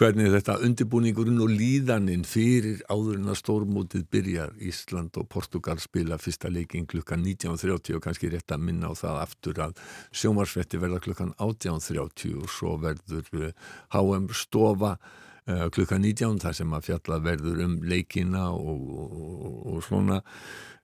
hvernig 0.00 0.32
þetta 0.32 0.56
undirbúningurinn 0.66 1.44
og 1.44 1.52
líðaninn 1.54 2.24
fyrir 2.26 2.80
áður 2.90 3.20
en 3.20 3.30
að 3.30 3.38
stórmótið 3.38 4.02
byrjar. 4.10 4.56
Ísland 4.58 5.20
og 5.22 5.28
Portugal 5.30 5.78
spila 5.78 6.18
fyrsta 6.18 6.50
leikin 6.50 6.88
klukkan 6.90 7.22
19.30 7.22 7.94
og 7.94 8.02
kannski 8.08 8.30
rétt 8.32 8.54
að 8.56 8.64
minna 8.72 8.90
á 8.90 8.98
það 8.98 9.20
aftur 9.22 9.60
að 9.68 9.78
sjómarsvetti 10.10 10.80
verða 10.82 10.98
klukkan 11.04 11.30
18.30 11.38 12.40
og 12.40 12.48
svo 12.50 12.72
verður 12.82 13.46
eh, 13.52 13.54
HM 13.94 14.26
stofa 14.34 14.96
uh, 14.96 15.68
klukkan 15.70 16.02
19 16.02 16.42
þar 16.42 16.58
sem 16.58 16.74
að 16.74 16.90
fjalla 16.90 17.20
verður 17.22 17.62
um 17.68 17.78
leikina 17.86 18.48
og, 18.50 18.82
og, 19.06 19.62
og 19.76 19.86
svona. 19.86 20.18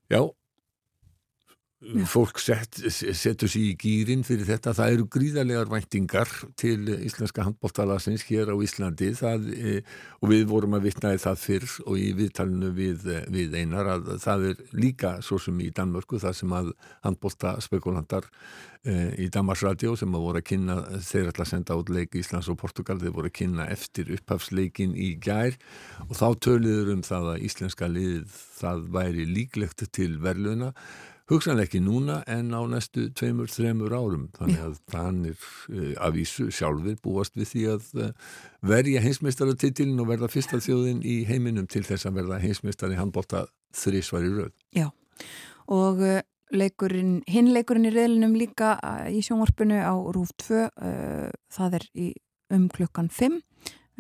Já 0.06 0.22
fólk 2.06 2.38
set, 2.38 2.78
setur 2.92 3.50
sér 3.50 3.64
í 3.64 3.74
gýrin 3.78 4.22
fyrir 4.26 4.46
þetta, 4.46 4.74
það 4.76 4.94
eru 4.94 5.06
gríðarlegar 5.10 5.70
væntingar 5.70 6.30
til 6.60 6.78
íslenska 6.94 7.42
handbóltalasins 7.46 8.22
hér 8.28 8.52
á 8.54 8.56
Íslandi. 8.62 9.10
Það, 9.18 9.48
e, 9.50 9.74
og 10.22 10.30
við 10.30 10.46
vorum 10.52 10.76
að 10.78 10.86
vitnaði 10.86 11.22
það 11.24 11.40
fyrr 11.42 11.76
og 11.86 11.98
í 11.98 12.08
viðtalinu 12.18 12.72
við, 12.76 13.08
við 13.34 13.56
einar 13.58 13.96
að 13.96 14.12
það 14.22 14.50
er 14.52 14.66
líka 14.78 15.16
svo 15.26 15.40
sem 15.42 15.58
í 15.58 15.72
Danmörku 15.74 16.22
það 16.22 16.38
sem 16.38 16.54
að 16.54 16.72
handbóltaspekulandar 17.02 18.30
e, 18.86 18.96
í 19.26 19.28
Damarsradio 19.34 19.96
sem 19.98 20.14
að 20.14 20.26
voru 20.28 20.42
að 20.42 20.48
kynna 20.52 20.80
þeir 21.02 21.32
ætla 21.32 21.48
að 21.48 21.52
senda 21.56 21.78
út 21.82 21.90
leik 21.90 22.14
Íslands 22.22 22.50
og 22.52 22.60
Portugal, 22.62 23.00
þeir 23.02 23.16
voru 23.18 23.32
að 23.32 23.38
kynna 23.42 23.66
eftir 23.74 24.14
upphafsleikin 24.14 24.94
í 24.94 25.16
gær. 25.22 25.58
Og 26.06 26.14
þá 26.14 26.28
töluður 26.46 26.94
um 26.94 27.06
það 27.06 27.32
að 27.34 27.46
íslenska 27.50 27.90
lið 27.90 28.28
það 28.62 28.84
væri 28.94 29.26
líklegt 29.26 29.88
til 29.90 30.12
verðluna 30.22 30.70
hugsanlega 31.30 31.68
ekki 31.68 31.80
núna 31.82 32.20
en 32.30 32.50
á 32.54 32.60
næstu 32.70 33.08
tveimur, 33.16 33.50
þreimur 33.52 33.94
árum. 33.94 34.26
Þannig 34.36 34.64
að 34.66 34.80
þannig 34.92 35.46
uh, 35.70 35.92
af 36.02 36.16
vísu 36.16 36.48
sjálfur 36.54 36.98
búast 37.04 37.38
við 37.38 37.50
því 37.52 37.64
að 37.74 37.86
uh, 37.98 38.10
verja 38.72 39.04
heimsmeistaratitilin 39.04 40.02
og 40.02 40.10
verða 40.10 40.30
fyrsta 40.32 40.60
þjóðin 40.62 41.04
í 41.06 41.22
heiminum 41.28 41.68
til 41.70 41.84
þess 41.86 42.08
að 42.08 42.20
verða 42.22 42.42
heimsmeistari 42.42 42.98
handbólta 42.98 43.46
þrísvar 43.76 44.26
í 44.26 44.34
rauð. 44.34 44.52
Já, 44.76 44.88
og 45.70 46.02
uh, 46.02 46.18
leikurinn, 46.52 47.20
hinn 47.30 47.52
leikurinn 47.54 47.88
í 47.88 47.94
reyðlinum 47.94 48.36
líka 48.36 48.74
í 49.08 49.22
sjónvarpinu 49.24 49.80
á 49.80 49.94
Rúf 50.14 50.34
2 50.44 50.66
uh, 50.66 51.30
það 51.52 51.80
er 51.80 51.88
í, 51.94 52.12
um 52.52 52.68
klukkan 52.72 53.08
5 53.12 53.40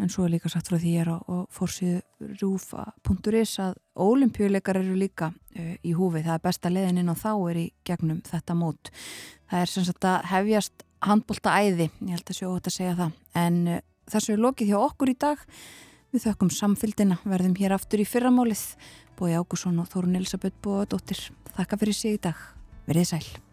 en 0.00 0.10
svo 0.10 0.24
er 0.26 0.34
líka 0.34 0.50
sagt 0.50 0.70
frá 0.70 0.78
því 0.80 0.94
ég 0.94 1.04
er 1.04 1.10
á, 1.12 1.18
á 1.20 1.36
fórsíðu 1.52 2.00
rúfa.is 2.40 3.52
að 3.62 3.76
ólimpíuleikar 4.00 4.80
eru 4.80 4.96
líka 4.98 5.30
uh, 5.32 5.74
í 5.84 5.92
húfi, 5.96 6.24
það 6.24 6.38
er 6.38 6.44
besta 6.46 6.72
leðin 6.72 7.02
inn 7.02 7.12
á 7.12 7.16
þá 7.18 7.32
er 7.50 7.60
í 7.60 7.66
gegnum 7.86 8.22
þetta 8.26 8.56
mót. 8.58 8.92
Það 9.50 9.66
er 9.66 9.72
sem 9.74 9.86
sagt 9.88 10.08
að 10.08 10.26
hefjast 10.32 10.86
handbólta 11.02 11.54
æði, 11.60 11.90
ég 12.00 12.16
held 12.16 12.26
að 12.32 12.38
sjó 12.40 12.50
þetta 12.56 12.72
að 12.72 12.78
segja 12.78 12.98
það. 13.02 13.14
En 13.44 13.62
uh, 13.68 13.84
þessu 14.12 14.34
er 14.34 14.44
lokið 14.46 14.72
hjá 14.72 14.80
okkur 14.80 15.12
í 15.12 15.18
dag. 15.26 15.46
Við 16.12 16.26
þökkum 16.26 16.50
samfylgdina. 16.52 17.20
Verðum 17.24 17.54
hér 17.56 17.76
aftur 17.76 18.02
í 18.02 18.08
fyrramálið. 18.08 18.66
Bói 19.16 19.32
Ágússon 19.36 19.80
og 19.80 19.88
Þórun 19.92 20.18
Elisabeth 20.20 20.60
Bóadóttir 20.64 21.30
þakka 21.56 21.80
fyrir 21.80 21.96
sig 21.96 22.18
í 22.18 22.22
dag, 22.28 22.44
verið 22.88 23.10
sæl 23.14 23.51